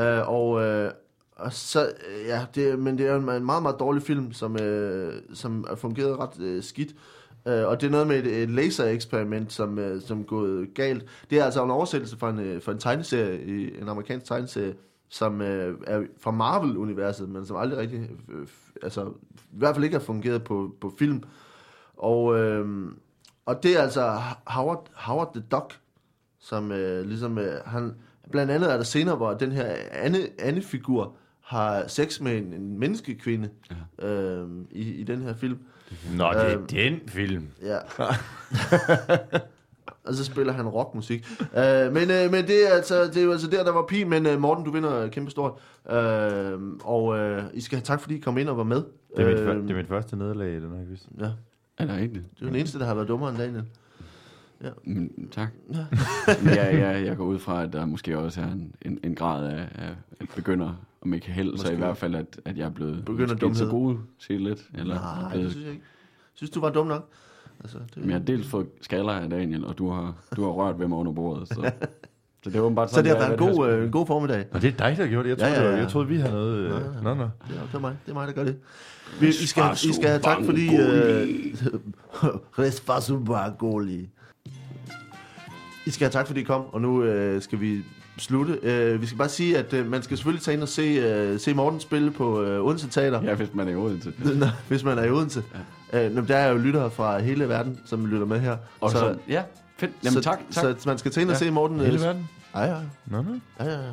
Uh, 0.00 0.28
og, 0.34 0.50
uh, 0.50 0.90
og 1.40 1.52
så, 1.52 1.86
øh, 1.86 2.26
ja, 2.26 2.46
det, 2.54 2.78
men 2.78 2.98
det 2.98 3.06
er 3.06 3.16
en 3.16 3.28
en 3.28 3.44
meget, 3.44 3.62
meget 3.62 3.76
dårlig 3.80 4.02
film, 4.02 4.32
som, 4.32 4.60
øh, 4.60 5.22
som 5.34 5.66
er 5.70 5.74
fungeret 5.74 6.18
ret 6.18 6.40
øh, 6.40 6.62
skidt. 6.62 6.94
Øh, 7.46 7.66
og 7.66 7.80
det 7.80 7.86
er 7.86 7.90
noget 7.90 8.06
med 8.06 8.18
et, 8.18 8.42
et 8.42 8.50
laser-eksperiment, 8.50 9.52
som, 9.52 9.78
øh, 9.78 10.02
som 10.02 10.20
er 10.20 10.24
gået 10.24 10.74
galt. 10.74 11.04
Det 11.30 11.38
er 11.38 11.44
altså 11.44 11.64
en 11.64 11.70
oversættelse 11.70 12.18
fra 12.18 12.30
en, 12.30 12.56
uh, 12.56 12.62
fra 12.62 12.72
en 12.72 12.78
tegneserie, 12.78 13.80
en 13.80 13.88
amerikansk 13.88 14.26
tegneserie, 14.26 14.74
som 15.08 15.40
øh, 15.40 15.78
er 15.86 16.02
fra 16.20 16.30
Marvel-universet, 16.30 17.28
men 17.28 17.46
som 17.46 17.56
aldrig 17.56 17.78
rigtig, 17.78 18.00
uh, 18.28 18.46
altså 18.82 19.04
i 19.34 19.58
hvert 19.58 19.74
fald 19.74 19.84
ikke 19.84 19.96
har 19.96 20.04
fungeret 20.04 20.44
på, 20.44 20.74
på 20.80 20.92
film. 20.98 21.22
Og, 21.96 22.38
øh, 22.38 22.92
og 23.46 23.62
det 23.62 23.78
er 23.78 23.82
altså 23.82 24.20
Howard, 24.46 24.90
Howard 24.94 25.34
the 25.34 25.44
Duck, 25.50 25.78
som 26.38 26.72
øh, 26.72 27.06
ligesom, 27.06 27.38
øh, 27.38 27.60
han, 27.66 27.94
blandt 28.30 28.52
andet 28.52 28.72
er 28.72 28.76
der 28.76 28.84
scener, 28.84 29.16
hvor 29.16 29.34
den 29.34 29.52
her 29.52 29.74
Anne, 29.92 30.18
Anne-figur 30.38 31.16
har 31.50 31.84
sex 31.88 32.20
med 32.20 32.38
en, 32.38 32.52
en 32.52 32.78
menneskekvinde 32.78 33.48
ja. 34.00 34.06
øh, 34.08 34.48
i, 34.70 34.82
i 34.94 35.02
den 35.02 35.22
her 35.22 35.34
film. 35.34 35.58
Nå, 36.16 36.32
det 36.32 36.40
er 36.40 36.56
Øhm. 36.58 36.66
den 36.66 37.00
film. 37.08 37.46
Ja. 37.62 37.76
og 40.04 40.14
så 40.14 40.24
spiller 40.24 40.52
han 40.52 40.68
rockmusik. 40.68 41.26
Øh, 41.40 41.92
men, 41.92 42.10
øh, 42.10 42.30
men 42.30 42.46
det, 42.46 42.68
er 42.70 42.74
altså, 42.74 43.04
det 43.04 43.16
er 43.16 43.22
jo 43.22 43.32
altså 43.32 43.46
der, 43.50 43.64
der 43.64 43.72
var 43.72 43.84
pi, 43.88 44.04
men 44.04 44.26
øh, 44.26 44.40
Morten, 44.40 44.64
du 44.64 44.70
vinder 44.70 45.08
kæmpe 45.08 45.30
stort. 45.30 45.52
Øh, 45.90 46.58
og 46.84 47.18
øh, 47.18 47.42
I 47.54 47.60
skal 47.60 47.76
have 47.78 47.84
tak, 47.84 48.00
fordi 48.00 48.16
I 48.16 48.20
kom 48.20 48.38
ind 48.38 48.48
og 48.48 48.56
var 48.56 48.64
med. 48.64 48.82
Det 49.16 49.24
er, 49.24 49.28
mit, 49.28 49.38
øh, 49.38 49.62
det 49.62 49.70
er 49.70 49.74
mit 49.76 49.88
første 49.88 50.16
nederlag 50.16 50.50
i 50.52 50.60
den 50.60 50.70
her 50.76 50.86
quiz. 50.86 51.00
Ja, 51.20 51.30
Er 51.78 51.86
der 51.86 51.98
ikke 51.98 52.14
det? 52.14 52.24
du 52.40 52.44
er 52.44 52.48
den 52.48 52.56
eneste, 52.58 52.78
der 52.78 52.84
har 52.86 52.94
været 52.94 53.08
dummere 53.08 53.30
end 53.30 53.38
Daniel. 53.38 53.64
Mm, 54.84 55.28
tak. 55.30 55.48
Men 56.44 56.54
jeg, 56.54 56.74
jeg, 56.78 57.06
jeg 57.06 57.16
går 57.16 57.24
ud 57.24 57.38
fra, 57.38 57.62
at 57.62 57.72
der 57.72 57.86
måske 57.86 58.18
også 58.18 58.40
er 58.40 58.46
en, 58.46 58.74
en, 58.82 58.98
en 59.04 59.14
grad 59.14 59.46
af, 59.46 59.68
af 59.74 59.90
at 60.20 60.28
begynder, 60.36 60.72
om 61.02 61.14
ikke 61.14 61.30
held, 61.30 61.56
så 61.56 61.62
Måske. 61.62 61.72
i 61.72 61.76
hvert 61.76 61.96
fald, 61.96 62.14
at, 62.14 62.40
at 62.44 62.58
jeg 62.58 62.64
er 62.66 62.70
blevet 62.70 63.04
Begynder 63.04 63.34
måske 63.48 63.54
så 63.58 63.66
gode 63.66 63.98
til 64.18 64.40
lidt. 64.40 64.60
Eller 64.74 64.94
Nej, 64.94 65.30
blevet, 65.30 65.44
det 65.44 65.52
synes 65.52 65.64
jeg 65.64 65.72
ikke. 65.72 65.84
Synes 66.34 66.50
du 66.50 66.60
var 66.60 66.70
dum 66.70 66.86
nok? 66.86 67.08
Altså, 67.60 67.78
det, 67.78 67.96
men 67.96 68.10
jeg 68.10 68.18
har 68.18 68.24
dels 68.24 68.48
fået 68.48 68.66
skaller 68.80 69.12
af 69.12 69.30
Daniel, 69.30 69.64
og 69.64 69.78
du 69.78 69.90
har, 69.90 70.14
du 70.36 70.42
har 70.44 70.50
rørt 70.50 70.78
ved 70.78 70.88
mig 70.88 70.98
under 70.98 71.12
bordet. 71.12 71.48
Så, 71.48 71.54
så 72.44 72.50
det 72.50 72.56
er 72.56 72.60
åbenbart 72.60 72.90
så 72.94 73.02
det 73.02 73.10
har 73.10 73.18
sådan, 73.20 73.38
været 73.40 73.50
en 73.50 73.56
god, 73.56 73.68
øh, 73.70 73.84
en 73.84 73.90
god 73.90 74.06
formiddag. 74.06 74.44
Og 74.52 74.62
det 74.62 74.68
er 74.68 74.88
dig, 74.88 74.96
der 74.98 75.06
gjorde 75.06 75.28
det. 75.28 75.38
Jeg 75.38 75.48
Ja, 75.48 75.54
troede, 75.54 75.62
ja, 75.62 75.70
ja, 75.70 75.76
ja. 75.76 75.82
jeg 75.82 75.90
troede 75.90 76.08
vi 76.08 76.16
havde 76.16 76.32
noget... 76.34 76.56
Øh, 76.58 76.70
Nej, 76.70 76.80
nej. 76.80 77.02
nå, 77.02 77.14
nå. 77.14 77.22
Det 77.48 77.56
er, 77.56 77.66
det 77.66 77.74
er 77.74 77.78
mig, 77.78 77.96
det 78.06 78.10
er 78.10 78.14
mig, 78.14 78.26
der 78.28 78.32
gør 78.34 78.44
det. 78.44 78.56
Vi, 79.20 79.28
I, 79.28 79.32
skal, 79.32 79.64
I 79.84 79.92
skal 79.92 80.08
have 80.08 80.20
tak, 80.20 80.38
fordi... 80.44 80.68
Uh, 80.68 80.74
Resfasu 82.64 83.18
Bagoli. 83.24 84.08
I 85.86 85.90
skal 85.90 86.04
have 86.04 86.12
tak, 86.12 86.26
fordi 86.26 86.40
I 86.40 86.42
kom, 86.42 86.64
og 86.72 86.80
nu 86.80 87.02
uh, 87.02 87.42
skal 87.42 87.60
vi 87.60 87.84
slutte. 88.18 88.52
Uh, 88.94 89.00
vi 89.00 89.06
skal 89.06 89.18
bare 89.18 89.28
sige, 89.28 89.58
at 89.58 89.72
uh, 89.72 89.86
man 89.86 90.02
skal 90.02 90.16
selvfølgelig 90.16 90.42
tage 90.42 90.54
ind 90.54 90.62
og 90.62 90.68
se, 90.68 91.32
uh, 91.32 91.40
se 91.40 91.54
Morten 91.54 91.80
spille 91.80 92.10
på 92.10 92.40
uh, 92.42 92.66
Odense 92.66 92.88
Teater. 92.88 93.22
Ja, 93.22 93.34
hvis 93.34 93.54
man 93.54 93.68
er 93.68 93.72
i 93.72 93.76
Odense. 93.76 94.12
Nå, 94.38 94.46
hvis 94.68 94.84
man 94.84 94.98
er 94.98 95.04
i 95.04 95.10
Odense. 95.10 95.42
Ja. 95.92 96.08
Uh, 96.08 96.28
der 96.28 96.36
er 96.36 96.48
jo 96.50 96.56
lyttere 96.56 96.90
fra 96.90 97.18
hele 97.18 97.48
verden, 97.48 97.80
som 97.84 98.06
lytter 98.06 98.26
med 98.26 98.40
her. 98.40 98.56
Og 98.80 98.90
så, 98.90 98.98
så 98.98 99.16
ja, 99.28 99.42
fedt. 99.78 99.90
Jamen 100.04 100.12
så, 100.12 100.20
tak, 100.20 100.38
tak. 100.50 100.76
Så 100.78 100.88
man 100.88 100.98
skal 100.98 101.10
tage 101.10 101.22
ind 101.22 101.30
og 101.30 101.34
Ja, 101.34 101.38
se 101.38 101.50
Morten... 101.50 101.80
Hele 101.80 101.94
øh, 101.94 102.02
verden? 102.02 102.28
Ja, 102.54 102.62
ja, 102.64 102.76
Nå, 103.06 103.22
nå. 103.22 103.34
ja, 103.60 103.64
ja, 103.64 103.70
ja. 103.70 103.90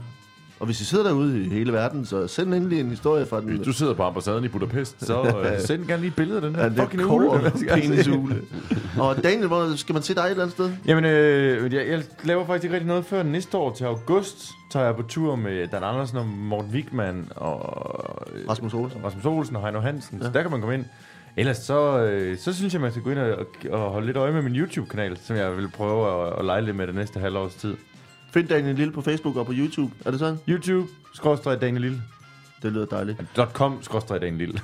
Og 0.59 0.65
hvis 0.65 0.81
I 0.81 0.85
sidder 0.85 1.03
derude 1.03 1.43
i 1.43 1.49
hele 1.49 1.73
verden, 1.73 2.05
så 2.05 2.27
send 2.27 2.53
endelig 2.53 2.79
en 2.79 2.89
historie 2.89 3.25
fra 3.25 3.41
den. 3.41 3.49
Hvis 3.49 3.65
du 3.65 3.73
sidder 3.73 3.93
på 3.93 4.03
ambassaden 4.03 4.43
i 4.43 4.47
Budapest, 4.47 5.05
så 5.05 5.21
øh, 5.53 5.59
send 5.59 5.85
gerne 5.85 6.01
lige 6.01 6.09
et 6.09 6.15
billede 6.15 6.35
af 6.35 6.41
den 6.41 6.55
her 6.55 6.63
Ja, 6.63 6.69
det 6.69 6.79
er 6.79 6.83
fucking 6.83 7.11
ule. 7.11 7.51
penisugle. 7.81 8.41
Og 8.99 9.23
Daniel, 9.23 9.47
hvor 9.47 9.75
skal 9.75 9.93
man 9.93 10.03
se 10.03 10.15
dig 10.15 10.21
et 10.21 10.29
eller 10.29 10.43
andet 10.43 10.53
sted? 10.53 10.71
Jamen, 10.87 11.05
øh, 11.05 11.73
jeg, 11.73 11.87
jeg 11.87 12.03
laver 12.23 12.45
faktisk 12.45 12.63
ikke 12.63 12.73
rigtig 12.73 12.87
noget 12.87 13.05
før 13.05 13.23
næste 13.23 13.57
år 13.57 13.73
til 13.73 13.85
august. 13.85 14.49
Tager 14.71 14.85
jeg 14.85 14.95
på 14.95 15.01
tur 15.01 15.35
med 15.35 15.67
Dan 15.67 15.83
Andersen 15.83 16.17
og 16.17 16.25
Morten 16.25 16.71
Wigman 16.71 17.27
og 17.35 17.59
øh, 18.33 18.49
Rasmus 18.49 18.73
Olsen. 18.73 19.01
Rasmus 19.05 19.25
Olsen 19.25 19.55
og 19.55 19.61
Heino 19.61 19.79
Hansen. 19.79 20.17
Ja. 20.17 20.25
Så 20.25 20.31
der 20.31 20.41
kan 20.41 20.51
man 20.51 20.59
komme 20.59 20.75
ind. 20.75 20.85
Ellers 21.37 21.57
så, 21.57 21.99
øh, 21.99 22.37
så 22.37 22.53
synes 22.53 22.73
jeg, 22.73 22.81
man 22.81 22.91
skal 22.91 23.03
gå 23.03 23.09
ind 23.09 23.19
og, 23.19 23.45
og 23.69 23.79
holde 23.79 24.05
lidt 24.05 24.17
øje 24.17 24.31
med 24.31 24.41
min 24.41 24.55
YouTube-kanal, 24.55 25.17
som 25.23 25.35
jeg 25.35 25.57
vil 25.57 25.69
prøve 25.69 26.27
at, 26.27 26.39
at 26.39 26.45
lege 26.45 26.61
lidt 26.61 26.75
med 26.75 26.87
det 26.87 26.95
næste 26.95 27.19
halvårs 27.19 27.55
tid. 27.55 27.75
Find 28.31 28.47
Daniel 28.47 28.75
Lille 28.75 28.93
på 28.93 29.01
Facebook 29.01 29.35
og 29.35 29.45
på 29.45 29.53
YouTube. 29.55 29.93
Er 30.05 30.11
det 30.11 30.19
sådan? 30.19 30.39
YouTube, 30.49 30.87
skrådstræk 31.13 31.61
Daniel 31.61 31.81
Lille. 31.81 32.01
Det 32.61 32.71
lyder 32.71 32.85
dejligt. 32.85 33.21
.com, 33.53 33.77
skrådstræk 33.81 34.21
Daniel 34.21 34.37
Lille. 34.37 34.61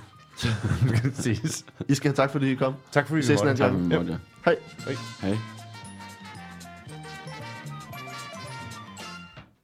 Siges. 1.14 1.66
I 1.90 1.94
skal 1.96 2.10
have 2.10 2.16
tak, 2.16 2.32
fordi 2.32 2.52
I 2.52 2.56
kom. 2.56 2.74
Tak 2.92 3.08
fordi 3.08 3.16
Vi 3.18 3.22
ses 3.24 3.42
en 3.42 3.48
måtte. 3.48 3.64
anden 3.66 3.90
gang. 3.90 4.08
Tak, 4.08 4.10
ja. 4.10 4.16
Hej. 4.46 4.98
Hej. 5.22 5.38